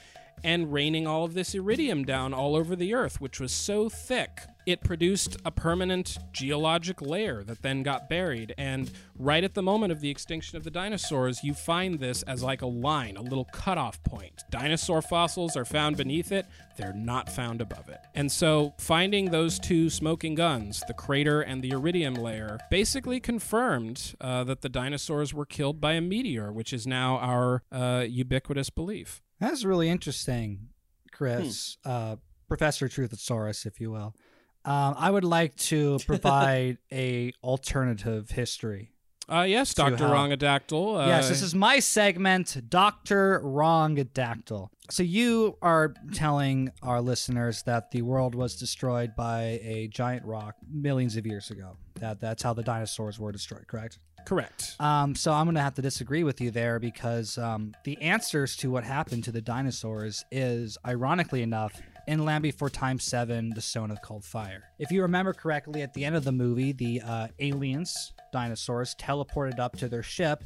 and 0.44 0.72
raining 0.72 1.08
all 1.08 1.24
of 1.24 1.34
this 1.34 1.56
iridium 1.56 2.04
down 2.04 2.34
all 2.34 2.56
over 2.56 2.76
the 2.76 2.94
earth, 2.94 3.22
which 3.22 3.40
was 3.40 3.54
so 3.54 3.90
thick 3.90 4.42
it 4.66 4.82
produced 4.82 5.38
a 5.46 5.52
permanent 5.52 6.18
geologic 6.32 7.02
layer 7.02 7.44
that 7.44 7.62
then 7.62 7.84
got 7.84 8.10
buried. 8.10 8.54
And 8.58 8.92
right 9.18 9.44
at 9.44 9.54
the 9.54 9.62
moment 9.62 9.92
of 9.92 10.02
the 10.02 10.10
extinction 10.10 10.58
of 10.58 10.64
the 10.64 10.72
dinosaurs, 10.72 11.44
you 11.44 11.54
find 11.54 12.00
this 12.00 12.24
as 12.24 12.42
like 12.42 12.62
a 12.62 12.68
line, 12.68 13.18
a 13.18 13.22
little 13.22 13.46
cutoff 13.46 14.04
point. 14.04 14.44
Dinosaur 14.50 15.02
fossils 15.02 15.56
are 15.56 15.66
found 15.66 15.98
beneath 15.98 16.32
it, 16.32 16.46
they're 16.78 16.94
not 16.94 17.30
found 17.30 17.62
above 17.62 17.90
it. 17.90 18.00
And 18.16 18.32
so 18.32 18.74
finding 18.80 19.32
those 19.32 19.60
two 19.60 19.90
smoking 19.90 20.36
guns, 20.36 20.84
the 20.88 20.94
crater 20.94 21.42
and 21.42 21.62
the 21.62 21.72
iridium 21.72 22.16
layer, 22.16 22.60
basically 22.70 23.20
confirmed 23.20 24.16
uh, 24.20 24.44
that 24.46 24.62
the 24.62 24.70
dinosaurs 24.70 25.34
were 25.34 25.46
killed 25.46 25.80
by 25.80 25.94
a 25.94 26.02
meteor, 26.02 26.52
which 26.52 26.74
is 26.74 26.86
now 26.88 27.18
our 27.18 27.64
uh, 27.72 28.06
ubiquitous 28.08 28.70
belief. 28.70 29.22
That's 29.40 29.64
really 29.66 29.90
interesting, 29.90 30.70
Chris. 31.12 31.78
Uh, 31.84 32.18
Professor 32.48 32.88
Truthosaurus, 32.88 33.66
if 33.66 33.80
you 33.80 33.91
will. 33.91 34.16
Um, 34.66 34.95
I 34.98 35.12
would 35.12 35.24
like 35.24 35.56
to 35.57 35.99
provide 36.06 36.78
a 36.91 37.34
alternative 37.44 38.30
history. 38.32 38.91
Uh, 39.28 39.41
yes, 39.41 39.74
Dr. 39.74 39.98
how- 40.07 40.14
Wrongadactyl. 40.14 41.03
Uh, 41.03 41.07
yes, 41.07 41.30
this 41.30 41.41
is 41.41 41.56
my 41.56 41.80
segment, 41.80 42.70
Doctor 42.70 43.41
Wrongadactyl. 43.44 44.68
So 44.91 45.02
you 45.02 45.57
are 45.64 45.95
telling 46.14 46.70
our 46.84 47.02
listeners 47.02 47.64
that 47.64 47.90
the 47.90 48.03
world 48.03 48.36
was 48.36 48.56
destroyed 48.56 49.16
by 49.16 49.60
a 49.64 49.88
giant 49.88 50.26
rock 50.26 50.56
millions 50.72 51.16
of 51.18 51.26
years 51.26 51.49
ago. 51.49 51.78
That 51.95 52.20
that's 52.20 52.44
how 52.44 52.53
the 52.53 52.62
dinosaurs 52.62 53.20
were 53.20 53.32
destroyed, 53.32 53.66
correct? 53.68 53.98
Correct. 54.26 54.76
Um, 54.80 55.15
so 55.15 55.31
I'm 55.31 55.45
going 55.45 55.56
to 55.56 55.61
have 55.61 55.76
to 55.76 55.81
disagree 55.81 56.23
with 56.23 56.41
you 56.41 56.52
there 56.52 56.80
because 56.80 57.38
um, 57.38 57.73
the 57.84 58.02
answers 58.02 58.56
to 58.57 58.72
what 58.72 58.84
happened 58.84 59.23
to 59.26 59.31
the 59.31 59.41
dinosaurs 59.41 60.26
is, 60.31 60.77
ironically 60.85 61.43
enough, 61.43 61.80
in 62.07 62.26
Land 62.26 62.43
Before 62.43 62.69
Time 62.69 62.99
7, 62.99 63.52
The 63.52 63.61
Stone 63.61 63.91
of 63.91 64.02
Cold 64.02 64.26
Fire. 64.26 64.64
If 64.80 64.91
you 64.91 65.02
remember 65.03 65.34
correctly, 65.34 65.81
at 65.81 65.93
the 65.93 66.06
end 66.06 66.15
of 66.15 66.23
the 66.23 66.31
movie, 66.31 66.72
the 66.72 67.02
uh, 67.02 67.27
aliens, 67.39 68.14
dinosaurs, 68.31 68.95
teleported 68.95 69.60
up 69.60 69.77
to 69.77 69.88
their 69.88 70.03
ship, 70.03 70.43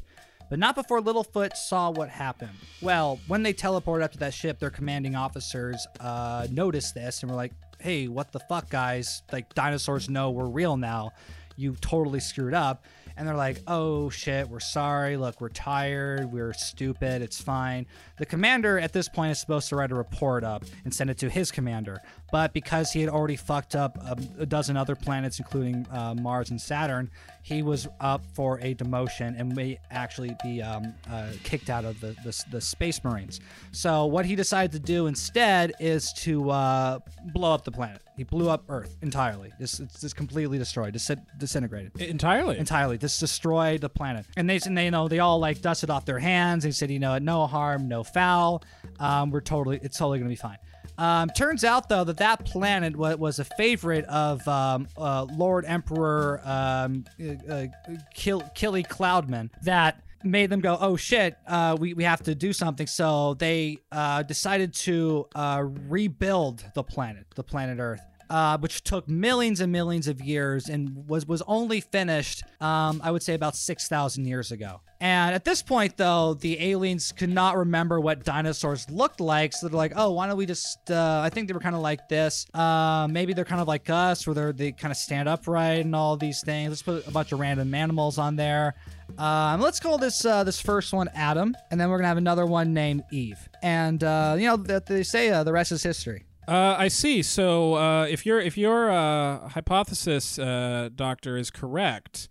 but 0.48 0.58
not 0.58 0.74
before 0.74 1.00
Littlefoot 1.00 1.56
saw 1.56 1.90
what 1.90 2.08
happened. 2.08 2.50
Well, 2.82 3.20
when 3.28 3.42
they 3.42 3.52
teleported 3.52 4.02
up 4.02 4.12
to 4.12 4.18
that 4.18 4.34
ship, 4.34 4.58
their 4.58 4.70
commanding 4.70 5.14
officers 5.14 5.86
uh, 6.00 6.46
noticed 6.50 6.94
this 6.94 7.22
and 7.22 7.30
were 7.30 7.36
like, 7.36 7.52
hey, 7.78 8.08
what 8.08 8.32
the 8.32 8.40
fuck, 8.40 8.68
guys? 8.68 9.22
Like, 9.32 9.54
dinosaurs 9.54 10.08
know 10.08 10.30
we're 10.30 10.46
real 10.46 10.76
now. 10.76 11.12
You 11.56 11.76
totally 11.80 12.20
screwed 12.20 12.54
up 12.54 12.84
and 13.20 13.28
they're 13.28 13.36
like, 13.36 13.62
"Oh 13.66 14.08
shit, 14.08 14.48
we're 14.48 14.60
sorry. 14.60 15.18
Look, 15.18 15.42
we're 15.42 15.50
tired. 15.50 16.32
We're 16.32 16.54
stupid. 16.54 17.20
It's 17.20 17.38
fine." 17.38 17.86
The 18.16 18.24
commander 18.24 18.78
at 18.78 18.94
this 18.94 19.10
point 19.10 19.32
is 19.32 19.38
supposed 19.38 19.68
to 19.68 19.76
write 19.76 19.90
a 19.92 19.94
report 19.94 20.42
up 20.42 20.64
and 20.84 20.94
send 20.94 21.10
it 21.10 21.18
to 21.18 21.28
his 21.28 21.52
commander, 21.52 22.00
but 22.32 22.52
because 22.52 22.92
he 22.92 23.00
had 23.00 23.10
already 23.10 23.36
fucked 23.36 23.74
up 23.74 23.96
a, 23.98 24.16
a 24.40 24.46
dozen 24.46 24.76
other 24.76 24.94
planets, 24.94 25.38
including 25.38 25.86
uh, 25.90 26.14
Mars 26.14 26.50
and 26.50 26.60
Saturn, 26.60 27.10
he 27.42 27.62
was 27.62 27.88
up 28.00 28.22
for 28.34 28.58
a 28.60 28.74
demotion 28.74 29.38
and 29.38 29.54
may 29.54 29.78
actually 29.90 30.36
be 30.42 30.62
um, 30.62 30.94
uh, 31.10 31.32
kicked 31.42 31.70
out 31.70 31.84
of 31.84 32.00
the, 32.00 32.14
the 32.24 32.44
the 32.50 32.60
Space 32.60 33.02
Marines. 33.02 33.40
So 33.72 34.06
what 34.06 34.26
he 34.26 34.36
decided 34.36 34.72
to 34.72 34.78
do 34.78 35.06
instead 35.06 35.72
is 35.80 36.12
to 36.14 36.50
uh, 36.50 36.98
blow 37.32 37.54
up 37.54 37.64
the 37.64 37.72
planet. 37.72 38.02
He 38.16 38.24
blew 38.24 38.50
up 38.50 38.64
Earth 38.68 38.98
entirely. 39.00 39.50
It's 39.58 39.78
just 39.78 40.14
completely 40.14 40.58
destroyed, 40.58 40.92
dis- 40.92 41.10
disintegrated 41.38 41.98
entirely. 42.02 42.58
entirely. 42.58 42.98
Just 42.98 43.18
destroyed 43.18 43.80
the 43.80 43.88
planet. 43.88 44.26
And 44.36 44.48
they, 44.48 44.60
and 44.66 44.76
they, 44.76 44.84
you 44.84 44.90
know, 44.90 45.08
they 45.08 45.20
all 45.20 45.38
like 45.38 45.62
dusted 45.62 45.88
off 45.88 46.04
their 46.04 46.18
hands. 46.18 46.64
They 46.64 46.70
said, 46.70 46.90
you 46.90 46.98
know, 46.98 47.16
no 47.16 47.46
harm, 47.46 47.88
no 47.88 48.04
foul. 48.04 48.62
Um, 48.98 49.30
we're 49.30 49.40
totally, 49.40 49.80
it's 49.82 49.96
totally 49.96 50.18
gonna 50.18 50.28
be 50.28 50.36
fine. 50.36 50.58
Um, 51.00 51.30
turns 51.30 51.64
out 51.64 51.88
though 51.88 52.04
that 52.04 52.18
that 52.18 52.44
planet 52.44 52.94
wa- 52.94 53.14
was 53.14 53.38
a 53.38 53.44
favorite 53.44 54.04
of 54.04 54.46
um, 54.46 54.86
uh, 54.98 55.26
Lord 55.34 55.64
Emperor 55.66 56.42
um, 56.44 57.04
uh, 57.18 57.52
uh, 57.52 57.66
Kill- 58.14 58.48
Killy 58.54 58.82
Cloudman 58.82 59.48
that 59.62 60.02
made 60.22 60.50
them 60.50 60.60
go, 60.60 60.76
oh 60.78 60.96
shit, 60.96 61.38
uh, 61.46 61.74
we, 61.80 61.94
we 61.94 62.04
have 62.04 62.22
to 62.24 62.34
do 62.34 62.52
something. 62.52 62.86
So 62.86 63.32
they 63.34 63.78
uh, 63.90 64.22
decided 64.24 64.74
to 64.74 65.26
uh, 65.34 65.62
rebuild 65.88 66.64
the 66.74 66.82
planet, 66.82 67.24
the 67.34 67.42
planet 67.44 67.78
Earth. 67.80 68.02
Uh, 68.30 68.56
which 68.58 68.84
took 68.84 69.08
millions 69.08 69.60
and 69.60 69.72
millions 69.72 70.06
of 70.06 70.20
years 70.20 70.68
and 70.68 71.08
was 71.08 71.26
was 71.26 71.42
only 71.48 71.80
finished, 71.80 72.44
um, 72.60 73.00
I 73.02 73.10
would 73.10 73.24
say, 73.24 73.34
about 73.34 73.56
six 73.56 73.88
thousand 73.88 74.26
years 74.26 74.52
ago. 74.52 74.80
And 75.00 75.34
at 75.34 75.44
this 75.44 75.62
point, 75.62 75.96
though, 75.96 76.34
the 76.34 76.60
aliens 76.62 77.10
could 77.10 77.30
not 77.30 77.56
remember 77.56 77.98
what 77.98 78.22
dinosaurs 78.22 78.88
looked 78.90 79.18
like, 79.18 79.52
so 79.52 79.66
they're 79.66 79.76
like, 79.76 79.94
"Oh, 79.96 80.12
why 80.12 80.28
don't 80.28 80.36
we 80.36 80.46
just?" 80.46 80.90
Uh, 80.90 81.22
I 81.24 81.30
think 81.30 81.48
they 81.48 81.54
were 81.54 81.60
kind 81.60 81.74
of 81.74 81.80
like 81.80 82.08
this. 82.08 82.46
Uh, 82.54 83.08
maybe 83.10 83.32
they're 83.32 83.44
kind 83.44 83.60
of 83.60 83.66
like 83.66 83.90
us, 83.90 84.26
where 84.26 84.34
they're, 84.34 84.52
they 84.52 84.72
kind 84.72 84.92
of 84.92 84.98
stand 84.98 85.28
upright 85.28 85.84
and 85.84 85.96
all 85.96 86.16
these 86.16 86.42
things. 86.42 86.70
Let's 86.70 86.82
put 86.82 87.08
a 87.08 87.10
bunch 87.10 87.32
of 87.32 87.40
random 87.40 87.74
animals 87.74 88.16
on 88.18 88.36
there. 88.36 88.74
Um, 89.18 89.60
let's 89.60 89.80
call 89.80 89.98
this 89.98 90.24
uh, 90.24 90.44
this 90.44 90.60
first 90.60 90.92
one 90.92 91.08
Adam, 91.14 91.56
and 91.70 91.80
then 91.80 91.90
we're 91.90 91.98
gonna 91.98 92.08
have 92.08 92.16
another 92.16 92.46
one 92.46 92.72
named 92.74 93.02
Eve. 93.10 93.48
And 93.62 94.04
uh, 94.04 94.36
you 94.38 94.46
know 94.46 94.56
that 94.56 94.86
they 94.86 95.02
say 95.02 95.30
uh, 95.30 95.42
the 95.42 95.52
rest 95.52 95.72
is 95.72 95.82
history. 95.82 96.26
Uh, 96.50 96.74
I 96.76 96.88
see. 96.88 97.22
So 97.22 97.74
uh, 97.74 98.06
if 98.06 98.26
your 98.26 98.40
if 98.40 98.58
your 98.58 98.90
uh, 98.90 99.50
hypothesis, 99.50 100.36
uh, 100.36 100.88
doctor, 100.92 101.36
is 101.36 101.48
correct, 101.48 102.28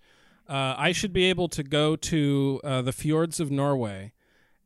uh, 0.50 0.76
I 0.78 0.92
should 0.92 1.14
be 1.14 1.24
able 1.26 1.48
to 1.48 1.64
go 1.64 1.96
to 1.96 2.60
uh, 2.66 2.82
the 2.82 2.92
fjords 2.92 3.40
of 3.40 3.50
Norway 3.50 4.12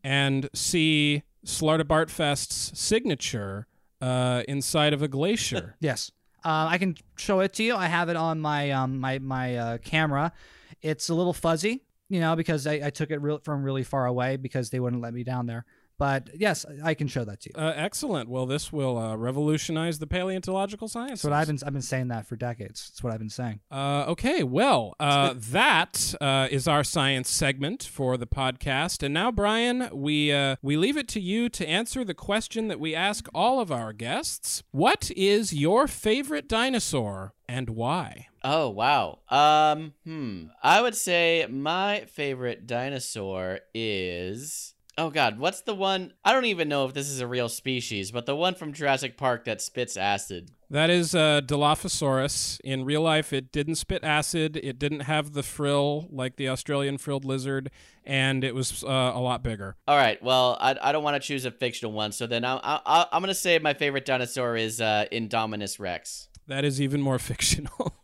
and 0.03 0.49
see 0.55 1.21
Slartibartfast's 1.45 2.77
signature 2.79 3.67
inside 4.01 4.91
of 4.91 5.03
a 5.03 5.07
glacier. 5.07 5.77
Yes. 5.79 6.11
I 6.45 6.77
can 6.77 6.97
show 7.15 7.39
it 7.39 7.53
to 7.53 7.63
you. 7.63 7.73
I 7.75 7.85
have 7.85 8.09
it 8.09 8.17
on 8.17 8.41
my 8.41 8.71
um, 8.71 8.99
my 8.99 9.19
my 9.19 9.79
camera. 9.83 10.33
It's 10.81 11.09
a 11.09 11.13
little 11.13 11.31
fuzzy, 11.31 11.83
you 12.09 12.19
know, 12.19 12.35
because 12.35 12.67
I, 12.67 12.81
I 12.85 12.89
took 12.89 13.11
it 13.11 13.21
real, 13.21 13.37
from 13.37 13.63
really 13.63 13.83
far 13.83 14.07
away 14.07 14.35
because 14.35 14.71
they 14.71 14.81
wouldn't 14.81 15.01
let 15.01 15.13
me 15.13 15.23
down 15.23 15.45
there. 15.45 15.63
But 15.97 16.29
yes, 16.33 16.65
I 16.83 16.93
can 16.95 17.07
show 17.07 17.23
that 17.23 17.41
to 17.41 17.49
you. 17.49 17.61
Uh, 17.61 17.73
excellent. 17.75 18.27
Well, 18.29 18.45
this 18.45 18.73
will 18.73 18.97
uh, 18.97 19.15
revolutionize 19.15 19.99
the 19.99 20.07
paleontological 20.07 20.87
science. 20.87 21.21
That's 21.21 21.23
what 21.25 21.33
I've 21.33 21.47
been 21.47 21.59
I've 21.65 21.73
been 21.73 21.81
saying 21.81 22.07
that 22.07 22.25
for 22.25 22.35
decades. 22.35 22.89
That's 22.89 23.03
what 23.03 23.13
I've 23.13 23.19
been 23.19 23.29
saying. 23.29 23.59
Uh, 23.69 24.05
okay, 24.07 24.43
well, 24.43 24.95
uh, 24.99 25.35
that 25.37 26.15
uh, 26.19 26.47
is 26.49 26.67
our 26.67 26.83
science 26.83 27.29
segment 27.29 27.83
for 27.83 28.17
the 28.17 28.27
podcast, 28.27 29.03
and 29.03 29.13
now, 29.13 29.31
Brian, 29.31 29.89
we 29.93 30.31
uh, 30.31 30.55
we 30.61 30.77
leave 30.77 30.97
it 30.97 31.07
to 31.09 31.19
you 31.19 31.47
to 31.49 31.67
answer 31.67 32.03
the 32.03 32.15
question 32.15 32.67
that 32.69 32.79
we 32.79 32.95
ask 32.95 33.27
all 33.33 33.59
of 33.59 33.71
our 33.71 33.93
guests: 33.93 34.63
What 34.71 35.11
is 35.15 35.53
your 35.53 35.87
favorite 35.87 36.47
dinosaur 36.47 37.33
and 37.47 37.69
why? 37.69 38.27
Oh 38.43 38.69
wow. 38.69 39.19
Um 39.29 39.93
hmm. 40.03 40.45
I 40.61 40.81
would 40.81 40.95
say 40.95 41.45
my 41.49 42.05
favorite 42.11 42.67
dinosaur 42.67 43.59
is 43.73 44.72
Oh 44.95 45.09
god, 45.09 45.39
what's 45.39 45.61
the 45.61 45.73
one? 45.73 46.13
I 46.23 46.33
don't 46.33 46.45
even 46.45 46.69
know 46.69 46.85
if 46.85 46.93
this 46.93 47.09
is 47.09 47.19
a 47.19 47.25
real 47.25 47.49
species, 47.49 48.11
but 48.11 48.27
the 48.27 48.35
one 48.35 48.53
from 48.53 48.73
Jurassic 48.73 49.17
Park 49.17 49.45
that 49.45 49.59
spits 49.59 49.97
acid. 49.97 50.51
That 50.69 50.91
is 50.91 51.15
uh, 51.15 51.41
Dilophosaurus. 51.41 52.59
In 52.63 52.85
real 52.85 53.01
life, 53.01 53.33
it 53.33 53.51
didn't 53.51 53.75
spit 53.75 54.03
acid. 54.03 54.55
It 54.55 54.77
didn't 54.77 55.01
have 55.01 55.33
the 55.33 55.41
frill 55.41 56.07
like 56.11 56.35
the 56.35 56.47
Australian 56.49 56.99
frilled 56.99 57.25
lizard, 57.25 57.71
and 58.05 58.43
it 58.43 58.53
was 58.53 58.83
uh, 58.83 59.11
a 59.15 59.19
lot 59.19 59.41
bigger. 59.41 59.75
All 59.87 59.97
right, 59.97 60.21
well, 60.21 60.57
I, 60.59 60.77
I 60.79 60.91
don't 60.91 61.03
want 61.03 61.19
to 61.19 61.27
choose 61.27 61.45
a 61.45 61.51
fictional 61.51 61.91
one, 61.91 62.11
so 62.11 62.27
then 62.27 62.45
I, 62.45 62.59
I, 62.63 63.07
I'm 63.11 63.21
going 63.21 63.29
to 63.29 63.35
say 63.35 63.57
my 63.57 63.73
favorite 63.73 64.05
dinosaur 64.05 64.55
is 64.55 64.79
uh, 64.79 65.05
Indominus 65.11 65.79
Rex. 65.79 66.27
That 66.47 66.65
is 66.65 66.79
even 66.79 67.01
more 67.01 67.17
fictional. 67.19 67.95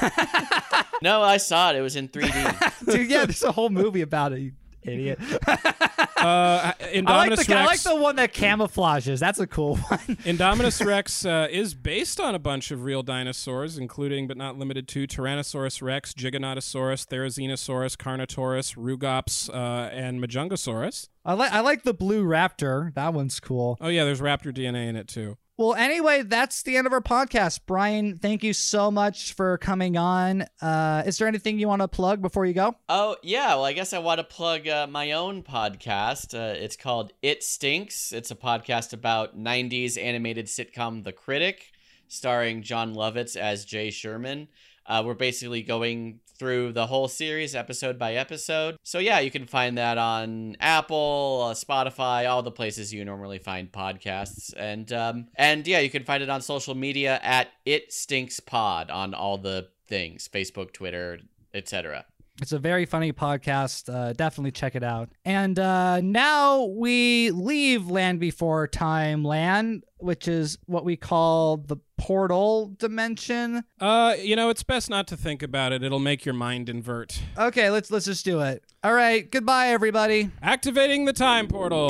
No, 1.01 1.21
I 1.21 1.37
saw 1.37 1.71
it. 1.71 1.77
It 1.77 1.81
was 1.81 1.95
in 1.95 2.09
3D. 2.09 2.85
Dude, 2.91 3.09
yeah, 3.09 3.25
there's 3.25 3.43
a 3.43 3.51
whole 3.51 3.69
movie 3.69 4.01
about 4.01 4.33
it. 4.33 4.53
Idiot. 4.83 5.19
uh, 5.47 6.73
Indominus 6.79 7.05
I 7.07 7.27
like, 7.27 7.47
the, 7.47 7.55
I 7.55 7.65
like 7.65 7.81
the 7.81 7.95
one 7.95 8.15
that 8.15 8.33
camouflages. 8.33 9.19
That's 9.19 9.39
a 9.39 9.47
cool 9.47 9.75
one. 9.87 9.99
Indominus 9.99 10.85
Rex 10.85 11.25
uh, 11.25 11.47
is 11.49 11.73
based 11.73 12.19
on 12.19 12.35
a 12.35 12.39
bunch 12.39 12.71
of 12.71 12.83
real 12.83 13.03
dinosaurs, 13.03 13.77
including 13.77 14.27
but 14.27 14.37
not 14.37 14.57
limited 14.57 14.87
to 14.89 15.07
Tyrannosaurus 15.07 15.81
Rex, 15.81 16.13
Giganotosaurus, 16.13 17.05
Therizinosaurus, 17.07 17.97
Carnotaurus, 17.97 18.75
Rugops, 18.75 19.49
uh, 19.49 19.89
and 19.89 20.23
Majungasaurus. 20.23 21.09
I 21.25 21.33
like 21.33 21.51
I 21.51 21.59
like 21.59 21.83
the 21.83 21.93
blue 21.93 22.23
raptor. 22.23 22.93
That 22.93 23.13
one's 23.13 23.39
cool. 23.39 23.77
Oh 23.81 23.89
yeah, 23.89 24.05
there's 24.05 24.21
raptor 24.21 24.53
DNA 24.53 24.87
in 24.87 24.95
it 24.95 25.07
too. 25.07 25.37
Well, 25.59 25.73
anyway, 25.73 26.21
that's 26.21 26.63
the 26.63 26.77
end 26.77 26.87
of 26.87 26.93
our 26.93 27.01
podcast. 27.01 27.59
Brian, 27.67 28.17
thank 28.17 28.45
you 28.45 28.53
so 28.53 28.89
much 28.89 29.33
for 29.33 29.57
coming 29.57 29.97
on. 29.97 30.45
Uh, 30.61 31.03
is 31.05 31.17
there 31.17 31.27
anything 31.27 31.59
you 31.59 31.67
want 31.67 31.81
to 31.81 31.89
plug 31.89 32.21
before 32.21 32.45
you 32.45 32.53
go? 32.53 32.77
Oh, 32.87 33.17
yeah. 33.23 33.55
Well, 33.55 33.65
I 33.65 33.73
guess 33.73 33.91
I 33.91 33.99
want 33.99 34.19
to 34.19 34.23
plug 34.23 34.69
uh, 34.69 34.87
my 34.87 35.11
own 35.11 35.43
podcast. 35.43 36.33
Uh, 36.33 36.57
it's 36.57 36.77
called 36.77 37.11
It 37.21 37.43
Stinks. 37.43 38.13
It's 38.13 38.31
a 38.31 38.35
podcast 38.35 38.93
about 38.93 39.37
90s 39.37 40.01
animated 40.01 40.45
sitcom 40.45 41.03
The 41.03 41.11
Critic, 41.11 41.73
starring 42.07 42.61
Jon 42.61 42.95
Lovitz 42.95 43.35
as 43.35 43.65
Jay 43.65 43.91
Sherman. 43.91 44.47
Uh, 44.89 45.03
we're 45.05 45.13
basically 45.13 45.61
going 45.61 46.19
through 46.39 46.71
the 46.71 46.87
whole 46.87 47.07
series 47.07 47.53
episode 47.53 47.99
by 47.99 48.15
episode. 48.15 48.77
So 48.83 48.97
yeah, 48.97 49.19
you 49.19 49.29
can 49.29 49.45
find 49.45 49.77
that 49.77 49.97
on 49.97 50.57
Apple, 50.59 51.49
uh, 51.49 51.53
Spotify, 51.53 52.27
all 52.27 52.41
the 52.41 52.51
places 52.51 52.93
you 52.93 53.05
normally 53.05 53.37
find 53.37 53.71
podcasts, 53.71 54.53
and 54.57 54.91
um, 54.91 55.27
and 55.35 55.67
yeah, 55.67 55.79
you 55.79 55.89
can 55.89 56.03
find 56.03 56.23
it 56.23 56.29
on 56.29 56.41
social 56.41 56.73
media 56.73 57.19
at 57.21 57.49
It 57.65 57.93
Stinks 57.93 58.39
Pod 58.39 58.89
on 58.89 59.13
all 59.13 59.37
the 59.37 59.67
things: 59.87 60.27
Facebook, 60.27 60.73
Twitter, 60.73 61.19
etc. 61.53 62.05
It's 62.41 62.51
a 62.53 62.59
very 62.59 62.85
funny 62.85 63.11
podcast. 63.11 63.93
Uh, 63.93 64.13
definitely 64.13 64.51
check 64.51 64.75
it 64.75 64.83
out. 64.83 65.09
And 65.25 65.59
uh, 65.59 65.99
now 66.01 66.63
we 66.63 67.31
leave 67.31 67.89
Land 67.89 68.19
Before 68.19 68.67
Time 68.67 69.23
Land, 69.23 69.83
which 69.97 70.27
is 70.27 70.57
what 70.65 70.85
we 70.85 70.95
call 70.95 71.57
the 71.57 71.77
portal 71.97 72.73
dimension. 72.77 73.63
Uh, 73.79 74.15
you 74.21 74.35
know, 74.35 74.49
it's 74.49 74.63
best 74.63 74.89
not 74.89 75.07
to 75.07 75.17
think 75.17 75.43
about 75.43 75.73
it. 75.73 75.83
It'll 75.83 75.99
make 75.99 76.23
your 76.25 76.35
mind 76.35 76.69
invert. 76.69 77.21
Okay, 77.37 77.69
let's 77.69 77.91
let's 77.91 78.05
just 78.05 78.23
do 78.23 78.39
it. 78.39 78.63
All 78.83 78.93
right, 78.93 79.29
goodbye, 79.29 79.67
everybody. 79.67 80.31
Activating 80.41 81.05
the 81.05 81.13
time 81.13 81.47
portal. 81.47 81.89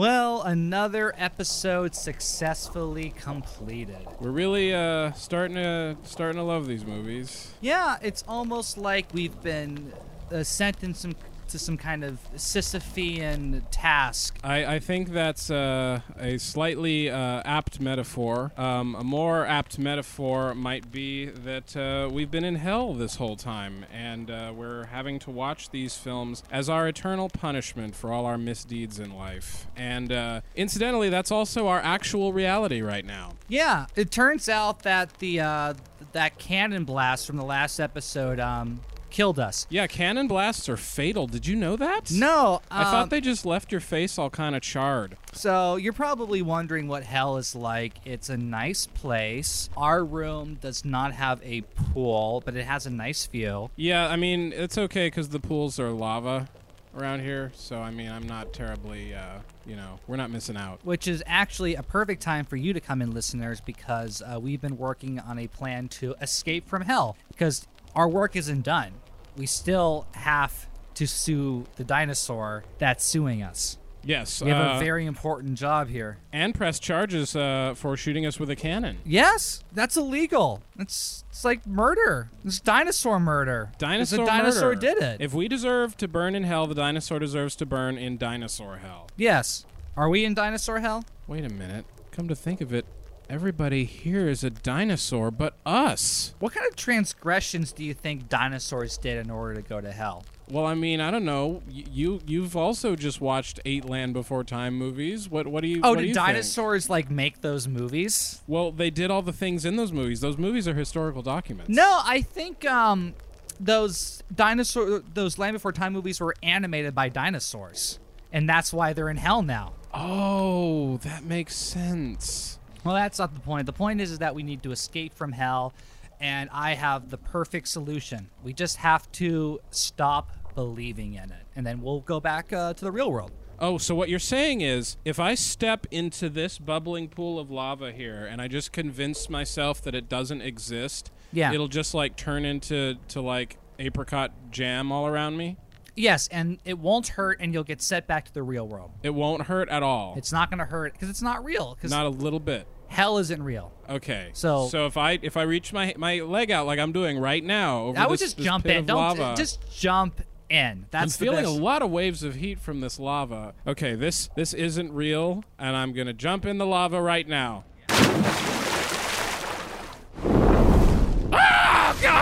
Well, 0.00 0.40
another 0.40 1.12
episode 1.18 1.94
successfully 1.94 3.10
completed. 3.10 4.06
We're 4.18 4.30
really 4.30 4.74
uh 4.74 5.12
starting 5.12 5.56
to 5.56 5.98
starting 6.04 6.38
to 6.38 6.42
love 6.42 6.66
these 6.66 6.86
movies. 6.86 7.52
Yeah, 7.60 7.98
it's 8.00 8.24
almost 8.26 8.78
like 8.78 9.12
we've 9.12 9.38
been 9.42 9.92
uh, 10.32 10.42
sent 10.42 10.82
in 10.82 10.94
some 10.94 11.12
to 11.50 11.58
some 11.58 11.76
kind 11.76 12.04
of 12.04 12.18
Sisyphean 12.36 13.62
task. 13.70 14.38
I, 14.42 14.76
I 14.76 14.78
think 14.78 15.10
that's 15.10 15.50
uh, 15.50 16.00
a 16.18 16.38
slightly 16.38 17.10
uh, 17.10 17.42
apt 17.44 17.80
metaphor. 17.80 18.52
Um, 18.56 18.94
a 18.94 19.04
more 19.04 19.46
apt 19.46 19.78
metaphor 19.78 20.54
might 20.54 20.90
be 20.90 21.26
that 21.26 21.76
uh, 21.76 22.08
we've 22.10 22.30
been 22.30 22.44
in 22.44 22.56
hell 22.56 22.94
this 22.94 23.16
whole 23.16 23.36
time, 23.36 23.84
and 23.92 24.30
uh, 24.30 24.52
we're 24.54 24.86
having 24.86 25.18
to 25.20 25.30
watch 25.30 25.70
these 25.70 25.96
films 25.96 26.42
as 26.50 26.68
our 26.68 26.88
eternal 26.88 27.28
punishment 27.28 27.94
for 27.94 28.12
all 28.12 28.26
our 28.26 28.38
misdeeds 28.38 28.98
in 28.98 29.14
life. 29.14 29.66
And 29.76 30.12
uh, 30.12 30.40
incidentally, 30.54 31.08
that's 31.08 31.30
also 31.30 31.66
our 31.68 31.80
actual 31.80 32.32
reality 32.32 32.80
right 32.80 33.04
now. 33.04 33.34
Yeah, 33.48 33.86
it 33.96 34.10
turns 34.10 34.48
out 34.48 34.82
that 34.84 35.18
the 35.18 35.40
uh, 35.40 35.74
that 36.12 36.38
cannon 36.38 36.84
blast 36.84 37.26
from 37.26 37.36
the 37.36 37.44
last 37.44 37.78
episode 37.78 38.40
um, 38.40 38.80
killed 39.10 39.38
us. 39.38 39.66
Yeah, 39.70 39.86
cannon 39.86 40.28
blasts 40.28 40.68
are 40.68 40.76
fatal. 40.76 41.26
Did 41.26 41.46
you 41.46 41.56
know 41.56 41.76
that? 41.76 42.10
No, 42.10 42.62
I 42.70 42.82
um, 42.82 42.90
thought 42.90 43.10
they 43.10 43.20
just 43.20 43.44
left 43.44 43.72
your 43.72 43.80
face 43.80 44.18
all 44.18 44.30
kind 44.30 44.54
of 44.54 44.62
charred. 44.62 45.16
So 45.32 45.76
you're 45.76 45.92
probably 45.92 46.42
wondering 46.42 46.88
what 46.88 47.04
hell 47.04 47.36
is 47.36 47.54
like. 47.54 47.94
It's 48.04 48.28
a 48.28 48.36
nice 48.36 48.86
place. 48.86 49.70
Our 49.76 50.04
room 50.04 50.58
does 50.60 50.84
not 50.84 51.12
have 51.12 51.40
a 51.42 51.62
pool, 51.62 52.42
but 52.44 52.56
it 52.56 52.64
has 52.64 52.86
a 52.86 52.90
nice 52.90 53.26
view. 53.26 53.70
Yeah, 53.76 54.08
I 54.08 54.16
mean, 54.16 54.52
it's 54.54 54.78
okay 54.78 55.06
because 55.06 55.28
the 55.30 55.40
pools 55.40 55.78
are 55.78 55.90
lava 55.90 56.48
around 56.96 57.20
here. 57.20 57.52
So, 57.54 57.78
I 57.78 57.90
mean, 57.90 58.10
I'm 58.10 58.26
not 58.26 58.52
terribly, 58.52 59.14
uh, 59.14 59.38
you 59.66 59.76
know, 59.76 59.98
we're 60.06 60.16
not 60.16 60.30
missing 60.30 60.56
out. 60.56 60.80
Which 60.84 61.06
is 61.06 61.22
actually 61.26 61.74
a 61.74 61.82
perfect 61.82 62.22
time 62.22 62.44
for 62.44 62.56
you 62.56 62.72
to 62.72 62.80
come 62.80 63.02
in, 63.02 63.12
listeners, 63.12 63.60
because 63.60 64.22
uh, 64.22 64.40
we've 64.40 64.60
been 64.60 64.76
working 64.76 65.18
on 65.20 65.38
a 65.38 65.46
plan 65.46 65.88
to 65.88 66.14
escape 66.20 66.68
from 66.68 66.82
hell. 66.82 67.16
Because 67.28 67.66
our 67.94 68.08
work 68.08 68.36
isn't 68.36 68.62
done. 68.62 68.92
We 69.36 69.46
still 69.46 70.06
have 70.12 70.66
to 70.94 71.06
sue 71.06 71.64
the 71.76 71.84
dinosaur 71.84 72.64
that's 72.78 73.04
suing 73.04 73.42
us. 73.42 73.78
Yes. 74.02 74.40
We 74.42 74.50
have 74.50 74.76
uh, 74.76 74.76
a 74.76 74.80
very 74.80 75.04
important 75.04 75.56
job 75.58 75.88
here. 75.88 76.16
and 76.32 76.54
press 76.54 76.78
charges 76.78 77.36
uh, 77.36 77.74
for 77.76 77.96
shooting 77.98 78.24
us 78.24 78.40
with 78.40 78.48
a 78.48 78.56
cannon. 78.56 78.96
Yes, 79.04 79.62
that's 79.74 79.94
illegal. 79.96 80.62
It's 80.78 81.22
it's 81.28 81.44
like 81.44 81.66
murder. 81.66 82.30
It's 82.44 82.60
dinosaur 82.60 83.20
murder. 83.20 83.72
Dinosaur 83.78 84.20
The 84.20 84.24
dinosaur 84.24 84.68
murder. 84.70 84.80
did 84.80 84.98
it. 84.98 85.20
If 85.20 85.34
we 85.34 85.48
deserve 85.48 85.98
to 85.98 86.08
burn 86.08 86.34
in 86.34 86.44
hell, 86.44 86.66
the 86.66 86.74
dinosaur 86.74 87.18
deserves 87.18 87.54
to 87.56 87.66
burn 87.66 87.98
in 87.98 88.16
dinosaur 88.16 88.78
hell. 88.78 89.08
yes. 89.16 89.66
Are 89.96 90.08
we 90.08 90.24
in 90.24 90.32
dinosaur 90.34 90.80
hell? 90.80 91.04
Wait 91.26 91.44
a 91.44 91.50
minute. 91.50 91.84
Come 92.10 92.26
to 92.28 92.34
think 92.34 92.60
of 92.62 92.72
it, 92.72 92.86
everybody 93.30 93.84
here 93.84 94.28
is 94.28 94.42
a 94.42 94.50
dinosaur 94.50 95.30
but 95.30 95.54
us. 95.64 96.34
What 96.40 96.52
kind 96.52 96.66
of 96.66 96.74
transgressions 96.76 97.72
do 97.72 97.84
you 97.84 97.94
think 97.94 98.28
dinosaurs 98.28 98.98
did 98.98 99.18
in 99.18 99.30
order 99.30 99.54
to 99.54 99.62
go 99.62 99.80
to 99.80 99.92
hell? 99.92 100.24
Well, 100.50 100.66
I 100.66 100.74
mean, 100.74 101.00
I 101.00 101.12
don't 101.12 101.24
know. 101.24 101.62
Y- 101.68 101.84
You 101.92 102.20
you've 102.26 102.56
also 102.56 102.96
just 102.96 103.20
watched 103.20 103.60
eight 103.64 103.84
Land 103.84 104.14
Before 104.14 104.42
Time 104.42 104.74
movies. 104.74 105.28
What 105.28 105.46
what 105.46 105.62
do 105.62 105.68
you? 105.68 105.80
Oh, 105.84 105.90
what 105.90 105.96
do 105.96 106.00
did 106.02 106.08
you 106.08 106.14
think? 106.14 106.26
dinosaurs 106.26 106.90
like 106.90 107.08
make 107.08 107.40
those 107.40 107.68
movies? 107.68 108.42
Well, 108.48 108.72
they 108.72 108.90
did 108.90 109.10
all 109.12 109.22
the 109.22 109.32
things 109.32 109.64
in 109.64 109.76
those 109.76 109.92
movies. 109.92 110.20
Those 110.20 110.36
movies 110.36 110.66
are 110.66 110.74
historical 110.74 111.22
documents. 111.22 111.70
No, 111.70 112.00
I 112.04 112.20
think 112.22 112.64
um 112.66 113.14
those 113.60 114.22
dinosaur 114.34 115.02
those 115.14 115.38
Land 115.38 115.54
Before 115.54 115.70
Time 115.72 115.92
movies 115.92 116.18
were 116.20 116.34
animated 116.42 116.94
by 116.96 117.08
dinosaurs. 117.08 118.00
And 118.32 118.48
that's 118.48 118.72
why 118.72 118.92
they're 118.92 119.08
in 119.08 119.16
hell 119.16 119.42
now. 119.42 119.72
Oh, 119.92 120.98
that 120.98 121.24
makes 121.24 121.56
sense. 121.56 122.59
Well, 122.84 122.94
that's 122.94 123.18
not 123.18 123.34
the 123.34 123.40
point. 123.40 123.66
The 123.66 123.72
point 123.72 124.00
is, 124.00 124.10
is 124.10 124.18
that 124.18 124.34
we 124.34 124.42
need 124.42 124.62
to 124.62 124.72
escape 124.72 125.14
from 125.14 125.32
hell, 125.32 125.74
and 126.20 126.48
I 126.52 126.74
have 126.74 127.10
the 127.10 127.18
perfect 127.18 127.68
solution. 127.68 128.28
We 128.42 128.52
just 128.52 128.76
have 128.78 129.10
to 129.12 129.60
stop 129.70 130.30
believing 130.54 131.14
in 131.14 131.24
it, 131.30 131.46
and 131.56 131.66
then 131.66 131.82
we'll 131.82 132.00
go 132.00 132.20
back 132.20 132.52
uh, 132.52 132.72
to 132.74 132.84
the 132.84 132.90
real 132.92 133.10
world. 133.12 133.32
Oh, 133.62 133.76
so 133.76 133.94
what 133.94 134.08
you're 134.08 134.18
saying 134.18 134.62
is 134.62 134.96
if 135.04 135.20
I 135.20 135.34
step 135.34 135.86
into 135.90 136.30
this 136.30 136.58
bubbling 136.58 137.08
pool 137.08 137.38
of 137.38 137.50
lava 137.50 137.92
here 137.92 138.24
and 138.24 138.40
I 138.40 138.48
just 138.48 138.72
convince 138.72 139.28
myself 139.28 139.82
that 139.82 139.94
it 139.94 140.08
doesn't 140.08 140.40
exist, 140.40 141.10
Yeah. 141.30 141.52
it'll 141.52 141.68
just 141.68 141.92
like 141.92 142.16
turn 142.16 142.46
into 142.46 142.96
to 143.08 143.20
like 143.20 143.58
apricot 143.78 144.32
jam 144.50 144.90
all 144.90 145.06
around 145.06 145.36
me? 145.36 145.58
Yes, 146.00 146.28
and 146.28 146.58
it 146.64 146.78
won't 146.78 147.08
hurt, 147.08 147.38
and 147.40 147.52
you'll 147.52 147.64
get 147.64 147.82
set 147.82 148.06
back 148.06 148.24
to 148.26 148.32
the 148.34 148.42
real 148.42 148.66
world. 148.66 148.90
It 149.02 149.10
won't 149.10 149.42
hurt 149.42 149.68
at 149.68 149.82
all. 149.82 150.14
It's 150.16 150.32
not 150.32 150.50
going 150.50 150.58
to 150.58 150.64
hurt 150.64 150.92
because 150.94 151.10
it's 151.10 151.22
not 151.22 151.44
real. 151.44 151.74
Because 151.74 151.90
Not 151.90 152.06
a 152.06 152.10
little 152.10 152.40
bit. 152.40 152.66
hell 152.88 153.18
isn't 153.18 153.42
real. 153.42 153.72
Okay. 153.88 154.30
So- 154.32 154.68
so 154.68 154.86
if 154.86 154.96
I 154.96 155.18
if 155.22 155.36
I 155.36 155.42
reach 155.42 155.72
my 155.72 155.94
my 155.96 156.20
leg 156.20 156.50
out 156.50 156.66
like 156.66 156.78
I'm 156.78 156.92
doing 156.92 157.18
right 157.18 157.44
now 157.44 157.82
over 157.82 157.98
I 157.98 158.06
would 158.06 158.14
this, 158.14 158.20
just 158.20 158.36
this 158.38 158.46
jump 158.46 158.64
pit 158.64 158.72
in. 158.76 158.78
of 158.80 158.86
Don't 158.86 158.96
lava, 158.96 159.34
just 159.36 159.60
jump 159.72 160.20
in. 160.48 160.86
That's 160.90 161.20
I'm 161.20 161.26
feeling 161.26 161.44
a 161.44 161.50
lot 161.50 161.82
of 161.82 161.90
waves 161.90 162.22
of 162.24 162.34
heat 162.36 162.58
from 162.58 162.80
this 162.80 162.98
lava. 162.98 163.54
Okay, 163.66 163.94
this 163.94 164.28
this 164.36 164.52
isn't 164.54 164.92
real, 164.92 165.44
and 165.58 165.76
I'm 165.76 165.92
gonna 165.92 166.12
jump 166.12 166.44
in 166.46 166.58
the 166.58 166.66
lava 166.66 167.00
right 167.00 167.28
now. 167.28 167.64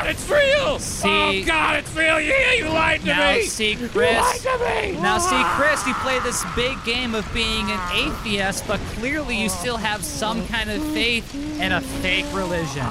God, 0.09 0.17
it's 0.17 0.31
real! 0.31 0.79
See- 0.79 1.43
oh 1.43 1.45
God, 1.47 1.77
it's 1.81 1.95
real! 1.95 2.19
Yeah, 2.21 2.53
you 2.55 2.65
lied 2.69 3.01
to 3.03 3.07
now 3.07 3.33
me. 3.35 3.43
see 3.43 3.73
You 3.75 3.89
Chris. 3.89 4.17
lied 4.17 4.41
to 4.41 4.93
me. 4.95 5.01
Now 5.03 5.19
see 5.19 5.43
Chris. 5.57 5.87
You 5.87 5.93
play 5.95 6.19
this 6.21 6.45
big 6.57 6.83
game 6.85 7.15
of 7.15 7.31
being 7.35 7.71
an 7.71 7.81
atheist, 7.95 8.67
but 8.67 8.81
clearly 8.97 9.37
you 9.37 9.49
still 9.51 9.77
have 9.77 10.03
some 10.03 10.47
kind 10.47 10.71
of 10.71 10.83
faith 10.95 11.35
in 11.61 11.73
a 11.73 11.81
fake 11.83 12.25
religion. 12.33 12.87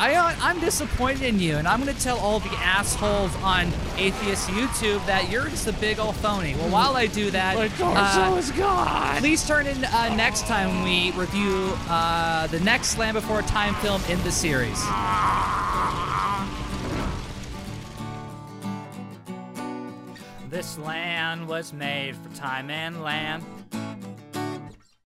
I, 0.00 0.14
uh, 0.14 0.34
I'm 0.40 0.58
disappointed 0.60 1.22
in 1.22 1.38
you, 1.38 1.56
and 1.56 1.66
I'm 1.68 1.82
going 1.82 1.94
to 1.94 2.00
tell 2.02 2.18
all 2.18 2.38
the 2.40 2.48
assholes 2.60 3.34
on 3.42 3.70
atheist 3.96 4.48
YouTube 4.48 5.04
that 5.06 5.28
you're 5.30 5.48
just 5.48 5.66
a 5.66 5.72
big 5.74 5.98
old 5.98 6.16
phony. 6.16 6.54
Well, 6.54 6.70
while 6.70 6.96
I 6.96 7.06
do 7.08 7.30
that, 7.32 7.56
My 7.56 7.68
torso 7.68 7.92
uh, 7.94 8.36
is 8.38 8.50
gone. 8.52 9.16
Please 9.18 9.46
turn 9.46 9.66
in 9.66 9.84
uh, 9.84 10.14
next 10.14 10.46
time 10.46 10.82
we 10.82 11.10
review 11.12 11.72
uh, 11.88 12.46
the 12.46 12.60
next 12.60 12.96
Land 12.96 13.16
Before 13.16 13.42
Time 13.42 13.74
film 13.76 14.00
in 14.08 14.22
the 14.22 14.30
series. 14.32 14.78
This 20.50 20.78
land 20.78 21.46
was 21.46 21.74
made 21.74 22.16
for 22.16 22.34
time 22.34 22.70
and 22.70 23.02
land. 23.02 23.44